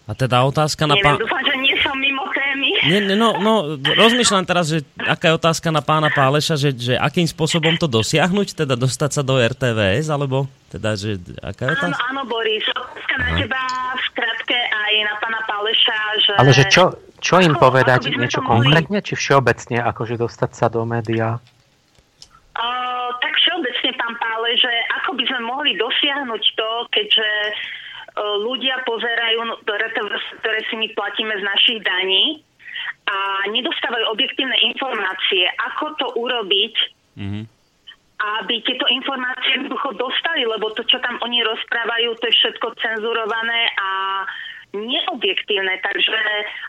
[0.07, 1.19] A teda otázka na pán...
[1.19, 2.67] Dúfam, že nie som mimo témy.
[2.87, 6.93] Nie, nie, no, no, rozmýšľam teraz, že aká je otázka na pána Páleša, že, že
[6.95, 11.99] akým spôsobom to dosiahnuť, teda dostať sa do RTVS, alebo teda, že aká je otázka?
[12.07, 13.61] Áno, áno, Boris, otázka na teba
[13.99, 16.31] v skratke aj na pána Páleša, že...
[16.39, 16.83] Ale že čo,
[17.19, 21.35] čo im ako, povedať, ako niečo konkrétne, či všeobecne, akože dostať sa do média?
[22.55, 24.71] Uh, tak všeobecne, pán Pále, že
[25.03, 27.29] ako by sme mohli dosiahnuť to, keďže
[28.17, 29.93] ľudia pozerajú, no, ktoré,
[30.41, 32.41] ktoré si my platíme z našich daní
[33.07, 36.75] a nedostávajú objektívne informácie, ako to urobiť,
[37.15, 37.43] mm-hmm.
[38.41, 43.71] aby tieto informácie jednoducho dostali, lebo to, čo tam oni rozprávajú, to je všetko cenzurované
[43.79, 43.89] a
[44.75, 46.19] neobjektívne, takže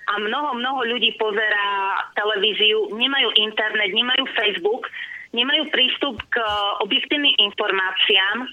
[0.06, 4.86] a mnoho, mnoho ľudí pozerá televíziu, nemajú internet, nemajú Facebook,
[5.34, 6.38] nemajú prístup k
[6.86, 8.48] objektívnym informáciám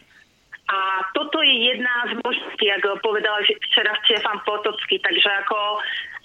[0.66, 3.38] a toto je jedna z možností, ako povedal
[3.69, 4.98] včera Štefan Potocký.
[4.98, 5.58] Takže ako,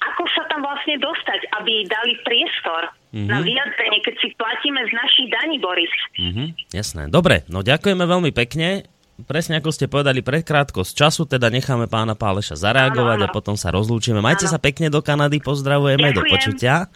[0.00, 3.28] ako sa tam vlastne dostať, aby dali priestor mm-hmm.
[3.28, 5.92] na vyjadrenie, keď si platíme z našich daní, Boris.
[6.16, 7.12] Mm-hmm, jasné.
[7.12, 8.88] Dobre, no ďakujeme veľmi pekne.
[9.20, 13.32] Presne ako ste povedali, predkrátko z času, teda necháme pána Páleša zareagovať áno, áno.
[13.32, 14.24] a potom sa rozlúčime.
[14.24, 14.56] Majte áno.
[14.56, 16.16] sa pekne do Kanady, pozdravujeme, Ďakujem.
[16.16, 16.88] do počutia.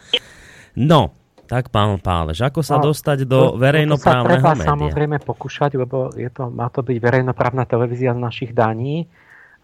[0.73, 1.13] No,
[1.45, 6.11] tak, pán Pálež, ako sa no, dostať do verejnoprávneho to sa treba samozrejme pokúšať, lebo
[6.17, 9.07] je to, má to byť verejnoprávna televízia z našich daní,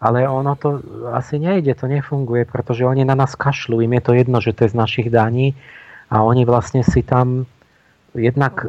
[0.01, 0.81] ale ono to
[1.13, 4.65] asi nejde, to nefunguje, pretože oni na nás kašľú, im je to jedno, že to
[4.65, 5.57] je z našich daní
[6.09, 7.49] a oni vlastne si tam
[8.15, 8.67] jednak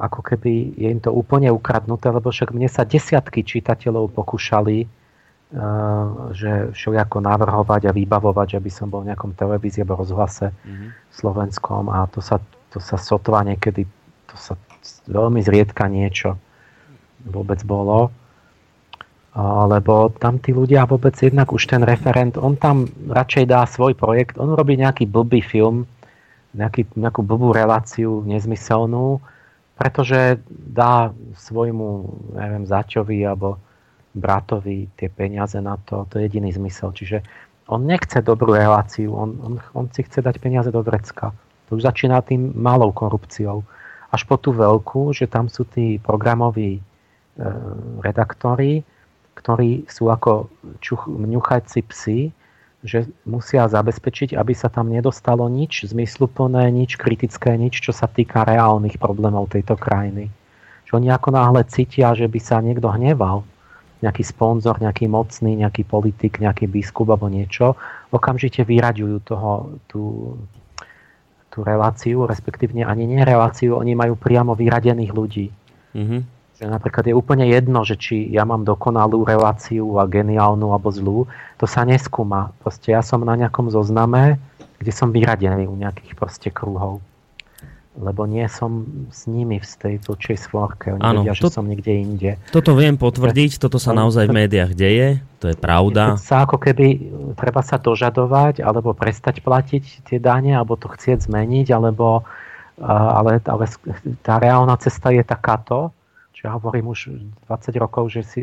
[0.00, 4.99] ako keby je im to úplne ukradnuté, lebo však mne sa desiatky čitateľov pokúšali
[6.30, 10.88] že všelijako navrhovať a vybavovať, že by som bol v nejakom televízii alebo rozhlase mm-hmm.
[11.10, 12.38] slovenskom a to sa,
[12.70, 13.82] to sa sotva niekedy,
[14.30, 14.54] to sa
[15.10, 16.38] veľmi zriedka niečo
[17.26, 18.14] vôbec bolo.
[19.34, 24.38] Lebo tam tí ľudia vôbec jednak už ten referent, on tam radšej dá svoj projekt,
[24.38, 25.86] on robí nejaký blbý film,
[26.54, 29.22] nejaký, nejakú blbú reláciu nezmyselnú,
[29.78, 31.88] pretože dá svojmu,
[32.38, 33.62] neviem, Zaťovi alebo
[34.14, 36.90] bratovi tie peniaze na to, to je jediný zmysel.
[36.90, 37.22] Čiže
[37.70, 41.30] on nechce dobrú reláciu, on, on, on si chce dať peniaze do vrecka.
[41.70, 43.62] To už začína tým malou korupciou.
[44.10, 46.80] Až po tú veľkú, že tam sú tí programoví e,
[48.02, 48.82] redaktori,
[49.38, 50.50] ktorí sú ako
[50.82, 52.18] čuch, mňuchajci psi,
[52.82, 58.42] že musia zabezpečiť, aby sa tam nedostalo nič zmysluplné, nič kritické, nič, čo sa týka
[58.42, 60.32] reálnych problémov tejto krajiny.
[60.88, 63.46] Že oni ako náhle cítia, že by sa niekto hneval,
[64.00, 67.76] nejaký sponzor, nejaký mocný, nejaký politik, nejaký biskup alebo niečo,
[68.12, 70.34] okamžite vyraďujú toho, tú,
[71.52, 75.46] tú reláciu, respektívne ani nie reláciu, oni majú priamo vyradených ľudí.
[75.92, 76.20] Mm-hmm.
[76.60, 81.18] Že napríklad je úplne jedno, že či ja mám dokonalú reláciu a geniálnu alebo zlú,
[81.60, 82.52] to sa neskúma.
[82.60, 84.40] Proste ja som na nejakom zozname,
[84.80, 87.04] kde som vyradený u nejakých proste krúhov
[88.00, 90.96] lebo nie som s nimi v tej točej svorke.
[90.96, 92.32] Oni ano, vedia, to, že som niekde inde.
[92.48, 96.16] Toto viem potvrdiť, toto sa naozaj v médiách deje, to je pravda.
[96.16, 101.66] Sa ako keby treba sa dožadovať, alebo prestať platiť tie dane, alebo to chcieť zmeniť,
[101.76, 102.24] alebo
[102.80, 103.64] ale, ale
[104.24, 105.92] tá reálna cesta je takáto,
[106.32, 107.12] čo ja hovorím už
[107.44, 108.40] 20 rokov, že si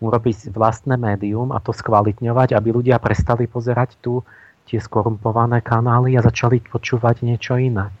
[0.00, 4.24] urobiť vlastné médium a to skvalitňovať, aby ľudia prestali pozerať tu
[4.64, 7.92] tie skorumpované kanály a začali počúvať niečo iné.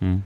[0.00, 0.20] Hm.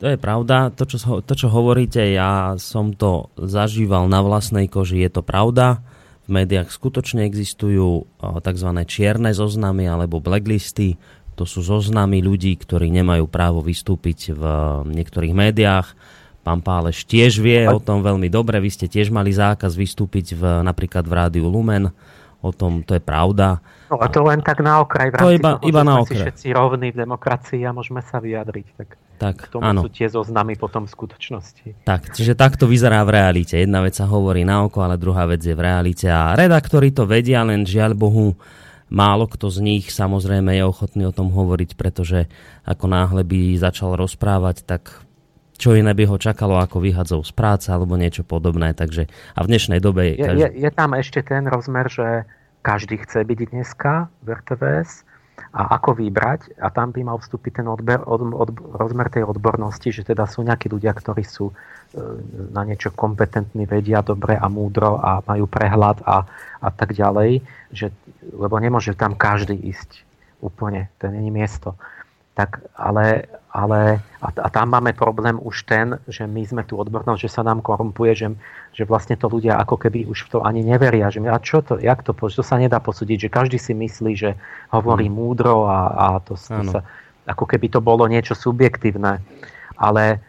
[0.00, 0.72] To je pravda.
[0.72, 5.04] To čo, to, čo hovoríte, ja som to zažíval na vlastnej koži.
[5.04, 5.84] Je to pravda.
[6.24, 8.70] V médiách skutočne existujú tzv.
[8.88, 10.96] čierne zoznamy alebo blacklisty.
[11.36, 14.42] To sú zoznamy ľudí, ktorí nemajú právo vystúpiť v
[14.88, 15.92] niektorých médiách.
[16.40, 18.56] Pán Páleš tiež vie o tom veľmi dobre.
[18.56, 21.92] Vy ste tiež mali zákaz vystúpiť v, napríklad v rádiu Lumen
[22.40, 23.60] o tom, to je pravda.
[23.92, 25.12] No a to len tak na okraj.
[25.18, 26.30] To iba, toho, iba na okraj.
[26.30, 28.66] všetci rovní v demokracii a môžeme sa vyjadriť.
[28.78, 28.88] Tak,
[29.18, 29.82] tak k tomu áno.
[29.84, 31.84] sú tie zoznamy potom v skutočnosti.
[31.84, 33.58] Tak, čiže takto vyzerá v realite.
[33.58, 36.06] Jedna vec sa hovorí na oko, ale druhá vec je v realite.
[36.06, 38.38] A redaktori to vedia, len žiaľ Bohu,
[38.88, 42.30] málo kto z nich samozrejme je ochotný o tom hovoriť, pretože
[42.64, 45.02] ako náhle by začal rozprávať, tak
[45.60, 48.72] čo iné by ho čakalo ako vyhadzov z práce alebo niečo podobné.
[48.72, 50.16] Takže, a v dnešnej dobe...
[50.16, 50.40] Je, každý...
[50.40, 52.24] je, je tam ešte ten rozmer, že
[52.64, 55.04] každý chce byť dneska v RTVS
[55.52, 59.92] a ako vybrať a tam by mal vstúpiť ten odber, od, od, rozmer tej odbornosti,
[59.92, 61.54] že teda sú nejakí ľudia, ktorí sú e,
[62.52, 66.28] na niečo kompetentní, vedia dobre a múdro a majú prehľad a,
[66.60, 67.40] a tak ďalej,
[67.72, 67.88] že,
[68.32, 70.04] lebo nemôže tam každý ísť
[70.44, 71.76] úplne, to není miesto
[72.40, 77.20] tak ale, ale a, a tam máme problém už ten, že my sme tu odbornosť,
[77.20, 78.26] že sa nám korumpuje, že,
[78.72, 81.12] že vlastne to ľudia ako keby už v to ani neveria.
[81.12, 84.40] Že, a čo to, jak to, to sa nedá posúdiť, že každý si myslí, že
[84.72, 85.14] hovorí mm.
[85.14, 86.80] múdro a, a to, to sa,
[87.28, 89.20] ako keby to bolo niečo subjektívne.
[89.76, 90.24] Ale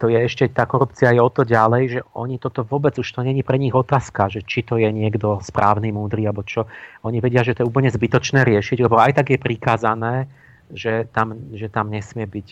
[0.00, 3.20] to je ešte, tá korupcia je o to ďalej, že oni toto vôbec už to
[3.22, 6.66] není pre nich otázka, že či to je niekto správny, múdry, alebo čo.
[7.04, 10.26] Oni vedia, že to je úplne zbytočné riešiť, lebo aj tak je prikázané,
[10.72, 12.48] že tam, že tam nesmie byť.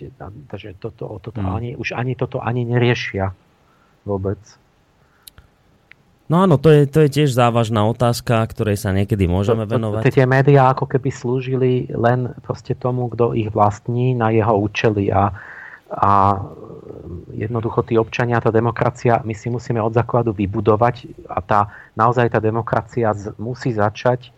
[0.49, 1.57] Takže toto, toto hmm.
[1.57, 3.32] ani, už ani toto ani neriešia
[4.05, 4.39] vôbec.
[6.31, 10.02] No áno, to je, to je tiež závažná otázka, ktorej sa niekedy môžeme to, venovať.
[10.07, 15.10] To, tie médiá ako keby slúžili len proste tomu, kto ich vlastní na jeho účely
[15.10, 15.34] a,
[15.90, 16.39] a
[17.34, 21.60] jednoducho tí občania, tá demokracia, my si musíme od základu vybudovať a tá,
[21.99, 24.31] naozaj tá demokracia z, musí začať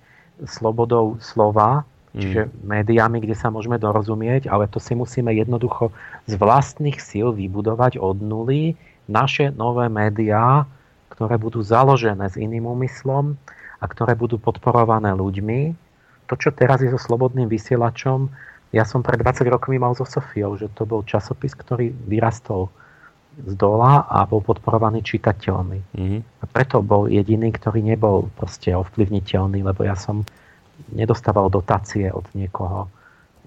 [0.48, 2.50] slobodou slova, čiže mm.
[2.64, 5.92] médiami, kde sa môžeme dorozumieť, ale to si musíme jednoducho
[6.28, 8.76] z vlastných síl vybudovať od nuly
[9.08, 10.68] naše nové médiá,
[11.12, 13.36] ktoré budú založené s iným úmyslom
[13.80, 15.74] a ktoré budú podporované ľuďmi.
[16.30, 18.32] To, čo teraz je so slobodným vysielačom,
[18.72, 22.72] ja som pred 20 rokmi mal so Sofiou, že to bol časopis, ktorý vyrastol
[23.36, 25.78] z dola a bol podporovaný čitateľmi.
[25.92, 26.20] Mm-hmm.
[26.40, 30.24] A preto bol jediný, ktorý nebol proste ovplyvniteľný, lebo ja som
[30.92, 32.86] nedostával dotácie od niekoho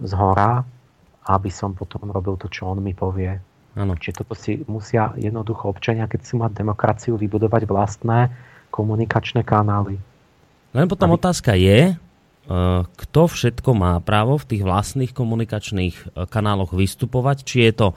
[0.01, 0.65] z hora,
[1.25, 3.37] aby som potom robil to, čo on mi povie.
[3.75, 3.95] Ano.
[3.95, 8.31] Čiže toto si musia jednoducho občania, keď si mať demokraciu, vybudovať vlastné
[8.71, 9.99] komunikačné kanály.
[10.75, 11.17] Len potom aby...
[11.19, 11.95] otázka je,
[12.45, 17.41] Eh, kto všetko má právo v tých vlastných komunikačných eh, kanáloch vystupovať.
[17.41, 17.87] Či je to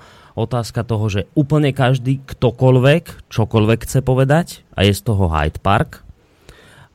[0.41, 6.01] otázka toho, že úplne každý, ktokoľvek, čokoľvek chce povedať a je z toho Hyde Park,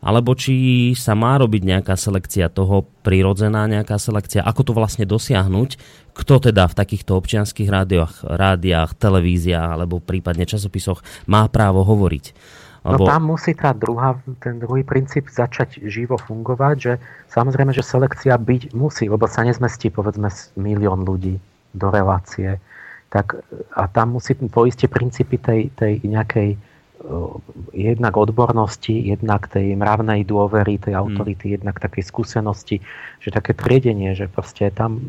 [0.03, 5.79] alebo či sa má robiť nejaká selekcia toho, prirodzená nejaká selekcia, ako to vlastne dosiahnuť,
[6.11, 12.25] kto teda v takýchto občianských rádiách, rádiách televíziách alebo prípadne časopisoch má právo hovoriť.
[12.83, 13.07] No Lebo...
[13.07, 16.93] No tam musí tá druhá, ten druhý princíp začať živo fungovať, že
[17.31, 20.27] samozrejme, že selekcia byť musí, lebo sa nezmestí povedzme
[20.59, 21.39] milión ľudí
[21.71, 22.59] do relácie.
[23.07, 23.39] Tak,
[23.77, 26.59] a tam musí poistiť princípy tej, tej nejakej
[27.75, 31.53] jednak odbornosti, jednak tej mravnej dôvery, tej autority, mm.
[31.59, 32.79] jednak takej skúsenosti,
[33.19, 35.03] že také triedenie, že proste tam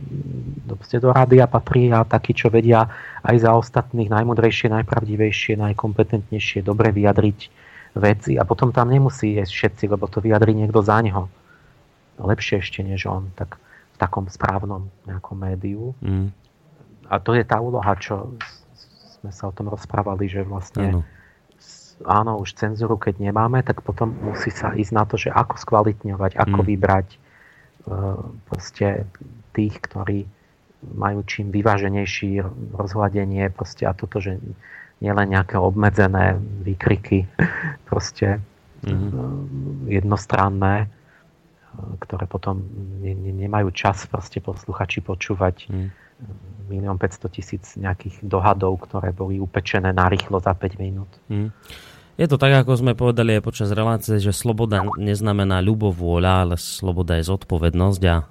[0.67, 2.91] proste do rádia a takí, čo vedia
[3.23, 7.39] aj za ostatných najmudrejšie, najpravdivejšie, najkompetentnejšie, dobre vyjadriť
[7.95, 11.31] veci a potom tam nemusí jesť všetci, lebo to vyjadrí niekto za neho.
[12.19, 13.55] Lepšie ešte než on, tak
[13.95, 15.95] v takom správnom nejakom médiu.
[16.03, 16.35] Mm.
[17.07, 18.35] A to je tá úloha, čo
[19.23, 21.14] sme sa o tom rozprávali, že vlastne ano.
[22.03, 26.35] Áno, už cenzuru keď nemáme, tak potom musí sa ísť na to, že ako skvalitňovať,
[26.35, 26.67] ako mm.
[26.67, 28.19] vybrať uh,
[28.51, 29.07] proste
[29.55, 30.27] tých, ktorí
[30.85, 32.45] majú čím vyváženejší
[32.77, 34.37] rozhľadenie proste a toto, že
[35.01, 37.25] nielen nejaké obmedzené výkriky,
[37.89, 38.43] proste
[38.85, 39.89] mm-hmm.
[39.89, 40.89] jednostranné,
[41.75, 42.63] ktoré potom
[43.03, 45.89] ne, ne, nemajú čas proste posluchači počúvať mm.
[46.69, 51.11] Milión 500 tisíc nejakých dohadov, ktoré boli upečené na rýchlo za 5 minút.
[51.29, 51.53] Mm.
[52.15, 57.19] Je to tak, ako sme povedali aj počas relácie, že sloboda neznamená ľubovôľa, ale sloboda
[57.19, 58.23] je zodpovednosť a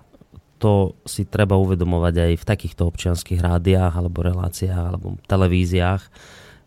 [0.55, 6.01] to si treba uvedomovať aj v takýchto občianských rádiách alebo reláciách alebo televíziách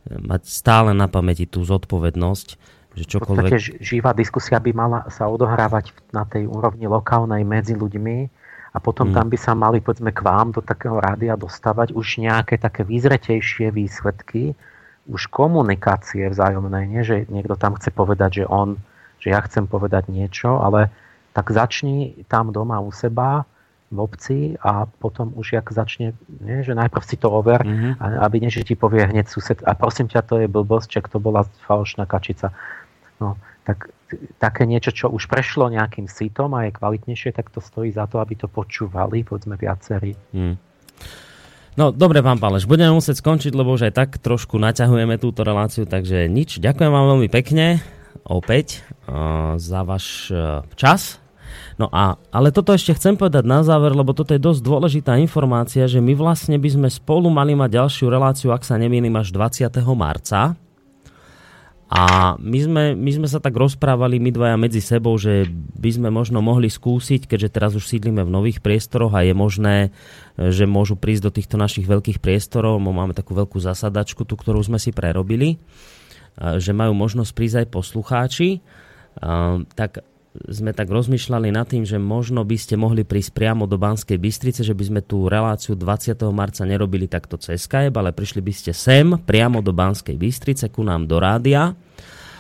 [0.06, 2.48] mať stále na pamäti tú zodpovednosť,
[2.94, 3.50] že čokoľvek...
[3.50, 8.45] V podstate živá diskusia by mala sa odohrávať na tej úrovni lokálnej medzi ľuďmi
[8.76, 12.60] a potom tam by sa mali, povedzme, k vám do takého rádia dostávať už nejaké
[12.60, 14.52] také výzretejšie výsledky,
[15.08, 17.00] už komunikácie vzájomnej, nie?
[17.00, 18.76] že niekto tam chce povedať, že on,
[19.16, 20.92] že ja chcem povedať niečo, ale
[21.32, 23.48] tak začni tam doma u seba
[23.88, 26.12] v obci a potom už jak začne,
[26.44, 28.02] nie, že najprv si to over, mm-hmm.
[28.02, 31.16] aby nie, že ti povie hneď sused, a prosím ťa, to je blbosť, čak to
[31.22, 32.52] bola falošná kačica.
[33.22, 33.88] No, tak
[34.38, 38.22] také niečo, čo už prešlo nejakým sítom a je kvalitnejšie, tak to stojí za to,
[38.22, 40.14] aby to počúvali, povedzme viacerí.
[40.30, 40.56] Mm.
[41.76, 45.84] No, dobre, pán Páleš, budeme musieť skončiť, lebo už aj tak trošku naťahujeme túto reláciu,
[45.84, 46.56] takže nič.
[46.56, 47.84] Ďakujem vám veľmi pekne
[48.24, 51.20] opäť uh, za váš uh, čas,
[51.76, 55.84] No a, ale toto ešte chcem povedať na záver, lebo toto je dosť dôležitá informácia,
[55.84, 59.68] že my vlastne by sme spolu mali mať ďalšiu reláciu, ak sa nemýlim, až 20.
[59.92, 60.56] marca.
[61.86, 65.46] A my sme, my sme sa tak rozprávali my dvaja medzi sebou, že
[65.78, 69.94] by sme možno mohli skúsiť, keďže teraz už sídlime v nových priestoroch a je možné,
[70.34, 74.82] že môžu prísť do týchto našich veľkých priestorov, máme takú veľkú zasadačku, tú, ktorú sme
[74.82, 75.62] si prerobili,
[76.58, 78.48] že majú možnosť prísť aj poslucháči,
[79.78, 80.02] tak
[80.48, 84.62] sme tak rozmýšľali nad tým, že možno by ste mohli prísť priamo do Banskej Bystrice,
[84.62, 86.16] že by sme tú reláciu 20.
[86.30, 90.84] marca nerobili takto cez Skype, ale prišli by ste sem, priamo do Banskej Bystrice, ku
[90.84, 91.74] nám do rádia.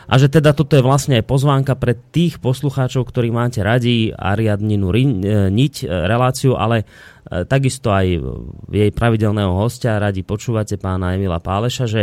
[0.06, 4.94] A že teda toto je vlastne aj pozvánka pre tých poslucháčov, ktorí máte radi Ariadninu
[4.94, 4.98] e,
[5.50, 6.86] niť e, reláciu, ale
[7.26, 8.06] e, takisto aj
[8.70, 12.02] jej pravidelného hostia radi počúvate pána Emila Páleša, že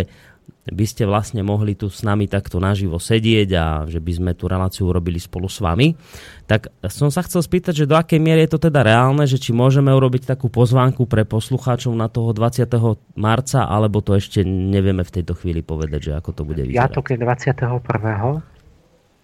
[0.64, 4.48] by ste vlastne mohli tu s nami takto naživo sedieť a že by sme tú
[4.48, 5.92] reláciu urobili spolu s vami.
[6.48, 9.52] Tak som sa chcel spýtať, že do akej miery je to teda reálne, že či
[9.52, 12.64] môžeme urobiť takú pozvánku pre poslucháčov na toho 20.
[13.20, 16.80] marca, alebo to ešte nevieme v tejto chvíli povedať, že ako to bude vyzerať.
[16.80, 18.54] Piatok je 21.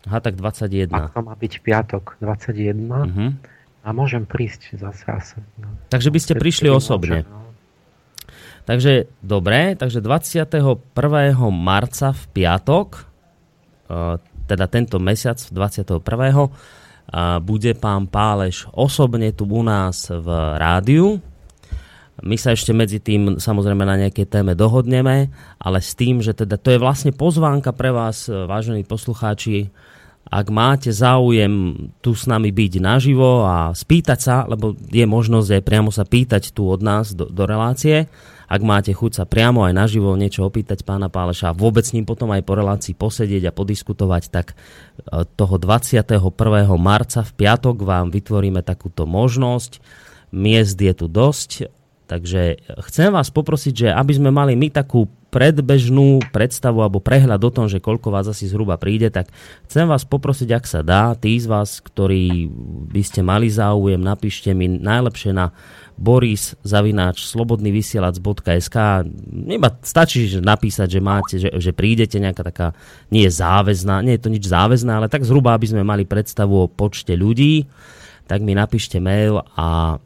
[0.07, 0.91] Aha, tak 21.
[0.91, 2.83] A to má byť piatok 21.
[2.83, 3.31] Uh-huh.
[3.83, 5.39] A môžem prísť zase.
[5.55, 5.71] No.
[5.87, 7.23] Takže by ste prišli osobne.
[7.23, 7.38] Môžem, no.
[8.69, 10.77] Takže dobre, takže 21.
[11.49, 13.01] marca v piatok, e,
[14.45, 15.97] teda tento mesiac 21.
[17.41, 20.29] bude pán Páleš osobne tu u nás v
[20.61, 21.17] rádiu.
[22.21, 26.61] My sa ešte medzi tým samozrejme na nejakej téme dohodneme, ale s tým, že teda
[26.61, 29.73] to je vlastne pozvánka pre vás, vážení poslucháči,
[30.29, 31.73] ak máte záujem
[32.05, 36.53] tu s nami byť naživo a spýtať sa, lebo je možnosť aj priamo sa pýtať
[36.53, 38.05] tu od nás do, do relácie,
[38.49, 42.09] ak máte chuť sa priamo aj naživo niečo opýtať pána Páleša a vôbec s ním
[42.09, 46.17] potom aj po relácii posedieť a podiskutovať, tak e, toho 21.
[46.81, 49.77] marca v piatok vám vytvoríme takúto možnosť.
[50.33, 51.69] Miest je tu dosť,
[52.09, 52.57] takže
[52.89, 57.65] chcem vás poprosiť, že aby sme mali my takú predbežnú predstavu alebo prehľad o tom,
[57.69, 59.29] že koľko vás asi zhruba príde, tak
[59.69, 62.49] chcem vás poprosiť, ak sa dá, tí z vás, ktorí
[62.89, 65.53] by ste mali záujem, napíšte mi najlepšie na
[65.99, 68.77] boris zavináč slobodnyvysielac.sk
[69.27, 72.67] Neba stačí že napísať, že máte, že, že prídete nejaká taká,
[73.11, 76.55] nie je záväzná, nie je to nič záväzná, ale tak zhruba, aby sme mali predstavu
[76.55, 77.67] o počte ľudí,
[78.31, 79.99] tak mi napíšte mail a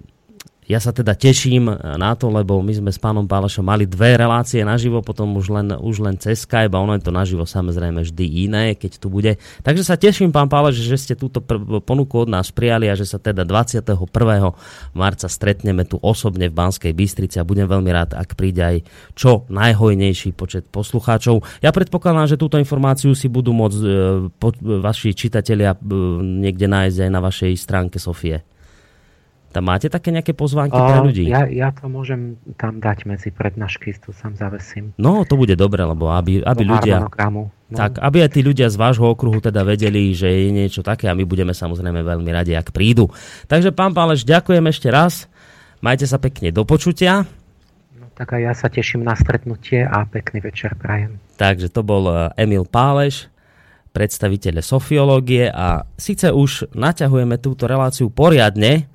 [0.68, 1.68] ja sa teda teším
[2.00, 5.68] na to, lebo my sme s pánom Pálešom mali dve relácie naživo, potom už len,
[5.76, 9.36] už len cez Skype a ono je to naživo samozrejme vždy iné, keď tu bude.
[9.66, 11.44] Takže sa teším, pán Páleš, že ste túto
[11.84, 14.00] ponuku od nás prijali a že sa teda 21.
[14.96, 18.78] marca stretneme tu osobne v Banskej Bystrici a budem veľmi rád, ak príde aj
[19.18, 21.44] čo najhojnejší počet poslucháčov.
[21.60, 23.90] Ja predpokladám, že túto informáciu si budú môcť e,
[24.40, 25.80] po, vaši čitatelia e,
[26.24, 28.53] niekde nájsť aj na vašej stránke Sofie.
[29.54, 31.30] Tam máte také nejaké pozvánky o, pre ľudí?
[31.30, 34.98] Ja, ja to môžem tam dať medzi prednášky, to sám zavesím.
[34.98, 37.06] No, to bude dobre, lebo aby, aby ľudia...
[37.30, 37.54] No.
[37.74, 41.18] Tak, aby aj tí ľudia z vášho okruhu teda vedeli, že je niečo také a
[41.18, 43.10] my budeme samozrejme veľmi radi, ak prídu.
[43.50, 45.26] Takže pán Páleš, ďakujem ešte raz.
[45.82, 47.26] Majte sa pekne do počutia.
[47.98, 51.18] No, tak aj ja sa teším na stretnutie a pekný večer prajem.
[51.38, 53.34] Takže to bol eh, Emil Páleš,
[53.94, 58.90] predstaviteľ sofiológie a síce už naťahujeme túto reláciu poriadne,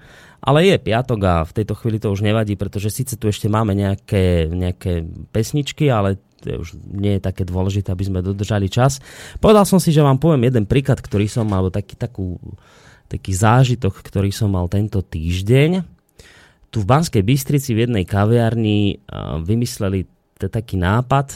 [0.48, 3.76] ale je piatok a v tejto chvíli to už nevadí, pretože síce tu ešte máme
[3.76, 9.04] nejaké, nejaké pesničky, ale to už nie je také dôležité, aby sme dodržali čas.
[9.44, 12.40] Povedal som si, že vám poviem jeden príklad, ktorý som, alebo taký, takú,
[13.12, 15.84] taký zážitok, ktorý som mal tento týždeň.
[16.72, 19.04] Tu v Banskej Bystrici v jednej kaviarni
[19.44, 21.34] vymysleli taký nápad,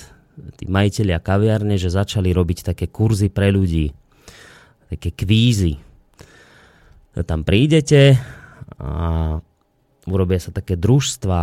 [0.57, 3.93] tí majiteľia kaviarne, že začali robiť také kurzy pre ľudí,
[4.89, 5.77] také kvízy.
[7.27, 8.17] Tam prídete,
[8.79, 9.39] a
[10.07, 11.41] urobia sa také družstva,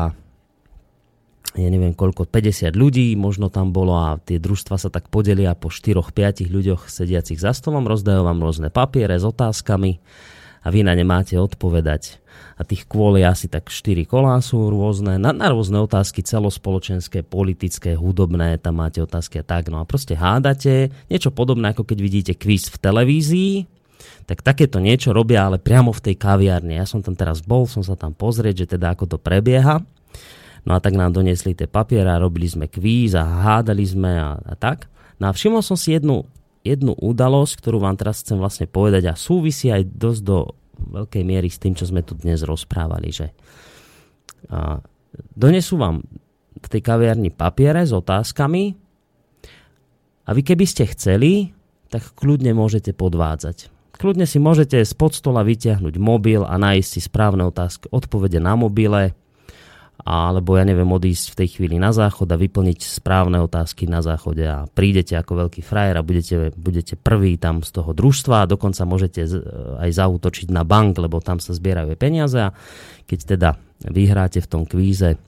[1.57, 5.73] ja neviem koľko, 50 ľudí možno tam bolo a tie družstva sa tak podelia po
[5.73, 9.97] 4-5 ľuďoch sediacich za stolom, rozdajú vám rôzne papiere s otázkami
[10.61, 12.21] a vy na ne máte odpovedať.
[12.59, 17.23] A tých kôl je asi tak 4 kolá sú rôzne, na, na rôzne otázky celospoločenské,
[17.23, 19.71] politické, hudobné, tam máte otázky a tak.
[19.71, 23.78] No a proste hádate, niečo podobné ako keď vidíte quiz v televízii,
[24.29, 26.77] tak takéto niečo robia ale priamo v tej kaviarni.
[26.77, 29.81] Ja som tam teraz bol, som sa tam pozrieť, že teda ako to prebieha.
[30.69, 34.37] No a tak nám doniesli tie papiere a robili sme kvíz a hádali sme a,
[34.37, 34.85] a tak.
[35.17, 36.29] No a všimol som si jednu,
[36.61, 41.49] jednu udalosť, ktorú vám teraz chcem vlastne povedať a súvisí aj dosť do veľkej miery
[41.49, 43.33] s tým, čo sme tu dnes rozprávali, že
[44.53, 44.77] a,
[45.33, 46.05] donesú vám
[46.53, 48.77] v tej kaviarni papiere s otázkami
[50.21, 51.49] a vy keby ste chceli,
[51.89, 57.43] tak kľudne môžete podvádzať Kľudne si môžete spod stola vyťahnuť mobil a nájsť si správne
[57.43, 59.11] otázky, odpovede na mobile,
[59.99, 64.47] alebo ja neviem, odísť v tej chvíli na záchod a vyplniť správne otázky na záchode
[64.47, 68.87] a prídete ako veľký frajer a budete, budete prvý tam z toho družstva a dokonca
[68.87, 69.27] môžete
[69.83, 72.55] aj zautočiť na bank, lebo tam sa zbierajú peniaze a
[73.03, 73.49] keď teda
[73.83, 75.19] vyhráte v tom kvíze,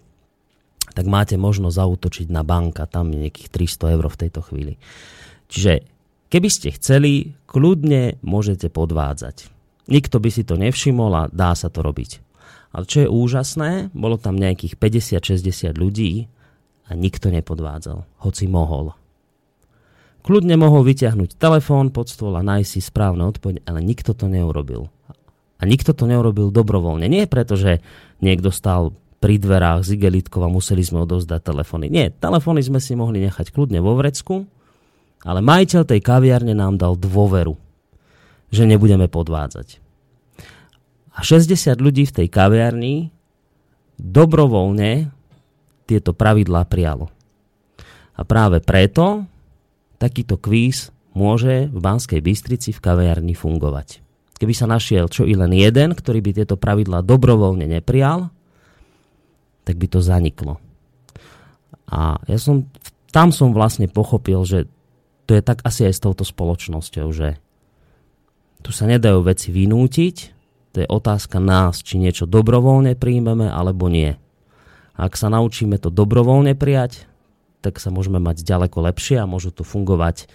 [0.95, 4.79] tak máte možnosť zautočiť na banka, tam je nejakých 300 eur v tejto chvíli.
[5.51, 5.90] Čiže
[6.31, 9.51] keby ste chceli, kľudne môžete podvádzať.
[9.91, 12.23] Nikto by si to nevšimol a dá sa to robiť.
[12.71, 16.31] Ale čo je úžasné, bolo tam nejakých 50-60 ľudí
[16.87, 18.95] a nikto nepodvádzal, hoci mohol.
[20.21, 24.87] Kľudne mohol vyťahnuť telefón pod stôl a nájsť si správne odpoveď, ale nikto to neurobil.
[25.59, 27.09] A nikto to neurobil dobrovoľne.
[27.11, 27.83] Nie preto, že
[28.23, 31.89] niekto stal pri dverách z igelitkou a museli sme odovzdať telefóny.
[31.89, 34.49] Nie, telefóny sme si mohli nechať kľudne vo vrecku,
[35.21, 37.53] ale majiteľ tej kaviarne nám dal dôveru,
[38.49, 39.77] že nebudeme podvádzať.
[41.11, 43.11] A 60 ľudí v tej kaviarni
[43.99, 45.11] dobrovoľne
[45.85, 47.11] tieto pravidlá prijalo.
[48.17, 49.27] A práve preto
[50.01, 54.01] takýto kvíz môže v Banskej Bystrici v kaviarni fungovať.
[54.41, 58.33] Keby sa našiel čo i len jeden, ktorý by tieto pravidlá dobrovoľne neprijal,
[59.61, 60.57] tak by to zaniklo.
[61.91, 62.65] A ja som,
[63.13, 64.65] tam som vlastne pochopil, že
[65.31, 67.39] to je tak asi aj s touto spoločnosťou, že
[68.59, 70.15] tu sa nedajú veci vynútiť,
[70.75, 74.19] to je otázka nás, či niečo dobrovoľne príjmeme alebo nie.
[74.99, 77.07] Ak sa naučíme to dobrovoľne prijať,
[77.63, 80.27] tak sa môžeme mať ďaleko lepšie a môžu to fungovať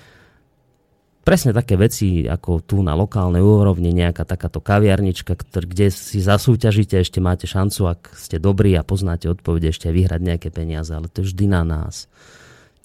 [1.29, 7.21] presne také veci, ako tu na lokálnej úrovni, nejaká takáto kaviarnička, kde si zasúťažíte, ešte
[7.21, 11.37] máte šancu, ak ste dobrí a poznáte odpovede, ešte vyhrať nejaké peniaze, ale to je
[11.37, 12.09] vždy na nás.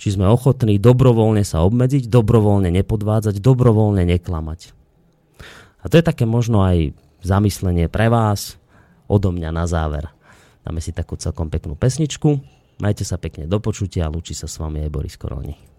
[0.01, 4.73] Či sme ochotní dobrovoľne sa obmedziť, dobrovoľne nepodvádzať, dobrovoľne neklamať.
[5.81, 8.57] A to je také možno aj zamyslenie pre vás,
[9.05, 10.09] odo mňa na záver.
[10.65, 12.41] Dáme si takú celkom peknú pesničku.
[12.81, 15.70] Majte sa pekne do počutia a lúči sa s vami aj Boris Koroni.